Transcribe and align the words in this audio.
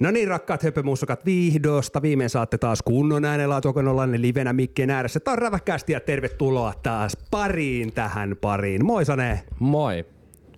No 0.00 0.10
niin, 0.10 0.28
rakkaat 0.28 0.62
höpömussukat, 0.62 1.24
viihdosta. 1.24 2.02
Viimein 2.02 2.30
saatte 2.30 2.58
taas 2.58 2.82
kunnon 2.82 3.24
äänenlaatu, 3.24 3.72
kun 3.72 3.88
ollaan 3.88 4.22
livenä 4.22 4.52
mikkien 4.52 4.90
ääressä. 4.90 5.20
Tämä 5.20 5.32
on 5.32 5.38
räväkästi 5.38 5.92
ja 5.92 6.00
tervetuloa 6.00 6.72
taas 6.82 7.16
pariin 7.30 7.92
tähän 7.92 8.36
pariin. 8.40 8.84
Moi 8.84 9.04
Sane, 9.04 9.42
Moi. 9.58 10.04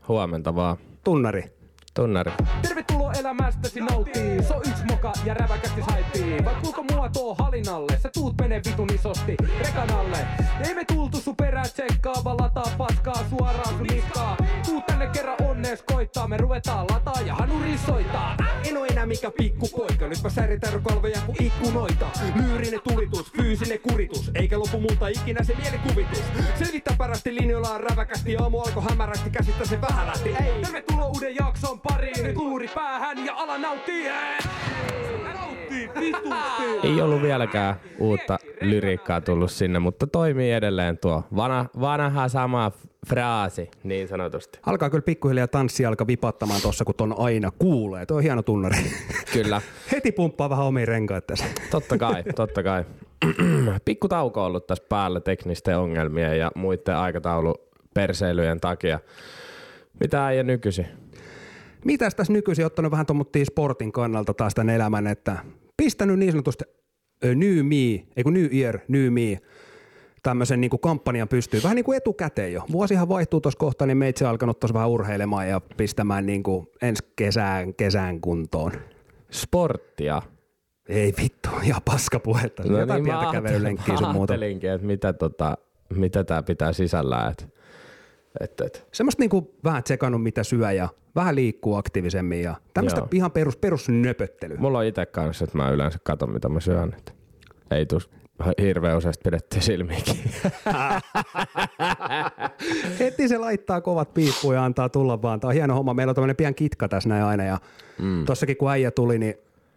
Huomenta 0.09 0.55
vaan. 0.55 0.77
tunnari. 1.05 1.45
Tunnari. 1.95 2.33
Tervetuloa 2.63 2.74
elämästäsi 3.25 3.81
nauttii. 3.81 4.43
So 4.43 4.57
yks 4.57 4.85
moka 4.91 5.13
ja 5.25 5.35
räväkästi 5.35 5.83
saipii. 5.91 6.45
Vai 6.45 6.55
kuinka 6.55 6.83
mua 6.93 7.09
tuo 7.09 7.35
halinalle? 7.35 7.99
Sä 8.03 8.11
tuut 8.15 8.35
menee 8.41 8.61
vitun 8.67 8.89
isosti 8.95 9.37
rekan 9.59 9.91
alle. 9.91 10.19
Ei 10.69 10.75
me 10.75 10.85
tultu 10.85 11.21
sun 11.21 11.37
perää 11.37 11.65
tsekkaa, 11.65 12.25
vaan 12.25 12.37
lataa 12.41 12.71
paskaa 12.79 13.25
suoraan 13.31 13.69
sun 13.69 13.87
niskaa. 13.87 14.37
Tuut 14.67 14.87
tänne 14.87 15.07
kerran 15.07 15.37
onnees 15.49 15.83
koittaa, 15.83 16.29
me 16.29 16.37
ruvetaan 16.37 16.87
lataa 16.91 17.21
ja 17.27 17.35
hanuri 17.35 17.79
soittaa. 17.87 18.37
En 18.65 18.77
oo 18.77 18.85
enää 18.85 19.07
mikä 19.07 19.31
pikku 19.31 19.69
poika, 19.69 20.09
nyt 20.09 20.23
mä 20.23 20.31
säritän 20.31 20.83
kalvoja 20.83 21.21
kuin 21.27 21.43
ikkunoita. 21.43 22.07
Lyyrinen 22.35 22.81
tulitus, 22.89 23.33
fyysinen 23.33 23.81
kuritus, 23.81 24.31
eikä 24.35 24.59
lopu 24.59 24.81
multa 24.81 25.09
ikinä 25.09 25.45
se 25.45 25.55
mielikuvitus. 25.55 26.23
Selvittää 26.59 26.95
parasti 26.99 27.35
linjoilla 27.35 27.71
on 27.71 27.81
räväkästi, 27.81 28.37
aamu 28.37 28.61
alkoi 28.61 28.83
hämärästi, 28.91 29.31
käsittä 29.31 29.65
se 29.65 29.81
vähän 29.81 30.07
lähti. 30.07 30.37
Tervetuloa 30.63 31.07
uuden 31.07 31.35
jakson 31.35 31.81
pariin, 31.81 32.25
nyt 32.25 32.37
luuri 32.37 32.69
päähän 32.75 33.14
ja 33.27 33.35
ala. 33.35 33.59
Nauttii 33.59 34.05
vitusti. 36.01 36.65
Ei 36.83 37.01
ollut 37.01 37.23
vieläkään 37.23 37.75
uutta 37.99 38.39
lyriikkaa 38.61 39.21
tullut 39.21 39.51
sinne, 39.51 39.79
mutta 39.79 40.07
toimii 40.07 40.53
edelleen 40.53 40.99
tuo 40.99 41.23
vanha, 41.37 41.67
vanha 41.81 42.29
sama 42.29 42.73
fraasi 43.07 43.71
niin 43.83 44.09
sanotusti. 44.09 44.59
Alkaa 44.67 44.91
kyllä 44.91 45.03
pikkuhiljaa 45.03 45.49
tanssi 45.49 45.87
alkaa 45.87 46.07
vipattamaan 46.07 46.61
tossa, 46.61 46.85
kun 46.85 46.95
ton 46.95 47.15
aina 47.19 47.51
kuulee. 47.59 48.07
Tuo 48.07 48.17
on 48.17 48.23
hieno 48.23 48.43
tunnari. 48.43 48.77
Kyllä. 49.33 49.63
Heti 49.93 50.13
pumppaa 50.13 50.51
vähän 50.51 50.67
omiin 50.67 50.89
renkaat 50.89 51.27
tässä. 51.27 51.45
Totta 51.71 51.99
kai, 51.99 52.23
totta 52.23 52.63
kai. 52.63 52.85
Pikku 53.85 54.09
tauko 54.09 54.41
on 54.41 54.47
ollut 54.47 54.67
tässä 54.67 54.85
päällä 54.89 55.21
teknisten 55.21 55.79
ongelmien 55.79 56.39
ja 56.39 56.51
muiden 56.55 56.97
aikatauluperseilyjen 56.97 58.61
takia. 58.61 58.99
Mitä 60.01 60.27
äijä 60.27 60.43
nykyisin? 60.43 61.04
Mitäs 61.85 62.15
tässä 62.15 62.33
nykyisin 62.33 62.67
ottanut 62.67 62.93
vähän 62.93 63.07
tuommoittiin 63.07 63.47
sportin 63.47 63.93
kannalta 63.93 64.35
taas 64.35 64.55
tämän 64.55 64.75
elämän, 64.75 65.07
että 65.07 65.37
pistänyt 65.77 66.19
niin 66.19 66.33
sanotusti 66.33 66.65
New 67.25 67.67
Me, 67.67 68.07
ei 68.17 68.23
kun 68.23 68.35
New 68.35 68.55
Year, 68.55 68.79
New 68.89 69.13
Me, 69.13 69.39
tämmöisen 70.23 70.61
niin 70.61 70.71
kampanjan 70.81 71.29
pystyy 71.29 71.63
vähän 71.63 71.77
niin 71.77 71.85
kuin 71.85 71.97
etukäteen 71.97 72.53
jo. 72.53 72.63
Vuosihan 72.73 73.09
vaihtuu 73.09 73.41
tuossa 73.41 73.59
kohta, 73.59 73.87
niin 73.87 73.97
meitsi 73.97 74.25
alkanut 74.25 74.61
tuossa 74.61 74.75
vähän 74.75 74.89
urheilemaan 74.89 75.49
ja 75.49 75.61
pistämään 75.77 76.27
niin 76.27 76.43
kuin 76.43 76.67
ensi 76.83 77.05
kesään, 77.17 77.75
kesään 77.75 78.21
kuntoon. 78.21 78.73
Sporttia. 79.31 80.23
Ei 80.89 81.13
vittu, 81.23 81.49
ihan 81.63 81.83
paska 81.85 82.21
puhetta. 82.21 82.63
No 82.63 82.79
Jotain 82.79 83.05
niin, 83.05 83.17
pientä 83.17 83.33
kävelylenkkiä 83.33 83.97
sun 83.97 84.13
muuta. 84.13 84.35
että 84.35 84.87
mitä, 84.87 85.13
tota, 85.13 85.59
mitä 85.95 86.25
tämä 86.25 86.43
pitää 86.43 86.73
sisällään. 86.73 87.33
Et, 87.33 87.55
et, 88.41 88.61
et. 88.61 88.87
Semmoista 88.93 89.23
niinku 89.23 89.55
vähän 89.65 89.83
tsekannut 89.83 90.23
mitä 90.23 90.43
syö 90.45 90.73
ja 90.73 90.89
vähän 91.15 91.35
liikkuu 91.35 91.75
aktiivisemmin 91.75 92.43
ja 92.43 92.55
tämmöistä 92.75 93.01
Joo. 93.01 93.09
ihan 93.13 93.33
perus, 93.33 93.57
perus 93.57 93.89
nöpöttelyä. 93.89 94.59
Mulla 94.59 94.79
on 94.79 94.85
itse 94.85 95.07
kanssa, 95.07 95.45
että 95.45 95.59
mä 95.59 95.71
yleensä 95.71 95.99
katon, 96.03 96.31
mitä 96.31 96.49
mä 96.49 96.61
syön. 96.61 96.95
Että 96.99 97.13
ei 97.71 97.87
tuu 97.87 98.01
hirveän 98.61 98.97
useasti 98.97 99.23
pidetty 99.25 99.61
silmiäkin. 99.61 100.17
Heti 102.99 103.29
se 103.29 103.39
laittaa 103.39 103.81
kovat 103.81 104.15
piippuun 104.15 104.55
ja 104.55 104.65
antaa 104.65 104.89
tulla 104.89 105.23
vaan. 105.23 105.41
Tämä 105.41 105.49
on 105.49 105.55
hieno 105.55 105.75
homma. 105.75 105.95
Meillä 105.95 106.11
on 106.11 106.15
tämmöinen 106.15 106.37
pian 106.37 106.55
kitka 106.55 106.89
tässä 106.89 107.09
näin 107.09 107.25
aina 107.25 107.45
ja 107.45 107.59
mm. 107.99 108.25
tossakin 108.25 108.57
kun 108.57 108.71
äijä 108.71 108.91
tuli, 108.91 109.19
niin 109.19 109.35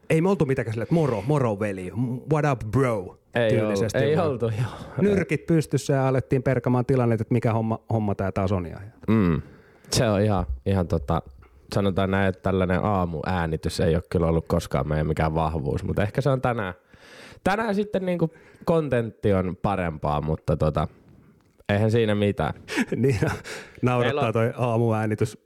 ei 0.09 0.21
me 0.21 0.29
oltu 0.29 0.45
mitenkään 0.45 0.73
silleen, 0.73 0.83
että 0.83 0.95
moro, 0.95 1.23
moro 1.27 1.59
veli, 1.59 1.91
what 2.31 2.45
up 2.51 2.71
bro, 2.71 3.17
ei, 3.37 3.49
tyylisesti. 3.51 3.97
ollut, 3.97 4.09
ei 4.09 4.17
vaan 4.17 4.29
oltu, 4.29 4.45
joo. 4.45 4.93
Nyrkit 5.01 5.45
pystyssä 5.45 5.93
ja 5.93 6.07
alettiin 6.07 6.43
perkamaan 6.43 6.85
tilannetta, 6.85 7.21
että 7.21 7.33
mikä 7.33 7.53
homma, 7.53 7.79
homma 7.93 8.15
tämä 8.15 8.31
taas 8.31 8.51
on. 8.51 8.65
Ja 8.65 8.79
Mm. 9.07 9.41
Se 9.91 10.09
on 10.09 10.21
ihan, 10.21 10.45
ihan 10.65 10.87
tota, 10.87 11.21
sanotaan 11.75 12.11
näin, 12.11 12.29
että 12.29 12.41
tällainen 12.41 12.83
aamuäänitys 12.83 13.79
ei 13.79 13.95
ole 13.95 14.03
kyllä 14.09 14.27
ollut 14.27 14.45
koskaan 14.47 14.87
meidän 14.87 15.07
mikään 15.07 15.35
vahvuus, 15.35 15.83
mutta 15.83 16.03
ehkä 16.03 16.21
se 16.21 16.29
on 16.29 16.41
tänään. 16.41 16.73
Tänään 17.43 17.75
sitten 17.75 18.05
niinku 18.05 18.33
kontentti 18.65 19.33
on 19.33 19.57
parempaa, 19.61 20.21
mutta 20.21 20.57
tota, 20.57 20.87
eihän 21.69 21.91
siinä 21.91 22.15
mitään. 22.15 22.53
niin 22.95 23.19
naurattaa 23.81 24.21
Meillä 24.21 24.33
toi 24.33 24.53
aamuäänitys 24.57 25.37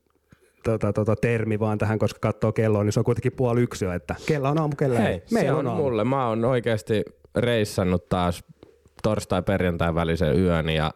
tota, 0.63 0.93
tota, 0.93 1.15
termi 1.15 1.59
vaan 1.59 1.77
tähän, 1.77 1.99
koska 1.99 2.19
katsoo 2.19 2.51
kelloa, 2.51 2.83
niin 2.83 2.93
se 2.93 2.99
on 2.99 3.03
kuitenkin 3.03 3.31
puoli 3.31 3.61
yksi 3.61 3.85
jo, 3.85 3.91
että 3.91 4.15
kello 4.25 4.49
on 4.49 4.59
aamu, 4.59 4.75
kello 4.75 4.95
ei. 4.95 5.03
Hei, 5.03 5.21
se 5.25 5.33
Meillä 5.35 5.59
on, 5.59 5.67
aamu. 5.67 5.83
mulle. 5.83 6.03
Mä 6.03 6.27
oon 6.27 6.45
oikeasti 6.45 7.03
reissannut 7.35 8.09
taas 8.09 8.43
torstai-perjantai 9.03 9.95
välisen 9.95 10.39
yön 10.39 10.69
ja 10.69 10.91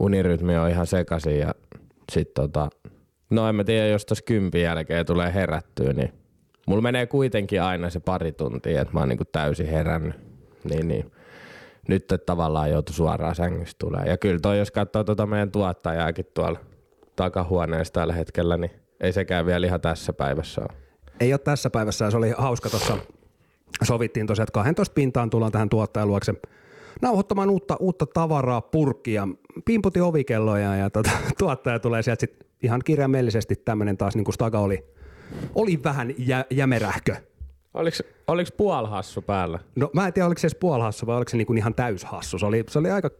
unirytmi 0.00 0.56
on 0.56 0.70
ihan 0.70 0.86
sekaisin 0.86 1.38
ja 1.38 1.54
sit 2.12 2.34
tota, 2.34 2.68
no 3.30 3.48
en 3.48 3.54
mä 3.54 3.64
tiedä, 3.64 3.86
jos 3.86 4.06
tos 4.06 4.22
kympin 4.22 4.62
jälkeen 4.62 5.06
tulee 5.06 5.34
herättyä, 5.34 5.92
niin 5.92 6.12
mulla 6.66 6.82
menee 6.82 7.06
kuitenkin 7.06 7.62
aina 7.62 7.90
se 7.90 8.00
pari 8.00 8.32
tuntia, 8.32 8.80
että 8.80 8.94
mä 8.94 9.00
oon 9.00 9.08
niinku 9.08 9.24
täysin 9.24 9.66
herännyt. 9.66 10.14
Niin, 10.64 10.88
niin. 10.88 11.12
Nyt 11.88 12.04
tavallaan 12.26 12.70
joutu 12.70 12.92
suoraan 12.92 13.34
sängystä 13.34 13.78
tulee. 13.78 14.02
Ja 14.06 14.16
kyllä 14.16 14.38
toi, 14.40 14.58
jos 14.58 14.70
katsoo 14.70 15.04
tuota 15.04 15.26
meidän 15.26 15.50
tuottajaakin 15.50 16.26
tuolla 16.34 16.58
takahuoneessa 17.16 17.92
tällä 17.92 18.12
hetkellä, 18.12 18.56
niin 18.56 18.70
ei 19.00 19.12
sekään 19.12 19.46
vielä 19.46 19.66
ihan 19.66 19.80
tässä 19.80 20.12
päivässä 20.12 20.60
ole. 20.60 20.78
Ei 21.20 21.32
ole 21.32 21.38
tässä 21.38 21.70
päivässä, 21.70 22.10
se 22.10 22.16
oli 22.16 22.34
hauska 22.38 22.70
tuossa. 22.70 22.98
Sovittiin 23.82 24.26
tosiaan, 24.26 24.44
että 24.44 24.52
12 24.52 24.94
pintaan 24.94 25.30
tullaan 25.30 25.52
tähän 25.52 25.68
tuottajan 25.68 26.08
luokse 26.08 26.34
nauhoittamaan 27.02 27.50
uutta, 27.50 27.76
uutta 27.80 28.06
tavaraa 28.06 28.60
purkkia. 28.60 29.28
Pimputin 29.64 30.02
ovikelloja 30.02 30.76
ja 30.76 30.90
tota, 30.90 31.10
tuottaja 31.38 31.78
tulee 31.78 32.02
sieltä 32.02 32.20
sit 32.20 32.46
ihan 32.62 32.80
kirjaimellisesti 32.84 33.56
tämmöinen 33.56 33.96
taas 33.96 34.16
niin 34.16 34.24
kuin 34.24 34.34
Staga 34.34 34.58
oli, 34.60 34.84
oli 35.54 35.82
vähän 35.84 36.14
jä, 36.18 36.44
jämerähkö. 36.50 37.16
Oliks, 37.74 38.02
oliks 38.26 38.52
puolhassu 38.52 39.22
päällä? 39.22 39.58
No 39.74 39.90
mä 39.92 40.06
en 40.06 40.12
tiedä, 40.12 40.26
oliko 40.26 40.38
se 40.38 40.46
edes 40.46 40.58
puolhassu 40.60 41.06
vai 41.06 41.16
oliko 41.16 41.28
se 41.28 41.36
niin 41.36 41.46
kuin 41.46 41.58
ihan 41.58 41.74
täyshassu. 41.74 42.38
Se 42.38 42.46
oli, 42.46 42.64
se 42.68 42.78
oli 42.78 42.90
aika 42.90 43.10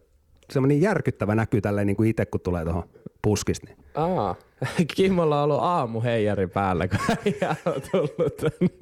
semmoinen 0.51 0.81
järkyttävä 0.81 1.35
näky 1.35 1.61
tälleen 1.61 1.87
niin 1.87 1.97
kuin 1.97 2.09
itse, 2.09 2.25
kun 2.25 2.41
tulee 2.41 2.63
tuohon 2.63 2.83
puskista. 3.27 3.67
Niin. 3.67 3.77
Aa, 3.95 4.35
Kimmolla 4.95 5.37
on 5.37 5.43
ollut 5.43 5.63
aamuheijari 5.63 6.47
päällä, 6.47 6.87
kun 6.87 6.99
äijä 7.25 7.55
on 7.65 7.81
tullut 7.91 8.35
tänne. 8.37 8.73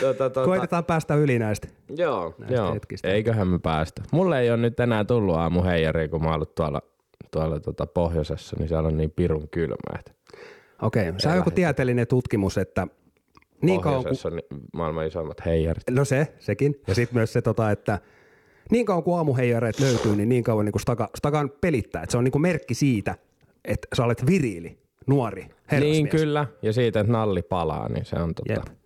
tota, 0.00 0.30
tota, 0.30 0.44
Koitetaan 0.44 0.84
päästä 0.84 1.14
yli 1.14 1.38
näistä. 1.38 1.68
joo, 1.96 2.34
näistä 2.38 2.54
joo. 2.56 2.74
hetkistä. 2.74 3.08
eiköhän 3.08 3.48
me 3.48 3.58
päästä. 3.58 4.02
Mulle 4.12 4.40
ei 4.40 4.50
ole 4.50 4.56
nyt 4.56 4.80
enää 4.80 5.04
tullut 5.04 5.36
aamuheijari, 5.36 6.08
kun 6.08 6.20
mä 6.22 6.26
oon 6.26 6.34
ollut 6.34 6.54
tuolla, 6.54 6.82
tuolla 7.30 7.60
tota 7.60 7.86
pohjoisessa, 7.86 8.56
niin 8.58 8.68
siellä 8.68 8.88
on 8.88 8.96
niin 8.96 9.10
pirun 9.10 9.48
kylmä. 9.48 9.98
Että 9.98 10.12
Okei, 10.82 11.12
se 11.18 11.28
on 11.28 11.36
joku 11.36 11.50
tieteellinen 11.50 12.06
tutkimus, 12.06 12.58
että 12.58 12.86
niin 13.62 13.80
kauan 13.80 13.96
kuin, 13.96 14.02
pohjoisessa 14.04 14.28
on 14.28 14.36
ni- 14.36 14.60
maailman 14.72 15.06
isoimmat 15.06 15.46
heijarit. 15.46 15.82
no 15.90 16.04
se, 16.04 16.34
sekin, 16.38 16.74
ja 16.86 16.94
sitten 16.94 17.16
myös 17.16 17.32
se, 17.32 17.42
tota, 17.42 17.70
että 17.70 17.98
niin 18.70 18.86
kauan 18.86 19.02
kuin 19.02 19.16
aamuheijareet 19.16 19.80
löytyy, 19.80 20.16
niin 20.16 20.28
niin 20.28 20.44
kauan 20.44 20.64
niin 20.64 20.72
kuin 20.72 20.82
staka, 20.82 21.08
stakan 21.16 21.50
pelittää, 21.60 22.02
että 22.02 22.10
se 22.10 22.18
on 22.18 22.24
niin 22.24 22.32
kuin 22.32 22.42
merkki 22.42 22.74
siitä, 22.74 23.14
että 23.64 23.88
sä 23.96 24.04
olet 24.04 24.26
viriili, 24.26 24.78
nuori, 25.06 25.42
herrasmies. 25.70 25.96
Niin 25.96 26.08
kyllä, 26.08 26.46
ja 26.62 26.72
siitä, 26.72 27.00
että 27.00 27.12
nalli 27.12 27.42
palaa, 27.42 27.88
niin 27.88 28.04
se 28.04 28.16
on 28.16 28.34
tota... 28.34 28.52
Jep. 28.52 28.76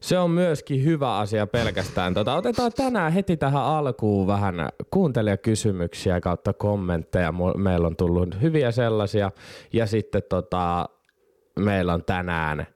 Se 0.00 0.18
on 0.18 0.30
myöskin 0.30 0.84
hyvä 0.84 1.18
asia 1.18 1.46
pelkästään. 1.46 2.14
Tota, 2.14 2.34
otetaan 2.34 2.72
tänään 2.76 3.12
heti 3.12 3.36
tähän 3.36 3.62
alkuun 3.62 4.26
vähän 4.26 4.68
kuuntelijakysymyksiä 4.90 6.20
kautta 6.20 6.52
kommentteja. 6.52 7.32
Meillä 7.56 7.86
on 7.86 7.96
tullut 7.96 8.40
hyviä 8.42 8.70
sellaisia. 8.70 9.30
Ja 9.72 9.86
sitten 9.86 10.22
tota, 10.28 10.88
meillä 11.58 11.94
on 11.94 12.04
tänään 12.04 12.66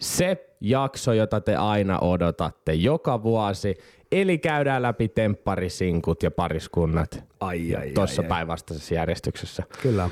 se 0.00 0.54
jakso, 0.60 1.12
jota 1.12 1.40
te 1.40 1.56
aina 1.56 1.98
odotatte 1.98 2.74
joka 2.74 3.22
vuosi. 3.22 3.76
Eli 4.12 4.38
käydään 4.38 4.82
läpi 4.82 5.08
tempparisinkut 5.08 6.22
ja 6.22 6.30
pariskunnat 6.30 7.24
Ai, 7.40 7.74
ai, 7.74 7.90
tuossa 7.90 8.22
ai, 8.22 8.26
ai. 8.26 8.28
päinvastaisessa 8.28 8.94
järjestyksessä. 8.94 9.62
Kyllä. 9.82 10.10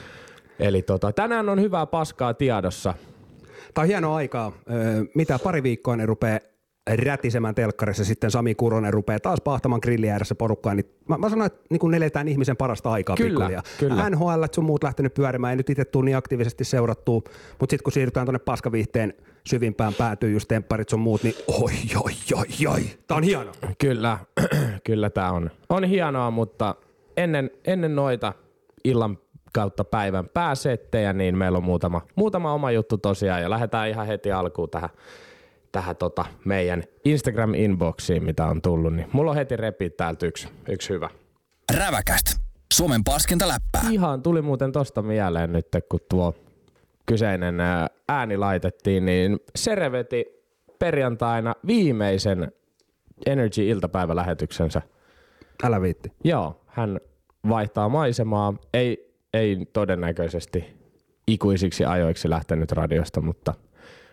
Eli 0.58 0.82
tota, 0.82 1.12
tänään 1.12 1.48
on 1.48 1.60
hyvää 1.60 1.86
paskaa 1.86 2.34
tiedossa. 2.34 2.94
Tämä 3.74 3.82
on 3.82 3.88
hienoa 3.88 4.16
aikaa. 4.16 4.52
Öö, 4.70 5.04
mitä 5.14 5.38
pari 5.38 5.62
viikkoa 5.62 5.96
ne 5.96 6.06
rupeaa 6.06 6.38
rätisemään 6.96 7.54
telkkarissa, 7.54 8.04
sitten 8.04 8.30
Sami 8.30 8.54
Kuronen 8.54 8.92
rupeaa 8.92 9.20
taas 9.20 9.40
pahtamaan 9.40 9.80
grillin 9.82 10.10
ääressä 10.10 10.34
porukkaan, 10.34 10.76
niin 10.76 10.90
mä, 11.08 11.18
mä 11.18 11.28
sanoin, 11.28 11.46
että 11.46 11.60
niin 11.70 11.94
eletään 11.94 12.28
ihmisen 12.28 12.56
parasta 12.56 12.90
aikaa 12.90 13.16
Kyllä, 13.16 13.62
kyllä. 13.78 14.10
NHL 14.10 14.44
sun 14.52 14.64
muut 14.64 14.84
lähtenyt 14.84 15.14
pyörimään, 15.14 15.50
ei 15.50 15.56
nyt 15.56 15.70
itse 15.70 15.84
tule 15.84 16.04
niin 16.04 16.16
aktiivisesti 16.16 16.64
seurattua, 16.64 17.22
mutta 17.60 17.72
sitten 17.72 17.84
kun 17.84 17.92
siirrytään 17.92 18.26
tuonne 18.26 18.38
paskaviihteen 18.38 19.14
syvimpään 19.46 19.94
päätyy 19.94 20.30
just 20.30 20.48
tempparit 20.48 20.88
sun 20.88 21.00
muut, 21.00 21.22
niin 21.22 21.34
oi, 21.46 21.72
oi, 22.04 22.12
oi, 22.34 22.66
oi. 22.68 22.82
Tää 23.06 23.16
on 23.16 23.22
hienoa. 23.22 23.52
Kyllä, 23.78 24.18
kyllä 24.86 25.10
tämä 25.10 25.32
on. 25.32 25.50
On 25.68 25.84
hienoa, 25.84 26.30
mutta 26.30 26.74
ennen, 27.16 27.50
ennen 27.64 27.96
noita 27.96 28.32
illan 28.84 29.18
kautta 29.52 29.84
päivän 29.84 30.28
pääsettejä, 30.28 31.12
niin 31.12 31.38
meillä 31.38 31.58
on 31.58 31.64
muutama, 31.64 32.02
muutama 32.14 32.52
oma 32.52 32.70
juttu 32.70 32.98
tosiaan 32.98 33.42
ja 33.42 33.50
lähdetään 33.50 33.88
ihan 33.88 34.06
heti 34.06 34.32
alkuun 34.32 34.70
tähän, 34.70 34.90
tähän 35.72 35.96
tota 35.96 36.24
meidän 36.44 36.82
Instagram-inboxiin, 37.04 38.22
mitä 38.22 38.46
on 38.46 38.62
tullut, 38.62 38.94
niin 38.94 39.08
mulla 39.12 39.30
on 39.30 39.36
heti 39.36 39.56
repi 39.56 39.90
täältä 39.90 40.26
yksi, 40.26 40.48
yksi 40.68 40.88
hyvä. 40.88 41.10
Räväkäst. 41.78 42.26
Suomen 42.74 43.04
paskinta 43.04 43.48
läppää. 43.48 43.82
Ihan 43.90 44.22
tuli 44.22 44.42
muuten 44.42 44.72
tosta 44.72 45.02
mieleen 45.02 45.52
nyt, 45.52 45.66
kun 45.88 46.00
tuo 46.10 46.34
kyseinen 47.06 47.60
ää, 47.60 47.86
ääni 48.08 48.36
laitettiin, 48.36 49.04
niin 49.06 49.38
Sere 49.56 49.92
veti 49.92 50.24
perjantaina 50.78 51.54
viimeisen 51.66 52.52
Energy-iltapäivälähetyksensä. 53.26 54.82
Älä 55.64 55.80
viitti. 55.80 56.12
Joo, 56.24 56.64
hän 56.66 57.00
vaihtaa 57.48 57.88
maisemaa. 57.88 58.54
Ei, 58.74 59.14
ei 59.34 59.66
todennäköisesti 59.72 60.78
ikuisiksi 61.26 61.84
ajoiksi 61.84 62.30
lähtenyt 62.30 62.72
radiosta, 62.72 63.20
mutta 63.20 63.54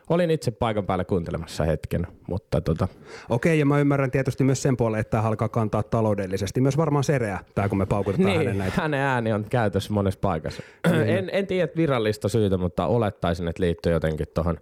olin 0.09 0.31
itse 0.31 0.51
paikan 0.51 0.85
päällä 0.85 1.03
kuuntelemassa 1.03 1.63
hetken. 1.63 2.07
Mutta 2.27 2.61
tota, 2.61 2.87
Okei, 3.29 3.59
ja 3.59 3.65
mä 3.65 3.79
ymmärrän 3.79 4.11
tietysti 4.11 4.43
myös 4.43 4.61
sen 4.61 4.77
puolen, 4.77 4.99
että 4.99 5.11
tämä 5.11 5.23
alkaa 5.23 5.49
kantaa 5.49 5.83
taloudellisesti. 5.83 6.61
Myös 6.61 6.77
varmaan 6.77 7.03
sereä, 7.03 7.39
tämä 7.55 7.69
kun 7.69 7.77
me 7.77 7.85
paukutetaan 7.85 8.29
hänen 8.29 8.47
niin, 8.47 8.57
näitä. 8.57 8.81
hänen 8.81 8.99
ääni 8.99 9.33
on 9.33 9.45
käytössä 9.49 9.93
monessa 9.93 10.19
paikassa. 10.19 10.63
en, 11.05 11.29
en 11.33 11.47
tiedä 11.47 11.71
virallista 11.75 12.29
syytä, 12.29 12.57
mutta 12.57 12.87
olettaisin, 12.87 13.47
että 13.47 13.63
liittyy 13.63 13.91
jotenkin 13.91 14.27
tuohon 14.33 14.57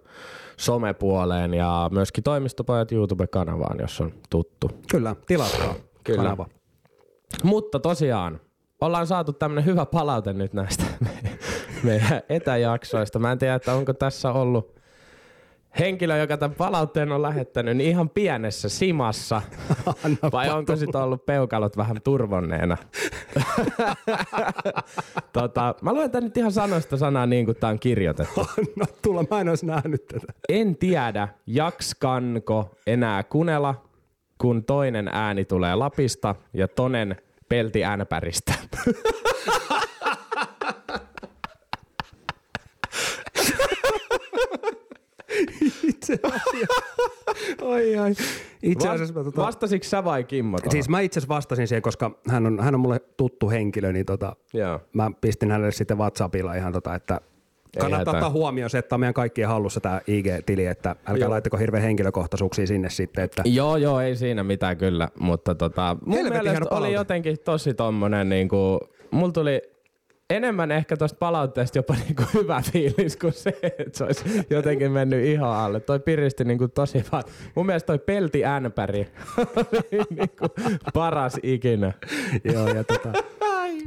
somepuoleen 0.56 1.54
ja 1.54 1.90
myöskin 1.92 2.24
toimistopajat 2.24 2.92
YouTube-kanavaan, 2.92 3.76
jos 3.80 4.00
on 4.00 4.12
tuttu. 4.30 4.70
Kyllä, 4.90 5.16
tilatkaa 5.26 5.74
Kyllä. 6.04 6.22
kanava. 6.22 6.46
Mutta 7.42 7.80
tosiaan, 7.80 8.40
ollaan 8.80 9.06
saatu 9.06 9.32
tämmönen 9.32 9.64
hyvä 9.64 9.86
palaute 9.86 10.32
nyt 10.32 10.52
näistä 10.52 10.84
meidän 11.82 12.22
etäjaksoista. 12.28 13.18
Mä 13.18 13.32
en 13.32 13.38
tiedä, 13.38 13.54
että 13.54 13.74
onko 13.74 13.92
tässä 13.92 14.32
ollut 14.32 14.74
henkilö, 15.78 16.16
joka 16.16 16.36
tämän 16.36 16.54
palautteen 16.54 17.12
on 17.12 17.22
lähettänyt, 17.22 17.76
niin 17.76 17.90
ihan 17.90 18.10
pienessä 18.10 18.68
simassa. 18.68 19.42
vai 20.32 20.50
onko 20.50 20.76
sitten 20.76 21.00
ollut 21.00 21.26
peukalot 21.26 21.76
vähän 21.76 21.96
turvonneena? 22.04 22.76
tota, 25.32 25.74
mä 25.82 25.92
luen 25.92 26.10
tän 26.10 26.24
nyt 26.24 26.36
ihan 26.36 26.52
sanoista 26.52 26.96
sanaa 26.96 27.26
niin 27.26 27.44
kuin 27.44 27.56
tää 27.56 27.70
on 27.70 27.78
kirjoitettu. 27.78 28.46
No 28.76 28.86
tulla, 29.02 29.24
mä 29.30 29.40
en 29.40 29.48
olisi 29.48 29.66
nähnyt 29.66 30.06
tätä. 30.06 30.32
En 30.48 30.76
tiedä, 30.76 31.28
jakskanko 31.46 32.70
enää 32.86 33.22
kunela, 33.22 33.84
kun 34.38 34.64
toinen 34.64 35.08
ääni 35.12 35.44
tulee 35.44 35.74
Lapista 35.74 36.34
ja 36.52 36.68
tonen 36.68 37.16
pelti 37.48 37.84
äänpäristä. 37.84 38.54
Itse 45.88 46.18
asiassa. 46.22 46.82
Oi, 47.62 47.96
ai. 47.96 48.14
Itse 48.62 48.88
asiassa 48.88 49.14
mä, 49.14 49.24
tota, 49.24 49.42
Vastasitko 49.42 49.88
sä 49.88 50.04
vai 50.04 50.24
Kimmo 50.24 50.58
tohon? 50.58 50.72
Siis 50.72 50.88
mä 50.88 51.00
itse 51.00 51.18
asiassa 51.20 51.34
vastasin 51.34 51.68
siihen, 51.68 51.82
koska 51.82 52.10
hän 52.28 52.46
on, 52.46 52.60
hän 52.60 52.74
on 52.74 52.80
mulle 52.80 53.00
tuttu 53.16 53.50
henkilö, 53.50 53.92
niin 53.92 54.06
tota, 54.06 54.36
Joo. 54.52 54.80
mä 54.92 55.10
pistin 55.20 55.50
hänelle 55.50 55.72
sitten 55.72 55.98
WhatsAppilla 55.98 56.54
ihan 56.54 56.72
tota, 56.72 56.94
että 56.94 57.20
kannattaa 57.80 58.14
ottaa 58.14 58.30
huomioon 58.30 58.70
se, 58.70 58.78
että 58.78 58.96
on 58.96 59.00
meidän 59.00 59.14
kaikkien 59.14 59.48
hallussa 59.48 59.80
tämä 59.80 60.00
IG-tili, 60.06 60.66
että 60.66 60.90
älkää 60.90 61.16
Joo. 61.16 61.30
laittako 61.30 61.56
hirveän 61.56 61.82
henkilökohtaisuuksia 61.82 62.66
sinne 62.66 62.90
sitten, 62.90 63.24
että 63.24 63.42
Joo, 63.46 63.76
joo, 63.76 64.00
ei 64.00 64.16
siinä 64.16 64.44
mitään 64.44 64.76
kyllä, 64.76 65.08
mutta 65.18 65.54
tota, 65.54 65.96
mun 66.06 66.16
Helvetin 66.16 66.42
mielestä 66.42 66.74
oli 66.74 66.92
jotenkin 66.92 67.36
tosi 67.44 67.74
tommonen 67.74 68.28
niinku, 68.28 68.80
mulla 69.10 69.32
tuli 69.32 69.62
enemmän 70.30 70.70
ehkä 70.70 70.96
tosta 70.96 71.18
palautteesta 71.18 71.78
jopa 71.78 71.94
niinku 72.04 72.22
hyvä 72.34 72.62
fiilis 72.72 73.16
kuin 73.16 73.32
se, 73.32 73.58
että 73.62 73.98
se 73.98 74.04
olisi 74.04 74.46
jotenkin 74.50 74.92
mennyt 74.92 75.24
ihan 75.24 75.50
alle. 75.50 75.80
Toi 75.80 76.00
piristi 76.00 76.44
niinku 76.44 76.68
tosi 76.68 77.04
vaan. 77.12 77.24
Mun 77.54 77.66
mielestä 77.66 77.86
toi 77.86 77.98
pelti 77.98 78.44
äänpäri 78.44 79.08
oli 79.56 80.04
niinku 80.18 80.46
paras 80.94 81.38
ikinä. 81.42 81.92
Joo, 82.44 82.68
ja 82.68 82.84
tota, 82.84 83.12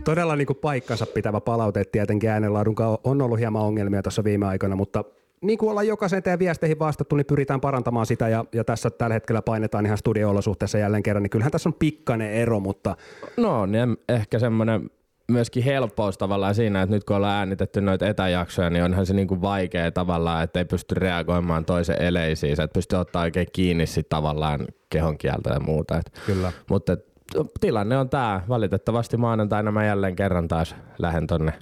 todella 0.04 0.36
niin 0.36 0.48
kuin 0.48 0.57
paikkansa 0.57 1.06
pitävä 1.06 1.42
palaute, 1.42 1.86
tietenkin 1.86 2.30
äänenlaadun 2.30 2.75
on 3.04 3.22
ollut 3.22 3.39
hieman 3.39 3.62
ongelmia 3.62 4.04
tuossa 4.04 4.24
viime 4.24 4.45
aikoina, 4.45 4.75
mutta 4.75 5.04
niin 5.42 5.57
kuin 5.57 5.69
ollaan 5.69 5.88
jokaisen 5.88 6.24
teidän 6.24 6.39
viesteihin 6.39 6.80
vastattu, 6.80 7.16
niin 7.16 7.25
pyritään 7.25 7.62
parantamaan 7.62 8.06
sitä 8.06 8.30
ja, 8.30 8.45
ja 8.54 8.63
tässä 8.63 8.89
tällä 8.89 9.13
hetkellä 9.13 9.42
painetaan 9.42 9.86
ihan 9.86 9.98
studio-olosuhteessa 9.98 10.78
jälleen 10.78 11.04
kerran, 11.04 11.24
niin 11.24 11.30
kyllähän 11.30 11.51
tässä 11.51 11.69
on 11.69 11.74
pikkainen 11.74 12.31
ero, 12.31 12.60
mutta 12.60 12.95
No, 13.38 13.66
niin 13.66 13.98
ehkä 14.10 14.39
semmoinen 14.39 14.89
myöskin 15.31 15.63
helppous 15.63 16.18
tavallaan 16.18 16.56
siinä, 16.56 16.81
että 16.81 16.95
nyt 16.95 17.03
kun 17.03 17.15
ollaan 17.15 17.38
äänitetty 17.38 17.81
noita 17.81 18.07
etäjaksoja, 18.07 18.69
niin 18.69 18.83
onhan 18.83 19.06
se 19.06 19.13
niinku 19.13 19.41
vaikea 19.41 19.91
tavallaan, 19.91 20.44
että 20.44 20.59
ei 20.59 20.65
pysty 20.65 20.95
reagoimaan 20.95 21.65
toisen 21.65 22.01
eleisiin, 22.01 22.56
sä 22.56 22.63
et 22.63 22.74
pysty 22.74 22.95
ottaa 22.95 23.21
oikein 23.21 23.47
kiinni 23.53 23.85
sit 23.85 24.09
tavallaan 24.09 24.68
kehon 24.89 25.18
kieltä 25.18 25.50
ja 25.50 25.59
muuta. 25.59 25.97
Et, 25.97 26.12
Kyllä. 26.25 26.51
mutta 26.69 26.94
et, 26.94 27.06
tilanne 27.59 27.97
on 27.97 28.09
tää. 28.09 28.44
Valitettavasti 28.50 29.18
maanantaina 29.18 29.71
mä 29.71 29.85
jälleen 29.85 30.15
kerran 30.15 30.47
taas 30.47 30.75
lähden 31.00 31.27
tonne 31.27 31.53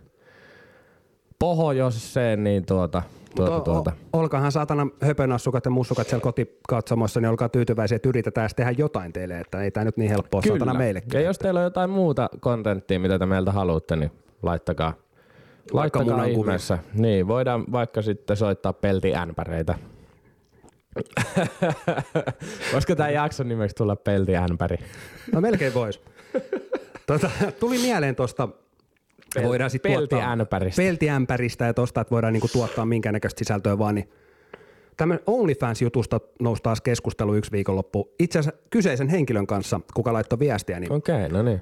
Pohjoiseen, 1.40 2.44
niin 2.44 2.66
tuota, 2.66 3.02
tuota, 3.36 3.52
Mutta 3.52 3.72
tuota. 3.72 3.92
Olkahan 4.14 4.52
saatana 4.52 4.88
höpönassukat 5.02 5.66
ja 5.66 5.72
mussukat 5.72 6.08
siellä 6.08 6.22
kotikatsomoissa, 6.24 7.22
niin 7.22 7.30
olkaa 7.30 7.50
tyytyväisiä, 7.50 7.96
että 7.96 8.10
yritetään 8.10 8.50
tehdä 8.56 8.72
jotain 8.72 9.14
teille, 9.14 9.40
että 9.40 9.62
ei 9.62 9.72
tämä 9.72 9.86
nyt 9.86 9.98
niin 9.98 10.10
helppoa 10.12 10.42
saatana 10.42 10.74
meillekään. 10.74 11.24
Ja 11.24 11.28
jos 11.30 11.40
teillä 11.40 11.60
on 11.60 11.64
jotain 11.64 11.90
muuta 11.90 12.30
kontenttia, 12.40 13.00
mitä 13.00 13.20
te 13.20 13.26
meiltä 13.26 13.52
haluatte, 13.52 13.96
niin 13.96 14.12
laittakaa. 14.44 14.94
Vaikka 15.74 15.78
Laittakaa 16.00 16.04
munan 16.06 16.20
kuvia. 16.34 16.40
ihmeessä. 16.40 16.78
Niin, 16.94 17.28
voidaan 17.28 17.66
vaikka 17.72 18.02
sitten 18.02 18.38
soittaa 18.38 18.74
peltiämpäreitä. 18.74 19.76
Voisiko 22.74 22.96
tämä 22.96 23.10
jakson 23.10 23.50
nimeksi 23.50 23.76
tulla 23.76 23.96
peltiämpäri? 23.96 24.78
No 25.34 25.42
melkein 25.42 25.74
vois. 25.74 26.02
Tota, 27.08 27.30
tuli 27.60 27.78
mieleen 27.78 28.16
tuosta, 28.16 28.50
Pel- 29.40 29.48
voidaan 29.48 29.72
tuottaa 29.72 29.92
peltiämpäristä. 29.98 30.82
peltiämpäristä 30.82 31.66
ja 31.66 31.74
tosta, 31.74 32.02
että 32.02 32.12
voidaan 32.12 32.34
niinku 32.34 32.48
tuottaa 32.48 32.86
minkäännäköistä 32.86 33.40
sisältöä 33.40 33.78
vaan, 33.78 33.96
niin 33.96 34.10
Tämmöinen 34.98 35.24
OnlyFans-jutusta 35.28 36.20
nousi 36.40 36.64
taas 36.64 36.82
keskustelu 36.82 37.36
yksi 37.36 37.52
viikonloppu. 37.52 38.14
Itse 38.20 38.40
asiassa 38.40 38.62
kyseisen 38.70 39.10
henkilön 39.10 39.48
kanssa, 39.48 39.80
kuka 39.94 40.14
laittoi 40.14 40.40
viestiä, 40.40 40.80
niin 40.80 40.92
Okei, 40.92 41.16
okay, 41.16 41.30
no 41.30 41.44
niin. 41.44 41.62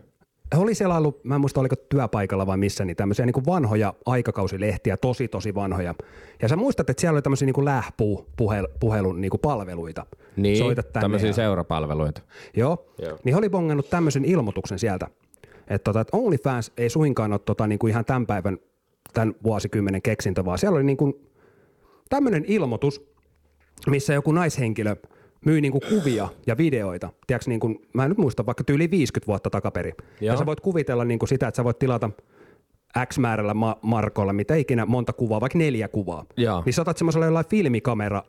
he 0.56 0.58
oli 0.58 0.72
ollut, 0.98 1.24
mä 1.24 1.36
en 1.36 1.42
muista 1.42 1.60
oliko 1.60 1.76
työpaikalla 1.76 2.48
vai 2.48 2.58
missä, 2.58 2.86
niin 2.86 2.96
tämmöisiä 2.96 3.26
niin 3.26 3.34
kuin 3.34 3.46
vanhoja 3.46 3.94
aikakausilehtiä, 4.06 4.98
tosi 4.98 5.28
tosi 5.28 5.56
vanhoja. 5.56 5.96
Ja 6.42 6.48
sä 6.48 6.56
muistat, 6.56 6.90
että 6.90 7.02
siellä 7.02 7.16
oli 7.16 7.22
tämmöisiä 7.22 7.46
niin 7.46 7.66
lähpuu 7.66 8.28
puhel, 8.38 8.68
puhelun 8.80 9.22
niin 9.22 9.32
kuin 9.32 9.42
palveluita. 9.42 10.06
Niin, 10.36 10.58
Soita 10.58 10.84
tämmöisiä 10.84 11.30
ja- 11.30 11.34
seurapalveluita. 11.34 12.22
Joo. 12.56 12.86
Joo. 13.02 13.18
Niin 13.24 13.34
he 13.34 13.38
oli 13.38 13.50
bongannut 13.50 13.90
tämmöisen 13.90 14.26
ilmoituksen 14.26 14.80
sieltä, 14.80 15.08
että, 15.68 15.84
tota, 15.84 16.02
että 16.02 16.18
OnlyFans 16.18 16.72
ei 16.78 16.90
suinkaan 16.90 17.32
ole 17.32 17.40
tota, 17.40 17.68
niin 17.68 17.80
kuin 17.80 17.90
ihan 17.90 18.06
tämän 18.06 18.28
päivän, 18.28 18.58
tämän 19.14 19.36
vuosikymmenen 19.44 20.02
keksintö, 20.02 20.46
vaan 20.46 20.58
siellä 20.58 20.76
oli 20.76 20.84
niin 20.84 20.98
kuin 20.98 21.14
tämmöinen 22.10 22.46
ilmoitus, 22.48 23.14
missä 23.88 24.14
joku 24.14 24.32
naishenkilö 24.32 24.96
myi 25.46 25.62
niin 25.62 25.72
kuin 25.72 25.82
kuvia 25.90 26.30
ja 26.48 26.58
videoita. 26.58 27.10
Tiedätkö, 27.28 27.50
niin 27.50 27.60
kuin, 27.60 27.80
mä 27.94 28.04
en 28.04 28.10
nyt 28.10 28.18
muista, 28.18 28.46
vaikka 28.46 28.64
tyyli 28.64 28.92
50 28.92 29.28
vuotta 29.28 29.50
takaperi. 29.50 29.94
Ja 30.22 30.28
Joo. 30.28 30.38
sä 30.38 30.46
voit 30.46 30.60
kuvitella 30.60 31.06
niin 31.06 31.20
kuin 31.20 31.30
sitä, 31.30 31.48
että 31.48 31.56
sä 31.56 31.64
voit 31.64 31.80
tilata 31.80 32.10
X 33.06 33.18
määrällä 33.18 33.54
ma- 33.54 33.80
markolla, 33.82 34.34
mitä 34.34 34.56
ikinä 34.56 34.86
monta 34.86 35.14
kuvaa, 35.14 35.42
vaikka 35.42 35.60
neljä 35.60 35.88
kuvaa. 35.88 36.26
Joo. 36.38 36.64
Niin 36.66 36.74
sä 36.74 36.82
otat 36.82 36.98
semmoisella 36.98 37.26
jollain 37.26 37.46
filmikamera 37.50 38.24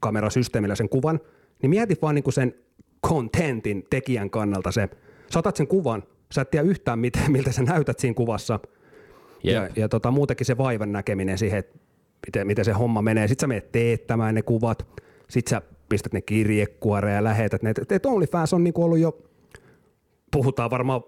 kamerasysteemillä 0.00 0.74
sen 0.74 0.88
kuvan, 0.88 1.20
niin 1.62 1.70
mieti 1.70 1.98
vaan 2.02 2.14
niinku 2.14 2.30
sen 2.30 2.54
contentin 3.06 3.86
tekijän 3.90 4.30
kannalta 4.30 4.72
se. 4.72 4.88
Sä 5.32 5.38
otat 5.38 5.56
sen 5.56 5.66
kuvan, 5.66 6.02
sä 6.32 6.40
et 6.40 6.50
tiedä 6.50 6.68
yhtään 6.68 6.98
miten, 6.98 7.32
miltä 7.32 7.52
sä 7.52 7.62
näytät 7.62 7.98
siinä 7.98 8.14
kuvassa. 8.14 8.60
Ja, 9.44 9.62
Jep. 9.62 9.76
ja 9.78 9.88
tota, 9.88 10.10
muutenkin 10.10 10.46
se 10.46 10.58
vaivan 10.58 10.92
näkeminen 10.92 11.38
siihen, 11.38 11.58
että 11.58 11.78
miten, 12.26 12.46
miten 12.46 12.64
se 12.64 12.72
homma 12.72 13.02
menee. 13.02 13.28
Sitten 13.28 13.42
sä 13.42 13.46
menet 13.46 13.72
teettämään 13.72 14.34
ne 14.34 14.42
kuvat, 14.42 14.86
sitten 15.28 15.50
sä 15.50 15.62
pistät 15.88 16.12
ne 16.12 16.20
kirjekuoreen 16.20 17.14
ja 17.16 17.24
lähetät 17.24 17.62
ne. 17.62 17.74
Et- 17.90 18.06
OnlyFans 18.06 18.52
on 18.52 18.64
niinku 18.64 18.84
ollut 18.84 18.98
jo, 18.98 19.18
puhutaan 20.32 20.70
varmaan 20.70 21.02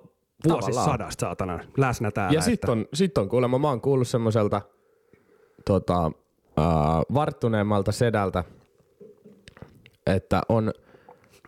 vuosisadasta 0.49 1.21
saatana 1.27 1.59
läsnä 1.77 2.11
täällä. 2.11 2.35
Ja 2.35 2.41
sitten 2.41 2.71
on, 2.71 2.87
sit 2.95 3.19
on 3.19 3.29
kuulemma, 3.29 3.59
mä 3.59 3.69
oon 3.69 3.81
kuullut 3.81 4.09
semmoiselta 4.09 4.63
tota, 5.65 6.07
äh, 6.59 6.65
varttuneemmalta 7.15 7.93
sedältä, 7.93 8.45
että 10.07 10.43
on, 10.49 10.73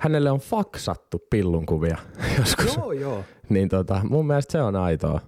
hänelle 0.02 0.30
on 0.30 0.40
faksattu 0.40 1.26
pillunkuvia 1.30 1.96
joskus. 2.38 2.76
Joo, 2.76 2.92
joo. 2.92 3.24
Niin 3.48 3.68
tota, 3.68 4.00
mun 4.08 4.26
mielestä 4.26 4.52
se 4.52 4.62
on 4.62 4.76
aitoa. 4.76 5.20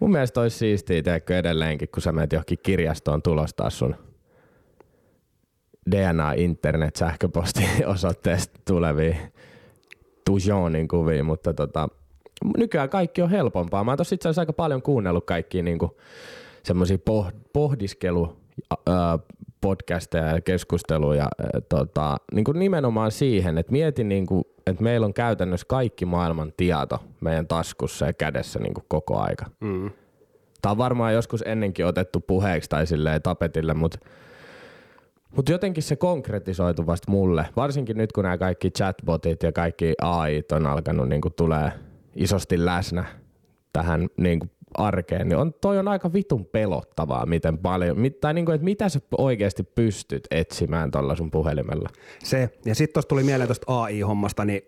Mun 0.00 0.12
mielestä 0.12 0.40
olisi 0.40 0.58
siistiä, 0.58 1.02
teekö 1.02 1.38
edelleenkin, 1.38 1.88
kun 1.88 2.02
sä 2.02 2.12
menet 2.12 2.32
johonkin 2.32 2.58
kirjastoon 2.62 3.22
tulostaa 3.22 3.70
sun 3.70 3.94
DNA 5.90 6.32
internet 6.32 6.96
sähköposti 6.96 7.62
osoitteesta 7.94 8.60
tulevia 8.66 9.16
Tujonin 10.24 10.88
kuvia, 10.88 11.24
mutta 11.24 11.54
tota, 11.54 11.88
nykyään 12.56 12.88
kaikki 12.88 13.22
on 13.22 13.30
helpompaa. 13.30 13.84
Mä 13.84 13.90
oon 13.90 13.98
tossa 13.98 14.14
itse 14.14 14.28
asiassa 14.28 14.42
aika 14.42 14.52
paljon 14.52 14.82
kuunnellut 14.82 15.26
kaikkia 15.26 15.62
niinku 15.62 15.96
semmoisia 16.62 16.96
poh- 16.96 17.32
pohdiskelu 17.52 18.36
podcasteja 19.60 20.26
ja 20.26 20.40
keskusteluja 20.40 21.28
tota, 21.68 22.16
niinku 22.32 22.52
nimenomaan 22.52 23.10
siihen, 23.10 23.58
että 23.58 23.72
mietin, 23.72 24.08
niinku, 24.08 24.42
että 24.66 24.82
meillä 24.82 25.04
on 25.04 25.14
käytännössä 25.14 25.66
kaikki 25.68 26.04
maailman 26.04 26.52
tieto 26.56 26.98
meidän 27.20 27.46
taskussa 27.46 28.06
ja 28.06 28.12
kädessä 28.12 28.58
niinku 28.58 28.82
koko 28.88 29.18
aika. 29.18 29.46
Mm. 29.60 29.90
Tämä 30.62 30.70
on 30.70 30.78
varmaan 30.78 31.14
joskus 31.14 31.42
ennenkin 31.46 31.86
otettu 31.86 32.20
puheeksi 32.20 32.70
tai 32.70 32.86
silleen 32.86 33.22
tapetille, 33.22 33.74
mutta 33.74 33.98
mut 35.36 35.48
jotenkin 35.48 35.82
se 35.82 35.96
konkretisoitu 35.96 36.86
vasta 36.86 37.10
mulle. 37.10 37.46
Varsinkin 37.56 37.96
nyt, 37.96 38.12
kun 38.12 38.24
nämä 38.24 38.38
kaikki 38.38 38.70
chatbotit 38.70 39.42
ja 39.42 39.52
kaikki 39.52 39.94
AI 40.02 40.42
on 40.52 40.66
alkanut 40.66 41.08
niin 41.08 41.20
tulee 41.36 41.72
isosti 42.16 42.64
läsnä 42.64 43.04
tähän 43.72 44.08
niin 44.16 44.40
arkeen, 44.74 45.28
niin 45.28 45.36
on, 45.36 45.54
toi 45.60 45.78
on 45.78 45.88
aika 45.88 46.12
vitun 46.12 46.44
pelottavaa, 46.44 47.26
miten 47.26 47.58
paljon, 47.58 48.00
mit, 48.00 48.20
tai 48.20 48.34
niin 48.34 48.44
kuin, 48.44 48.54
että 48.54 48.64
mitä 48.64 48.88
sä 48.88 49.00
oikeasti 49.18 49.62
pystyt 49.62 50.26
etsimään 50.30 50.90
tuolla 50.90 51.16
sun 51.16 51.30
puhelimella. 51.30 51.88
Se, 52.24 52.50
ja 52.64 52.74
sitten 52.74 52.94
tuosta 52.94 53.08
tuli 53.08 53.22
mieleen 53.22 53.48
tuosta 53.48 53.82
AI-hommasta, 53.82 54.44
niin 54.44 54.62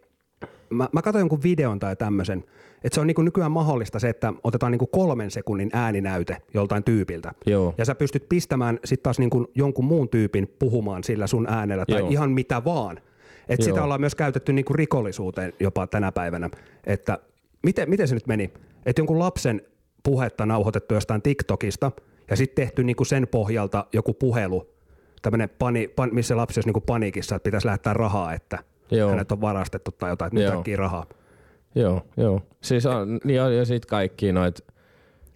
mä, 0.71 0.89
mä 0.93 1.03
katsoin 1.03 1.21
jonkun 1.21 1.43
videon 1.43 1.79
tai 1.79 1.97
tämmöisen, 1.97 2.45
että 2.85 2.95
se 2.95 3.01
on 3.01 3.07
niinku 3.07 3.23
nykyään 3.23 3.53
mahdollista 3.53 3.99
se, 3.99 4.09
että 4.09 4.33
otetaan 4.45 4.73
niinku 4.73 4.87
kolmen 4.87 5.31
sekunnin 5.31 5.71
ääninäyte 5.73 6.37
joltain 6.55 6.85
tyypiltä. 6.85 7.33
Joo. 7.47 7.75
Ja 7.79 7.85
sä 7.85 7.95
pystyt 7.95 8.29
pistämään 8.29 8.79
sitten 8.85 9.03
taas 9.03 9.19
niinku 9.19 9.51
jonkun 9.55 9.85
muun 9.85 10.09
tyypin 10.09 10.55
puhumaan 10.59 11.05
sillä 11.05 11.27
sun 11.27 11.47
äänellä 11.49 11.85
tai 11.87 11.99
Joo. 11.99 12.09
ihan 12.09 12.31
mitä 12.31 12.65
vaan. 12.65 13.01
Että 13.49 13.65
sitä 13.65 13.85
ollaan 13.85 14.01
myös 14.01 14.15
käytetty 14.15 14.53
niinku 14.53 14.73
rikollisuuteen 14.73 15.53
jopa 15.61 15.87
tänä 15.87 16.13
päivänä. 16.13 16.51
Että 16.85 17.19
miten, 17.63 17.91
miten 17.91 18.09
se 18.09 18.15
nyt 18.15 18.27
meni? 18.27 18.51
Että 18.87 19.01
jonkun 19.01 19.19
lapsen 19.19 19.63
puhetta 20.03 20.47
nauhoitettu 20.47 20.95
jostain 20.95 21.23
TikTokista 21.23 21.93
ja 22.31 22.37
sitten 22.37 22.65
tehty 22.65 22.85
niinku 22.85 23.05
sen 23.05 23.29
pohjalta 23.31 23.87
joku 23.93 24.15
puhelu, 24.15 24.75
tämmöinen 25.23 25.49
pani, 25.59 25.89
pan, 25.89 26.09
missä 26.13 26.37
lapsi 26.37 26.59
olisi 26.59 26.69
niinku 26.69 26.81
paniikissa, 26.81 27.37
että 27.37 27.45
pitäisi 27.45 27.67
lähettää 27.67 27.95
rahaa, 27.95 28.35
että 28.35 28.59
Joo. 28.91 29.11
hänet 29.11 29.33
on 29.33 29.41
varastettu 29.41 29.91
tai 29.91 30.11
jotain, 30.11 30.39
että 30.39 30.57
nyt 30.57 30.79
rahaa. 30.79 31.07
Joo, 31.75 32.03
joo. 32.17 32.41
Siis 32.61 32.87
on, 32.87 33.21
niin 33.25 33.43
on, 33.43 33.57
ja 33.57 33.65
sit 33.65 33.87
kaikki 33.87 34.33
noit 34.33 34.61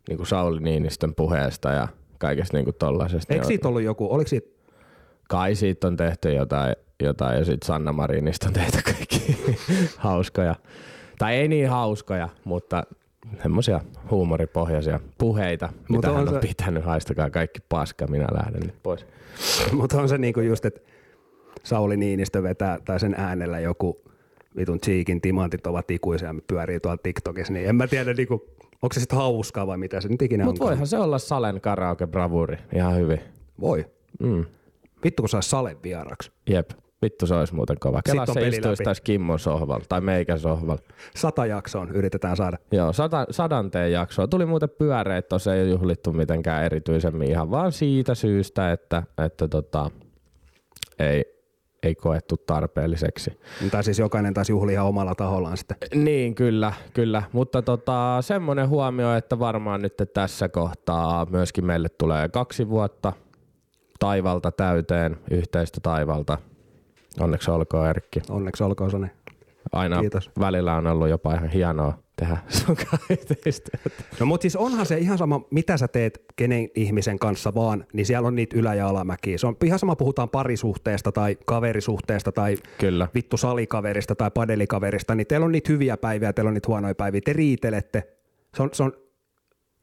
niin 0.09 0.27
Sauli 0.27 0.61
Niinistön 0.61 1.15
puheesta 1.15 1.71
ja 1.71 1.89
kaikesta 2.19 2.57
niin 2.57 2.75
tollaisesta. 2.79 3.35
Eikö 3.35 3.43
niin 3.43 3.49
siitä 3.49 3.69
ollut 3.69 3.83
joku, 3.83 4.13
oliko 4.13 4.29
siitä, 4.29 4.49
kai 5.29 5.55
siitä 5.55 5.87
on 5.87 5.97
tehty 5.97 6.33
jotain, 6.33 6.77
jotain 7.03 7.39
ja 7.39 7.45
sitten 7.45 7.67
Sanna 7.67 7.93
Marinista 7.93 8.47
on 8.47 8.53
tehty 8.53 8.79
kaikki 8.85 9.37
hauskoja. 9.97 10.55
Tai 11.19 11.35
ei 11.35 11.49
niin 11.49 11.69
hauskoja, 11.69 12.29
mutta 12.45 12.83
semmoisia 13.43 13.81
huumoripohjaisia 14.11 15.01
puheita, 15.19 15.69
Mut 15.89 15.99
mitä 15.99 16.11
on 16.11 16.17
hän 16.17 16.29
on 16.29 16.35
se- 16.35 16.49
pitänyt. 16.49 16.85
Haistakaa 16.85 17.31
kaikki 17.31 17.61
paska, 17.69 18.07
minä 18.07 18.27
lähden 18.33 18.61
nyt 18.61 18.75
pois. 18.83 19.07
mutta 19.73 20.01
on 20.01 20.09
se 20.09 20.19
niinku 20.19 20.41
just, 20.41 20.65
että 20.65 20.81
Sauli 21.65 21.97
Niinistö 21.97 22.43
vetää 22.43 22.79
tai 22.85 23.01
sen 23.01 23.15
äänellä 23.19 23.61
joku 23.61 24.01
vitun 24.57 24.81
Cheekin 24.81 25.21
timantit 25.21 25.67
ovat 25.67 25.91
ikuisia 25.91 26.29
ja 26.29 26.35
pyörii 26.47 26.81
tuolla 26.81 26.99
TikTokissa, 27.03 27.53
niin 27.53 27.69
en 27.69 27.77
mä 27.77 27.87
tiedä 27.87 28.15
niinku, 28.15 28.35
onko 28.83 28.93
se 28.95 29.01
sitten 29.01 29.19
hauskaa 29.19 29.67
vai 29.67 29.79
mitä 29.79 30.01
se 30.01 30.09
nyt 30.09 30.23
ikinä 30.23 30.45
Mutta 30.45 30.65
voihan 30.65 30.87
se 30.87 30.99
olla 30.99 31.19
Salen 31.19 31.61
karaoke 31.61 32.07
bravuri 32.07 32.57
ihan 32.75 32.97
hyvin. 32.97 33.21
Voi. 33.61 33.87
Mm. 34.21 34.45
Vittu 35.05 35.23
kun 35.23 35.29
saisi 35.29 35.49
Sale 35.49 35.77
vieraksi. 35.83 36.31
Jep, 36.51 36.71
vittu 37.05 37.27
se 37.27 37.35
olisi 37.35 37.55
muuten 37.55 37.77
kova. 37.81 38.01
Kela 38.05 38.27
se 38.27 38.49
istuisi 38.49 38.83
tässä 38.85 39.03
Kimmon 39.03 39.39
sohvalla 39.39 39.85
tai 39.89 40.01
meikän 40.01 40.39
sohvalla. 40.39 40.83
Sata 41.17 41.47
jaksoon 41.47 41.91
yritetään 41.91 42.37
saada. 42.37 42.59
Joo, 42.73 42.93
sata, 42.93 43.27
sadanteen 43.31 43.93
jaksoa. 43.93 44.27
Tuli 44.27 44.47
muuten 44.47 44.71
pyöreä, 44.71 45.23
tuossa 45.23 45.55
ei 45.55 45.63
ole 45.63 45.71
juhlittu 45.71 46.13
mitenkään 46.13 46.65
erityisemmin 46.65 47.31
ihan 47.31 47.51
vaan 47.51 47.73
siitä 47.73 48.15
syystä, 48.15 48.73
että, 48.73 49.03
että 49.25 49.49
tota, 49.49 49.91
ei, 50.99 51.25
ei 51.83 51.95
koettu 51.95 52.37
tarpeelliseksi. 52.37 53.39
Tai 53.71 53.85
siis 53.85 53.99
jokainen 53.99 54.35
taisi 54.35 54.53
juhlia 54.53 54.73
ihan 54.73 54.87
omalla 54.87 55.15
tahollaan 55.15 55.57
sitten. 55.57 55.77
Niin, 55.95 56.35
kyllä, 56.35 56.73
kyllä. 56.95 57.23
Mutta 57.33 57.63
tota, 57.63 58.19
semmoinen 58.21 58.69
huomio, 58.69 59.15
että 59.15 59.39
varmaan 59.39 59.83
nyt 59.83 59.95
tässä 60.15 60.49
kohtaa 60.49 61.27
myöskin 61.31 61.65
meille 61.65 61.89
tulee 61.89 62.29
kaksi 62.29 62.69
vuotta 62.69 63.13
taivalta 63.99 64.53
täyteen, 64.53 65.17
yhteistä 65.31 65.81
taivalta. 65.83 66.39
Onneksi 67.21 67.51
olkoon 67.51 67.89
Erkki. 67.89 68.21
Onneksi 68.31 68.65
olkoon 68.65 68.91
Sone. 68.91 69.11
Aina 69.73 70.01
Kiitos. 70.01 70.31
välillä 70.41 70.75
on 70.75 70.87
ollut 70.87 71.09
jopa 71.09 71.35
ihan 71.35 71.49
hienoa 71.49 71.99
tehdä 72.17 72.37
sun 72.67 72.77
yhteistyötä. 73.11 73.91
No 74.21 74.27
mutta 74.27 74.43
siis 74.43 74.57
onhan 74.57 74.87
se 74.87 74.99
ihan 74.99 75.19
sama, 75.19 75.41
mitä 75.51 75.77
sä 75.77 75.89
teet 75.89 76.25
kenen 76.37 76.69
ihmisen 76.75 77.19
kanssa 77.19 77.55
vaan, 77.55 77.87
niin 77.93 78.07
siellä 78.07 78.29
on 78.29 78.35
niitä 78.35 78.57
ylä- 78.59 78.75
ja 78.75 78.89
alamäkiä. 78.89 79.39
Se 79.39 79.47
on 79.47 79.57
ihan 79.65 79.79
sama, 79.79 79.97
puhutaan 79.97 80.31
parisuhteesta 80.31 81.13
tai 81.13 81.37
kaverisuhteesta 81.47 82.33
tai 82.33 82.57
Kyllä. 82.79 83.09
vittu 83.15 83.37
salikaverista 83.37 84.15
tai 84.15 84.31
padelikaverista, 84.31 85.15
niin 85.15 85.27
teillä 85.27 85.45
on 85.47 85.53
niitä 85.53 85.73
hyviä 85.73 85.97
päiviä, 85.97 86.33
teillä 86.33 86.49
on 86.49 86.55
niitä 86.55 86.69
huonoja 86.69 86.95
päiviä, 86.95 87.21
te 87.25 87.33
riitelette. 87.33 88.03
Se 88.57 88.63
on, 88.63 88.71
se 88.73 88.83
on 88.83 88.93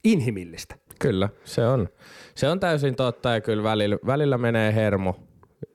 inhimillistä. 0.03 0.75
Kyllä, 0.99 1.29
se 1.43 1.67
on. 1.67 1.89
Se 2.35 2.49
on 2.49 2.59
täysin 2.59 2.95
totta 2.95 3.29
ja 3.29 3.41
kyllä 3.41 3.63
välillä, 3.63 3.97
välillä 4.05 4.37
menee 4.37 4.75
hermo 4.75 5.15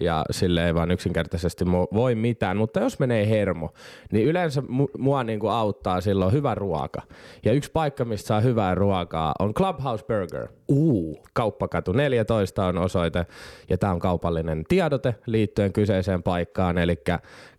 ja 0.00 0.24
sille 0.30 0.66
ei 0.66 0.74
vaan 0.74 0.90
yksinkertaisesti 0.90 1.64
voi 1.94 2.14
mitään, 2.14 2.56
mutta 2.56 2.80
jos 2.80 2.98
menee 2.98 3.28
hermo, 3.28 3.72
niin 4.12 4.26
yleensä 4.26 4.60
mu- 4.60 4.98
mua 4.98 5.24
niinku 5.24 5.48
auttaa 5.48 6.00
silloin 6.00 6.32
hyvä 6.32 6.54
ruoka. 6.54 7.02
Ja 7.44 7.52
yksi 7.52 7.70
paikka, 7.72 8.04
mistä 8.04 8.26
saa 8.26 8.40
hyvää 8.40 8.74
ruokaa 8.74 9.34
on 9.38 9.54
Clubhouse 9.54 10.04
Burger. 10.04 10.48
Uu. 10.68 11.22
Kauppakatu 11.32 11.92
14 11.92 12.66
on 12.66 12.78
osoite 12.78 13.26
ja 13.68 13.78
tämä 13.78 13.92
on 13.92 13.98
kaupallinen 13.98 14.64
tiedote 14.68 15.14
liittyen 15.26 15.72
kyseiseen 15.72 16.22
paikkaan, 16.22 16.78
eli 16.78 16.98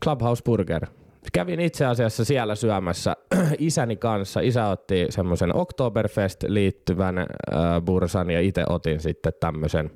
Clubhouse 0.04 0.44
Burger. 0.44 0.86
Kävin 1.34 1.60
itse 1.60 1.86
asiassa 1.86 2.26
siellä 2.26 2.56
syömässä 2.56 3.16
isäni 3.60 3.96
kanssa. 3.96 4.40
Isä 4.40 4.68
otti 4.68 5.06
semmoisen 5.10 5.56
Oktoberfest 5.56 6.44
liittyvän 6.48 7.18
äh, 7.18 7.26
bursan 7.86 8.30
ja 8.30 8.42
itse 8.42 8.64
otin 8.70 9.00
sitten 9.00 9.34
tämmöisen 9.40 9.92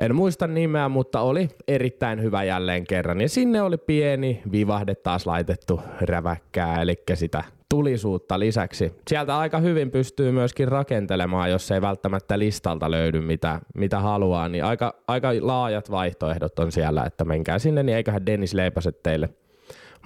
en 0.00 0.14
muista 0.14 0.46
nimeä, 0.46 0.88
mutta 0.88 1.20
oli 1.20 1.48
erittäin 1.68 2.22
hyvä 2.22 2.44
jälleen 2.44 2.84
kerran. 2.84 3.20
Ja 3.20 3.28
sinne 3.28 3.62
oli 3.62 3.78
pieni 3.78 4.42
vivahde 4.52 4.94
taas 4.94 5.26
laitettu 5.26 5.80
räväkkää, 6.00 6.82
eli 6.82 7.02
sitä 7.14 7.44
tulisuutta 7.68 8.38
lisäksi. 8.38 8.92
Sieltä 9.08 9.38
aika 9.38 9.58
hyvin 9.58 9.90
pystyy 9.90 10.32
myöskin 10.32 10.68
rakentelemaan, 10.68 11.50
jos 11.50 11.70
ei 11.70 11.80
välttämättä 11.80 12.38
listalta 12.38 12.90
löydy 12.90 13.20
mitä, 13.20 13.60
mitä 13.74 13.98
haluaa, 13.98 14.48
niin 14.48 14.64
aika, 14.64 14.94
aika 15.08 15.28
laajat 15.40 15.90
vaihtoehdot 15.90 16.58
on 16.58 16.72
siellä, 16.72 17.04
että 17.04 17.24
menkää 17.24 17.58
sinne, 17.58 17.82
niin 17.82 17.96
eiköhän 17.96 18.26
Dennis 18.26 18.54
leipäset 18.54 19.02
teille 19.02 19.28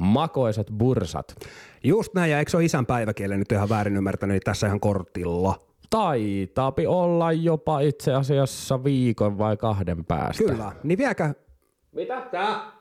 makoisat 0.01 0.67
bursat. 0.79 1.35
Just 1.85 2.15
näin, 2.15 2.31
ja 2.31 2.39
eikö 2.39 2.51
se 2.51 2.57
ole 2.57 2.65
isän 2.65 2.87
päiväkielen 2.87 3.39
nyt 3.39 3.53
ihan 3.53 3.69
väärin 3.69 3.97
ymmärtänyt, 3.97 4.35
niin 4.35 4.43
tässä 4.45 4.67
ihan 4.67 4.81
kortilla. 4.81 5.72
Taitaapi 5.93 6.87
olla 6.87 7.33
jopa 7.33 7.81
itse 7.81 8.15
asiassa 8.15 8.85
viikon 8.85 9.39
vai 9.39 9.57
kahden 9.57 10.05
päästä. 10.05 10.45
Kyllä, 10.45 10.73
niin 10.83 10.99
vieläkö 10.99 11.35
Mitä 11.93 12.21
tää? 12.31 12.73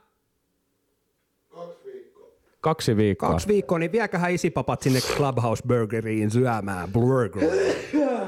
Kaksi 2.61 2.95
viikkoa. 2.95 3.29
kaksi 3.29 3.47
viikkoa, 3.47 3.79
niin 3.79 3.91
vieläköhän 3.91 4.31
isipapat 4.31 4.81
sinne 4.81 4.99
Clubhouse 5.01 5.63
Burgeriin 5.67 6.31
syömään 6.31 6.91
burger. 6.91 7.43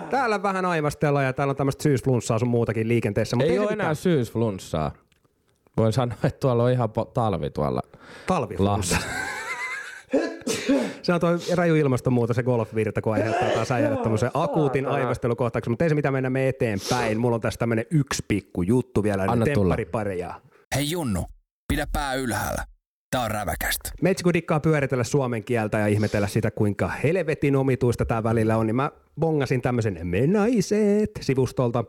Täällä 0.10 0.44
vähän 0.44 0.66
aivastellaan 0.66 1.26
ja 1.26 1.34
täällä 1.34 1.52
on 1.52 1.56
tämmöistä 1.58 1.84
syysflunssaa 1.84 2.40
sun 2.40 2.48
muutakin 2.48 2.88
liikenteessä. 2.88 3.36
Mutta 3.36 3.50
Ei 3.52 3.56
se 3.56 3.60
ole 3.60 3.70
mitään. 3.70 3.80
enää 3.86 3.94
syysflunssaa. 3.94 4.92
Voin 5.78 5.94
sanoa, 5.94 6.18
että 6.24 6.40
tuolla 6.40 6.64
on 6.64 6.72
ihan 6.72 6.90
po- 6.90 7.12
talvi 7.14 7.50
tuolla 7.50 7.82
Talviflunssa. 8.28 8.98
Se 11.02 11.14
on 11.14 11.20
tuo 11.20 11.30
raju 11.56 11.76
ilmastonmuutos 11.76 12.38
ja 12.38 12.44
golfvirta, 12.44 13.02
kun 13.02 13.14
aiheuttaa 13.14 13.50
taas 13.50 13.72
äijälle 13.72 13.98
tämmöisen 13.98 14.32
akuutin 14.34 14.88
aivastelukohtauksen. 14.88 15.72
Mutta 15.72 15.86
ei 15.86 15.90
se 15.90 15.96
mitään 15.96 16.14
mennä 16.14 16.30
me 16.30 16.48
eteenpäin. 16.48 17.20
Mulla 17.20 17.36
on 17.36 17.42
tässä 17.42 17.58
tämmöinen 17.58 17.86
yksi 17.92 18.26
pikku 18.28 18.62
juttu 18.62 19.04
vielä. 19.04 19.26
Anna 19.28 19.46
tempparipareja. 19.46 20.42
Hei 20.76 20.92
Junnu, 20.92 21.26
pidä 21.68 21.88
pää 21.92 22.14
ylhäällä. 22.14 22.64
Tää 23.12 23.22
on 23.24 23.32
räväkästä. 23.32 23.92
Meitsi 24.02 24.24
kun 24.24 24.34
dikkaa 24.34 24.60
pyöritellä 24.60 25.04
suomen 25.04 25.44
kieltä 25.44 25.78
ja 25.78 25.88
ihmetellä 25.88 26.28
sitä, 26.28 26.52
kuinka 26.52 26.88
helvetin 26.88 27.56
omituista 27.56 28.06
tämä 28.06 28.24
välillä 28.24 28.58
on, 28.58 28.68
niin 28.68 28.76
mä 28.76 28.92
bongasin 29.20 29.62
tämmöisen 29.62 30.00
Me 30.04 30.28
naiset 30.28 31.12
sivustolta. 31.22 31.84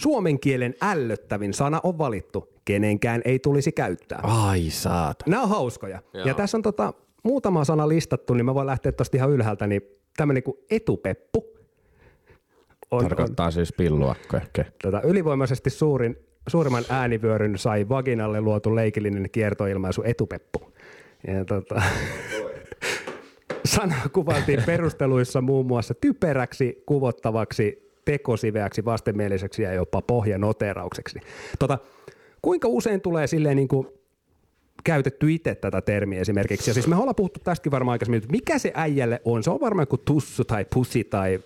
Suomen 0.00 0.40
kielen 0.40 0.74
ällöttävin 0.82 1.54
sana 1.54 1.80
on 1.82 1.98
valittu. 1.98 2.52
Kenenkään 2.64 3.22
ei 3.24 3.38
tulisi 3.38 3.72
käyttää. 3.72 4.20
Ai 4.22 4.70
saat. 4.70 5.16
Nämä 5.26 5.42
on 5.42 5.48
hauskoja. 5.48 6.02
Joo. 6.14 6.26
Ja 6.26 6.34
tässä 6.34 6.58
on 6.58 6.62
tota, 6.62 6.94
muutama 7.22 7.64
sana 7.64 7.88
listattu, 7.88 8.34
niin 8.34 8.44
mä 8.44 8.54
voin 8.54 8.66
lähteä 8.66 8.92
tuosta 8.92 9.16
ihan 9.16 9.30
ylhäältä, 9.30 9.66
niin 9.66 9.82
tämmöinen 10.16 10.42
kuin 10.42 10.56
etupeppu. 10.70 11.52
On, 12.90 12.98
on 12.98 13.04
Tarkoittaa 13.04 13.50
siis 13.50 13.72
pilluakko 13.72 14.36
ehkä. 14.36 14.64
tota, 14.82 15.00
ylivoimaisesti 15.02 15.70
suurin, 15.70 16.16
suurimman 16.48 16.84
äänivyöryn 16.88 17.58
sai 17.58 17.88
vaginalle 17.88 18.40
luotu 18.40 18.74
leikillinen 18.74 19.30
kiertoilmaisu 19.30 20.02
etupeppu. 20.04 20.72
Ja 21.26 21.44
tota, 21.44 21.82
Sanaa 23.64 24.08
kuvailtiin 24.12 24.62
perusteluissa 24.66 25.40
muun 25.40 25.66
muassa 25.66 25.94
typeräksi, 25.94 26.82
kuvottavaksi, 26.86 27.92
tekosiveäksi, 28.04 28.84
vastenmieliseksi 28.84 29.62
ja 29.62 29.72
jopa 29.72 30.02
pohjanoteraukseksi. 30.02 31.20
Tota, 31.58 31.78
kuinka 32.42 32.68
usein 32.68 33.00
tulee 33.00 33.26
silleen 33.26 33.56
niin 33.56 33.68
kuin 33.68 33.88
käytetty 34.84 35.32
itse 35.32 35.54
tätä 35.54 35.80
termiä 35.80 36.20
esimerkiksi. 36.20 36.70
Ja 36.70 36.74
siis 36.74 36.86
me 36.86 36.96
ollaan 36.96 37.14
puhuttu 37.14 37.40
tästäkin 37.44 37.72
varmaan 37.72 37.92
aikaisemmin, 37.92 38.18
että 38.18 38.32
mikä 38.32 38.58
se 38.58 38.72
äijälle 38.74 39.20
on. 39.24 39.42
Se 39.42 39.50
on 39.50 39.60
varmaan 39.60 39.82
joku 39.82 39.98
tussu 39.98 40.44
tai 40.44 40.66
pussi 40.74 41.04
tai 41.04 41.40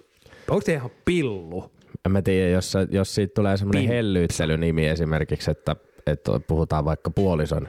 onko 0.48 0.60
se 0.60 0.72
ihan 0.72 0.90
pillu? 1.04 1.70
En 2.06 2.12
mä 2.12 2.22
tiedä, 2.22 2.48
jos, 2.50 2.74
jos 2.90 3.14
siitä 3.14 3.34
tulee 3.34 3.56
semmoinen 3.56 3.88
hellyyttelynimi 3.88 4.86
esimerkiksi, 4.86 5.50
että, 5.50 5.76
että 6.06 6.40
puhutaan 6.46 6.84
vaikka 6.84 7.10
puolison 7.10 7.68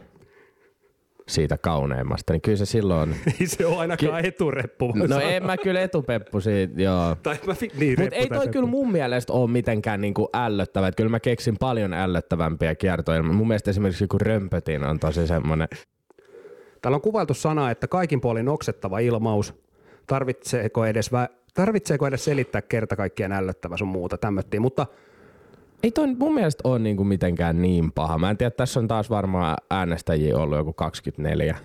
siitä 1.28 1.58
kauneimmasta, 1.58 2.34
niin 2.34 2.42
kyllä 2.42 2.58
se 2.58 2.66
silloin... 2.66 3.16
Ei 3.42 3.48
se 3.48 3.66
ole 3.66 3.78
ainakaan 3.78 4.26
etureppu. 4.26 4.88
voi 4.88 5.08
No 5.08 5.16
sanoa. 5.16 5.22
en 5.32 5.46
mä 5.46 5.58
kyllä 5.58 5.82
etupeppu 5.82 6.42
siitä, 6.42 6.82
joo. 6.82 7.16
Tai 7.24 7.36
mä 7.48 7.54
fi- 7.54 7.72
niin, 7.80 7.90
Mutta 7.90 8.04
reppu 8.04 8.16
ei 8.16 8.28
toi 8.28 8.38
seppu. 8.38 8.52
kyllä 8.52 8.68
mun 8.68 8.92
mielestä 8.92 9.34
ole 9.34 9.50
mitenkään 9.50 10.02
niinku 10.02 10.30
ällöttävä. 10.34 10.88
Et 10.88 10.96
Kyllä 10.96 11.10
mä 11.10 11.20
keksin 11.20 11.56
paljon 11.60 11.94
ällöttävämpiä 11.94 12.76
kiertoilmia. 12.76 13.34
Mun 13.34 13.48
mielestä 13.48 13.70
esimerkiksi 13.70 14.04
joku 14.04 14.18
römpötin 14.18 14.84
on 14.84 15.00
tosi 15.00 15.28
semmonen. 15.28 15.68
Täällä 16.82 16.96
on 16.96 17.02
kuvailtu 17.02 17.34
sana, 17.34 17.72
että 17.72 17.88
kaikin 17.88 18.22
puolin 18.22 18.50
oksettava 18.50 19.00
ilmaus. 19.00 19.54
Tarvitseeko 20.08 20.86
edes, 20.86 21.12
vä- 21.12 21.34
tarvitseeko 21.54 22.08
edes 22.08 22.26
selittää 22.26 22.62
kerta 22.62 22.96
kaikkien 22.96 23.32
ällöttävä 23.32 23.78
sun 23.78 23.88
muuta 23.88 24.18
tämmöttiin, 24.18 24.62
mutta 24.62 24.88
Ei 25.84 25.92
toi 25.92 26.16
mun 26.16 26.34
mielestä 26.34 26.62
ole 26.68 26.80
niinku 26.80 27.04
mitenkään 27.04 27.62
niin 27.62 27.92
paha. 27.92 28.18
Mä 28.18 28.30
en 28.30 28.38
tiedä, 28.38 28.52
tässä 28.52 28.80
on 28.80 28.88
taas 28.88 29.10
varmaan 29.10 29.58
äänestäjiä 29.72 30.38
ollut 30.38 30.58
joku 30.58 30.74
24. 30.74 31.56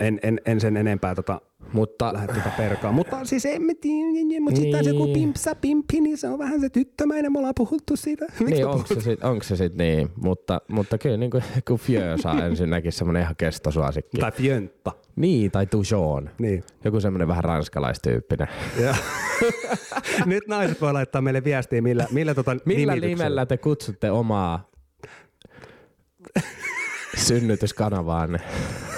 en, 0.00 0.18
en, 0.22 0.40
en 0.46 0.60
sen 0.60 0.76
enempää 0.76 1.14
tota, 1.14 1.40
Mutta 1.72 2.12
lähde 2.12 2.32
tätä 2.32 2.52
perkaan. 2.56 2.94
Mutta 2.94 3.24
siis 3.24 3.46
en 3.46 3.62
mä 3.62 3.72
tiedä, 3.80 4.40
mutta 4.40 4.60
sitten 4.60 4.84
Niin. 4.84 4.94
joku 4.98 5.12
pimpsa 5.12 5.54
pimpi, 5.54 6.00
niin 6.00 6.18
se 6.18 6.28
on 6.28 6.38
vähän 6.38 6.60
se 6.60 6.68
tyttömäinen, 6.68 7.32
me 7.32 7.38
ollaan 7.38 7.54
puhuttu 7.56 7.96
siitä. 7.96 8.26
Niin, 8.46 8.66
onko 8.66 8.86
se, 8.86 9.00
sit, 9.00 9.24
onko 9.24 9.42
se 9.44 9.56
sit 9.56 9.74
niin? 9.74 10.08
Mutta, 10.16 10.60
mutta 10.68 10.98
kyllä 10.98 11.16
niin 11.16 11.30
kuin, 11.30 11.42
kun 11.68 11.78
Fjösa 11.78 12.30
on 12.30 12.42
ensinnäkin 12.44 12.92
semmoinen 12.92 13.22
ihan 13.22 13.36
kestosuosikki. 13.36 14.18
Tai 14.18 14.32
fjöntta. 14.32 14.92
Niin, 15.16 15.50
tai 15.50 15.66
Tujon. 15.66 16.30
Niin. 16.38 16.64
Joku 16.84 17.00
semmoinen 17.00 17.28
vähän 17.28 17.44
ranskalaistyyppinen. 17.44 18.48
Ja. 18.80 18.94
Nyt 20.26 20.46
naiset 20.48 20.80
voi 20.80 20.92
laittaa 20.92 21.22
meille 21.22 21.44
viestiä, 21.44 21.82
millä, 21.82 22.06
millä, 22.10 22.34
tota 22.34 22.56
Millä 22.64 22.96
nimellä 22.96 23.46
te 23.46 23.56
kutsutte 23.56 24.10
omaa 24.10 24.70
synnytyskanavaanne? 27.16 28.38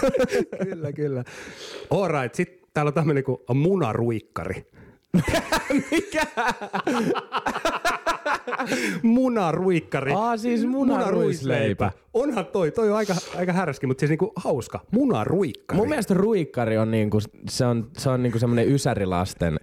Kyllä, 0.65 0.93
kyllä. 0.93 1.25
All 1.91 2.09
right, 2.09 2.35
sitten 2.35 2.69
täällä 2.75 2.89
on 2.89 2.95
tämmöinen 2.95 3.25
kuin 3.25 3.39
munaruikkari. 3.55 4.67
Mikä? 5.91 6.27
Munaruikkari. 9.03 10.13
Aa, 10.13 10.37
siis 10.37 10.67
munaruisleipä. 10.67 11.93
Onhan 12.15 12.47
toi, 12.47 12.71
toi 12.71 12.91
on 12.91 12.97
aika, 12.97 13.15
aika 13.37 13.53
härski, 13.53 13.87
mutta 13.87 14.01
siis 14.01 14.09
niinku 14.09 14.33
hauska. 14.37 14.81
Munaruikkari. 14.91 15.77
Mun 15.77 15.89
mielestä 15.89 16.15
ruikkari 16.15 16.79
on 16.79 16.91
niinku, 16.91 17.19
se 17.49 17.67
on, 17.67 17.91
se 17.99 18.11
on 18.11 18.23
niinku 18.23 18.39
semmoinen 18.39 18.69
ysärilasten. 18.69 19.59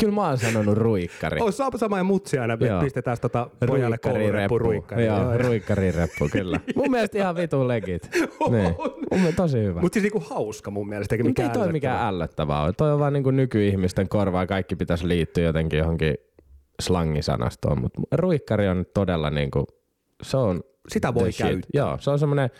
Kyllä 0.00 0.14
mä 0.14 0.28
oon 0.28 0.38
sanonut 0.38 0.78
ruikkari. 0.78 1.40
Oh, 1.40 1.54
saa 1.54 1.70
sama 1.76 1.98
ja 1.98 2.04
mutsi 2.04 2.38
aina, 2.38 2.56
Joo. 2.60 2.82
pistetään 2.82 3.16
tota 3.20 3.50
pojalle 3.66 3.98
koulureppu 3.98 4.58
ruikkari. 4.58 5.06
Joo, 5.06 5.38
ruikkarireppu, 5.38 6.28
kyllä. 6.32 6.60
Mun 6.76 6.90
mielestä 6.90 7.18
ihan 7.18 7.36
vitun 7.36 7.68
legit. 7.68 8.10
niin. 8.50 8.74
Mun 9.20 9.34
tosi 9.36 9.58
hyvä. 9.58 9.80
Mutta 9.80 9.94
siis 10.00 10.02
niinku 10.02 10.22
hauska 10.30 10.70
mun 10.70 10.88
mielestä, 10.88 11.16
Mutta 11.22 11.42
ei 11.42 11.48
toi 11.48 11.72
mikään 11.72 12.06
ällöttävää 12.06 12.62
ole. 12.62 12.72
Toi 12.72 12.92
on 12.92 12.98
vaan 12.98 13.12
niinku 13.12 13.30
nykyihmisten 13.30 14.08
korvaa. 14.08 14.46
Kaikki 14.46 14.76
pitäisi 14.76 15.08
liittyä 15.08 15.44
jotenkin 15.44 15.78
johonkin 15.78 16.14
slangisanastoon. 16.82 17.80
Mutta 17.80 18.00
ruikkari 18.12 18.68
on 18.68 18.84
todella 18.94 19.30
niinku, 19.30 19.66
se 20.22 20.36
on 20.36 20.60
Sitä 20.88 21.14
voi 21.14 21.32
shit. 21.32 21.46
käyttää. 21.46 21.70
Joo, 21.74 21.98
se 22.00 22.10
on 22.10 22.18
semmoinen 22.18 22.50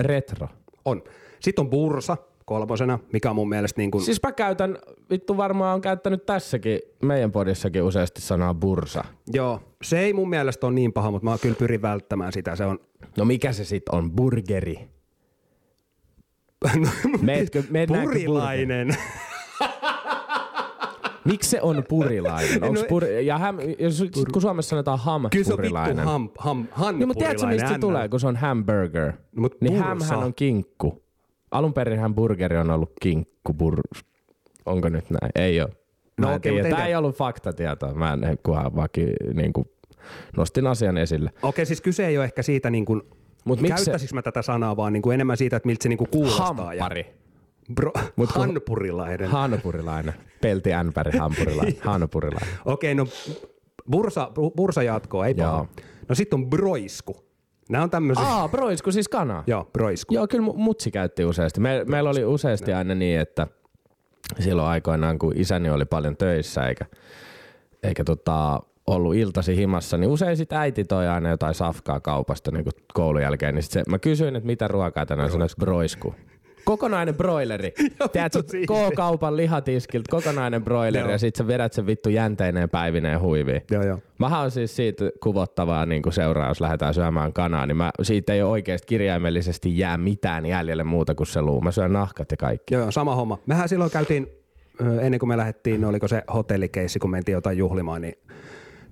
retro. 0.00 0.48
On. 0.84 1.02
Sitten 1.40 1.62
on 1.64 1.70
bursa 1.70 2.16
kolmosena, 2.44 2.98
mikä 3.12 3.30
on 3.30 3.36
mun 3.36 3.48
mielestä 3.48 3.80
niin 3.80 3.90
kuin, 3.90 4.04
Siis 4.04 4.20
mä 4.22 4.32
käytän, 4.32 4.78
vittu 5.10 5.36
varmaan 5.36 5.74
on 5.74 5.80
käyttänyt 5.80 6.26
tässäkin, 6.26 6.80
meidän 7.02 7.32
podissakin 7.32 7.82
useasti 7.82 8.20
sanaa 8.20 8.54
bursa. 8.54 9.04
joo, 9.32 9.60
se 9.82 9.98
ei 10.00 10.12
mun 10.12 10.30
mielestä 10.30 10.66
ole 10.66 10.74
niin 10.74 10.92
paha, 10.92 11.10
mutta 11.10 11.24
mä 11.30 11.38
kyllä 11.38 11.54
pyrin 11.54 11.82
välttämään 11.82 12.32
sitä. 12.32 12.56
Se 12.56 12.64
on, 12.64 12.78
No 13.18 13.24
mikä 13.24 13.52
se 13.52 13.64
sitten 13.64 13.94
on? 13.94 14.12
Burgeri. 14.12 14.88
Meetkö, 17.22 17.62
mennäänkö 17.70 18.18
burgeri? 18.26 18.94
Miksi 21.24 21.50
se 21.50 21.62
on 21.62 21.84
purilainen? 21.88 22.64
Onks 22.64 22.80
No- 22.80 22.86
pur... 22.88 23.04
ja 23.04 23.38
häm... 23.38 23.58
jos, 23.78 24.04
kun 24.32 24.42
Suomessa 24.42 24.70
sanotaan 24.70 24.98
Kyllä 25.30 25.44
se 25.44 25.52
on 25.54 25.62
vittu 25.62 26.02
ham, 26.04 26.28
ham, 26.38 26.66
han 26.70 26.98
Niin, 26.98 27.08
mutta 27.08 27.24
tiedätkö 27.24 27.46
mistä 27.46 27.68
se 27.68 27.78
tulee, 27.78 28.08
kun 28.08 28.20
se 28.20 28.26
on 28.26 28.36
hamburger? 28.36 29.12
No, 29.12 29.40
mut 29.40 29.60
niin 29.60 29.76
hämhän 29.76 30.18
on 30.18 30.34
kinkku. 30.34 31.02
Alun 31.50 31.72
perin 31.72 32.14
burgeri 32.14 32.56
on 32.56 32.70
ollut 32.70 32.92
kinkku. 33.02 33.54
Bur... 33.54 33.80
Onko 34.66 34.88
nyt 34.88 35.10
näin? 35.10 35.32
Ei 35.34 35.60
ole. 35.60 35.70
No 36.18 36.30
en 36.30 36.36
okei, 36.36 36.58
ei 36.58 36.70
Tämä 36.70 36.86
ei 36.86 36.94
ollut 36.94 37.16
faktatietoa. 37.16 37.94
Mä 37.94 38.12
en 38.12 38.38
kunhan 38.42 38.76
vaki, 38.76 39.06
niin 39.34 39.52
kuin, 39.52 39.66
nostin 40.36 40.66
asian 40.66 40.98
esille. 40.98 41.30
Okei, 41.42 41.66
siis 41.66 41.80
kyse 41.80 42.06
ei 42.06 42.18
ole 42.18 42.24
ehkä 42.24 42.42
siitä, 42.42 42.70
niin 42.70 42.84
kuin, 42.84 43.02
Mut 43.44 43.60
miksi 43.60 43.78
se- 43.78 43.84
käyttäisikö 43.84 44.14
mä 44.14 44.22
tätä 44.22 44.42
sanaa, 44.42 44.76
vaan 44.76 44.92
niin 44.92 45.02
kuin 45.02 45.14
enemmän 45.14 45.36
siitä, 45.36 45.56
että 45.56 45.66
miltä 45.66 45.82
se 45.82 45.88
niin 45.88 45.98
kuin 45.98 46.10
kuulostaa. 46.10 46.46
Hampari. 46.46 47.00
Ja, 47.00 47.06
bro, 47.74 47.92
Mut 48.16 48.30
hanpurilainen. 48.30 49.28
Hanpurilainen. 49.28 50.14
Pelti 50.40 50.72
ämpäri 50.72 51.18
hampurilainen. 51.18 51.76
Hanpurilainen. 51.84 52.48
Okei, 52.64 52.94
no 52.94 53.06
bursa, 53.90 54.30
bu- 54.30 54.52
bursa 54.56 54.82
jatkoa, 54.82 55.26
ei 55.26 55.34
paha. 55.34 55.66
No 56.08 56.14
sitten 56.14 56.38
on 56.40 56.50
broisku. 56.50 57.16
Nämä 57.68 57.84
on 57.84 57.90
tämmöisiä. 57.90 58.24
Aa, 58.26 58.48
broisku 58.48 58.92
siis 58.92 59.08
kana. 59.08 59.44
Joo, 59.46 59.68
broisku. 59.72 60.14
Joo, 60.14 60.26
kyllä 60.28 60.46
mu- 60.46 60.56
mutsi 60.56 60.90
käytti 60.90 61.24
useasti. 61.24 61.60
Me, 61.60 61.84
meillä 61.88 62.10
oli 62.10 62.24
useasti 62.24 62.72
aina 62.72 62.94
niin, 62.94 63.20
että 63.20 63.46
silloin 64.38 64.68
aikoinaan, 64.68 65.18
kun 65.18 65.32
isäni 65.36 65.70
oli 65.70 65.84
paljon 65.84 66.16
töissä 66.16 66.62
eikä, 66.66 66.86
eikä 67.82 68.04
tota, 68.04 68.60
ollut 68.86 69.14
iltasi 69.14 69.56
himassa, 69.56 69.96
niin 69.96 70.10
usein 70.10 70.36
sit 70.36 70.52
äiti 70.52 70.84
toi 70.84 71.08
aina 71.08 71.28
jotain 71.28 71.54
safkaa 71.54 72.00
kaupasta 72.00 72.50
niin 72.50 72.64
koulun 72.94 73.22
jälkeen. 73.22 73.54
Niin 73.54 73.62
sit 73.62 73.72
se, 73.72 73.82
mä 73.88 73.98
kysyin, 73.98 74.36
että 74.36 74.46
mitä 74.46 74.68
ruokaa 74.68 75.06
tänään, 75.06 75.30
sanoin, 75.30 75.50
että 75.50 75.60
broisku. 75.64 76.14
Kokonainen 76.64 77.14
broileri. 77.14 77.72
Tiedätkö. 78.12 78.42
K-kaupan 78.42 79.36
lihatiskiltä 79.36 80.10
kokonainen 80.10 80.64
broileri 80.64 81.12
ja 81.12 81.18
sit 81.18 81.36
sä 81.36 81.46
vedät 81.46 81.72
sen 81.72 81.86
vittu 81.86 82.08
jänteineen 82.08 82.70
päivineen 82.70 83.20
huiviin. 83.20 83.62
Joo, 83.70 83.82
joo. 83.82 83.98
Mähän 84.18 84.40
on 84.40 84.50
siis 84.50 84.76
siitä 84.76 85.04
kuvottavaa 85.22 85.86
niin 85.86 86.02
seuraa, 86.10 86.48
jos 86.48 86.60
lähdetään 86.60 86.94
syömään 86.94 87.32
kanaa, 87.32 87.66
niin 87.66 87.76
mä, 87.76 87.90
siitä 88.02 88.32
ei 88.32 88.42
oikeasti 88.42 88.86
kirjaimellisesti 88.86 89.78
jää 89.78 89.98
mitään 89.98 90.46
jäljelle 90.46 90.84
muuta 90.84 91.14
kuin 91.14 91.26
se 91.26 91.42
luu. 91.42 91.60
Mä 91.60 91.70
syön 91.70 91.92
nahkat 91.92 92.30
ja 92.30 92.36
kaikki. 92.36 92.74
Joo, 92.74 92.90
sama 92.90 93.14
homma. 93.14 93.38
Mehän 93.46 93.68
silloin 93.68 93.90
käytiin, 93.90 94.26
ennen 95.00 95.20
kuin 95.20 95.28
me 95.28 95.36
lähdettiin, 95.36 95.84
oliko 95.84 96.08
se 96.08 96.22
hotellikeissi, 96.34 96.98
kun 96.98 97.10
mentiin 97.10 97.32
jotain 97.32 97.58
juhlimaan, 97.58 98.02
niin 98.02 98.14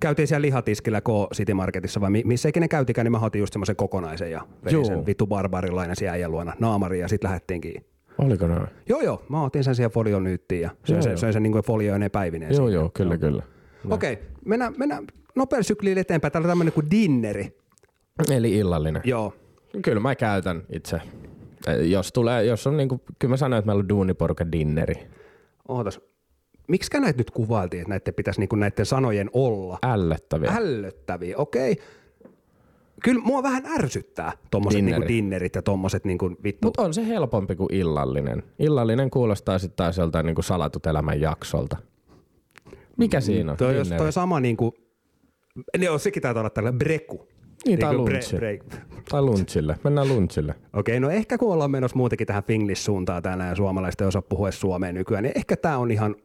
käytiin 0.00 0.28
siellä 0.28 0.42
lihatiskillä 0.42 1.00
K-City 1.00 1.54
Marketissa, 1.54 2.00
vai 2.00 2.11
mi- 2.11 2.22
missä 2.26 2.48
ikinä 2.48 2.68
käytikään, 2.68 3.04
niin 3.04 3.12
mä 3.12 3.18
otin 3.18 3.40
just 3.40 3.52
semmoisen 3.52 3.76
kokonaisen 3.76 4.30
ja 4.30 4.40
vein 4.64 4.74
Juu. 4.74 4.84
sen 4.84 5.06
vittu 5.06 5.26
barbarilainen 5.26 5.96
siellä 5.96 6.12
äijän 6.12 6.30
luona 6.30 6.52
naamariin 6.58 7.00
ja 7.00 7.08
sitten 7.08 7.28
lähdettiinkin. 7.28 7.84
Oliko 8.18 8.46
noin? 8.46 8.66
Joo, 8.88 9.00
joo, 9.00 9.22
mä 9.28 9.42
otin 9.42 9.64
sen 9.64 9.74
siihen 9.74 9.90
folion 9.90 10.24
nyyttiin 10.24 10.61
ja 10.61 10.70
söin 10.84 10.96
Joo, 10.96 11.02
sen, 11.02 11.11
joo. 11.11 11.16
söin 11.16 11.32
sen 11.32 11.42
niin 11.42 11.52
kuin 11.52 11.64
folioinen 11.64 12.11
päivineen. 12.11 12.54
Joo, 12.54 12.66
siinä. 12.66 12.80
joo, 12.80 12.90
kyllä, 12.94 13.18
kyllä. 13.18 13.42
Okei, 13.90 14.12
okay, 14.12 14.24
mennään, 14.44 14.74
mennään 14.76 15.06
nopealla 15.34 15.62
syklillä 15.62 16.00
eteenpäin. 16.00 16.32
Täällä 16.32 16.46
on 16.46 16.50
tämmöinen 16.50 16.72
kuin 16.72 16.90
dinneri. 16.90 17.56
Eli 18.30 18.56
illallinen. 18.56 19.02
Joo. 19.04 19.34
Kyllä 19.82 20.00
mä 20.00 20.14
käytän 20.14 20.62
itse. 20.72 21.00
Jos 21.82 22.12
tulee, 22.12 22.44
jos 22.44 22.66
on 22.66 22.76
niinku, 22.76 23.00
kyllä 23.18 23.32
mä 23.32 23.37
sanoin, 23.37 23.58
että 23.58 23.66
meillä 23.66 23.80
on 23.80 23.88
duuniporukan 23.88 24.52
dinneri. 24.52 24.94
Ootas. 25.68 26.00
Miksikä 26.68 27.00
näitä 27.00 27.18
nyt 27.18 27.31
kuvailtiin, 27.31 27.81
että 27.81 27.88
näiden 27.90 28.14
pitäisi 28.14 28.40
niinku 28.40 28.57
näiden 28.57 28.87
sanojen 28.87 29.31
olla? 29.33 29.78
Ällöttäviä. 29.83 30.50
Ällöttäviä, 30.50 31.37
okei. 31.37 31.76
Kyllä 33.04 33.22
mua 33.22 33.42
vähän 33.42 33.66
ärsyttää 33.66 34.33
tommoset 34.50 34.76
Dinneri. 34.78 34.98
niinku 34.98 35.09
dinnerit 35.09 35.54
ja 35.54 35.62
tommoset 35.62 36.04
niinku 36.04 36.31
vittu. 36.44 36.66
Mutta 36.68 36.83
on 36.83 36.94
se 36.94 37.07
helpompi 37.09 37.57
kuin 37.57 37.74
illallinen. 37.74 38.42
Illallinen 38.59 39.11
kuulostaa 39.11 39.59
sitten 39.59 39.76
taas 39.76 39.98
joltain 39.98 40.26
niinku 40.26 40.42
salatut 40.42 40.87
elämän 40.87 41.20
jaksolta. 41.20 41.76
Mikä 42.96 43.20
siinä 43.20 43.52
on? 43.52 43.59
toi, 43.59 43.76
jos, 43.76 43.88
toi 43.88 44.12
sama 44.12 44.40
niinku, 44.40 44.74
niin 45.78 45.90
on, 45.90 46.00
sekin 46.00 46.22
taitaa 46.22 46.40
olla 46.40 46.50
tällä 46.50 46.72
breku. 46.72 47.28
Niin, 47.66 47.78
tai 47.78 47.94
Niinku 47.94 48.11
lunchi. 48.11 48.37
bre- 48.37 48.76
Tai 49.11 49.22
lunchille. 49.22 49.76
Mennään 49.85 50.09
lunchille. 50.09 50.54
Okei, 50.72 51.00
no 51.00 51.11
ehkä 51.11 51.38
kun 51.38 51.52
ollaan 51.52 51.70
menossa 51.70 51.96
muutenkin 51.96 52.26
tähän 52.26 52.42
Finglish-suuntaan 52.42 53.22
täällä 53.22 53.44
ja 53.44 53.54
suomalaiset 53.54 54.00
ei 54.00 54.07
osaa 54.07 54.22
puhua 54.22 54.50
suomea 54.50 54.92
nykyään, 54.92 55.22
niin 55.24 55.33
ehkä 55.37 55.57
tämä 55.57 55.78
on 55.78 55.90
ihan 55.90 56.16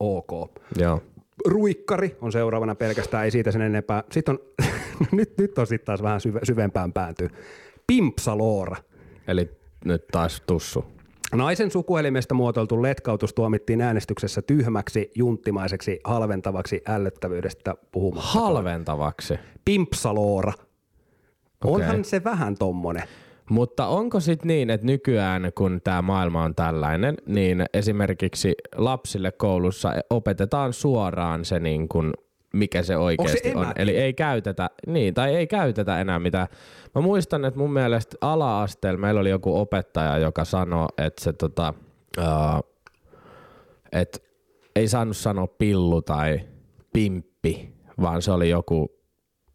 ok. 0.00 0.50
Joo. 0.78 1.02
Ruikkari 1.46 2.16
on 2.20 2.32
seuraavana 2.32 2.74
pelkästään, 2.74 3.24
ei 3.24 3.30
siitä 3.30 3.50
sen 3.50 3.62
enempää. 3.62 4.04
Sitten 4.12 4.34
on, 4.34 4.66
nyt, 5.18 5.32
nyt 5.38 5.58
on 5.58 5.66
sitten 5.66 5.86
taas 5.86 6.02
vähän 6.02 6.20
syve, 6.20 6.40
syvempään 6.42 6.92
pääntyy. 6.92 7.28
Pimpsaloora. 7.86 8.76
Eli 9.28 9.50
nyt 9.84 10.06
taas 10.12 10.42
tussu. 10.46 10.84
Naisen 11.34 11.70
sukuelimestä 11.70 12.34
muotoiltu 12.34 12.82
letkautus 12.82 13.34
tuomittiin 13.34 13.80
äänestyksessä 13.80 14.42
tyhmäksi, 14.42 15.10
junttimaiseksi, 15.14 16.00
halventavaksi 16.04 16.82
ällöttävyydestä 16.88 17.74
puhumatta. 17.92 18.28
Halventavaksi. 18.28 19.34
Pimpsaloora. 19.64 20.52
Onhan 21.64 22.04
se 22.04 22.24
vähän 22.24 22.54
tommonen. 22.54 23.02
Mutta 23.50 23.86
onko 23.86 24.20
sitten 24.20 24.48
niin, 24.48 24.70
että 24.70 24.86
nykyään 24.86 25.52
kun 25.54 25.80
tämä 25.84 26.02
maailma 26.02 26.42
on 26.42 26.54
tällainen, 26.54 27.14
niin 27.26 27.64
esimerkiksi 27.74 28.54
lapsille 28.76 29.32
koulussa 29.32 29.92
opetetaan 30.10 30.72
suoraan 30.72 31.44
se 31.44 31.60
niin 31.60 31.88
kuin 31.88 32.12
mikä 32.52 32.82
se 32.82 32.96
oikeasti 32.96 33.52
on. 33.54 33.72
Eli 33.76 33.96
ei 33.96 34.14
käytetä, 34.14 34.70
niin, 34.86 35.14
tai 35.14 35.36
ei 35.36 35.46
käytetä 35.46 36.00
enää 36.00 36.18
mitään. 36.18 36.46
Mä 36.94 37.00
muistan, 37.00 37.44
että 37.44 37.60
mun 37.60 37.72
mielestä 37.72 38.16
ala-asteella 38.20 39.00
meillä 39.00 39.20
oli 39.20 39.30
joku 39.30 39.58
opettaja, 39.58 40.18
joka 40.18 40.44
sanoi, 40.44 40.86
että 40.98 41.24
se 41.24 41.32
tota, 41.32 41.74
uh, 42.18 42.76
että 43.92 44.18
ei 44.76 44.88
saanut 44.88 45.16
sanoa 45.16 45.46
pillu 45.46 46.02
tai 46.02 46.40
pimppi, 46.92 47.72
vaan 48.00 48.22
se 48.22 48.32
oli 48.32 48.48
joku 48.50 48.90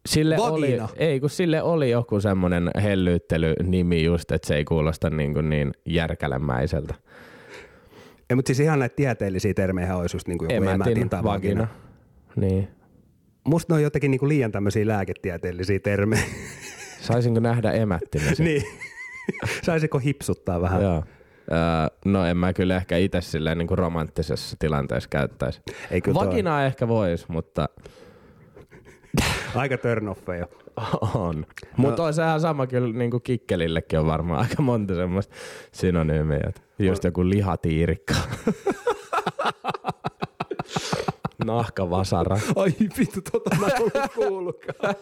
Sille 0.08 0.36
oli, 0.38 0.66
Vagina. 0.66 0.88
ei, 0.96 1.20
kun 1.20 1.30
sille 1.30 1.62
oli 1.62 1.90
joku 1.90 2.20
semmoinen 2.20 2.70
hellyyttelynimi 2.82 4.04
just, 4.04 4.32
että 4.32 4.48
se 4.48 4.56
ei 4.56 4.64
kuulosta 4.64 5.10
niin, 5.10 5.34
kuin 5.34 5.50
niin 5.50 5.72
järkälemäiseltä. 5.86 6.94
Ei, 8.30 8.36
mutta 8.36 8.46
siis 8.46 8.60
ihan 8.60 8.78
näitä 8.78 8.96
tieteellisiä 8.96 9.54
termejä 9.54 9.96
olisi 9.96 10.16
just 10.16 10.28
niin 10.28 10.38
kuin 10.38 10.54
joku 10.54 10.68
emätin, 10.68 11.08
tai 11.08 11.22
vagina. 11.22 11.68
Niin. 12.36 12.68
Musta 13.44 13.72
ne 13.72 13.76
on 13.76 13.82
jotenkin 13.82 14.10
niin 14.10 14.18
kuin 14.18 14.28
liian 14.28 14.52
tämmöisiä 14.52 14.86
lääketieteellisiä 14.86 15.78
termejä. 15.78 16.22
Saisinko 17.00 17.40
nähdä 17.40 17.72
emättimesi? 17.72 18.44
niin. 18.44 18.62
Saisiko 19.62 19.98
hipsuttaa 19.98 20.60
vähän? 20.60 20.82
Joo. 20.82 21.04
Öö, 21.52 21.58
no 22.04 22.26
en 22.26 22.36
mä 22.36 22.52
kyllä 22.52 22.76
ehkä 22.76 22.96
itse 22.96 23.20
silleen 23.20 23.58
niin 23.58 23.68
kuin 23.68 23.78
romanttisessa 23.78 24.56
tilanteessa 24.58 25.08
käyttäisi. 25.08 25.60
Ei 25.90 26.00
ehkä 26.66 26.88
voisi, 26.88 27.24
mutta 27.28 27.68
Aika 29.54 29.78
turnoffeja. 29.78 30.46
on. 31.14 31.46
Mutta 31.76 32.02
on 32.02 32.14
sehän 32.14 32.40
sama 32.40 32.66
kyllä 32.66 32.92
niin 32.92 33.10
kuin 33.10 33.22
kikkelillekin 33.22 33.98
on 33.98 34.06
varmaan 34.06 34.40
aika 34.40 34.62
monta 34.62 34.94
semmoista 34.94 35.34
synonyymiä. 35.72 36.52
Just 36.78 37.04
joku 37.04 37.28
lihatiirikka. 37.28 38.14
Nahkavasara. 41.44 42.38
Ai 42.56 42.72
vittu, 42.98 43.20
tota 43.32 43.56
mä 43.60 43.66
en 43.66 43.72
ollut 43.80 44.12
kuullutkaan. 44.14 44.94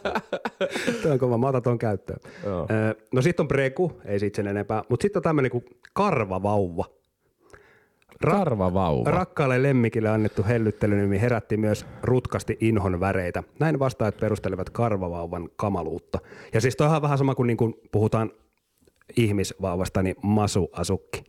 Tämä 1.02 1.12
on 1.12 1.18
kova, 1.18 1.38
mä 1.38 1.48
otan 1.48 1.62
tuon 1.62 1.78
käyttöön. 1.78 2.18
Joo. 2.44 2.68
No 3.12 3.22
sit 3.22 3.40
on 3.40 3.48
preku, 3.48 4.00
ei 4.04 4.18
sit 4.18 4.34
sen 4.34 4.46
enempää. 4.46 4.82
Mutta 4.88 5.02
sitten 5.02 5.18
on 5.18 5.22
tämmönen 5.22 5.50
kuin 5.50 5.64
karvavauva. 5.92 6.84
Karvavauva. 8.24 9.10
Rakkaalle 9.10 9.62
lemmikille 9.62 10.08
annettu 10.08 10.44
hellyttelynimi 10.48 11.20
herätti 11.20 11.56
myös 11.56 11.86
rutkasti 12.02 12.56
inhon 12.60 13.00
väreitä. 13.00 13.42
Näin 13.60 13.78
vastaajat 13.78 14.16
perustelevat 14.16 14.70
karvavauvan 14.70 15.48
kamaluutta. 15.56 16.18
Ja 16.54 16.60
siis 16.60 16.76
toihan 16.76 16.96
on 16.96 17.02
vähän 17.02 17.18
sama 17.18 17.34
kuin, 17.34 17.46
niin 17.46 17.56
kuin 17.56 17.74
puhutaan 17.92 18.30
ihmisvauvasta, 19.16 20.02
niin 20.02 20.16
masuasukki. 20.22 21.24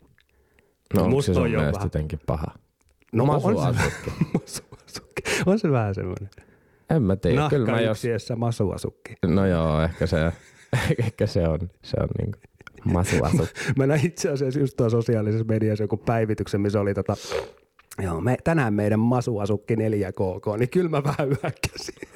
no 0.94 1.02
onko 1.04 1.10
musta 1.16 1.34
se 1.34 1.40
on 1.40 1.52
jo 1.52 1.60
mielestä 1.60 1.78
vähän- 1.78 1.86
jotenkin 1.86 2.20
paha? 2.26 2.46
No 3.14 3.24
on 3.24 3.42
se, 3.42 3.48
Masuasukki. 3.48 4.12
masuasukki. 4.34 5.22
On 5.46 5.60
se 5.60 5.72
vähän 5.72 5.96
semmoinen. 5.96 6.30
En 6.90 7.04
mä 7.04 7.16
tiedä. 7.16 7.48
Kyllä 7.50 7.72
mä 7.72 7.82
jos... 7.82 8.04
Masuasukki. 8.36 9.14
No 9.26 9.46
joo, 9.46 9.82
ehkä 9.82 10.08
se, 10.08 10.32
ehkä 11.06 11.28
se 11.28 11.48
on, 11.48 11.60
se 11.84 11.98
on 12.02 12.10
niinku 12.20 12.38
masuasu. 12.84 13.48
Mä 13.78 13.88
näin 13.88 14.06
itse 14.06 14.30
asiassa 14.30 14.60
just 14.60 14.78
tuossa 14.78 14.98
sosiaalisessa 14.98 15.46
mediassa 15.46 15.84
joku 15.84 15.98
päivityksen, 15.98 16.62
missä 16.62 16.80
oli 16.80 16.94
tota, 16.94 17.16
joo, 18.04 18.22
me, 18.22 18.38
tänään 18.44 18.74
meidän 18.74 19.00
masuasukki 19.00 19.76
4KK, 19.76 20.58
niin 20.58 20.70
kyllä 20.70 20.90
mä 20.90 21.04
vähän 21.04 21.32
yhäkkäsin. 21.32 21.96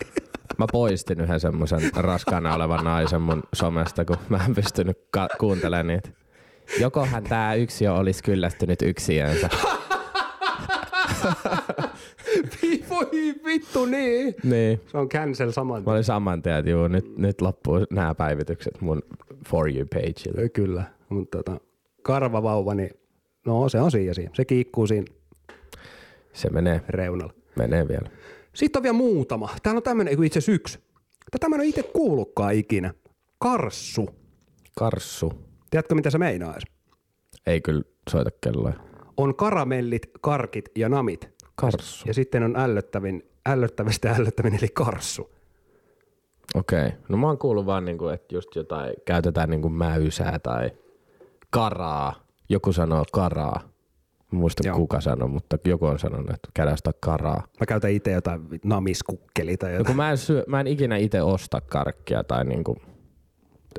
Mä 0.57 0.65
poistin 0.71 1.21
yhden 1.21 1.39
semmoisen 1.39 1.81
raskaana 1.95 2.55
olevan 2.55 2.85
naisen 2.85 3.21
mun 3.21 3.43
somesta, 3.53 4.05
kun 4.05 4.17
mä 4.29 4.39
en 4.47 4.55
pystynyt 4.55 4.97
ka- 5.11 5.29
kuuntelemaan 5.39 5.87
niitä. 5.87 6.09
Jokohan 6.79 7.23
tää 7.23 7.53
yksi 7.53 7.85
jo 7.85 7.95
olisi 7.95 8.23
kyllästynyt 8.23 8.81
yksiönsä. 8.81 9.49
Voi 12.89 13.35
vittu 13.45 13.85
niin. 13.85 14.35
Niin. 14.43 14.81
Se 14.87 14.97
on 14.97 15.09
cancel 15.09 15.51
saman 15.51 15.83
Mä 15.85 15.91
olin 15.91 16.03
saman 16.03 16.41
tien, 16.41 16.55
että 16.55 16.71
juu, 16.71 16.87
nyt, 16.87 17.17
nyt 17.17 17.41
loppuu 17.41 17.85
nämä 17.91 18.15
päivitykset 18.15 18.81
mun 18.81 19.01
For 19.49 19.69
You 19.69 19.85
pageille. 19.93 20.41
tien. 20.41 20.49
Kyllä, 20.49 20.83
mutta 21.09 21.37
tota, 21.37 21.59
karvavauva, 22.01 22.75
niin 22.75 22.89
no 23.45 23.69
se 23.69 23.81
on 23.81 23.91
siinä, 23.91 24.13
siinä. 24.13 24.31
Se 24.33 24.45
kiikkuu 24.45 24.87
siinä 24.87 25.05
Se 26.33 26.49
menee, 26.49 26.81
reunalla. 26.89 27.33
menee 27.55 27.87
vielä. 27.87 28.09
Sitten 28.53 28.79
on 28.79 28.83
vielä 28.83 28.97
muutama. 28.97 29.49
Täällä 29.63 29.77
on 29.77 29.83
kun 30.15 30.25
itse 30.25 30.39
asiassa 30.39 30.51
yksi. 30.51 30.79
Tätä 31.31 31.49
mä 31.49 31.55
en 31.55 31.59
ole 31.59 31.67
itse 31.67 31.83
kuullutkaan 31.83 32.53
ikinä. 32.53 32.93
Karssu. 33.39 34.09
Karssu. 34.77 35.33
Tiedätkö, 35.69 35.95
mitä 35.95 36.09
se 36.09 36.17
meinaa 36.17 36.51
edes? 36.53 36.63
Ei 37.47 37.61
kyllä 37.61 37.81
soita 38.09 38.29
kelloa. 38.41 38.73
On 39.17 39.35
karamellit, 39.35 40.01
karkit 40.21 40.65
ja 40.75 40.89
namit. 40.89 41.29
Karssu. 41.55 42.07
Ja 42.07 42.13
sitten 42.13 42.43
on 42.43 42.55
ällöttävin, 42.55 43.29
ällöttävistä 43.45 44.11
ällöttävin, 44.11 44.55
eli 44.55 44.67
karssu. 44.73 45.29
Okei. 46.55 46.89
No 47.09 47.17
mä 47.17 47.27
oon 47.27 47.37
kuullut 47.37 47.65
vaan, 47.65 47.85
niinku, 47.85 48.07
että 48.07 48.35
just 48.35 48.55
jotain 48.55 48.93
käytetään 49.05 49.49
niinku 49.49 49.69
mäysää 49.69 50.39
tai 50.39 50.71
karaa. 51.49 52.13
Joku 52.49 52.73
sanoo 52.73 53.03
karaa. 53.11 53.59
Mä 54.31 54.39
muista 54.39 54.67
Joo. 54.67 54.75
kuka 54.75 55.01
sanoi, 55.01 55.29
mutta 55.29 55.57
joku 55.65 55.85
on 55.85 55.99
sanonut, 55.99 56.29
että 56.29 56.49
käydään 56.53 56.77
sitä 56.77 56.91
karaa. 56.99 57.47
Mä 57.59 57.65
käytän 57.65 57.91
itse 57.91 58.11
jotain 58.11 58.41
namiskukkeli 58.63 59.57
tai 59.57 59.69
No 59.69 59.73
jotain. 59.73 59.85
kun 59.85 59.95
mä 59.95 60.11
en, 60.11 60.17
syö, 60.17 60.43
mä 60.47 60.59
en 60.59 60.67
ikinä 60.67 60.97
itse 60.97 61.21
osta 61.21 61.61
karkkia 61.61 62.23
tai 62.23 62.45
niinku, 62.45 62.77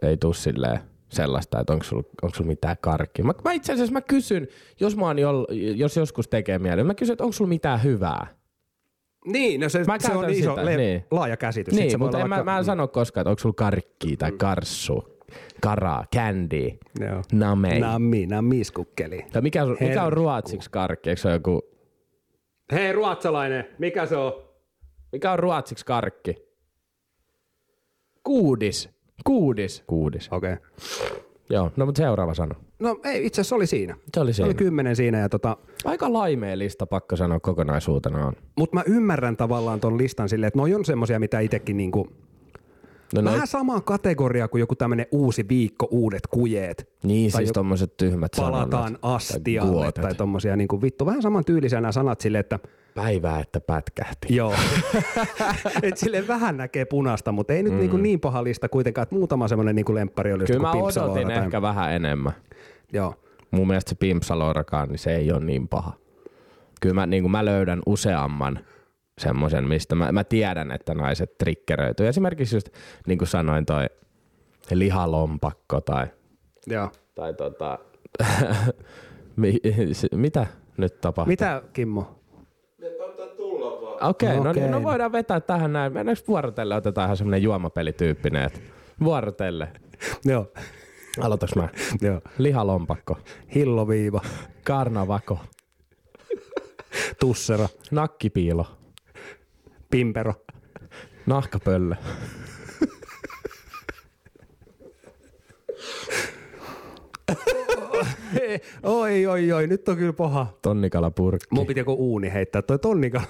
ei 0.03 0.17
tuu 0.17 0.33
silleen 0.33 0.81
sellaista, 1.09 1.61
että 1.61 1.73
onko 1.73 1.85
sulla, 1.85 2.03
onko 2.23 2.35
sulla 2.37 2.49
mitään 2.49 2.77
karkkia. 2.81 3.25
Mä, 3.25 3.33
mä 3.45 3.53
itse 3.53 3.73
asiassa 3.73 3.93
mä 3.93 4.01
kysyn, 4.01 4.49
jos, 4.81 4.97
mä 4.97 5.07
oon 5.07 5.19
joll, 5.19 5.45
jos 5.77 5.97
joskus 5.97 6.29
tekee 6.29 6.59
mieli, 6.59 6.85
mä 6.85 6.95
kysyn, 6.95 7.13
että 7.13 7.25
onko 7.25 7.33
sulla 7.33 7.49
mitään 7.49 7.83
hyvää. 7.85 8.27
Niin, 9.27 9.61
no 9.61 9.69
se, 9.69 9.85
Mä 9.85 9.99
se 9.99 10.13
on 10.13 10.31
iso, 10.31 10.51
sitä, 10.51 10.65
le- 10.65 10.77
niin. 10.77 11.05
laaja 11.11 11.37
käsitys. 11.37 11.75
Niin, 11.75 11.91
se 11.91 11.99
voi 11.99 12.05
mutta 12.07 12.17
olla 12.19 12.25
en, 12.25 12.29
mä, 12.29 12.37
vaikka- 12.37 12.53
mä 12.53 12.59
en 12.59 12.65
sano 12.65 12.89
koskaan, 12.89 13.23
että 13.23 13.31
onko 13.31 13.41
sulla 13.41 13.55
karkkia 13.55 14.17
tai 14.17 14.33
karssu, 14.33 15.19
karaa, 15.61 16.05
candy, 16.17 16.69
Joo. 17.01 17.23
namei. 17.33 17.81
Nami, 17.81 18.27
namiskukkeli. 18.27 19.27
Tai 19.33 19.43
mikä, 19.43 19.65
on- 19.65 19.77
mikä 19.81 20.05
on 20.05 20.13
ruotsiksi 20.13 20.71
karkki? 20.71 21.11
Eikö 21.11 21.21
se 21.23 21.29
ole 21.29 21.35
joku, 21.37 21.63
Hei 22.73 22.93
ruotsalainen, 22.93 23.65
mikä 23.79 24.07
se 24.07 24.17
on? 24.17 24.33
mikä 25.13 25.33
on 25.33 25.39
ruotsiksi 25.39 25.85
karkki? 25.87 26.37
Kuudis. 28.25 28.96
Kuudis. 29.25 29.83
Kuudis. 29.87 30.29
Okei. 30.33 30.53
Okay. 30.53 30.67
Joo, 31.51 31.71
no 31.77 31.87
mutta 31.87 31.99
seuraava 32.03 32.35
sano. 32.35 32.55
No 32.79 33.01
ei, 33.05 33.27
itse 33.27 33.41
asiassa 33.41 33.57
oli 33.57 33.67
siinä. 33.67 33.95
Se 34.15 34.21
oli 34.21 34.33
Se 34.33 34.43
oli 34.43 34.51
siinä. 34.51 34.59
kymmenen 34.59 34.97
siinä, 34.97 35.19
ja 35.19 35.29
tota, 35.29 35.57
Aika 35.85 36.13
laimea 36.13 36.59
lista, 36.59 36.87
pakko 36.87 37.17
sanoa 37.17 37.41
kokonaisuutena 37.41 38.27
on. 38.27 38.33
mutta 38.57 38.75
mä 38.77 38.83
ymmärrän 38.87 39.37
tavallaan 39.37 39.81
ton 39.81 39.99
listan 39.99 40.29
silleen, 40.29 40.49
että 40.49 40.59
noi 40.59 40.75
on 40.75 40.85
semmosia, 40.85 41.19
mitä 41.19 41.41
itsekin 41.41 41.77
niinku, 41.77 42.09
No 43.15 43.25
vähän 43.25 43.47
samaa 43.47 43.81
kategoriaa 43.81 44.49
kuin 44.49 44.61
joku 44.61 44.75
tämmönen 44.75 45.07
uusi 45.13 45.49
viikko, 45.49 45.89
uudet 45.91 46.27
kujeet. 46.31 46.89
niin 47.05 47.33
tai 47.33 47.41
siis 47.41 47.53
tommoset 47.53 47.97
tyhmät 47.97 48.33
Palataan 48.37 48.71
sanonnat. 48.71 48.99
astialle 49.03 49.73
guotet. 49.73 50.03
tai 50.03 50.15
tommosia 50.15 50.57
niinku 50.57 50.83
vittu, 50.83 51.07
vähän 51.07 51.23
saman 51.23 51.45
tyylisiä 51.45 51.81
nämä 51.81 51.93
sanat 51.93 52.21
silleen, 52.21 52.41
että 52.41 52.59
Päivää, 52.97 53.41
että 53.41 53.61
pätkähti. 53.61 54.37
Joo. 54.37 54.55
Et 55.83 55.97
sille 55.97 56.29
vähän 56.29 56.57
näkee 56.57 56.85
punasta, 56.85 57.33
mutta 57.33 57.53
ei 57.53 57.63
nyt 57.63 57.73
mm. 57.73 57.79
niin, 57.79 58.03
niin 58.03 58.21
paha 58.21 58.45
lista 58.45 58.69
kuitenkaan, 58.69 59.03
että 59.03 59.15
muutama 59.15 59.49
semmoinen 59.49 59.77
niin 59.77 59.95
lemppari 59.95 60.33
oli 60.33 60.45
Kyllä 60.45 60.61
mä 60.61 60.71
odotin 60.71 61.27
tai- 61.29 61.37
ehkä 61.37 61.63
vähän 61.63 61.93
enemmän. 61.93 62.33
Joo. 62.93 63.15
Mun 63.51 63.67
mielestä 63.67 63.89
se 63.89 63.95
Pimpsalorakaan, 63.95 64.89
niin 64.89 64.99
se 64.99 65.17
ei 65.17 65.33
ole 65.33 65.45
niin 65.45 65.69
paha. 65.69 65.93
Kyllä 66.81 66.95
mä, 66.95 67.07
niin 67.07 67.31
mä 67.31 67.45
löydän 67.45 67.81
useamman 67.87 68.59
semmoisen, 69.19 69.69
mistä 69.69 69.95
mä, 69.95 70.13
mä 70.13 70.25
tiedän, 70.25 70.73
että 70.73 70.95
naiset 70.95 71.39
triggeröityy. 71.39 72.09
Esimerkiksi 72.09 72.57
just, 72.57 72.69
niin 73.07 73.19
kuin 73.19 73.29
sanoin, 73.29 73.67
toi 73.67 73.87
lihalompakko 74.71 75.81
tai, 75.81 76.07
Joo. 76.67 76.91
tai 77.15 77.35
tota, 77.35 77.79
mitä 80.13 80.47
nyt 80.77 81.01
tapahtuu? 81.01 81.31
Mitä, 81.31 81.63
Kimmo? 81.73 82.16
Okei, 84.01 84.29
okay, 84.29 84.45
no, 84.45 84.51
Okei. 84.51 84.63
niin, 84.63 84.71
no 84.71 84.83
voidaan 84.83 85.13
vetää 85.13 85.41
tähän 85.41 85.73
näin. 85.73 85.93
Mennäänkö 85.93 86.23
vuorotelle, 86.29 86.75
otetaan 86.75 87.07
ihan 87.07 87.17
semmonen 87.17 87.43
juomapelityyppinen, 87.43 88.45
että 88.45 88.61
vuorotelle. 89.05 89.69
Joo. 90.25 90.53
Aloitaks 91.21 91.55
mä? 91.55 91.69
Joo. 92.01 92.21
Lihalompakko, 92.39 93.19
Hilloviiva, 93.55 94.21
karnavako, 94.65 95.39
tussera, 97.21 97.69
nakkipiilo, 97.91 98.67
pimpero. 99.91 100.35
nahkapöllö. 101.27 101.95
oi, 108.83 109.27
oi, 109.27 109.53
oi, 109.53 109.67
nyt 109.67 109.89
on 109.89 109.97
kyllä 109.97 110.13
paha. 110.13 110.47
Tonnikalapurkki. 110.63 111.47
Mun 111.51 111.67
piti 111.67 111.81
joku 111.81 111.93
uuni 111.93 112.33
heittää, 112.33 112.63
toi 112.63 112.79
tonnikala. 112.79 113.27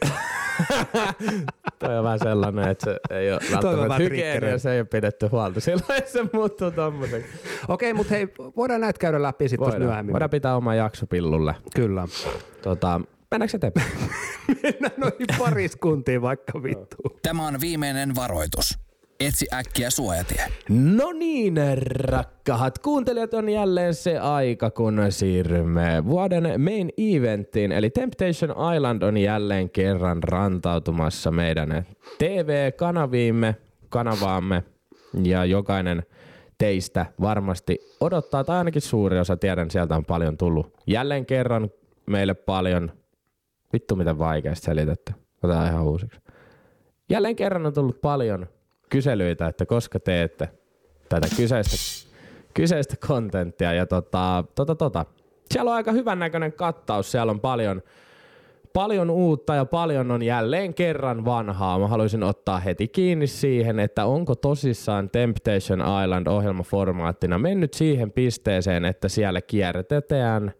Toi 1.78 1.98
on 1.98 2.04
vähän 2.04 2.18
sellainen, 2.18 2.68
että 2.68 2.84
se 2.84 3.00
ei 3.10 3.32
ole 3.32 3.40
välttämättä 3.52 3.96
hygienia, 3.96 4.58
se 4.58 4.72
ei 4.72 4.80
ole 4.80 4.86
pidetty 4.86 5.26
huolta. 5.26 5.60
Silloin 5.60 6.02
se 6.06 6.24
muuttuu 6.32 6.70
tommoseksi. 6.70 7.32
Okei, 7.68 7.94
mutta 7.94 8.14
hei, 8.14 8.28
voidaan 8.56 8.80
näitä 8.80 8.98
käydä 8.98 9.22
läpi 9.22 9.48
sitten 9.48 9.78
myöhemmin. 9.78 10.12
voidaan 10.12 10.30
pitää 10.30 10.56
oma 10.56 10.74
jaksopillulle. 10.74 11.54
Kyllä. 11.76 12.08
Tota, 12.62 13.00
mennäänkö 13.30 13.56
eteenpäin? 13.56 13.86
Mennään 14.62 14.92
noihin 14.96 15.26
pariskuntiin 15.38 16.22
vaikka 16.22 16.62
vittu. 16.62 16.96
Tämä 17.22 17.46
on 17.46 17.60
viimeinen 17.60 18.14
varoitus. 18.14 18.89
Etsi 19.20 19.46
äkkiä 19.54 19.90
suojatie. 19.90 20.44
No 20.68 21.12
niin, 21.12 21.54
rakkahat 21.74 22.78
kuuntelijat, 22.78 23.34
on 23.34 23.48
jälleen 23.48 23.94
se 23.94 24.18
aika, 24.18 24.70
kun 24.70 25.00
siirrymme 25.08 26.04
vuoden 26.04 26.44
main 26.60 26.90
eventtiin. 26.98 27.72
Eli 27.72 27.90
Temptation 27.90 28.74
Island 28.76 29.02
on 29.02 29.16
jälleen 29.16 29.70
kerran 29.70 30.22
rantautumassa 30.22 31.30
meidän 31.30 31.86
TV-kanaviimme, 32.18 33.56
kanavaamme. 33.88 34.62
Ja 35.22 35.44
jokainen 35.44 36.02
teistä 36.58 37.06
varmasti 37.20 37.78
odottaa, 38.00 38.44
tai 38.44 38.58
ainakin 38.58 38.82
suuri 38.82 39.18
osa, 39.18 39.36
tiedän, 39.36 39.70
sieltä 39.70 39.96
on 39.96 40.04
paljon 40.04 40.36
tullut. 40.36 40.72
Jälleen 40.86 41.26
kerran 41.26 41.70
meille 42.06 42.34
paljon, 42.34 42.92
vittu 43.72 43.96
miten 43.96 44.18
vaikeasti 44.18 44.66
selitetty, 44.66 45.12
otetaan 45.42 45.68
ihan 45.68 45.84
uusiksi. 45.84 46.20
Jälleen 47.10 47.36
kerran 47.36 47.66
on 47.66 47.74
tullut 47.74 48.00
paljon 48.00 48.46
kyselyitä, 48.90 49.46
että 49.46 49.66
koska 49.66 50.00
teette 50.00 50.48
tätä 51.08 51.26
kyseistä, 51.36 51.76
kyseistä 52.54 52.96
kontenttia. 53.06 53.72
Ja 53.72 53.86
tota, 53.86 54.44
tota, 54.54 54.74
tota. 54.74 55.04
Siellä 55.50 55.70
on 55.70 55.76
aika 55.76 55.92
hyvän 55.92 56.18
näköinen 56.18 56.52
kattaus. 56.52 57.12
Siellä 57.12 57.30
on 57.30 57.40
paljon, 57.40 57.82
paljon 58.72 59.10
uutta 59.10 59.54
ja 59.54 59.64
paljon 59.64 60.10
on 60.10 60.22
jälleen 60.22 60.74
kerran 60.74 61.24
vanhaa. 61.24 61.78
Mä 61.78 61.88
haluaisin 61.88 62.22
ottaa 62.22 62.60
heti 62.60 62.88
kiinni 62.88 63.26
siihen, 63.26 63.80
että 63.80 64.04
onko 64.04 64.34
tosissaan 64.34 65.10
Temptation 65.10 65.80
Island 66.04 66.26
ohjelmaformaattina 66.26 67.38
mennyt 67.38 67.74
siihen 67.74 68.12
pisteeseen, 68.12 68.84
että 68.84 69.08
siellä 69.08 69.40
kierrätetään 69.40 70.52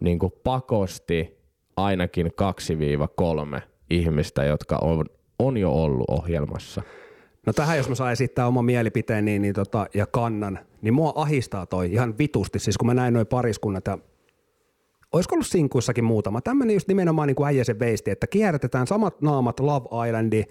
niin 0.00 0.18
kuin 0.18 0.32
pakosti 0.44 1.40
ainakin 1.76 2.26
2-3 3.56 3.60
ihmistä, 3.90 4.44
jotka 4.44 4.78
on, 4.82 5.04
on 5.38 5.56
jo 5.56 5.72
ollut 5.72 6.10
ohjelmassa. 6.10 6.82
No 7.46 7.52
tähän 7.52 7.76
jos 7.76 7.88
mä 7.88 7.94
saan 7.94 8.12
esittää 8.12 8.46
oman 8.46 8.64
mielipiteen 8.64 9.24
niin, 9.24 9.42
niin 9.42 9.54
tota, 9.54 9.86
ja 9.94 10.06
kannan, 10.06 10.58
niin 10.82 10.94
mua 10.94 11.12
ahistaa 11.16 11.66
toi 11.66 11.92
ihan 11.92 12.18
vitusti. 12.18 12.58
Siis 12.58 12.78
kun 12.78 12.86
mä 12.86 12.94
näin 12.94 13.14
noin 13.14 13.26
pariskunnat 13.26 13.86
ja 13.86 13.98
olisiko 15.12 15.34
ollut 15.34 15.46
sinkuissakin 15.46 16.04
muutama. 16.04 16.40
Tämmöinen 16.40 16.74
just 16.74 16.88
nimenomaan 16.88 17.26
niin 17.26 17.36
kuin 17.36 17.46
äijäsen 17.46 17.78
veisti, 17.78 18.10
että 18.10 18.26
kierrätetään 18.26 18.86
samat 18.86 19.22
naamat 19.22 19.60
Love 19.60 20.08
Islandi, 20.08 20.44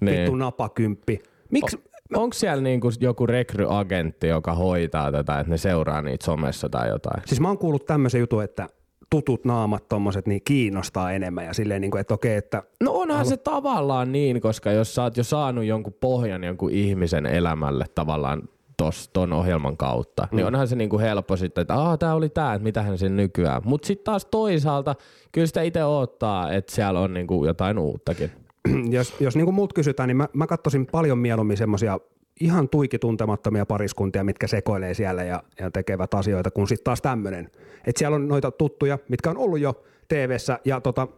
Niin. 0.00 0.18
vittu 0.18 0.34
napakymppi. 0.34 1.22
Miksi? 1.50 1.78
Onko 2.14 2.34
siellä 2.34 2.62
niinku 2.62 2.90
joku 3.00 3.26
rekryagentti, 3.26 4.26
joka 4.26 4.54
hoitaa 4.54 5.12
tätä, 5.12 5.40
että 5.40 5.50
ne 5.50 5.56
seuraa 5.58 6.02
niitä 6.02 6.24
somessa 6.24 6.68
tai 6.68 6.88
jotain? 6.88 7.22
Siis 7.26 7.40
mä 7.40 7.48
oon 7.48 7.58
kuullut 7.58 7.86
tämmöisen 7.86 8.18
jutun, 8.18 8.44
että 8.44 8.68
tutut 9.10 9.44
naamat 9.44 9.88
tommoset 9.88 10.26
niin 10.26 10.40
kiinnostaa 10.44 11.12
enemmän 11.12 11.44
ja 11.44 11.54
silleen 11.54 11.80
niin 11.80 11.90
kuin, 11.90 12.00
että 12.00 12.14
okei, 12.14 12.36
että 12.36 12.62
No 12.82 12.92
onhan 12.92 13.26
se 13.26 13.36
tavallaan 13.36 14.12
niin, 14.12 14.40
koska 14.40 14.72
jos 14.72 14.94
sä 14.94 15.02
oot 15.02 15.16
jo 15.16 15.24
saanut 15.24 15.64
jonkun 15.64 15.96
pohjan 16.00 16.44
jonkun 16.44 16.70
ihmisen 16.70 17.26
elämälle 17.26 17.84
tavallaan 17.94 18.42
tos, 18.76 19.10
ton 19.12 19.32
ohjelman 19.32 19.76
kautta, 19.76 20.28
mm. 20.30 20.36
niin 20.36 20.46
onhan 20.46 20.68
se 20.68 20.76
niinku 20.76 20.98
helppo 20.98 21.36
sitten, 21.36 21.62
että 21.62 21.74
aah, 21.74 21.98
tää 21.98 22.14
oli 22.14 22.28
tää, 22.28 22.54
että 22.54 22.64
mitähän 22.64 22.98
se 22.98 23.08
nykyään. 23.08 23.62
Mut 23.64 23.84
sitten 23.84 24.04
taas 24.04 24.24
toisaalta, 24.24 24.94
kyllä 25.32 25.46
sitä 25.46 25.62
itse 25.62 25.84
odottaa, 25.84 26.52
että 26.52 26.74
siellä 26.74 27.00
on 27.00 27.14
niinku 27.14 27.44
jotain 27.44 27.78
uuttakin. 27.78 28.30
jos, 28.90 29.14
jos 29.20 29.36
niin 29.36 29.44
kuin 29.44 29.54
multa 29.54 29.74
kysytään, 29.74 30.08
niin 30.08 30.16
mä, 30.16 30.28
mä 30.32 30.46
katsoisin 30.46 30.86
paljon 30.86 31.18
mieluummin 31.18 31.56
semmoisia 31.56 32.00
ihan 32.40 32.68
tuiki 32.68 32.98
tuntemattomia 32.98 33.66
pariskuntia, 33.66 34.24
mitkä 34.24 34.46
sekoilee 34.46 34.94
siellä 34.94 35.24
ja, 35.24 35.42
ja 35.60 35.70
tekevät 35.70 36.14
asioita, 36.14 36.50
kun 36.50 36.68
sitten 36.68 36.84
taas 36.84 37.02
tämmöinen. 37.02 37.50
Että 37.86 37.98
siellä 37.98 38.14
on 38.14 38.28
noita 38.28 38.50
tuttuja, 38.50 38.98
mitkä 39.08 39.30
on 39.30 39.38
ollut 39.38 39.60
jo 39.60 39.84
tv 40.08 40.36
ja 40.64 40.80
tota, 40.80 41.08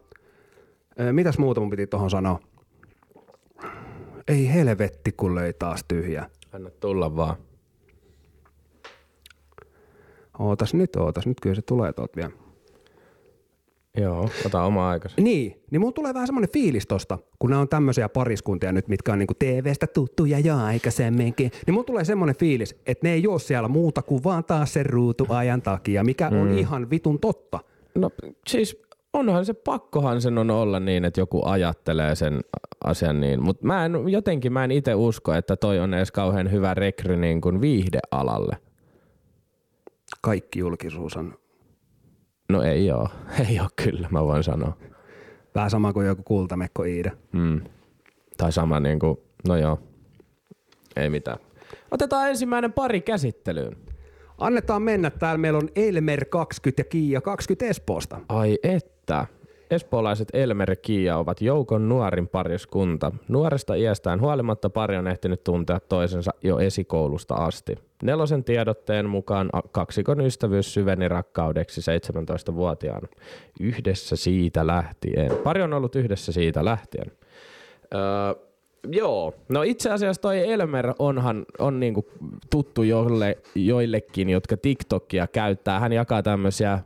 mitäs 1.11 1.37
muuta 1.37 1.61
mun 1.61 1.69
piti 1.69 1.87
tuohon 1.87 2.09
sanoa? 2.09 2.39
Ei 4.27 4.53
helvetti, 4.53 5.11
kun 5.11 5.35
löi 5.35 5.53
taas 5.53 5.85
tyhjä. 5.87 6.29
Anna 6.53 6.69
tulla 6.69 7.15
vaan. 7.15 7.35
Ootas 10.39 10.73
nyt, 10.73 10.95
ootas 10.95 11.27
nyt, 11.27 11.37
kyllä 11.41 11.55
se 11.55 11.61
tulee 11.61 11.93
tuolta 11.93 12.15
vielä. 12.15 12.31
Joo, 14.01 14.29
ota 14.45 14.63
oma 14.63 14.89
aikas. 14.89 15.13
Niin, 15.17 15.61
niin 15.71 15.81
mulla 15.81 15.93
tulee 15.93 16.13
vähän 16.13 16.27
semmoinen 16.27 16.49
fiilis 16.53 16.87
tosta, 16.87 17.17
kun 17.39 17.49
nämä 17.49 17.61
on 17.61 17.69
tämmöisiä 17.69 18.09
pariskuntia 18.09 18.71
nyt, 18.71 18.87
mitkä 18.87 19.13
on 19.13 19.19
niinku 19.19 19.33
TV-stä 19.39 19.87
tuttuja 19.87 20.39
jo 20.39 20.57
aikaisemminkin, 20.57 21.51
niin 21.65 21.73
mulla 21.73 21.85
tulee 21.85 22.05
semmoinen 22.05 22.35
fiilis, 22.35 22.75
että 22.85 23.07
ne 23.07 23.13
ei 23.13 23.27
ole 23.27 23.39
siellä 23.39 23.67
muuta 23.67 24.01
kuin 24.01 24.23
vaan 24.23 24.43
taas 24.43 24.73
sen 24.73 24.85
ruutuajan 24.85 25.61
takia, 25.61 26.03
mikä 26.03 26.29
mm. 26.29 26.41
on 26.41 26.57
ihan 26.57 26.89
vitun 26.89 27.19
totta. 27.19 27.59
No 27.95 28.11
siis 28.47 28.81
onhan 29.13 29.45
se, 29.45 29.53
pakkohan 29.53 30.21
sen 30.21 30.37
on 30.37 30.51
olla 30.51 30.79
niin, 30.79 31.05
että 31.05 31.21
joku 31.21 31.41
ajattelee 31.45 32.15
sen 32.15 32.41
asian 32.83 33.21
niin, 33.21 33.43
mutta 33.43 33.67
mä 33.67 33.85
en, 33.85 34.09
jotenkin 34.09 34.53
mä 34.53 34.63
en 34.63 34.71
itse 34.71 34.95
usko, 34.95 35.33
että 35.33 35.55
toi 35.55 35.79
on 35.79 35.93
edes 35.93 36.11
kauhean 36.11 36.51
hyvä 36.51 36.73
rekry 36.73 37.17
niin 37.17 37.41
kuin 37.41 37.61
viihdealalle. 37.61 38.57
Kaikki 40.21 40.59
julkisuus 40.59 41.17
on 41.17 41.38
No 42.49 42.61
ei 42.63 42.91
oo, 42.91 43.09
ei 43.49 43.59
oo 43.59 43.67
kyllä, 43.83 44.07
mä 44.11 44.23
voin 44.25 44.43
sanoa. 44.43 44.77
vähän 45.55 45.69
sama 45.69 45.93
kuin 45.93 46.07
joku 46.07 46.23
kultamekko 46.23 46.83
Iida. 46.83 47.11
Mm. 47.31 47.61
Tai 48.37 48.51
sama 48.51 48.79
niin 48.79 48.99
kuin, 48.99 49.17
no 49.47 49.57
joo, 49.57 49.79
ei 50.95 51.09
mitään. 51.09 51.37
Otetaan 51.91 52.29
ensimmäinen 52.29 52.73
pari 52.73 53.01
käsittelyyn. 53.01 53.75
Annetaan 54.37 54.81
mennä. 54.81 55.09
Täällä 55.09 55.37
meillä 55.37 55.57
on 55.57 55.69
Elmer 55.75 56.25
20 56.25 56.79
ja 56.79 56.83
Kiia 56.83 57.21
20 57.21 57.65
Espoosta. 57.65 58.19
Ai 58.29 58.59
että. 58.63 59.25
Espoolaiset 59.71 60.27
Elmer 60.33 60.69
ja 60.69 60.75
Kiia 60.75 61.17
ovat 61.17 61.41
joukon 61.41 61.89
nuorin 61.89 62.27
pariskunta. 62.27 63.11
Nuoresta 63.27 63.75
iästään 63.75 64.21
huolimatta 64.21 64.69
pari 64.69 64.97
on 64.97 65.07
ehtinyt 65.07 65.43
tuntea 65.43 65.79
toisensa 65.79 66.31
jo 66.43 66.59
esikoulusta 66.59 67.35
asti. 67.35 67.75
Nelosen 68.03 68.43
tiedotteen 68.43 69.09
mukaan 69.09 69.49
kaksikon 69.71 70.21
ystävyys 70.21 70.73
syveni 70.73 71.07
rakkaudeksi 71.07 71.81
17-vuotiaana. 71.81 73.07
Yhdessä 73.59 74.15
siitä 74.15 74.67
lähtien. 74.67 75.31
Pari 75.43 75.61
on 75.61 75.73
ollut 75.73 75.95
yhdessä 75.95 76.31
siitä 76.31 76.65
lähtien. 76.65 77.11
Öö, 77.93 78.01
joo, 78.91 79.33
no 79.49 79.63
itse 79.63 79.91
asiassa 79.91 80.21
toi 80.21 80.51
Elmer 80.51 80.93
onhan 80.99 81.45
on 81.59 81.79
niinku 81.79 82.05
tuttu 82.49 82.83
joille, 82.83 83.37
joillekin, 83.55 84.29
jotka 84.29 84.57
TikTokia 84.57 85.27
käyttää. 85.27 85.79
Hän 85.79 85.93
jakaa 85.93 86.23
tämmöisiä 86.23 86.79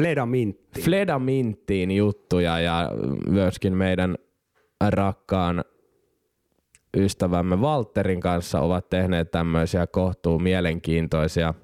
Fleda 0.00 0.26
Mintti. 0.26 0.82
Fledaminttiin 0.82 1.90
juttuja 1.90 2.60
ja 2.60 2.90
myöskin 3.28 3.76
meidän 3.76 4.16
rakkaan 4.88 5.64
ystävämme 6.96 7.56
Walterin 7.56 8.20
kanssa 8.20 8.60
ovat 8.60 8.88
tehneet 8.88 9.30
tämmöisiä 9.30 9.86
kohtuu 9.86 10.38
mielenkiintoisia 10.38 11.54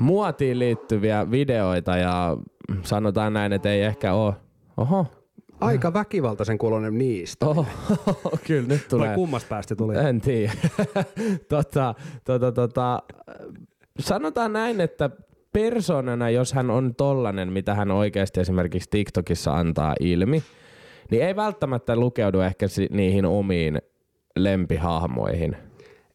muotiin 0.00 0.58
liittyviä 0.58 1.30
videoita 1.30 1.96
ja 1.96 2.36
sanotaan 2.82 3.32
näin, 3.32 3.52
että 3.52 3.70
ei 3.70 3.82
ehkä 3.82 4.14
ole, 4.14 4.34
oho, 4.76 5.06
Aika 5.60 5.94
väkivaltaisen 5.94 6.58
kuulonen 6.58 6.98
niistä. 6.98 7.46
oho, 7.46 7.66
kyllä 8.46 8.68
nyt 8.68 8.80
Vai 8.80 8.88
tulee. 8.88 9.14
kummasta 9.14 9.48
päästä 9.48 9.76
tuli? 9.76 9.96
En 9.96 10.20
tiedä. 10.20 10.52
tota, 11.48 11.94
tota, 12.24 12.52
tota, 12.52 13.02
sanotaan 13.98 14.52
näin, 14.52 14.80
että 14.80 15.10
persoonana, 15.52 16.30
jos 16.30 16.52
hän 16.52 16.70
on 16.70 16.94
tollanen, 16.94 17.52
mitä 17.52 17.74
hän 17.74 17.90
oikeasti 17.90 18.40
esimerkiksi 18.40 18.90
TikTokissa 18.90 19.54
antaa 19.54 19.94
ilmi, 20.00 20.42
niin 21.10 21.22
ei 21.22 21.36
välttämättä 21.36 21.96
lukeudu 21.96 22.40
ehkä 22.40 22.66
niihin 22.90 23.26
omiin 23.26 23.78
lempihahmoihin. 24.36 25.56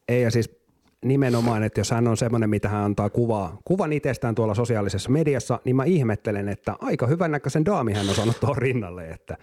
Ei 0.08 0.22
ja 0.22 0.30
siis 0.30 0.62
nimenomaan, 1.04 1.62
että 1.62 1.80
jos 1.80 1.90
hän 1.90 2.08
on 2.08 2.16
semmoinen, 2.16 2.50
mitä 2.50 2.68
hän 2.68 2.84
antaa 2.84 3.10
kuvaa, 3.10 3.58
kuvan 3.64 3.92
itsestään 3.92 4.34
tuolla 4.34 4.54
sosiaalisessa 4.54 5.10
mediassa, 5.10 5.60
niin 5.64 5.76
mä 5.76 5.84
ihmettelen, 5.84 6.48
että 6.48 6.76
aika 6.80 7.06
hyvän 7.06 7.30
näköisen 7.30 7.64
daami 7.64 7.92
hän 7.92 8.08
on 8.08 8.14
saanut 8.14 8.40
tuohon 8.40 8.58
rinnalle, 8.58 9.10
että 9.10 9.36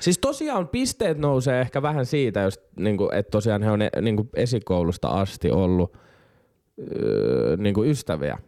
Siis 0.00 0.18
tosiaan 0.18 0.68
pisteet 0.68 1.18
nousee 1.18 1.60
ehkä 1.60 1.82
vähän 1.82 2.06
siitä, 2.06 2.40
jos, 2.40 2.60
niinku, 2.76 3.08
että 3.12 3.30
tosiaan 3.30 3.62
he 3.62 3.70
on 3.70 3.82
e- 3.82 3.90
niinku, 4.00 4.28
esikoulusta 4.34 5.08
asti 5.08 5.50
ollut 5.50 5.96
öö, 6.78 7.56
niinku, 7.56 7.84
ystäviä. 7.84 8.38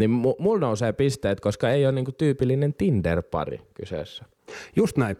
Niin 0.00 0.10
mu- 0.10 0.36
mulla 0.38 0.60
nousee 0.60 0.92
pisteet, 0.92 1.40
koska 1.40 1.70
ei 1.70 1.86
ole 1.86 1.92
niinku, 1.92 2.12
tyypillinen 2.12 2.74
Tinder-pari 2.74 3.60
kyseessä. 3.74 4.24
just 4.76 4.96
näin. 4.96 5.16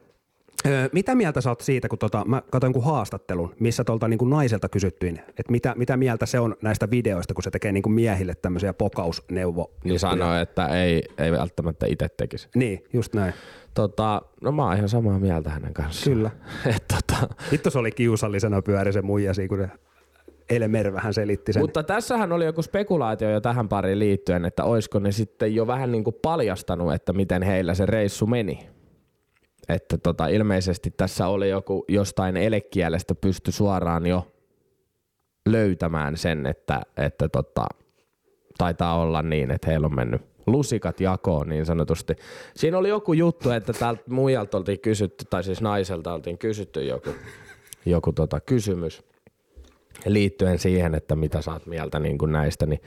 Öö, 0.67 0.89
mitä 0.93 1.15
mieltä 1.15 1.41
sä 1.41 1.51
oot 1.51 1.61
siitä, 1.61 1.89
kun 1.89 1.99
tota, 1.99 2.25
mä 2.25 2.43
katsoin 2.51 2.73
kun 2.73 2.85
haastattelun, 2.85 3.55
missä 3.61 3.85
tuolta 3.85 4.09
niin 4.09 4.19
kuin 4.19 4.31
naiselta 4.31 4.69
kysyttiin, 4.69 5.19
että 5.29 5.51
mitä, 5.51 5.75
mitä 5.77 5.97
mieltä 5.97 6.27
se 6.27 6.41
on 6.41 6.57
näistä 6.63 6.91
videoista, 6.91 7.35
kun 7.35 7.43
se 7.43 7.51
tekee 7.51 7.73
niin 7.73 7.83
kuin 7.83 7.93
miehille 7.93 8.35
tämmöisiä 8.35 8.73
pokausneuvo. 8.73 9.71
Niin 9.85 9.99
sanoo, 9.99 10.35
että 10.35 10.67
ei, 10.67 11.03
ei 11.19 11.33
välttämättä 11.33 11.87
itse 11.87 12.09
tekisi. 12.09 12.49
Niin, 12.55 12.85
just 12.93 13.15
näin. 13.15 13.35
Tota, 13.75 14.23
no 14.41 14.53
mä 14.53 14.65
oon 14.65 14.77
ihan 14.77 14.89
samaa 14.89 15.19
mieltä 15.19 15.51
hänen 15.51 15.75
kanssaan. 15.75 16.17
Kyllä. 16.17 16.31
Et 16.77 16.85
tota, 16.89 17.29
Vittu 17.53 17.71
se 17.71 17.79
oli 17.79 17.91
kiusallisena 17.91 18.63
pyöri 18.63 18.93
se 18.93 19.03
muijasi, 19.03 19.49
kun 19.49 19.59
se 19.59 19.69
Elmer 20.51 20.93
vähän 20.93 21.15
selitti 21.15 21.53
sen. 21.53 21.63
Mutta 21.63 21.83
tässähän 21.83 22.33
oli 22.33 22.45
joku 22.45 22.63
spekulaatio 22.63 23.31
jo 23.31 23.41
tähän 23.41 23.69
pariin 23.69 23.99
liittyen, 23.99 24.45
että 24.45 24.65
olisiko 24.65 24.99
ne 24.99 25.13
sitten 25.13 25.55
jo 25.55 25.67
vähän 25.67 25.93
niin 25.93 26.05
kuin 26.05 26.17
paljastanut, 26.23 26.95
että 26.95 27.13
miten 27.13 27.43
heillä 27.43 27.75
se 27.75 27.87
reissu 27.87 28.27
meni. 28.27 28.69
Että 29.69 29.99
tota, 29.99 30.27
ilmeisesti 30.27 30.91
tässä 30.91 31.29
oli 31.29 31.49
joku 31.51 31.85
jostain 31.89 32.37
elekielestä 32.37 33.15
pysty 33.15 33.53
suoraan 33.53 34.07
jo 34.07 34.33
löytämään 35.49 36.17
sen, 36.17 36.47
että, 36.47 36.83
että 36.97 37.29
tota, 37.29 37.67
taitaa 38.59 39.01
olla 39.01 39.23
niin, 39.23 39.51
että 39.51 39.71
heillä 39.71 39.87
on 39.87 39.95
mennyt 39.95 40.23
lusikat 40.47 41.01
jakoon 41.01 41.49
niin 41.49 41.67
sanotusti. 41.67 42.17
Siinä 42.55 42.79
oli 42.79 42.89
joku 42.89 43.13
juttu, 43.13 43.51
että 43.51 43.73
täältä 43.73 44.03
muijalta 44.07 44.59
oltiin 44.59 44.81
kysytty, 44.81 45.25
tai 45.31 45.45
siis 45.45 45.61
naiselta 45.61 46.15
oltiin 46.15 46.39
kysytty 46.39 46.85
joku, 46.85 47.11
joku 47.87 48.13
tota 48.13 48.41
kysymys 48.41 49.10
liittyen 50.07 50.59
siihen, 50.59 50.95
että 50.95 51.17
mitä 51.17 51.43
saat 51.43 51.67
mieltä 51.67 51.99
niin 51.99 52.19
kuin 52.19 52.33
näistä, 52.33 52.67
niin 52.67 52.81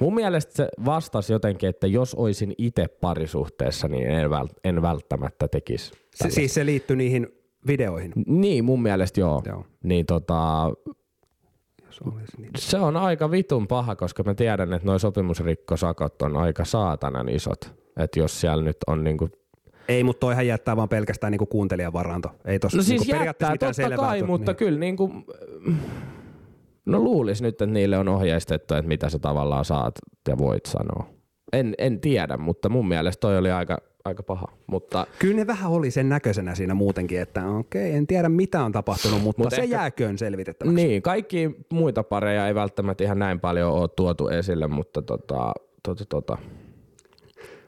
mun 0.00 0.14
mielestä 0.14 0.52
se 0.54 0.68
vastasi 0.84 1.32
jotenkin, 1.32 1.68
että 1.68 1.86
jos 1.86 2.14
olisin 2.14 2.54
itse 2.58 2.88
parisuhteessa, 2.88 3.88
niin 3.88 4.10
en, 4.10 4.30
vält- 4.30 4.58
en 4.64 4.82
välttämättä 4.82 5.48
tekisi. 5.48 5.92
se, 6.14 6.30
siis 6.30 6.54
se 6.54 6.66
liittyi 6.66 6.96
niihin 6.96 7.28
videoihin. 7.66 8.12
Niin, 8.26 8.64
mun 8.64 8.82
mielestä 8.82 9.20
joo. 9.20 9.42
Joo. 9.46 9.64
Niin 9.82 10.06
tota, 10.06 10.70
Jos 11.86 12.00
olisi 12.00 12.32
niin. 12.38 12.50
se 12.58 12.76
on 12.78 12.96
aika 12.96 13.30
vitun 13.30 13.68
paha, 13.68 13.96
koska 13.96 14.22
mä 14.22 14.34
tiedän, 14.34 14.72
että 14.72 14.86
noi 14.86 15.00
sopimusrikkosakot 15.00 16.22
on 16.22 16.36
aika 16.36 16.64
saatanan 16.64 17.28
isot. 17.28 17.72
Että 17.96 18.18
jos 18.18 18.40
siellä 18.40 18.64
nyt 18.64 18.76
on 18.86 19.04
niinku 19.04 19.28
Ei, 19.88 20.04
mutta 20.04 20.20
toihan 20.20 20.46
jättää 20.46 20.76
vaan 20.76 20.88
pelkästään 20.88 21.30
niinku 21.30 21.46
kuuntelijan 21.46 21.92
varanto. 21.92 22.28
Ei 22.44 22.58
tossa 22.58 22.76
No 22.76 22.82
siis 22.82 23.06
niinku 23.06 23.24
jättää, 23.24 23.56
totta 23.56 23.96
kai, 23.96 24.22
mutta 24.22 24.52
niin. 24.52 24.56
kyllä 24.56 24.78
niin 24.78 24.96
kuin, 24.96 25.24
no 26.86 27.00
luulis 27.00 27.42
nyt, 27.42 27.48
että 27.48 27.66
niille 27.66 27.98
on 27.98 28.08
ohjeistettu, 28.08 28.74
että 28.74 28.88
mitä 28.88 29.08
sä 29.08 29.18
tavallaan 29.18 29.64
saat 29.64 29.94
ja 30.28 30.38
voit 30.38 30.66
sanoa. 30.66 31.06
En, 31.52 31.74
en 31.78 32.00
tiedä, 32.00 32.36
mutta 32.36 32.68
mun 32.68 32.88
mielestä 32.88 33.20
toi 33.20 33.38
oli 33.38 33.50
aika, 33.50 33.78
aika 34.04 34.22
paha. 34.22 34.46
Mutta 34.66 35.06
Kyllä 35.18 35.36
ne 35.36 35.46
vähän 35.46 35.70
oli 35.70 35.90
sen 35.90 36.08
näköisenä 36.08 36.54
siinä 36.54 36.74
muutenkin, 36.74 37.20
että 37.20 37.48
okei, 37.48 37.92
en 37.94 38.06
tiedä 38.06 38.28
mitä 38.28 38.64
on 38.64 38.72
tapahtunut, 38.72 39.22
mutta 39.22 39.42
Mut 39.42 39.50
se 39.50 39.62
ehkä- 39.62 39.76
jääköön 39.76 40.18
selvitettäväksi. 40.18 40.74
niin, 40.86 41.02
kaikki 41.02 41.50
muita 41.72 42.02
pareja 42.02 42.48
ei 42.48 42.54
välttämättä 42.54 43.04
ihan 43.04 43.18
näin 43.18 43.40
paljon 43.40 43.72
ole 43.72 43.88
tuotu 43.96 44.28
esille, 44.28 44.66
mutta 44.66 45.02
tota, 45.02 45.52
tota, 45.82 46.04
tota. 46.08 46.38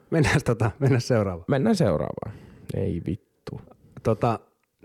Mennään, 0.09 0.39
tota, 0.45 0.71
mennään 0.79 1.01
seuraavaan. 1.01 1.45
mennään 1.47 1.75
seuraavaan. 1.75 2.31
Ei 2.73 3.01
vittu. 3.05 3.61
Tota, 4.03 4.39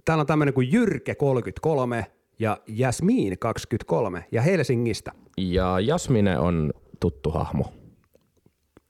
täällä 0.04 0.20
on 0.20 0.26
tämmöinen 0.26 0.54
kuin 0.54 0.72
Jyrke 0.72 1.14
33 1.14 2.06
ja 2.40 2.58
Jasmin 2.66 3.38
23 3.38 4.24
ja 4.32 4.42
Helsingistä. 4.42 5.12
Ja 5.38 5.80
Jasmine 5.80 6.38
on 6.38 6.72
tuttu 7.00 7.30
hahmo. 7.30 7.64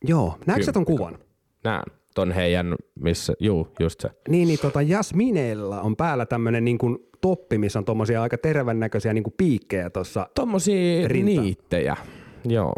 Joo, 0.04 0.38
näetkö 0.46 0.64
sä 0.64 0.72
ton 0.72 0.84
kuvan? 0.84 1.18
Näen 1.64 1.82
ton 2.14 2.32
heidän, 2.32 2.74
missä, 2.94 3.32
juu, 3.40 3.68
just 3.80 4.00
se. 4.00 4.10
Niin, 4.28 4.48
niin 4.48 4.58
tota 4.62 4.82
Jasminella 4.82 5.80
on 5.80 5.96
päällä 5.96 6.26
tämmöinen 6.26 6.64
niin 6.64 6.78
kuin 6.78 6.98
toppi, 7.20 7.58
missä 7.58 7.78
on 7.78 7.84
tommosia 7.84 8.22
aika 8.22 8.38
tervän 8.38 8.80
näköisiä 8.80 9.14
niin 9.14 9.24
kuin 9.24 9.34
piikkejä 9.36 9.90
tuossa. 9.90 10.28
Tommosia 10.34 11.08
Rinta. 11.08 11.42
niittejä. 11.42 11.96
Joo. 12.44 12.74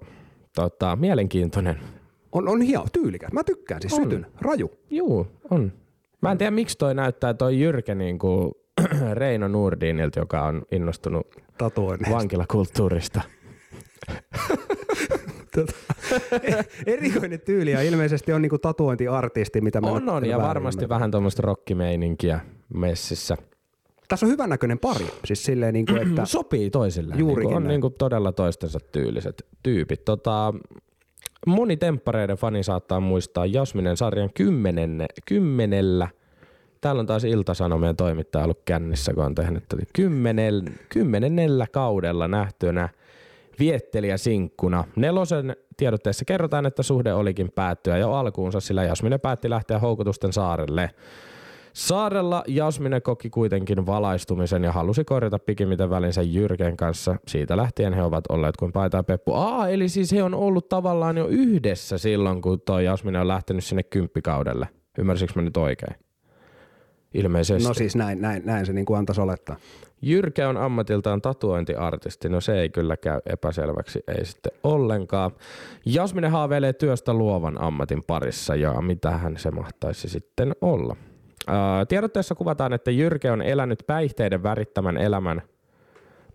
Tota, 0.54 0.96
mielenkiintoinen. 0.96 1.76
On, 2.32 2.48
on 2.48 2.60
hieno, 2.60 2.86
tyylikäs. 2.92 3.32
Mä 3.32 3.44
tykkään 3.44 3.80
siis, 3.82 3.92
On. 3.92 4.02
sytyn, 4.02 4.26
raju. 4.40 4.70
Juu, 4.90 5.26
on. 5.50 5.72
Mä 6.20 6.32
en 6.32 6.38
tiedä, 6.38 6.50
miksi 6.50 6.78
toi 6.78 6.94
näyttää 6.94 7.34
toi 7.34 7.60
Jyrke 7.60 7.94
niin 7.94 8.18
kuin 8.18 8.52
Reino 9.14 9.48
Nurdinilta, 9.48 10.20
joka 10.20 10.42
on 10.44 10.62
innostunut 10.72 11.26
Tatuoinneista. 11.58 12.16
vankilakulttuurista. 12.16 13.20
Tota, 15.56 15.72
erikoinen 16.86 17.40
tyyli 17.40 17.70
ja 17.70 17.82
ilmeisesti 17.82 18.32
on 18.32 18.42
niinku 18.42 18.58
tatuointiartisti, 18.58 19.60
mitä 19.60 19.80
mä 19.80 19.86
On, 19.86 20.08
on, 20.08 20.24
ja 20.28 20.38
varmasti 20.38 20.78
ymmärrän. 20.84 20.94
vähän 20.96 21.10
tuommoista 21.10 21.42
rockimeininkiä 21.42 22.40
messissä. 22.74 23.36
Tässä 24.08 24.26
on 24.26 24.32
hyvännäköinen 24.32 24.78
pari, 24.78 25.06
siis 25.24 25.44
silleen 25.44 25.72
niinku, 25.74 25.94
että 25.96 26.24
Sopii 26.24 26.70
toisilleen. 26.70 27.18
Juurikin 27.18 27.48
niin 27.48 27.56
on 27.56 27.62
näin. 27.62 27.68
niin 27.68 27.80
kuin 27.80 27.94
todella 27.98 28.32
toistensa 28.32 28.78
tyyliset 28.92 29.46
tyypit. 29.62 30.04
Tota, 30.04 30.54
moni 31.46 31.76
temppareiden 31.76 32.36
fani 32.36 32.62
saattaa 32.62 33.00
muistaa 33.00 33.46
Jasminen 33.46 33.96
sarjan 33.96 34.30
kymmenenne, 34.34 35.06
kymmenellä. 35.26 36.08
Täällä 36.82 37.00
on 37.00 37.06
taas 37.06 37.24
Ilta-Sanomien 37.24 37.96
toimittaja 37.96 38.44
ollut 38.44 38.62
kännissä, 38.64 39.14
kun 39.14 39.24
on 39.24 39.34
tehnyt 39.34 39.64
tätä 39.68 39.82
kymmenel, 39.92 40.62
kymmenennellä 40.88 41.66
kaudella 41.72 42.28
nähtynä 42.28 42.88
viettelijä 43.58 44.16
sinkkuna. 44.16 44.84
Nelosen 44.96 45.56
tiedotteessa 45.76 46.24
kerrotaan, 46.24 46.66
että 46.66 46.82
suhde 46.82 47.12
olikin 47.14 47.52
päättyä 47.54 47.98
jo 47.98 48.12
alkuunsa, 48.12 48.60
sillä 48.60 48.84
Jasmine 48.84 49.18
päätti 49.18 49.50
lähteä 49.50 49.78
houkutusten 49.78 50.32
saarelle. 50.32 50.90
Saarella 51.72 52.44
Jasmine 52.46 53.00
koki 53.00 53.30
kuitenkin 53.30 53.86
valaistumisen 53.86 54.64
ja 54.64 54.72
halusi 54.72 55.04
korjata 55.04 55.38
pikimmiten 55.38 55.90
välinsä 55.90 56.22
Jyrken 56.22 56.76
kanssa. 56.76 57.16
Siitä 57.28 57.56
lähtien 57.56 57.92
he 57.92 58.02
ovat 58.02 58.24
olleet 58.28 58.56
kuin 58.56 58.72
paita 58.72 58.96
ja 58.96 59.02
peppu. 59.02 59.34
Aa, 59.34 59.68
eli 59.68 59.88
siis 59.88 60.12
he 60.12 60.22
on 60.22 60.34
ollut 60.34 60.68
tavallaan 60.68 61.16
jo 61.16 61.26
yhdessä 61.26 61.98
silloin, 61.98 62.42
kun 62.42 62.60
toi 62.60 62.84
Jasmine 62.84 63.20
on 63.20 63.28
lähtenyt 63.28 63.64
sinne 63.64 63.82
kymppikaudelle. 63.82 64.68
Ymmärsikö 64.98 65.32
mä 65.36 65.42
nyt 65.42 65.56
oikein? 65.56 66.11
Ilmeisesti. 67.14 67.68
no 67.68 67.74
siis 67.74 67.96
näin, 67.96 68.20
näin, 68.20 68.42
näin 68.44 68.66
se 68.66 68.72
niinku 68.72 68.94
antaisi 68.94 69.20
olettaa. 69.20 69.56
Jyrke 70.02 70.46
on 70.46 70.56
ammatiltaan 70.56 71.22
tatuointiartisti, 71.22 72.28
no 72.28 72.40
se 72.40 72.60
ei 72.60 72.68
kyllä 72.68 72.96
käy 72.96 73.20
epäselväksi, 73.26 74.04
ei 74.08 74.24
sitten 74.24 74.52
ollenkaan. 74.62 75.30
Jasmine 75.86 76.28
haaveilee 76.28 76.72
työstä 76.72 77.14
luovan 77.14 77.60
ammatin 77.60 78.02
parissa 78.06 78.54
ja 78.54 78.80
mitähän 78.80 79.36
se 79.36 79.50
mahtaisi 79.50 80.08
sitten 80.08 80.52
olla. 80.60 80.96
Ää, 81.46 81.86
tiedotteessa 81.86 82.34
kuvataan, 82.34 82.72
että 82.72 82.90
Jyrke 82.90 83.30
on 83.30 83.42
elänyt 83.42 83.84
päihteiden 83.86 84.42
värittämän 84.42 84.96
elämän. 84.96 85.42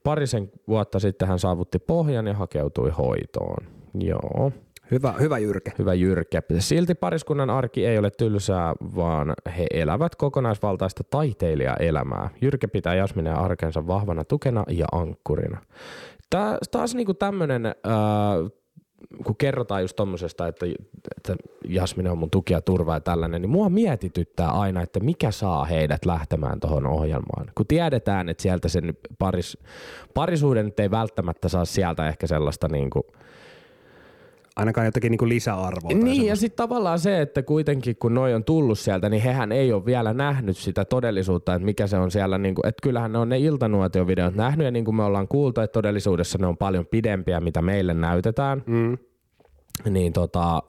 Parisen 0.04 0.52
vuotta 0.68 1.00
sitten 1.00 1.28
hän 1.28 1.40
saavutti 1.40 1.80
pohjan 1.80 2.28
ja 2.28 2.34
hakeutui 2.34 2.90
hoitoon. 2.90 3.66
Joo. 4.00 4.52
Hyvä, 4.92 5.14
hyvä 5.20 5.38
Jyrke. 5.38 5.72
Hyvä 5.80 5.94
Jyrke. 5.94 6.42
Silti 6.60 6.96
pariskunnan 6.96 7.50
arki 7.50 7.86
ei 7.86 7.98
ole 7.98 8.12
tylsää, 8.12 8.74
vaan 8.96 9.34
he 9.58 9.68
elävät 9.74 10.16
kokonaisvaltaista 10.16 11.04
taiteilijaelämää. 11.04 12.30
Jyrke 12.42 12.68
pitää 12.68 12.96
Jasminen 12.96 13.36
arkensa 13.36 13.88
vahvana 13.88 14.24
tukena 14.24 14.64
ja 14.70 14.86
ankkurina. 14.92 15.62
Tää, 16.30 16.58
taas 16.72 16.96
niinku 16.96 17.14
tämmönen, 17.14 17.66
äh, 17.66 17.74
kun 19.26 19.36
kerrotaan 19.36 19.82
just 19.82 19.96
tommosesta, 19.96 20.48
että, 20.48 20.66
että 21.18 21.36
Jasmine 21.68 22.10
on 22.12 22.18
mun 22.18 22.30
tuki 22.30 22.54
ja 22.54 22.62
turva 22.62 22.94
ja 22.94 23.00
tällainen, 23.00 23.42
niin 23.42 23.50
mua 23.50 23.70
mietityttää 23.70 24.50
aina, 24.50 24.82
että 24.82 25.00
mikä 25.00 25.32
saa 25.32 25.66
heidät 25.66 26.06
lähtemään 26.06 26.60
tuohon 26.60 26.88
ohjelmaan. 26.88 27.52
Kun 27.56 27.68
tiedetään, 27.68 28.30
että 28.30 28.44
sieltä 28.44 28.68
sen 28.68 28.94
paris, 29.20 29.58
parisuuden 30.14 30.74
ei 30.78 30.92
välttämättä 30.92 31.50
saa 31.50 31.66
sieltä 31.66 32.08
ehkä 32.08 32.28
sellaista 32.28 32.68
niinku, 32.68 33.06
Ainakaan 34.58 34.86
jotakin 34.86 35.12
niinku 35.12 35.28
lisäarvoa. 35.28 35.90
tai 35.92 35.94
niin, 35.94 36.06
ja 36.16 36.16
semmoista. 36.18 36.36
sitten 36.42 36.58
tavallaan 36.68 37.00
se, 37.00 37.22
että 37.22 37.44
kuitenkin 37.44 37.96
kun 38.00 38.14
noi 38.14 38.34
on 38.34 38.44
tullut 38.44 38.80
sieltä, 38.80 39.10
niin 39.10 39.24
hehän 39.24 39.52
ei 39.52 39.74
ole 39.74 39.86
vielä 39.86 40.14
nähnyt 40.14 40.58
sitä 40.58 40.86
todellisuutta, 40.86 41.54
että 41.56 41.66
mikä 41.66 41.88
se 41.88 41.98
on 41.98 42.12
siellä, 42.12 42.38
niin 42.38 42.56
kuin, 42.56 42.68
että 42.68 42.82
kyllähän 42.84 43.12
ne 43.12 43.18
on 43.18 43.30
ne 43.30 43.38
iltanuotiovideot 43.40 44.36
nähnyt, 44.36 44.66
ja 44.66 44.72
niin 44.72 44.86
kuin 44.86 44.96
me 44.96 45.04
ollaan 45.04 45.28
kuultu, 45.28 45.62
että 45.62 45.74
todellisuudessa 45.74 46.38
ne 46.42 46.48
on 46.48 46.58
paljon 46.58 46.86
pidempiä, 46.86 47.40
mitä 47.40 47.62
meille 47.62 47.94
näytetään, 47.94 48.64
Mm. 48.66 48.98
niin 49.90 50.14
tota, 50.14 50.64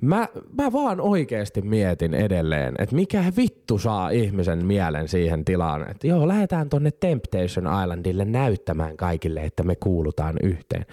mä, 0.00 0.28
mä 0.58 0.72
vaan 0.72 1.00
oikeasti 1.00 1.62
mietin 1.62 2.14
edelleen, 2.14 2.74
että 2.78 2.94
mikä 2.96 3.24
vittu 3.36 3.78
saa 3.78 4.10
ihmisen 4.10 4.66
mielen 4.66 5.08
siihen 5.08 5.44
tilaan, 5.44 5.90
että 5.90 6.06
joo, 6.06 6.28
lähdetään 6.28 6.68
tonne 6.68 6.90
Temptation 6.90 7.82
Islandille 7.82 8.24
näyttämään 8.24 8.96
kaikille, 8.96 9.40
että 9.40 9.62
me 9.62 9.76
kuulutaan 9.76 10.36
yhteen. 10.42 10.86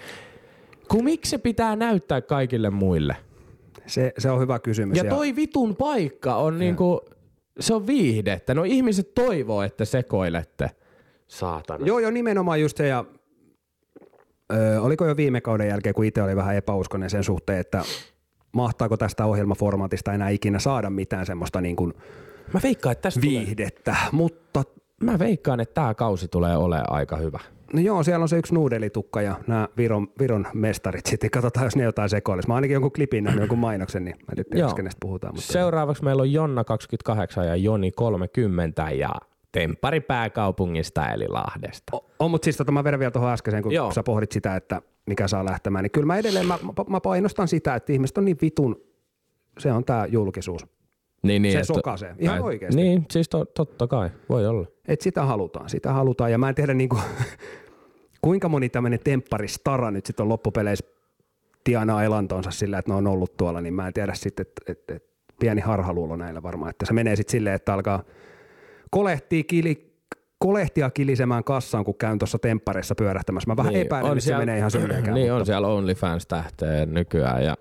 Kun 0.92 1.04
miksi 1.04 1.30
se 1.30 1.38
pitää 1.38 1.76
näyttää 1.76 2.20
kaikille 2.20 2.70
muille? 2.70 3.16
Se, 3.86 4.12
se 4.18 4.30
on 4.30 4.40
hyvä 4.40 4.58
kysymys. 4.58 4.98
Ja 4.98 5.04
toi 5.04 5.36
vitun 5.36 5.76
paikka 5.76 6.36
on 6.36 6.58
niinku, 6.58 7.00
se 7.60 7.74
on 7.74 7.86
viihdettä. 7.86 8.54
No 8.54 8.64
ihmiset 8.64 9.14
toivoo, 9.14 9.62
että 9.62 9.84
sekoilette. 9.84 10.70
Saatana. 11.28 11.86
Joo, 11.86 11.98
joo, 11.98 12.10
nimenomaan 12.10 12.60
just 12.60 12.76
se. 12.76 12.86
Ja, 12.86 13.04
ö, 14.52 14.80
oliko 14.80 15.06
jo 15.06 15.16
viime 15.16 15.40
kauden 15.40 15.68
jälkeen, 15.68 15.94
kun 15.94 16.04
itse 16.04 16.22
oli 16.22 16.36
vähän 16.36 16.56
epäuskonen 16.56 17.10
sen 17.10 17.24
suhteen, 17.24 17.58
että 17.58 17.82
mahtaako 18.52 18.96
tästä 18.96 19.26
ohjelmaformaatista 19.26 20.12
enää 20.12 20.28
ikinä 20.28 20.58
saada 20.58 20.90
mitään 20.90 21.26
semmoista 21.26 21.60
niin 21.60 21.76
kuin 21.76 21.94
Mä 22.52 22.60
veikkaan, 22.62 22.92
että 22.92 23.02
tästä 23.02 23.20
tulee, 23.20 23.40
viihdettä, 23.40 23.96
mutta 24.12 24.64
mä 25.02 25.18
veikkaan, 25.18 25.60
että 25.60 25.74
tämä 25.74 25.94
kausi 25.94 26.28
tulee 26.28 26.56
olemaan 26.56 26.92
aika 26.92 27.16
hyvä. 27.16 27.40
No 27.72 27.80
joo, 27.80 28.02
siellä 28.02 28.22
on 28.22 28.28
se 28.28 28.38
yksi 28.38 28.54
nuudelitukka 28.54 29.22
ja 29.22 29.36
nämä 29.46 29.68
Viron, 29.76 30.08
Viron 30.18 30.46
mestarit 30.54 31.06
sitten. 31.06 31.30
Katsotaan, 31.30 31.66
jos 31.66 31.76
ne 31.76 31.84
jotain 31.84 32.08
sekoilisi. 32.08 32.48
Mä 32.48 32.54
ainakin 32.54 32.74
jonkun 32.74 32.92
klipin 32.92 33.24
nähnyt, 33.24 33.42
jonkun 33.42 33.58
mainoksen, 33.58 34.04
niin 34.04 34.16
mä 34.16 34.34
nyt 34.36 34.50
tiedä, 34.50 34.66
Joo. 34.66 34.74
kenestä 34.74 34.98
puhutaan. 35.00 35.34
Mutta 35.34 35.52
Seuraavaksi 35.52 36.04
meillä 36.04 36.22
on 36.22 36.32
Jonna 36.32 36.64
28 36.64 37.46
ja 37.46 37.56
Joni 37.56 37.92
30 37.92 38.90
ja 38.90 39.10
Temppari 39.52 40.00
pääkaupungista 40.00 41.08
eli 41.08 41.28
Lahdesta. 41.28 41.96
on, 41.96 42.00
on 42.18 42.30
mutta 42.30 42.44
siis 42.44 42.56
tota, 42.56 42.72
mä 42.72 42.84
vedän 42.84 43.00
vielä 43.00 43.10
tuohon 43.10 43.32
äskeiseen, 43.32 43.62
kun 43.62 43.72
Joo. 43.72 43.92
sä 43.92 44.02
pohdit 44.02 44.32
sitä, 44.32 44.56
että 44.56 44.82
mikä 45.06 45.28
saa 45.28 45.44
lähtemään. 45.44 45.82
Niin 45.82 45.90
kyllä 45.90 46.06
mä 46.06 46.18
edelleen, 46.18 46.46
mä, 46.46 46.58
mä, 46.88 47.00
painostan 47.00 47.48
sitä, 47.48 47.74
että 47.74 47.92
ihmiset 47.92 48.18
on 48.18 48.24
niin 48.24 48.36
vitun, 48.42 48.80
se 49.58 49.72
on 49.72 49.84
tämä 49.84 50.06
julkisuus. 50.06 50.66
Niin, 51.22 51.42
niin, 51.42 51.52
Se 51.52 51.64
sokaisee, 51.64 52.14
ihan 52.18 52.42
oikeesti. 52.42 52.82
Niin, 52.82 53.04
siis 53.10 53.28
to, 53.28 53.44
totta 53.44 53.86
kai, 53.86 54.10
voi 54.28 54.46
olla. 54.46 54.66
Että 54.88 55.02
sitä 55.02 55.24
halutaan, 55.24 55.68
sitä 55.70 55.92
halutaan. 55.92 56.32
Ja 56.32 56.38
mä 56.38 56.48
en 56.48 56.54
tiedä 56.54 56.74
niinku, 56.74 56.98
kuinka 58.22 58.48
moni 58.48 58.68
tämmöinen 58.68 59.00
tempparistara 59.04 59.90
nyt 59.90 60.06
sitten 60.06 60.24
on 60.24 60.28
loppupeleissä 60.28 60.86
tienaa 61.64 62.04
elantonsa 62.04 62.50
sillä, 62.50 62.78
että 62.78 62.90
ne 62.90 62.96
on 62.96 63.06
ollut 63.06 63.36
tuolla, 63.36 63.60
niin 63.60 63.74
mä 63.74 63.86
en 63.86 63.92
tiedä 63.92 64.14
sitten, 64.14 64.46
että 64.46 64.72
et, 64.72 64.90
et, 64.90 65.04
pieni 65.40 65.60
harhaluulo 65.60 66.16
näillä 66.16 66.42
varmaan, 66.42 66.70
että 66.70 66.86
se 66.86 66.92
menee 66.92 67.16
sitten 67.16 67.32
silleen, 67.32 67.56
että 67.56 67.74
alkaa 67.74 68.02
kolehtia, 68.90 69.42
kili, 69.42 69.94
kolehtia 70.38 70.90
kilisemään 70.90 71.44
kassaan, 71.44 71.84
kun 71.84 71.94
käyn 71.94 72.18
tuossa 72.18 72.38
temppareissa 72.38 72.94
pyörähtämässä. 72.94 73.50
Mä 73.50 73.56
vähän 73.56 73.72
niin, 73.72 73.86
epäilen, 73.86 74.12
että 74.12 74.24
se 74.24 74.36
menee 74.36 74.58
ihan 74.58 74.70
sylleenkään. 74.70 75.14
Niin, 75.14 75.26
mutta- 75.26 75.40
on 75.40 75.46
siellä 75.46 75.68
OnlyFans-tähteä 75.68 76.86
nykyään 76.86 77.44
ja 77.44 77.56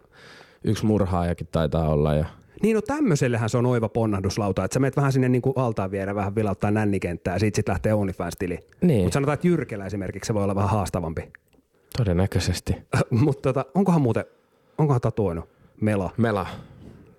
yksi 0.63 0.85
murhaajakin 0.85 1.47
taitaa 1.51 1.89
olla. 1.89 2.13
Ja... 2.13 2.25
Niin 2.61 2.75
no 2.75 2.81
tämmöisellähän 2.81 3.49
se 3.49 3.57
on 3.57 3.65
oiva 3.65 3.89
ponnahduslauta, 3.89 4.63
että 4.63 4.73
sä 4.73 4.79
menet 4.79 4.97
vähän 4.97 5.11
sinne 5.11 5.29
niin 5.29 5.41
kuin 5.41 5.53
altaan 5.55 5.91
viedä 5.91 6.15
vähän 6.15 6.35
vilauttaa 6.35 6.71
nännikenttää 6.71 7.35
ja 7.35 7.39
siitä 7.39 7.55
sitten 7.55 7.73
lähtee 7.73 7.93
OnlyFans-tili. 7.93 8.59
Niin. 8.81 9.03
Mutta 9.03 9.13
sanotaan, 9.13 9.33
että 9.33 9.47
Jyrkelä 9.47 9.85
esimerkiksi 9.85 10.27
se 10.27 10.33
voi 10.33 10.43
olla 10.43 10.55
vähän 10.55 10.69
haastavampi. 10.69 11.31
Todennäköisesti. 11.97 12.75
Mutta 13.25 13.41
tota, 13.53 13.65
onkohan 13.75 14.01
muuten, 14.01 14.25
onkohan 14.77 15.01
tatuoinut 15.01 15.49
Mela? 15.81 16.09
Mela. 16.17 16.47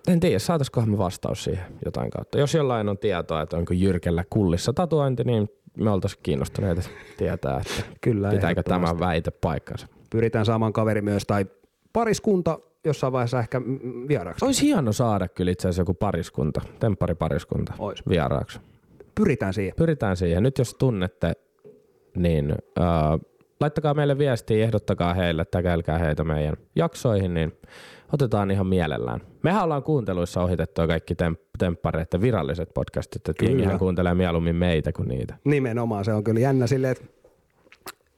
En 0.07 0.19
tiedä, 0.19 0.39
saataisikohan 0.39 0.89
me 0.89 0.97
vastaus 0.97 1.43
siihen 1.43 1.65
jotain 1.85 2.11
kautta. 2.11 2.39
Jos 2.39 2.53
jollain 2.53 2.89
on 2.89 2.97
tietoa, 2.97 3.41
että 3.41 3.57
onko 3.57 3.73
Jyrkellä 3.73 4.23
kullissa 4.29 4.73
tatuointi, 4.73 5.23
niin 5.23 5.49
me 5.77 5.89
oltaisiin 5.89 6.19
kiinnostuneita 6.23 6.81
tietää, 7.17 7.57
että 7.57 7.83
Kyllä, 8.01 8.29
pitääkö 8.29 8.63
tämä 8.63 8.99
väite 8.99 9.31
paikkansa. 9.31 9.87
Pyritään 10.09 10.45
saamaan 10.45 10.73
kaveri 10.73 11.01
myös 11.01 11.23
tai 11.25 11.45
pariskunta 11.93 12.59
jossain 12.85 13.13
vaiheessa 13.13 13.39
ehkä 13.39 13.61
vieraaksi. 14.07 14.45
Olisi 14.45 14.65
hieno 14.65 14.93
saada 14.93 15.27
kyllä 15.27 15.51
itse 15.51 15.67
asiassa 15.67 15.81
joku 15.81 15.93
pariskunta, 15.93 16.61
tempparipariskunta 16.79 17.73
Ois. 17.79 18.09
vieraaksi. 18.09 18.59
Pyritään 19.15 19.53
siihen. 19.53 19.73
Pyritään 19.77 20.17
siihen. 20.17 20.43
Nyt 20.43 20.57
jos 20.57 20.73
tunnette, 20.73 21.33
niin 22.15 22.51
äh, 22.51 22.85
laittakaa 23.59 23.93
meille 23.93 24.17
viestiä, 24.17 24.63
ehdottakaa 24.63 25.13
heille, 25.13 25.45
täkäilkää 25.45 25.97
heitä 25.97 26.23
meidän 26.23 26.55
jaksoihin, 26.75 27.33
niin 27.33 27.53
otetaan 28.13 28.51
ihan 28.51 28.67
mielellään. 28.67 29.19
Mehän 29.43 29.63
ollaan 29.63 29.83
kuunteluissa 29.83 30.41
ohitettu 30.41 30.87
kaikki 30.87 31.13
temp- 31.13 31.49
temppareiden 31.59 32.21
viralliset 32.21 32.73
podcastit, 32.73 33.29
että 33.29 33.45
jengihän 33.45 33.79
kuuntelee 33.79 34.13
mieluummin 34.13 34.55
meitä 34.55 34.91
kuin 34.91 35.07
niitä. 35.07 35.35
Nimenomaan, 35.43 36.05
se 36.05 36.13
on 36.13 36.23
kyllä 36.23 36.39
jännä 36.39 36.67
silleen, 36.67 36.91
että 36.91 37.03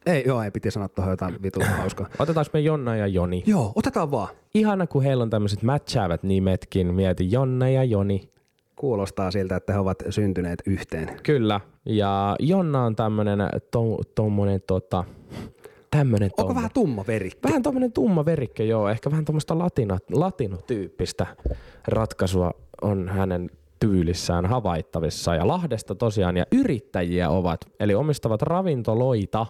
ei, 0.06 0.24
joo, 0.28 0.44
ei 0.44 0.52
piti 0.52 0.72
sanoa 0.72 0.88
tuohon 0.88 1.12
jotain 1.12 1.42
vitun 1.44 1.64
hauskaa. 1.64 2.08
Otetaanko 2.20 2.50
me 2.54 2.60
Jonna 2.60 2.96
ja 2.96 3.08
Joni? 3.08 3.44
Joo, 3.46 3.72
otetaan 3.76 4.12
vaan. 4.12 4.28
Ihana, 4.54 4.88
kun 4.88 5.04
heillä 5.04 5.22
on 5.22 5.30
tämmöiset 5.30 5.64
matchaavat 5.64 6.24
nimetkin. 6.24 6.94
Mieti 6.94 7.32
Jonna 7.32 7.70
ja 7.70 7.84
Joni. 7.84 8.30
Kuulostaa 8.76 9.32
siltä, 9.32 9.56
että 9.56 9.74
he 9.74 9.80
ovat 9.80 10.04
syntyneet 10.10 10.64
yhteen. 10.66 11.20
Kyllä. 11.24 11.62
Ja 11.86 12.36
Jonna 12.40 12.84
on 12.84 12.96
tämmönen 12.96 13.40
to, 13.72 13.98
tommonen 14.16 14.62
tota, 14.68 15.04
tämmönen 15.92 16.26
Onko 16.26 16.42
tommo. 16.42 16.56
vähän 16.56 16.70
tumma 16.74 17.04
veri? 17.08 17.32
Vähän 17.44 17.64
tommonen 17.64 17.92
tumma 17.92 18.26
verikke, 18.26 18.64
joo. 18.64 18.90
Ehkä 18.90 19.12
vähän 19.12 19.26
tommoista 19.26 19.58
latina, 19.58 19.98
latinotyyppistä 20.12 21.28
ratkaisua 21.88 22.52
on 22.82 23.10
hänen 23.10 23.50
tyylissään 23.80 24.46
havaittavissa. 24.46 25.36
Ja 25.36 25.48
Lahdesta 25.48 25.96
tosiaan, 25.96 26.38
ja 26.38 26.46
yrittäjiä 26.52 27.30
ovat, 27.30 27.66
eli 27.80 27.96
omistavat 27.96 28.42
ravintoloita 28.42 29.46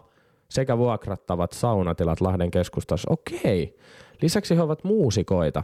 sekä 0.56 0.78
vuokrattavat 0.78 1.52
saunatilat 1.52 2.22
Lahden 2.22 2.52
keskustassa. 2.52 3.12
Okei. 3.12 3.78
Lisäksi 4.22 4.56
he 4.56 4.62
ovat 4.62 4.84
muusikoita. 4.84 5.64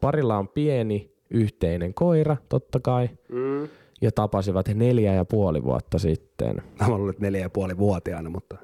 Parilla 0.00 0.38
on 0.38 0.48
pieni 0.48 1.12
yhteinen 1.30 1.94
koira, 1.94 2.36
totta 2.48 2.80
kai. 2.80 3.08
Mm. 3.28 3.68
Ja 4.00 4.12
tapasivat 4.12 4.68
neljä 4.68 5.14
ja 5.14 5.24
puoli 5.24 5.62
vuotta 5.64 5.98
sitten. 5.98 6.56
Mä 6.80 6.86
oon 6.86 6.94
ollut 6.94 7.18
neljä 7.18 7.40
ja 7.40 7.50
puoli 7.50 7.78
vuotiaana, 7.78 8.30
mutta 8.30 8.56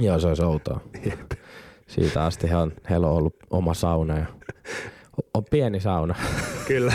Joo, 0.00 0.18
se 0.18 0.28
olisi 0.28 0.44
outoa. 0.44 0.80
Siitä 1.86 2.24
asti 2.24 2.50
he 2.50 2.56
on, 2.56 2.72
heillä 2.90 3.06
on 3.06 3.12
ollut 3.12 3.36
oma 3.50 3.74
sauna 3.74 4.18
ja 4.18 4.26
on 5.34 5.44
pieni 5.50 5.80
sauna. 5.80 6.14
kyllä. 6.68 6.92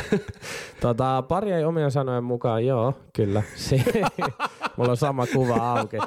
Tota, 0.81 1.23
pari 1.27 1.51
ei 1.51 1.63
omien 1.63 1.91
sanojen 1.91 2.23
mukaan, 2.23 2.65
joo, 2.65 2.93
kyllä. 3.15 3.43
Mulla 4.77 4.91
on 4.91 4.97
sama 4.97 5.27
kuva 5.27 5.55
auki. 5.55 5.97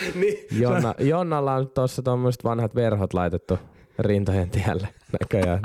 niin. 0.20 0.46
Jonna, 0.50 0.94
Jonnalla 0.98 1.54
on 1.54 1.70
tuossa 1.70 2.02
tuommoiset 2.02 2.44
vanhat 2.44 2.74
verhot 2.74 3.14
laitettu 3.14 3.58
rintojen 3.98 4.50
tielle 4.50 4.88
näköjään. 5.20 5.60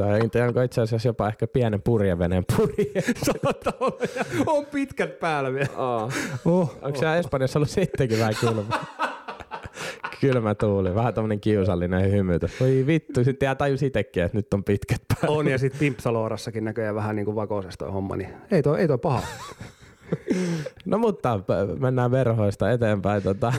Tai 0.00 0.20
onko 0.46 0.62
itse 0.62 0.80
asiassa 0.80 1.08
jopa 1.08 1.28
ehkä 1.28 1.46
pienen 1.46 1.82
purjeveneen 1.82 2.44
purje. 2.56 3.02
Saattaa 3.22 3.72
olla. 3.80 3.98
ja 4.16 4.24
On 4.46 4.66
pitkät 4.66 5.20
päällä 5.20 5.52
vielä. 5.52 5.68
Oh. 5.76 6.12
Oh. 6.44 6.78
Onko 6.82 6.98
siellä 6.98 7.16
Espanjassa 7.16 7.58
ollut 7.58 7.70
sittenkin 7.70 8.18
vähän 8.18 8.34
kylmä? 8.40 8.62
Kylmä 10.20 10.54
tuuli, 10.54 10.94
vähän 10.94 11.14
tämmönen 11.14 11.40
kiusallinen 11.40 12.12
hymytys. 12.12 12.60
Voi 12.60 12.84
vittu, 12.86 13.24
sitten 13.24 13.46
jää 13.46 13.54
tajus 13.54 13.82
itekin, 13.82 14.22
että 14.22 14.38
nyt 14.38 14.54
on 14.54 14.64
pitkät 14.64 15.02
päivät. 15.08 15.36
On 15.36 15.48
ja 15.48 15.58
sitten 15.58 15.78
Pimpsaloorassakin 15.78 16.64
näköjään 16.64 16.94
vähän 16.94 17.16
niin 17.16 17.24
kuin 17.24 17.34
vakoisesta 17.34 17.84
toi 17.84 17.92
homma, 17.92 18.16
niin 18.16 18.30
ei 18.50 18.62
toi, 18.62 18.80
ei 18.80 18.88
toi 18.88 18.98
paha. 18.98 19.22
No 20.84 20.98
mutta 20.98 21.38
p- 21.38 21.80
mennään 21.80 22.10
verhoista 22.10 22.70
eteenpäin. 22.70 23.22
Tota. 23.22 23.52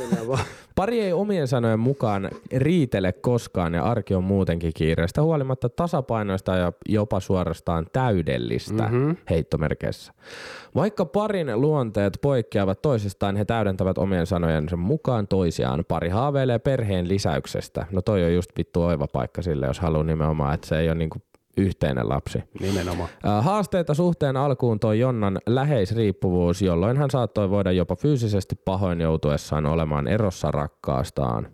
Pari 0.76 1.02
ei 1.02 1.14
omien 1.14 1.48
sanojen 1.48 1.80
mukaan 1.80 2.30
riitele 2.56 3.12
koskaan 3.12 3.74
ja 3.74 3.84
arki 3.84 4.16
on 4.16 4.24
muutenkin 4.24 4.72
kiireistä 4.76 5.22
huolimatta 5.22 5.70
tasapainoista 5.70 6.56
ja 6.56 6.72
jopa 6.90 7.20
suorastaan 7.20 7.86
täydellistä 7.94 8.84
mm-hmm. 8.84 9.16
heittomerkeissä. 9.30 10.14
Vaikka 10.76 11.06
parin 11.06 11.62
luonteet 11.62 12.18
poikkeavat 12.22 12.82
toisistaan, 12.82 13.36
he 13.36 13.46
täydentävät 13.46 13.98
omien 13.98 14.28
sanojensa 14.28 14.78
mukaan 14.78 15.28
toisiaan. 15.28 15.86
Pari 15.88 16.10
haaveilee 16.10 16.60
perheen 16.60 17.08
lisäyksestä. 17.08 17.86
No 17.92 18.02
toi 18.02 18.24
on 18.24 18.34
just 18.34 18.50
vittu 18.58 18.84
oiva 18.84 19.08
paikka 19.14 19.42
sille, 19.42 19.66
jos 19.66 19.80
haluaa 19.80 20.04
nimenomaan, 20.04 20.54
että 20.54 20.68
se 20.68 20.80
ei 20.80 20.88
ole 20.88 20.96
niinku 20.96 21.20
yhteinen 21.58 22.10
lapsi. 22.10 22.44
Nimenomaan. 22.60 23.10
Haasteita 23.42 23.94
suhteen 23.94 24.38
alkuun 24.38 24.80
toi 24.80 25.00
Jonnan 25.00 25.40
läheisriippuvuus, 25.46 26.62
jolloin 26.62 26.98
hän 26.98 27.12
saattoi 27.12 27.50
voida 27.50 27.72
jopa 27.72 27.96
fyysisesti 27.96 28.56
pahoin 28.66 29.02
joutuessaan 29.02 29.66
olemaan 29.66 30.08
erossa 30.08 30.52
rakkaastaan. 30.52 31.48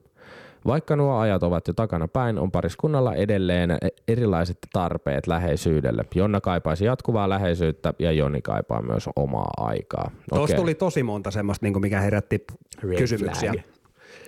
Vaikka 0.67 0.95
nuo 0.95 1.17
ajat 1.17 1.43
ovat 1.43 1.67
jo 1.67 1.73
takana 1.73 2.07
päin, 2.07 2.39
on 2.39 2.51
pariskunnalla 2.51 3.15
edelleen 3.15 3.77
erilaiset 4.07 4.57
tarpeet 4.73 5.27
läheisyydelle. 5.27 6.05
Jonna 6.15 6.41
kaipaisi 6.41 6.85
jatkuvaa 6.85 7.29
läheisyyttä 7.29 7.93
ja 7.99 8.11
Joni 8.11 8.41
kaipaa 8.41 8.81
myös 8.81 9.09
omaa 9.15 9.49
aikaa. 9.57 10.11
Tuossa 10.29 10.43
Okei. 10.43 10.55
tuli 10.55 10.75
tosi 10.75 11.03
monta 11.03 11.31
semmoista, 11.31 11.65
niin 11.65 11.73
kuin 11.73 11.81
mikä 11.81 11.99
herätti 12.01 12.45
Red 12.83 12.97
kysymyksiä. 12.97 13.51
flag. 13.51 13.65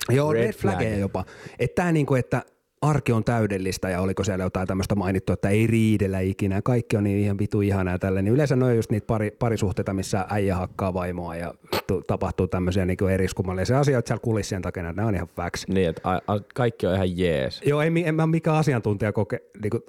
Joo, 0.10 0.34
Red 0.34 0.44
red, 0.46 0.54
flaggeja 0.54 0.90
flag. 0.90 1.00
jopa. 1.02 1.26
Että 1.60 1.76
tämä 1.76 1.92
niin 1.92 2.06
kuin, 2.06 2.20
että 2.20 2.42
arki 2.90 3.12
on 3.12 3.24
täydellistä 3.24 3.90
ja 3.90 4.02
oliko 4.02 4.24
siellä 4.24 4.44
jotain 4.44 4.68
tämmöistä 4.68 4.96
mainittu, 4.96 5.34
että 5.34 5.50
ei 5.50 5.68
riidellä 5.68 6.20
ikinä, 6.20 6.62
kaikki 6.62 6.98
on 6.98 7.04
niin 7.04 7.20
ihan 7.20 7.38
vitu 7.40 7.62
ihanaa 7.62 7.94
ja 7.94 8.00
tällä, 8.00 8.22
niin 8.22 8.34
yleensä 8.34 8.56
ne 8.56 8.66
on 8.66 8.76
just 8.76 8.92
niitä 8.92 9.08
pari, 9.08 9.32
parisuhteita, 9.32 9.94
missä 9.94 10.26
äijä 10.30 10.56
hakkaa 10.56 10.94
vaimoa 10.94 11.36
ja 11.36 11.54
tu, 11.88 12.02
tapahtuu 12.02 12.48
tämmöisiä 12.48 12.86
niin 12.86 13.10
eriskummallisia 13.14 13.80
asioita 13.80 14.08
siellä 14.08 14.22
kulissien 14.22 14.62
takana, 14.62 14.94
ne 14.94 15.06
on 15.06 15.16
ihan 15.16 15.28
facts. 15.36 15.68
Niin, 15.68 15.90
että 15.90 16.02
a- 16.04 16.34
a- 16.34 16.40
kaikki 16.54 16.88
on 16.88 16.96
ihan 16.96 17.18
jees. 17.18 17.62
Joo, 17.66 17.82
en, 17.82 17.94
mi- 17.94 18.06
en 18.08 18.16
mä 18.16 18.28
mikään 18.28 18.58
asiantuntija, 18.58 19.14
koke, 19.14 19.42
niin 19.62 19.70
kuin, 19.70 19.84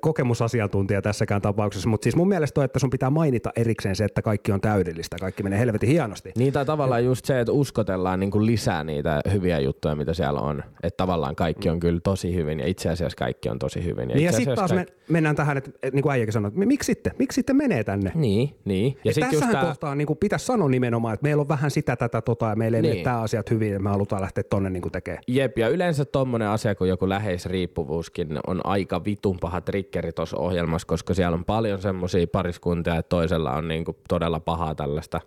kokemusasiantuntija 0.00 1.02
tässäkään 1.02 1.42
tapauksessa, 1.42 1.88
mutta 1.88 2.04
siis 2.04 2.16
mun 2.16 2.28
mielestä 2.28 2.60
on, 2.60 2.64
että 2.64 2.78
sun 2.78 2.90
pitää 2.90 3.10
mainita 3.10 3.50
erikseen 3.56 3.96
se, 3.96 4.04
että 4.04 4.22
kaikki 4.22 4.52
on 4.52 4.60
täydellistä, 4.60 5.16
kaikki 5.20 5.42
menee 5.42 5.58
helvetin 5.58 5.88
hienosti. 5.88 6.32
Niin 6.38 6.52
tai 6.52 6.64
tavallaan 6.64 7.04
just 7.04 7.24
se, 7.24 7.40
että 7.40 7.52
uskotellaan 7.52 8.20
niin 8.20 8.30
kuin 8.30 8.46
lisää 8.46 8.84
niitä 8.84 9.20
hyviä 9.32 9.60
juttuja, 9.60 9.94
mitä 9.94 10.14
siellä 10.14 10.40
on. 10.40 10.62
Että 10.82 10.96
tavallaan 10.96 11.36
kaikki 11.36 11.68
on 11.68 11.80
kyllä 11.80 12.00
tosi 12.00 12.34
hyvin 12.34 12.60
ja 12.60 12.66
itse 12.66 12.88
asiassa 12.90 13.16
kaikki 13.16 13.48
on 13.48 13.58
tosi 13.58 13.84
hyvin. 13.84 14.08
Niin 14.08 14.20
ja 14.24 14.32
sitten 14.32 14.56
taas 14.56 14.70
me 14.72 14.76
kaikki- 14.76 14.94
mennään 15.08 15.36
tähän, 15.36 15.56
että 15.56 15.70
niin 15.92 16.02
kuin 16.02 16.12
äijäkin 16.12 16.32
sanoi, 16.32 16.48
että 16.48 16.60
miksi 16.60 16.86
sitten? 16.86 17.12
Miksi 17.18 17.34
sitten 17.34 17.56
menee 17.56 17.84
tänne? 17.84 18.12
Niin, 18.14 18.56
niin. 18.64 18.92
Ja 18.94 19.00
Ja 19.10 19.14
sitten 19.14 19.32
just 19.32 19.50
tää, 19.52 19.64
kohtaa 19.64 19.94
niin 19.94 20.06
kuin 20.06 20.18
pitäisi 20.18 20.46
sanoa 20.46 20.68
nimenomaan, 20.68 21.14
että 21.14 21.24
meillä 21.24 21.40
on 21.40 21.48
vähän 21.48 21.70
sitä, 21.70 21.96
tätä, 21.96 22.20
tota, 22.22 22.46
ja 22.46 22.56
meillä 22.56 22.76
ei 22.76 22.82
Niin. 22.82 23.04
tämä 23.04 23.20
asiat 23.20 23.50
hyvin, 23.50 23.72
ja 23.72 23.80
me 23.80 23.90
halutaan 23.90 24.22
lähteä 24.22 24.44
tonne 24.50 24.70
niin 24.70 24.82
kuin 24.82 24.92
tekemään. 24.92 25.22
Jep, 25.28 25.58
ja 25.58 25.68
yleensä 25.68 26.04
tommonen 26.04 26.48
asia 26.48 26.74
kuin 26.74 26.88
joku 26.88 27.08
läheisriippuvuuskin 27.08 28.38
on 28.46 28.60
aika 28.64 29.04
vitun 29.04 29.36
pahat 29.40 29.68
triggeri 29.76 30.12
tuossa 30.12 30.36
ohjelmassa, 30.36 30.86
koska 30.86 31.14
siellä 31.14 31.34
on 31.34 31.44
paljon 31.44 31.82
semmoisia 31.82 32.26
pariskuntia, 32.26 32.96
että 32.96 33.08
toisella 33.08 33.52
on 33.52 33.68
niinku 33.68 33.96
todella 34.08 34.40
pahaa 34.40 34.74
tällaista 34.74 35.20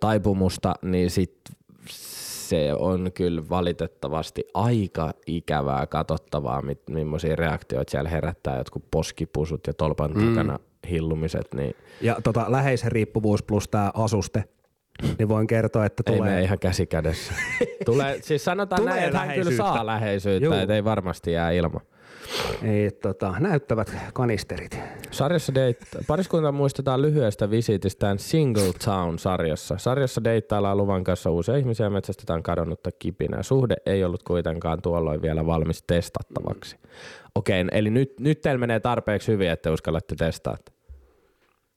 taipumusta, 0.00 0.74
niin 0.82 1.10
sit 1.10 1.36
se 1.88 2.74
on 2.78 3.10
kyllä 3.14 3.42
valitettavasti 3.50 4.44
aika 4.54 5.10
ikävää 5.26 5.86
katsottavaa, 5.86 6.62
mit, 6.62 6.80
millaisia 6.90 7.36
reaktioita 7.36 7.90
siellä 7.90 8.10
herättää, 8.10 8.58
jotkut 8.58 8.84
poskipusut 8.90 9.66
ja 9.66 9.74
tolpan 9.74 10.10
mm. 10.12 10.28
takana 10.28 10.58
hillumiset, 10.90 11.54
niin 11.54 11.74
Ja 12.00 12.16
tota, 12.22 12.46
läheisriippuvuus 12.48 13.42
plus 13.42 13.68
tämä 13.68 13.90
asuste, 13.94 14.44
niin 15.18 15.28
voin 15.28 15.46
kertoa, 15.46 15.86
että 15.86 16.02
ei 16.06 16.16
tulee... 16.16 16.30
mene 16.30 16.42
ihan 16.42 16.58
käsi 16.58 16.86
kädessä. 16.86 17.32
Tulee, 17.84 18.18
siis 18.22 18.44
sanotaan 18.44 18.82
Tulee 18.82 18.94
näin, 18.94 19.06
että 19.06 19.18
hän 19.18 19.34
kyllä 19.34 19.50
saa 19.56 19.86
läheisyyttä, 19.86 20.62
että 20.62 20.74
ei 20.74 20.84
varmasti 20.84 21.32
jää 21.32 21.50
ilman. 21.50 21.80
Ei, 22.62 22.90
tota, 22.90 23.34
näyttävät 23.40 23.96
kanisterit. 24.12 24.78
Sarjassa 25.10 25.54
date, 25.54 25.78
pariskunta 26.06 26.52
muistetaan 26.52 27.02
lyhyestä 27.02 27.50
visiitistään 27.50 28.18
Single 28.18 28.72
Town-sarjassa. 28.84 29.78
Sarjassa 29.78 30.24
deittaillaan 30.24 30.76
luvan 30.76 31.04
kanssa 31.04 31.30
uusia 31.30 31.56
ihmisiä 31.56 31.86
ja 31.86 31.90
metsästetään 31.90 32.42
kadonnutta 32.42 32.90
kipinää. 32.98 33.42
Suhde 33.42 33.76
ei 33.86 34.04
ollut 34.04 34.22
kuitenkaan 34.22 34.82
tuolloin 34.82 35.22
vielä 35.22 35.46
valmis 35.46 35.82
testattavaksi. 35.86 36.76
Okei, 37.34 37.64
eli 37.72 37.90
nyt, 37.90 38.20
nyt 38.20 38.40
teillä 38.40 38.58
menee 38.58 38.80
tarpeeksi 38.80 39.32
hyvin, 39.32 39.50
että 39.50 39.72
uskallatte 39.72 40.14
testaa. 40.18 40.56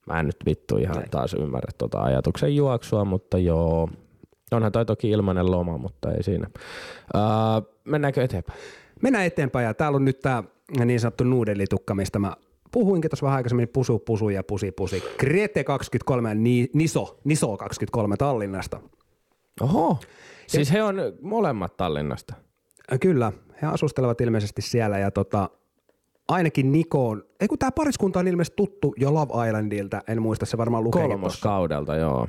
Mä 0.08 0.20
en 0.20 0.26
nyt 0.26 0.38
vittu 0.46 0.78
ihan 0.78 1.04
taas 1.12 1.34
ymmärrä 1.34 1.72
tuota 1.78 2.02
ajatuksen 2.02 2.56
juoksua, 2.56 3.06
mutta 3.06 3.38
joo. 3.38 3.90
Onhan 4.52 4.72
toi 4.72 4.86
toki 4.86 5.10
ilmainen 5.10 5.52
loma, 5.52 5.78
mutta 5.78 6.12
ei 6.12 6.24
siinä. 6.24 6.48
Uh, 7.16 7.76
mennäänkö 7.84 8.24
eteenpäin? 8.24 8.60
Mennään 9.02 9.26
eteenpäin 9.26 9.66
ja 9.66 9.74
täällä 9.74 9.96
on 9.96 10.06
nyt 10.06 10.20
tämä 10.20 10.44
niin 10.86 11.00
sanottu 11.00 11.24
nuudelitukka, 11.24 11.96
mistä 11.96 12.20
mä 12.20 12.34
puhuinkin 12.72 13.12
tuossa 13.12 13.26
vähän 13.26 13.38
aikaisemmin, 13.38 13.70
pusu, 13.70 14.00
pusu 14.00 14.30
ja 14.30 14.44
pusi, 14.44 14.72
pusi. 14.72 15.04
Krete 15.18 15.64
23 15.64 16.30
ja 16.30 16.36
Ni- 16.36 16.70
Niso, 16.74 17.20
Niso 17.24 17.58
23 17.58 18.18
Tallinnasta. 18.18 18.80
Oho. 19.62 20.00
Siis 20.48 20.72
he 20.72 20.84
on 20.84 20.96
molemmat 21.22 21.78
Tallinnasta. 21.78 22.34
Äh, 22.94 23.00
Kyllä, 23.00 23.32
he 23.62 23.68
asustelevat 23.68 24.22
ilmeisesti 24.22 24.62
siellä 24.62 24.98
ja 24.98 25.12
tota, 25.12 25.50
ainakin 26.28 26.72
Niko 26.72 27.10
on, 27.10 27.24
ei 27.40 27.48
kun 27.48 27.60
tämä 27.60 27.72
pariskunta 27.72 28.20
on 28.20 28.28
ilmeisesti 28.28 28.56
tuttu 28.56 28.94
jo 28.98 29.14
Love 29.14 29.48
Islandilta, 29.48 30.02
en 30.08 30.22
muista 30.22 30.46
se 30.46 30.58
varmaan 30.58 30.84
tuossa. 30.84 31.00
Kolmoskaudelta, 31.00 31.96
joo. 31.96 32.28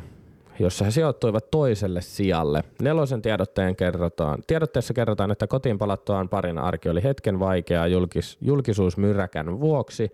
Jossa 0.60 0.84
he 0.84 0.90
sijoittuivat 0.90 1.50
toiselle 1.50 2.00
sijalle. 2.00 2.64
Nelosen 2.82 3.22
tiedotteen 3.22 3.76
kerrotaan. 3.76 4.38
Tiedotteessa 4.46 4.94
kerrotaan, 4.94 5.30
että 5.30 5.46
kotiin 5.46 5.78
palattuaan 5.78 6.28
parin 6.28 6.58
arki 6.58 6.88
oli 6.88 7.02
hetken 7.02 7.38
vaikeaa 7.38 7.86
julkis, 7.86 8.38
julkisuusmyräkän 8.40 9.60
vuoksi, 9.60 10.12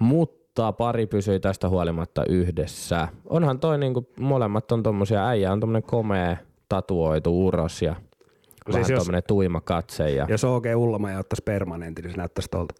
mutta 0.00 0.72
pari 0.72 1.06
pysyi 1.06 1.40
tästä 1.40 1.68
huolimatta 1.68 2.24
yhdessä. 2.28 3.08
Onhan 3.26 3.60
toi 3.60 3.78
niinku, 3.78 4.08
molemmat 4.20 4.72
on 4.72 4.82
tommosia, 4.82 5.28
äijä 5.28 5.52
on 5.52 5.60
tommonen 5.60 5.82
komea, 5.82 6.36
tatuoitu 6.68 7.46
uros 7.46 7.82
ja 7.82 7.94
Siis 8.72 8.88
vähän 8.88 8.90
jos- 8.90 9.24
tuima 9.26 9.60
katse. 9.60 10.10
Ja... 10.10 10.26
Jos 10.28 10.44
OG 10.44 10.64
Ullama 10.76 11.10
ja 11.10 11.18
ottaisi 11.18 11.42
permanentin, 11.44 12.02
niin 12.02 12.12
se 12.12 12.16
näyttäisi 12.16 12.50
tuolta. 12.50 12.74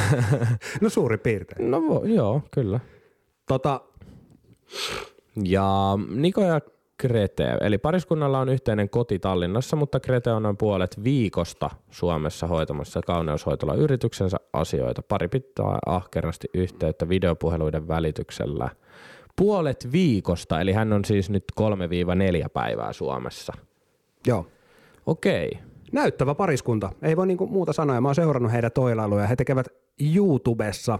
no 0.80 0.88
suurin 0.88 1.20
piirtein. 1.20 1.70
No 1.70 2.02
joo, 2.04 2.42
kyllä. 2.50 2.80
Tota, 3.48 3.80
Ja 5.44 5.98
Niko 6.08 6.40
ja 6.40 6.60
Krete, 6.96 7.56
eli 7.60 7.78
pariskunnalla 7.78 8.38
on 8.38 8.48
yhteinen 8.48 8.90
koti 8.90 9.18
Tallinnassa, 9.18 9.76
mutta 9.76 10.00
Krete 10.00 10.32
on 10.32 10.42
noin 10.42 10.56
puolet 10.56 11.04
viikosta 11.04 11.70
Suomessa 11.90 12.46
hoitamassa 12.46 13.00
kauneushoitola 13.06 13.74
yrityksensä 13.74 14.36
asioita. 14.52 15.02
Pari 15.02 15.28
pitää 15.28 15.78
ahkerasti 15.86 16.48
yhteyttä 16.54 17.08
videopuheluiden 17.08 17.88
välityksellä. 17.88 18.68
Puolet 19.36 19.88
viikosta, 19.92 20.60
eli 20.60 20.72
hän 20.72 20.92
on 20.92 21.04
siis 21.04 21.30
nyt 21.30 21.44
3-4 21.60 22.48
päivää 22.52 22.92
Suomessa. 22.92 23.52
joo. 24.26 24.46
Okei. 25.06 25.58
Näyttävä 25.92 26.34
pariskunta. 26.34 26.92
Ei 27.02 27.16
voi 27.16 27.26
niinku 27.26 27.46
muuta 27.46 27.72
sanoa. 27.72 28.00
Mä 28.00 28.08
oon 28.08 28.14
seurannut 28.14 28.52
heidän 28.52 28.72
toilailuja. 28.72 29.26
He 29.26 29.36
tekevät 29.36 29.66
YouTubessa, 30.16 30.98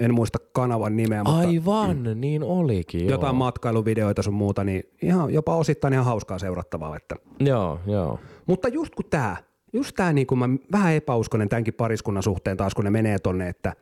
en 0.00 0.14
muista 0.14 0.38
kanavan 0.52 0.96
nimeä, 0.96 1.24
mutta 1.24 1.48
Aivan, 1.48 2.20
niin 2.20 2.42
olikin. 2.42 3.00
Joo. 3.00 3.10
jotain 3.10 3.36
matkailuvideoita 3.36 4.22
sun 4.22 4.34
muuta, 4.34 4.64
niin 4.64 4.82
ihan, 5.02 5.32
jopa 5.34 5.56
osittain 5.56 5.92
ihan 5.94 6.04
hauskaa 6.04 6.38
seurattavaa. 6.38 6.96
Että. 6.96 7.16
Joo, 7.40 7.80
joo. 7.86 8.18
Mutta 8.46 8.68
just 8.68 8.94
kun 8.94 9.04
tää, 9.10 9.36
just 9.72 9.96
tää 9.96 10.12
niin 10.12 10.26
kuin 10.26 10.38
mä 10.38 10.48
vähän 10.72 10.94
epäuskonen 10.94 11.48
tämänkin 11.48 11.74
pariskunnan 11.74 12.22
suhteen 12.22 12.56
taas, 12.56 12.74
kun 12.74 12.84
ne 12.84 12.90
menee 12.90 13.18
tonne, 13.18 13.48
että 13.48 13.72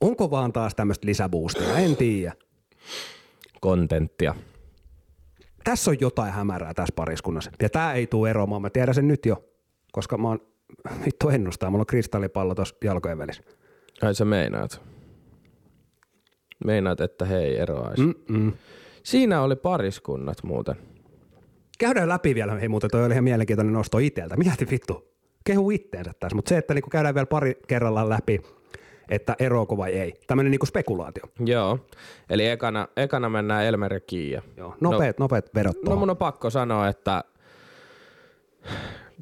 onko 0.00 0.30
vaan 0.30 0.52
taas 0.52 0.74
tämmöistä 0.74 1.06
lisäboostia, 1.06 1.76
en 1.76 1.96
tiedä. 1.96 2.32
Kontenttia. 3.60 4.34
Tässä 5.64 5.90
on 5.90 5.96
jotain 6.00 6.32
hämärää 6.32 6.74
tässä 6.74 6.92
pariskunnassa. 6.96 7.50
Ja 7.62 7.68
tää 7.70 7.92
ei 7.92 8.06
tule 8.06 8.30
eroamaan, 8.30 8.62
mä 8.62 8.70
tiedän 8.70 8.94
sen 8.94 9.08
nyt 9.08 9.26
jo, 9.26 9.44
koska 9.92 10.18
mä 10.18 10.28
oon 10.28 10.40
vittu 11.06 11.28
ennustaa, 11.28 11.70
mulla 11.70 11.82
on 11.82 11.86
kristallipallo 11.86 12.54
tuossa 12.54 12.76
jalkojen 12.84 13.18
välissä. 13.18 13.42
Ai 14.02 14.14
sä 14.14 14.24
meinaat. 14.24 14.91
Meinaat, 16.64 17.00
että 17.00 17.24
he 17.24 17.38
ei 17.38 17.58
eroaisi. 17.58 18.02
Mm-mm. 18.02 18.52
Siinä 19.02 19.42
oli 19.42 19.56
pariskunnat 19.56 20.42
muuten. 20.42 20.74
Käydään 21.78 22.08
läpi 22.08 22.34
vielä, 22.34 22.54
hei 22.54 22.68
muuten 22.68 22.90
toi 22.90 23.04
oli 23.04 23.12
ihan 23.12 23.24
mielenkiintoinen 23.24 23.74
nosto 23.74 23.98
itseltä. 23.98 24.36
Mieti 24.36 24.66
vittu, 24.70 25.12
kehu 25.44 25.70
itteensä 25.70 26.12
tässä, 26.20 26.36
mutta 26.36 26.48
se, 26.48 26.58
että 26.58 26.74
niinku 26.74 26.90
käydään 26.90 27.14
vielä 27.14 27.26
pari 27.26 27.54
kerrallaan 27.68 28.08
läpi, 28.08 28.40
että 29.08 29.36
eroako 29.38 29.76
vai 29.76 29.92
ei. 29.92 30.14
Tämmöinen 30.26 30.50
niinku 30.50 30.66
spekulaatio. 30.66 31.24
Joo. 31.44 31.78
Eli 32.30 32.48
ekana, 32.48 32.88
ekana 32.96 33.28
mennään 33.28 33.64
Elmer 33.64 33.94
ja 33.94 34.00
Kiia. 34.00 34.42
Joo, 34.56 34.74
nopeat, 34.80 35.18
no, 35.18 35.24
nopeat 35.24 35.54
vedot 35.54 35.76
No 35.88 35.96
mun 35.96 36.10
on 36.10 36.16
pakko 36.16 36.50
sanoa, 36.50 36.88
että 36.88 37.24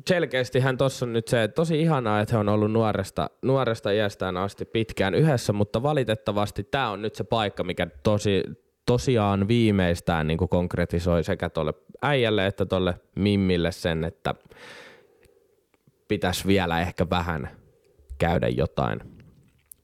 selkeästi 0.08 0.60
hän 0.60 0.76
tossa 0.76 1.06
on 1.06 1.12
nyt 1.12 1.28
se, 1.28 1.42
että 1.42 1.54
tosi 1.54 1.80
ihanaa, 1.80 2.20
että 2.20 2.34
he 2.34 2.38
on 2.38 2.48
ollut 2.48 2.72
nuoresta, 2.72 3.30
nuoresta 3.42 3.90
iästään 3.90 4.36
asti 4.36 4.64
pitkään 4.64 5.14
yhdessä, 5.14 5.52
mutta 5.52 5.82
valitettavasti 5.82 6.64
tämä 6.64 6.90
on 6.90 7.02
nyt 7.02 7.14
se 7.14 7.24
paikka, 7.24 7.64
mikä 7.64 7.86
tosi, 8.02 8.42
tosiaan 8.86 9.48
viimeistään 9.48 10.26
niin 10.26 10.38
konkretisoi 10.38 11.24
sekä 11.24 11.50
tuolle 11.50 11.74
äijälle 12.02 12.46
että 12.46 12.66
tuolle 12.66 12.94
Mimmille 13.16 13.72
sen, 13.72 14.04
että 14.04 14.34
pitäisi 16.08 16.46
vielä 16.46 16.80
ehkä 16.80 17.06
vähän 17.10 17.50
käydä 18.18 18.48
jotain 18.48 19.00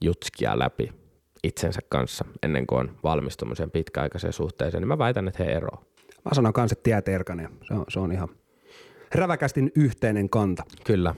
jutskia 0.04 0.58
läpi 0.58 0.92
itsensä 1.42 1.80
kanssa 1.88 2.24
ennen 2.42 2.66
kuin 2.66 2.80
on 2.80 2.96
valmis 3.02 3.36
tuommoiseen 3.36 3.70
pitkäaikaiseen 3.70 4.32
suhteeseen, 4.32 4.80
niin 4.80 4.88
mä 4.88 4.98
väitän, 4.98 5.28
että 5.28 5.44
he 5.44 5.52
eroavat. 5.52 5.86
Mä 6.24 6.34
sanon 6.34 6.52
kans, 6.52 6.72
että 6.72 6.82
tiet 6.82 7.08
erkanee. 7.08 7.48
Se 7.68 7.74
on, 7.74 7.84
se 7.88 8.00
on 8.00 8.12
ihan 8.12 8.28
räväkästin 9.14 9.72
yhteinen 9.74 10.30
kanta. 10.30 10.62
Kyllä. 10.84 11.14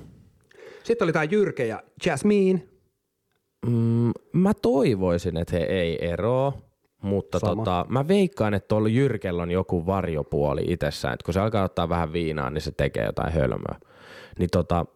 Sitten 0.84 1.06
oli 1.06 1.12
tää 1.12 1.24
Jyrke 1.24 1.66
ja 1.66 1.82
Jasmine. 2.06 2.62
Mm, 3.66 4.12
mä 4.32 4.54
toivoisin, 4.62 5.36
että 5.36 5.56
he 5.56 5.62
ei 5.62 6.08
eroa, 6.08 6.52
mutta 7.02 7.38
Sama. 7.38 7.56
tota, 7.56 7.86
mä 7.88 8.08
veikkaan, 8.08 8.54
että 8.54 8.68
tuolla 8.68 8.88
Jyrkellä 8.88 9.42
on 9.42 9.50
joku 9.50 9.86
varjopuoli 9.86 10.64
itsessään, 10.66 11.14
että 11.14 11.24
kun 11.24 11.34
se 11.34 11.40
alkaa 11.40 11.64
ottaa 11.64 11.88
vähän 11.88 12.12
viinaa, 12.12 12.50
niin 12.50 12.62
se 12.62 12.70
tekee 12.70 13.04
jotain 13.04 13.32
hölmöä. 13.32 13.78
Niin 14.38 14.50
tota, 14.52 14.86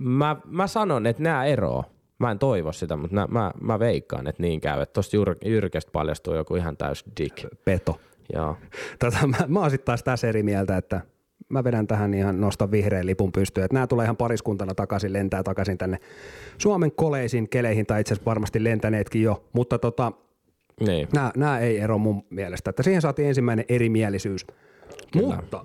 mä, 0.00 0.36
mä 0.44 0.66
sanon, 0.66 1.06
että 1.06 1.22
nämä 1.22 1.44
eroa. 1.44 1.84
Mä 2.18 2.30
en 2.30 2.38
toivo 2.38 2.72
sitä, 2.72 2.96
mutta 2.96 3.14
nää, 3.16 3.26
mä, 3.26 3.50
mä 3.60 3.78
veikkaan, 3.78 4.26
että 4.26 4.42
niin 4.42 4.60
käy. 4.60 4.82
Että 4.82 4.92
tosta 4.92 5.16
Jyr, 5.16 5.36
Jyrkestä 5.44 5.92
paljastuu 5.92 6.34
joku 6.34 6.56
ihan 6.56 6.76
täys 6.76 7.04
dick. 7.20 7.44
Peto. 7.64 8.00
Joo. 8.34 8.56
Tota, 8.98 9.26
mä, 9.26 9.36
mä 9.48 9.60
oon 9.60 9.70
sitten 9.70 9.86
taas 9.86 10.02
tässä 10.02 10.28
eri 10.28 10.42
mieltä, 10.42 10.76
että 10.76 11.00
mä 11.48 11.64
vedän 11.64 11.86
tähän 11.86 12.14
ihan 12.14 12.40
nostan 12.40 12.70
vihreän 12.70 13.06
lipun 13.06 13.32
pystyyn. 13.32 13.64
Että 13.64 13.74
nämä 13.74 13.86
tulee 13.86 14.04
ihan 14.04 14.16
pariskuntana 14.16 14.74
takaisin, 14.74 15.12
lentää 15.12 15.42
takaisin 15.42 15.78
tänne 15.78 15.98
Suomen 16.58 16.92
koleisiin 16.92 17.48
keleihin, 17.48 17.86
tai 17.86 18.00
itse 18.00 18.14
asiassa 18.14 18.30
varmasti 18.30 18.64
lentäneetkin 18.64 19.22
jo. 19.22 19.44
Mutta 19.52 19.78
tota, 19.78 20.12
Niin. 20.86 21.08
nämä, 21.14 21.32
nämä 21.36 21.58
ei 21.58 21.78
ero 21.78 21.98
mun 21.98 22.22
mielestä. 22.30 22.70
Että 22.70 22.82
siihen 22.82 23.02
saatiin 23.02 23.28
ensimmäinen 23.28 23.64
erimielisyys. 23.68 24.46
Kyllä. 25.12 25.36
Mutta 25.36 25.64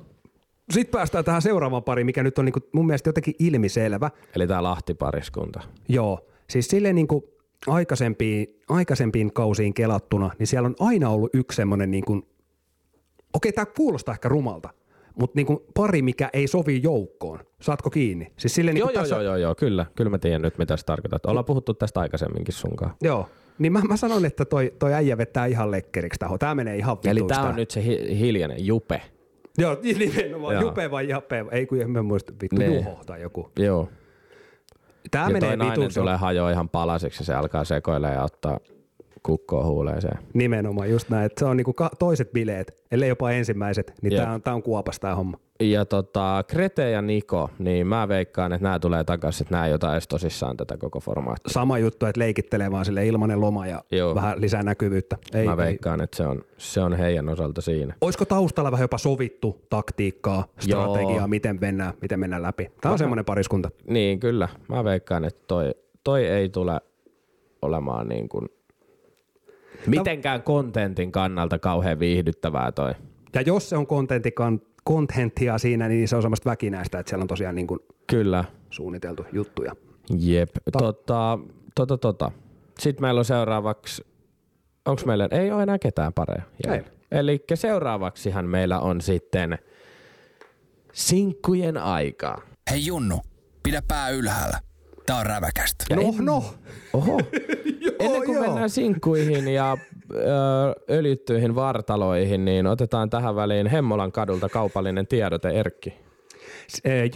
sitten 0.71 0.91
päästään 0.91 1.25
tähän 1.25 1.41
seuraavaan 1.41 1.83
pariin, 1.83 2.05
mikä 2.05 2.23
nyt 2.23 2.37
on 2.39 2.45
niinku 2.45 2.59
mun 2.73 2.85
mielestä 2.87 3.09
jotenkin 3.09 3.35
ilmiselvä. 3.39 4.11
Eli 4.35 4.47
tää 4.47 4.63
Lahti-pariskunta. 4.63 5.61
Joo, 5.87 6.27
siis 6.49 6.67
silleen 6.67 6.95
niin 6.95 7.07
kuin 7.07 7.23
aikaisempiin, 7.67 8.59
aikaisempiin 8.69 9.33
kausiin 9.33 9.73
kelattuna, 9.73 10.29
niin 10.39 10.47
siellä 10.47 10.67
on 10.67 10.75
aina 10.79 11.09
ollut 11.09 11.29
yksi 11.35 11.55
semmoinen 11.55 11.91
niin 11.91 12.05
kuin, 12.05 12.23
okei 13.33 13.51
tämä 13.53 13.65
kuulostaa 13.65 14.13
ehkä 14.13 14.29
rumalta, 14.29 14.69
mutta 15.19 15.35
niin 15.35 15.47
pari, 15.73 16.01
mikä 16.01 16.29
ei 16.33 16.47
sovi 16.47 16.79
joukkoon. 16.83 17.39
Saatko 17.61 17.89
kiinni? 17.89 18.31
Siis 18.37 18.57
niin 18.57 18.77
Joo, 18.77 18.89
joo, 18.89 19.01
tässä, 19.01 19.15
joo, 19.15 19.23
joo, 19.23 19.35
joo, 19.35 19.55
kyllä. 19.55 19.85
Kyllä 19.95 20.09
mä 20.09 20.17
tiedän 20.17 20.41
nyt, 20.41 20.57
mitä 20.57 20.77
se 20.77 20.85
tarkoittaa. 20.85 21.29
Ollaan 21.29 21.45
puhuttu 21.45 21.73
tästä 21.73 21.99
aikaisemminkin 21.99 22.53
sunkaan. 22.53 22.95
Joo, 23.01 23.29
niin 23.59 23.73
mä, 23.73 23.81
mä 23.81 23.97
sanon, 23.97 24.25
että 24.25 24.45
toi, 24.45 24.73
toi 24.79 24.93
äijä 24.93 25.17
vetää 25.17 25.45
ihan 25.45 25.71
lekkeriksi 25.71 26.19
taho. 26.19 26.37
Tämä 26.37 26.55
menee 26.55 26.75
ihan 26.77 26.97
Eli 27.05 27.15
vituiksi 27.15 27.39
tää 27.39 27.49
on 27.49 27.55
nyt 27.55 27.71
se 27.71 27.83
hi- 27.83 28.19
hiljainen 28.19 28.65
jupe. 28.65 29.01
Joo, 29.57 29.77
nimenomaan. 29.81 30.53
Joo. 30.53 30.63
Jupe 30.63 30.91
vai 30.91 31.09
Jape? 31.09 31.45
Ei 31.51 31.65
kun 31.65 31.81
en 31.81 31.91
mä 31.91 32.01
muista, 32.01 32.33
vittu 32.41 32.55
Nee. 32.59 32.75
Juho 32.75 32.99
tai 33.05 33.21
joku. 33.21 33.51
Joo. 33.59 33.89
Tää 35.11 35.23
ja 35.23 35.27
menee 35.33 35.49
toi 35.49 35.57
nainen 35.57 35.79
vituksi. 35.79 35.99
tulee 35.99 36.17
hajoa 36.17 36.51
ihan 36.51 36.69
palasiksi 36.69 37.21
ja 37.21 37.25
se 37.25 37.33
alkaa 37.33 37.63
sekoilemaan 37.63 38.17
ja 38.17 38.23
ottaa 38.23 38.59
kukkoa 39.23 39.65
huuleeseen. 39.65 40.17
Nimenomaan 40.33 40.89
just 40.89 41.09
näin, 41.09 41.25
että 41.25 41.39
se 41.39 41.45
on 41.45 41.57
niinku 41.57 41.73
ka- 41.73 41.91
toiset 41.99 42.31
bileet, 42.33 42.83
ellei 42.91 43.09
jopa 43.09 43.31
ensimmäiset, 43.31 43.93
niin 44.01 44.13
tää 44.17 44.33
on, 44.33 44.41
tää 44.41 44.53
on 44.53 44.63
kuopas 44.63 44.99
tää 44.99 45.15
homma. 45.15 45.37
Ja 45.59 45.85
tota, 45.85 46.43
Krete 46.47 46.89
ja 46.91 47.01
Niko, 47.01 47.49
niin 47.59 47.87
mä 47.87 48.07
veikkaan, 48.07 48.53
että 48.53 48.63
nämä 48.63 48.79
tulee 48.79 49.03
takaisin, 49.03 49.45
että 49.45 49.55
nämä 49.55 49.67
ei 49.67 49.73
ota 49.73 49.91
edes 49.93 50.07
tosissaan 50.07 50.57
tätä 50.57 50.77
koko 50.77 50.99
formaattia. 50.99 51.53
Sama 51.53 51.77
juttu, 51.77 52.05
että 52.05 52.19
leikittelee 52.19 52.71
vaan 52.71 52.85
sille 52.85 53.05
ilmanen 53.07 53.41
loma 53.41 53.67
ja 53.67 53.83
Joo. 53.91 54.15
vähän 54.15 54.41
lisää 54.41 54.63
näkyvyyttä. 54.63 55.17
Ei, 55.33 55.45
Mä 55.45 55.51
ei. 55.51 55.57
veikkaan, 55.57 56.01
että 56.01 56.17
se 56.17 56.27
on, 56.27 56.41
se 56.57 56.81
on 56.81 56.93
heidän 56.93 57.29
osalta 57.29 57.61
siinä. 57.61 57.93
Olisiko 58.01 58.25
taustalla 58.25 58.71
vähän 58.71 58.83
jopa 58.83 58.97
sovittu 58.97 59.61
taktiikkaa, 59.69 60.45
strategiaa, 60.59 61.17
Joo. 61.17 61.27
miten 61.27 61.57
mennään, 61.61 61.93
miten 62.01 62.19
mennään 62.19 62.43
läpi? 62.43 62.71
Tämä 62.81 62.91
on 62.91 62.97
semmoinen 62.99 63.25
pariskunta. 63.25 63.69
Niin, 63.87 64.19
kyllä. 64.19 64.49
Mä 64.69 64.83
veikkaan, 64.83 65.25
että 65.25 65.41
toi, 65.47 65.71
toi 66.03 66.25
ei 66.27 66.49
tule 66.49 66.81
olemaan 67.61 68.07
niin 68.07 68.29
kuin 68.29 68.49
mitenkään 69.87 70.43
kontentin 70.43 71.11
kannalta 71.11 71.59
kauhean 71.59 71.99
viihdyttävää 71.99 72.71
toi. 72.71 72.91
Ja 73.35 73.41
jos 73.41 73.69
se 73.69 73.77
on 73.77 73.87
kontenttia 74.83 75.57
siinä, 75.57 75.87
niin 75.87 76.07
se 76.07 76.15
on 76.15 76.21
semmoista 76.21 76.49
väkinäistä, 76.49 76.99
että 76.99 77.09
siellä 77.09 77.23
on 77.23 77.27
tosiaan 77.27 77.55
niin 77.55 77.67
kuin 77.67 77.79
Kyllä. 78.07 78.43
suunniteltu 78.69 79.25
juttuja. 79.31 79.75
Jep. 80.19 80.49
Tota, 80.71 81.39
tota, 81.75 81.97
tota. 81.97 82.31
Sitten 82.79 83.03
meillä 83.03 83.19
on 83.19 83.25
seuraavaksi, 83.25 84.05
onko 84.85 85.01
meillä, 85.05 85.27
ei 85.31 85.51
ole 85.51 85.63
enää 85.63 85.79
ketään 85.79 86.13
pareja. 86.13 86.43
Ei. 86.67 86.81
Eli 87.11 87.43
seuraavaksihan 87.53 88.45
meillä 88.45 88.79
on 88.79 89.01
sitten 89.01 89.57
sinkkujen 90.93 91.77
aikaa. 91.77 92.41
Hei 92.71 92.85
Junnu, 92.85 93.19
pidä 93.63 93.81
pää 93.87 94.09
ylhäällä. 94.09 94.59
Tää 95.05 95.17
on 95.17 95.25
räväkästä. 95.25 95.85
Ja 95.89 95.95
No, 95.95 96.01
en- 96.01 96.25
no. 96.25 96.43
Oho. 96.93 97.19
Joo, 97.79 97.95
Ennen 97.99 98.23
kuin 98.25 98.35
joo. 98.35 98.45
mennään 98.45 98.69
sinkkuihin 98.69 99.47
ja 99.47 99.77
ö, 100.11 100.15
öljyttyihin 100.89 101.55
vartaloihin, 101.55 102.45
niin 102.45 102.67
otetaan 102.67 103.09
tähän 103.09 103.35
väliin 103.35 103.67
Hemmolan 103.67 104.11
kadulta 104.11 104.49
kaupallinen 104.49 105.07
tiedote 105.07 105.49
Erkki. 105.49 105.93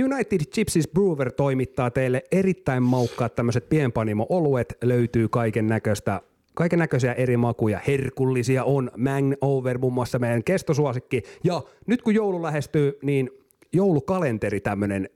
United 0.06 0.42
Gypsies 0.56 0.88
Brewer 0.88 1.32
toimittaa 1.32 1.92
teille 1.92 2.24
erittäin 2.32 2.84
maukkaat 2.84 3.36
tämmöiset 3.36 3.70
pienpanimo-oluet. 3.70 4.78
Löytyy 4.84 5.28
kaiken 5.28 5.68
näköistä 5.68 6.22
Kaiken 6.54 6.80
näköisiä 6.80 7.14
eri 7.14 7.38
makuja, 7.38 7.80
herkullisia 7.88 8.64
on, 8.64 8.92
Mang 8.98 9.34
Over 9.42 9.78
muun 9.78 9.94
muassa 9.94 10.20
meidän 10.20 10.44
kestosuosikki. 10.44 11.24
Ja 11.44 11.62
nyt 11.88 12.02
kun 12.02 12.14
joulu 12.16 12.44
lähestyy, 12.44 13.00
niin 13.02 13.30
joulukalenteri 13.74 14.60
tämmöinen 14.62 15.10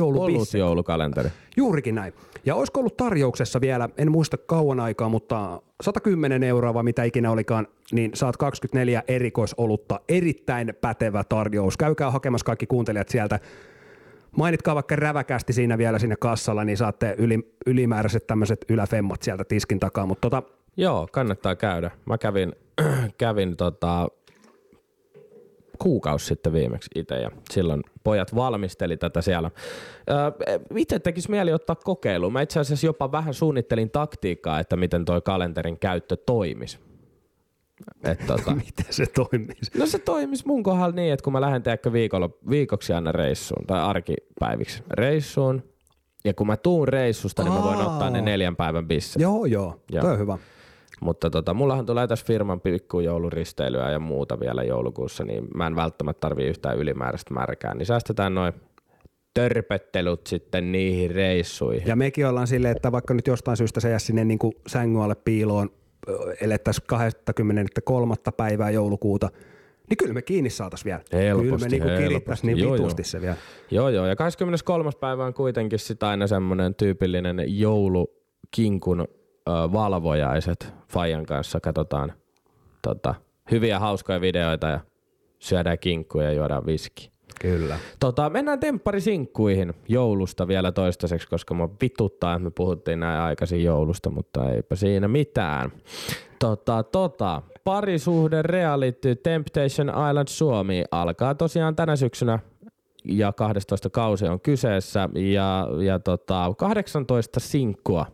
Ollut 0.00 0.16
joulubisse. 0.16 0.58
joulukalenteri. 0.58 1.28
Juurikin 1.56 1.94
näin. 1.94 2.12
Ja 2.46 2.54
olisiko 2.54 2.80
ollut 2.80 2.96
tarjouksessa 2.96 3.60
vielä, 3.60 3.88
en 3.98 4.10
muista 4.12 4.36
kauan 4.36 4.80
aikaa, 4.80 5.08
mutta 5.08 5.62
110 5.82 6.42
euroa 6.42 6.74
vai 6.74 6.82
mitä 6.82 7.04
ikinä 7.04 7.30
olikaan, 7.30 7.66
niin 7.92 8.10
saat 8.14 8.36
24 8.36 9.02
erikoisolutta. 9.08 10.00
Erittäin 10.08 10.74
pätevä 10.80 11.24
tarjous. 11.24 11.76
Käykää 11.76 12.10
hakemassa 12.10 12.44
kaikki 12.44 12.66
kuuntelijat 12.66 13.08
sieltä. 13.08 13.40
Mainitkaa 14.36 14.74
vaikka 14.74 14.96
räväkästi 14.96 15.52
siinä 15.52 15.78
vielä 15.78 15.98
siinä 15.98 16.16
kassalla, 16.16 16.64
niin 16.64 16.76
saatte 16.76 17.14
yli, 17.18 17.52
ylimääräiset 17.66 18.26
tämmöiset 18.26 18.64
yläfemmat 18.68 19.22
sieltä 19.22 19.44
tiskin 19.44 19.80
takaa. 19.80 20.06
Mutta 20.06 20.30
tota, 20.30 20.42
Joo, 20.76 21.08
kannattaa 21.12 21.56
käydä. 21.56 21.90
Mä 22.04 22.18
kävin, 22.18 22.52
kävin 23.18 23.56
tota, 23.56 24.08
kuukausi 25.76 26.26
sitten 26.26 26.52
viimeksi 26.52 26.90
itse 26.94 27.14
ja 27.14 27.30
silloin 27.50 27.82
pojat 28.04 28.34
valmisteli 28.34 28.96
tätä 28.96 29.22
siellä. 29.22 29.50
Öö, 30.10 30.16
itse 30.76 30.98
tekisi 30.98 31.30
mieli 31.30 31.52
ottaa 31.52 31.76
kokeilu. 31.76 32.30
Mä 32.30 32.40
itse 32.40 32.60
asiassa 32.60 32.86
jopa 32.86 33.12
vähän 33.12 33.34
suunnittelin 33.34 33.90
taktiikkaa, 33.90 34.60
että 34.60 34.76
miten 34.76 35.04
toi 35.04 35.20
kalenterin 35.22 35.78
käyttö 35.78 36.16
toimisi. 36.16 36.78
Et 38.04 38.26
tota, 38.26 38.54
miten 38.66 38.86
se 38.90 39.06
toimisi? 39.06 39.78
No 39.78 39.86
se 39.86 39.98
toimisi 39.98 40.46
mun 40.46 40.62
kohdalla 40.62 40.94
niin, 40.94 41.12
että 41.12 41.24
kun 41.24 41.32
mä 41.32 41.40
lähden 41.40 41.62
teekö 41.62 41.92
viikolla, 41.92 42.30
viikoksi 42.50 42.92
aina 42.92 43.12
reissuun 43.12 43.66
tai 43.66 43.80
arkipäiviksi 43.80 44.82
reissuun, 44.90 45.62
ja 46.24 46.34
kun 46.34 46.46
mä 46.46 46.56
tuun 46.56 46.88
reissusta, 46.88 47.42
niin 47.42 47.54
mä 47.54 47.62
voin 47.62 47.78
Aa. 47.78 47.92
ottaa 47.92 48.10
ne 48.10 48.20
neljän 48.20 48.56
päivän 48.56 48.88
bisset. 48.88 49.22
Joo, 49.22 49.44
joo. 49.44 49.80
Joo. 49.90 50.02
Toi 50.02 50.12
on 50.12 50.18
hyvä. 50.18 50.38
Mutta 51.00 51.30
tota, 51.30 51.54
mullahan 51.54 51.86
tulee 51.86 52.06
tässä 52.06 52.26
firman 52.26 52.60
pikkujouluristeilyä 52.60 53.90
ja 53.90 53.98
muuta 53.98 54.40
vielä 54.40 54.62
joulukuussa, 54.62 55.24
niin 55.24 55.48
mä 55.54 55.66
en 55.66 55.76
välttämättä 55.76 56.20
tarvii 56.20 56.46
yhtään 56.46 56.78
ylimääräistä 56.78 57.34
märkää, 57.34 57.74
niin 57.74 57.86
säästetään 57.86 58.34
noin 58.34 58.52
törpöttelut 59.34 60.26
sitten 60.26 60.72
niihin 60.72 61.10
reissuihin. 61.10 61.88
Ja 61.88 61.96
mekin 61.96 62.26
ollaan 62.26 62.46
silleen, 62.46 62.76
että 62.76 62.92
vaikka 62.92 63.14
nyt 63.14 63.26
jostain 63.26 63.56
syystä 63.56 63.80
se 63.80 63.90
jää 63.90 63.98
sinne 63.98 64.24
niin 64.24 64.38
kuin 64.38 64.52
sängyn 64.66 65.02
alle 65.02 65.14
piiloon, 65.14 65.70
elettäisiin 66.40 66.86
23. 66.86 68.14
päivää 68.36 68.70
joulukuuta, 68.70 69.28
niin 69.90 69.96
kyllä 69.96 70.14
me 70.14 70.22
kiinni 70.22 70.50
saataisiin 70.50 70.84
vielä. 70.84 71.00
Helposti, 71.12 71.48
kyllä 71.48 71.58
me 71.58 71.68
niin 71.68 71.82
helposti. 71.82 72.08
kirittäisiin 72.08 72.46
niin 72.46 72.64
Joo, 72.64 72.72
vitusti 72.72 73.00
joo. 73.00 73.06
se 73.06 73.20
vielä. 73.20 73.36
Joo, 73.70 73.88
joo. 73.88 74.06
Ja 74.06 74.16
23. 74.16 74.90
päivä 75.00 75.24
on 75.24 75.34
kuitenkin 75.34 75.78
sitä 75.78 76.08
aina 76.08 76.26
semmoinen 76.26 76.74
tyypillinen 76.74 77.44
joulukinkun 77.46 79.08
valvojaiset. 79.46 80.74
Fajan 80.92 81.26
kanssa 81.26 81.60
katsotaan 81.60 82.12
tota, 82.82 83.14
hyviä 83.50 83.78
hauskoja 83.78 84.20
videoita 84.20 84.66
ja 84.66 84.80
syödään 85.38 85.78
kinkkuja 85.78 86.26
ja 86.26 86.32
juodaan 86.32 86.66
viski. 86.66 87.10
Kyllä. 87.40 87.78
Tota, 88.00 88.30
mennään 88.30 88.60
tempparisinkkuihin 88.60 89.74
joulusta 89.88 90.48
vielä 90.48 90.72
toistaiseksi, 90.72 91.28
koska 91.28 91.54
mä 91.54 91.68
vituttaa, 91.82 92.34
että 92.34 92.44
me 92.44 92.50
puhuttiin 92.50 93.00
näin 93.00 93.20
aikaisin 93.20 93.64
joulusta, 93.64 94.10
mutta 94.10 94.52
eipä 94.52 94.76
siinä 94.76 95.08
mitään. 95.08 95.72
Tota, 96.38 96.82
tota, 96.82 97.42
parisuhde 97.64 98.42
reality 98.42 99.16
Temptation 99.16 99.88
Island 99.88 100.28
Suomi 100.28 100.84
alkaa 100.90 101.34
tosiaan 101.34 101.76
tänä 101.76 101.96
syksynä 101.96 102.38
ja 103.04 103.32
12 103.32 103.90
kausi 103.90 104.26
on 104.28 104.40
kyseessä 104.40 105.08
ja, 105.14 105.68
ja 105.84 105.98
tota, 105.98 106.54
18 106.58 107.40
sinkkua 107.40 108.06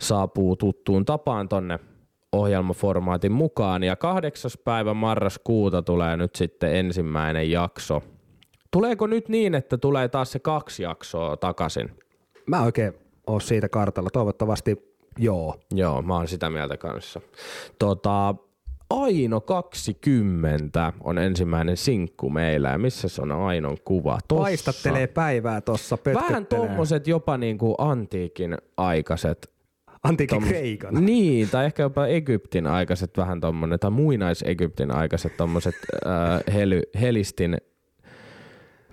saapuu 0.00 0.56
tuttuun 0.56 1.04
tapaan 1.04 1.48
tonne 1.48 1.78
ohjelmaformaatin 2.32 3.32
mukaan 3.32 3.82
ja 3.82 3.96
8. 3.96 4.50
päivä 4.64 4.94
marraskuuta 4.94 5.82
tulee 5.82 6.16
nyt 6.16 6.34
sitten 6.34 6.76
ensimmäinen 6.76 7.50
jakso. 7.50 8.02
Tuleeko 8.70 9.06
nyt 9.06 9.28
niin, 9.28 9.54
että 9.54 9.78
tulee 9.78 10.08
taas 10.08 10.32
se 10.32 10.38
kaksi 10.38 10.82
jaksoa 10.82 11.36
takaisin? 11.36 11.90
Mä 12.46 12.62
oikein 12.62 12.94
oon 13.26 13.40
siitä 13.40 13.68
kartalla. 13.68 14.10
Toivottavasti 14.12 14.94
joo. 15.18 15.54
Joo, 15.74 16.02
mä 16.02 16.16
oon 16.16 16.28
sitä 16.28 16.50
mieltä 16.50 16.76
kanssa. 16.76 17.20
Tota, 17.78 18.34
Aino 18.90 19.40
20 19.40 20.92
on 21.00 21.18
ensimmäinen 21.18 21.76
sinkku 21.76 22.30
meillä. 22.30 22.68
Ja 22.68 22.78
missä 22.78 23.08
se 23.08 23.22
on 23.22 23.32
Ainon 23.32 23.76
kuva? 23.84 24.18
Tossa. 24.28 24.42
Paistattelee 24.42 25.06
päivää 25.06 25.60
tossa, 25.60 25.98
Vähän 26.14 26.46
tommoset 26.46 27.06
jopa 27.06 27.36
niinku 27.36 27.74
antiikin 27.78 28.58
aikaiset. 28.76 29.50
Antiikin 30.02 30.42
Kreikan. 30.42 31.06
Niin, 31.06 31.48
tai 31.48 31.66
ehkä 31.66 31.82
jopa 31.82 32.06
Egyptin 32.06 32.66
aikaiset 32.66 33.16
vähän 33.16 33.40
tommonen, 33.40 33.78
tai 33.78 33.90
muinais-Egyptin 33.90 34.90
aikaiset 34.90 35.36
tommoset 35.36 35.74
äh, 36.06 36.54
hely, 36.54 36.82
helistin 37.00 37.56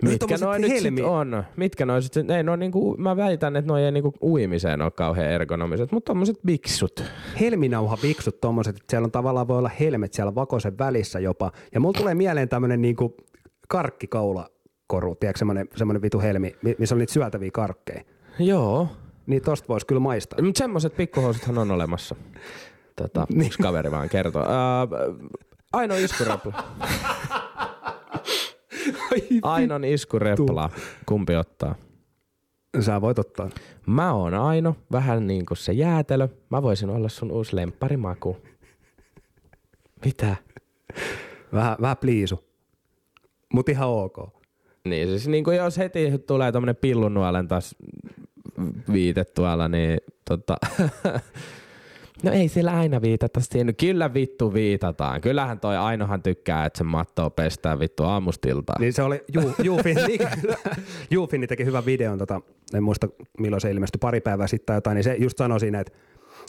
Mitkä 0.02 0.18
tommoset 0.18 0.46
noin 0.46 0.62
nyt 0.62 0.70
sit 0.70 0.82
helmi- 0.82 1.02
on? 1.02 1.44
Mitkä 1.56 1.86
noin 1.86 2.02
sit, 2.02 2.30
ei 2.30 2.42
no 2.42 2.56
niinku, 2.56 2.96
mä 2.98 3.16
väitän, 3.16 3.56
että 3.56 3.68
noin 3.68 3.84
ei 3.84 3.92
niinku 3.92 4.12
uimiseen 4.22 4.82
ole 4.82 4.90
kauhean 4.90 5.30
ergonomiset, 5.32 5.92
mutta 5.92 6.10
tommoset 6.10 6.36
biksut. 6.46 7.04
Helminauha 7.40 7.98
viksut 8.02 8.40
tommoset, 8.40 8.76
että 8.76 8.86
siellä 8.90 9.04
on 9.04 9.10
tavallaan 9.10 9.48
voi 9.48 9.58
olla 9.58 9.70
helmet 9.80 10.12
siellä 10.12 10.34
vakosen 10.34 10.78
välissä 10.78 11.20
jopa. 11.20 11.52
Ja 11.74 11.80
mulla 11.80 11.98
tulee 11.98 12.14
mieleen 12.14 12.48
tämmönen 12.48 12.82
niinku 12.82 13.16
karkkikaulakoru, 13.68 15.14
tiedätkö 15.14 15.38
semmonen, 15.38 15.68
semmonen 15.76 16.02
vitu 16.02 16.20
helmi, 16.20 16.56
mi- 16.62 16.76
missä 16.78 16.94
on 16.94 16.98
niitä 16.98 17.12
syötäviä 17.12 17.50
karkkeja. 17.52 18.02
Joo, 18.38 18.88
Niin 19.28 19.42
tosta 19.42 19.68
vois 19.68 19.84
kyllä 19.84 20.00
maistaa. 20.00 20.42
mutta 20.42 20.58
semmoset 20.58 20.96
pikkuhousuthan 20.96 21.58
on 21.58 21.70
olemassa. 21.70 22.14
Tota, 22.96 23.26
Niin. 23.30 23.46
yksi 23.46 23.58
kaveri 23.62 23.90
vaan 23.90 24.08
kertoo. 24.08 24.42
Uh, 24.42 25.30
Aino 25.72 25.94
iskurepla. 25.94 26.64
Ainon 29.42 29.84
iskurepla. 29.84 30.70
Kumpi 31.06 31.36
ottaa? 31.36 31.74
Sä 32.80 33.00
voit 33.00 33.18
ottaa. 33.18 33.50
Mä 33.86 34.12
oon 34.14 34.34
Aino, 34.34 34.76
vähän 34.92 35.26
niin 35.26 35.46
kuin 35.46 35.58
se 35.58 35.72
jäätelö. 35.72 36.28
Mä 36.50 36.62
voisin 36.62 36.90
olla 36.90 37.08
sun 37.08 37.30
uusi 37.32 37.56
lempparimaku. 37.56 38.36
Mitä? 40.04 40.36
Vähän, 41.52 41.76
vähän 41.80 41.96
pliisu. 41.96 42.44
Mut 43.52 43.68
ihan 43.68 43.88
ok. 43.88 44.16
Niin 44.84 45.08
siis 45.08 45.28
niin 45.28 45.44
kuin 45.44 45.56
jos 45.56 45.78
heti 45.78 46.18
tulee 46.26 46.52
tommonen 46.52 46.76
pillunuolen 46.76 47.48
taas 47.48 47.74
viite 48.92 49.24
tuolla, 49.24 49.68
niin 49.68 49.98
tota, 50.24 50.56
No 52.22 52.32
ei 52.32 52.48
siellä 52.48 52.72
aina 52.72 53.02
viitata 53.02 53.40
siihen. 53.40 53.76
Kyllä 53.76 54.14
vittu 54.14 54.54
viitataan. 54.54 55.20
Kyllähän 55.20 55.60
toi 55.60 55.76
Ainohan 55.76 56.22
tykkää, 56.22 56.64
että 56.64 56.78
se 56.78 56.84
mattoa 56.84 57.30
pestää 57.30 57.78
vittu 57.78 58.04
aamustiltaan. 58.04 58.80
Niin 58.80 58.92
se 58.92 59.02
oli, 59.02 59.24
Ju, 59.34 59.54
Jufin, 59.62 59.96
Jufini 61.10 61.46
teki 61.46 61.64
hyvän 61.64 61.86
videon, 61.86 62.18
tota, 62.18 62.40
en 62.74 62.82
muista 62.82 63.08
milloin 63.38 63.60
se 63.60 63.70
ilmestyi, 63.70 63.98
pari 63.98 64.20
päivää 64.20 64.46
sitten 64.46 64.66
tai 64.66 64.76
jotain, 64.76 64.94
niin 64.94 65.04
se 65.04 65.14
just 65.14 65.38
sanoi 65.38 65.60
siinä, 65.60 65.80
että 65.80 65.92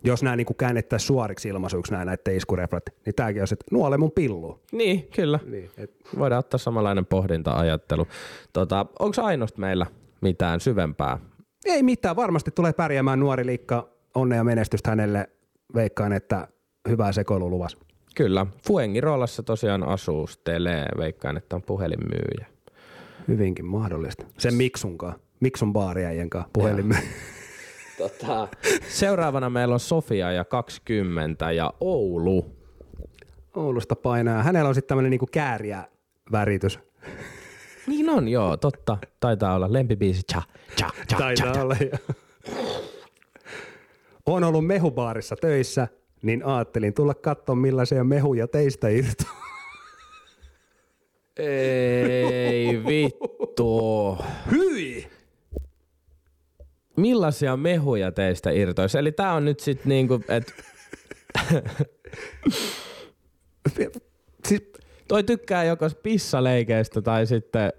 jos 0.03 0.23
nämä 0.23 0.35
niinku 0.35 0.53
käännettäisiin 0.53 1.07
suoriksi 1.07 1.49
ilmaisuiksi 1.49 1.91
nämä 1.91 2.05
näiden 2.05 2.35
iskurefrat, 2.35 2.83
niin 3.05 3.15
tämäkin 3.15 3.41
olisi, 3.41 3.53
että 3.53 3.65
nuole 3.71 3.97
mun 3.97 4.11
pillu. 4.11 4.59
Niin, 4.71 5.07
kyllä. 5.15 5.39
Niin, 5.45 5.69
et, 5.77 5.91
Voidaan 6.17 6.39
ottaa 6.39 6.57
samanlainen 6.57 7.05
pohdinta-ajattelu. 7.05 8.07
Tota, 8.53 8.85
Onko 8.99 9.21
Ainosta 9.21 9.59
meillä 9.59 9.85
mitään 10.21 10.59
syvempää? 10.59 11.19
Ei 11.65 11.83
mitään, 11.83 12.15
varmasti 12.15 12.51
tulee 12.51 12.73
pärjäämään 12.73 13.19
nuori 13.19 13.45
liikka, 13.45 13.89
onnea 14.15 14.37
ja 14.37 14.43
menestystä 14.43 14.89
hänelle, 14.89 15.29
veikkaan, 15.75 16.13
että 16.13 16.47
hyvää 16.89 17.11
sekoilu 17.11 17.49
luvassa. 17.49 17.77
Kyllä. 18.15 18.45
Fuengiroolassa 18.67 19.43
tosiaan 19.43 19.83
asustelee. 19.83 20.85
Veikkaan, 20.97 21.37
että 21.37 21.55
on 21.55 21.61
puhelinmyyjä. 21.61 22.45
Hyvinkin 23.27 23.65
mahdollista. 23.65 24.25
Sen 24.37 24.53
Miksunkaan, 24.53 25.15
Miksun 25.39 25.73
baariäijän 25.73 26.29
kanssa 26.29 26.49
puhelimme. 26.53 26.97
Tota, 27.97 28.47
seuraavana 28.89 29.49
meillä 29.49 29.73
on 29.73 29.79
Sofia 29.79 30.31
ja 30.31 30.45
20 30.45 31.51
ja 31.51 31.73
Oulu. 31.79 32.55
Oulusta 33.55 33.95
painaa. 33.95 34.43
Hänellä 34.43 34.69
on 34.69 34.75
sitten 34.75 34.87
tämmöinen 34.87 35.09
niinku 35.09 35.27
kääriä 35.31 35.83
väritys. 36.31 36.79
Niin 37.89 38.09
on, 38.09 38.27
joo, 38.27 38.57
totta. 38.57 38.97
Taitaa 39.19 39.55
olla 39.55 39.73
lempibiisi. 39.73 40.21
Cha, 40.31 40.41
cha, 40.77 40.89
cha, 40.89 41.03
cha, 41.07 41.17
Taitaa 41.17 41.53
cha. 41.53 41.61
olla. 41.61 41.75
jo. 41.81 42.15
on 44.25 44.43
ollut 44.43 44.67
mehubaarissa 44.67 45.35
töissä, 45.35 45.87
niin 46.21 46.45
ajattelin 46.45 46.93
tulla 46.93 47.13
katsoa 47.13 47.55
millaisia 47.55 48.03
mehuja 48.03 48.47
teistä 48.47 48.89
irtoaa. 48.89 49.49
Ei 51.37 52.85
vittu. 52.85 54.17
Hyi! 54.51 55.07
Millaisia 56.97 57.57
mehuja 57.57 58.11
teistä 58.11 58.51
irtoisi? 58.51 58.97
Eli 58.97 59.11
tää 59.11 59.33
on 59.33 59.45
nyt 59.45 59.59
sit 59.59 59.85
niinku, 59.85 60.21
että 60.27 60.53
Siis, 64.47 64.61
toi 65.09 65.23
tykkää 65.23 65.63
joko 65.63 65.89
pissaleikeistä 66.03 67.01
tai 67.01 67.25
sitten 67.27 67.73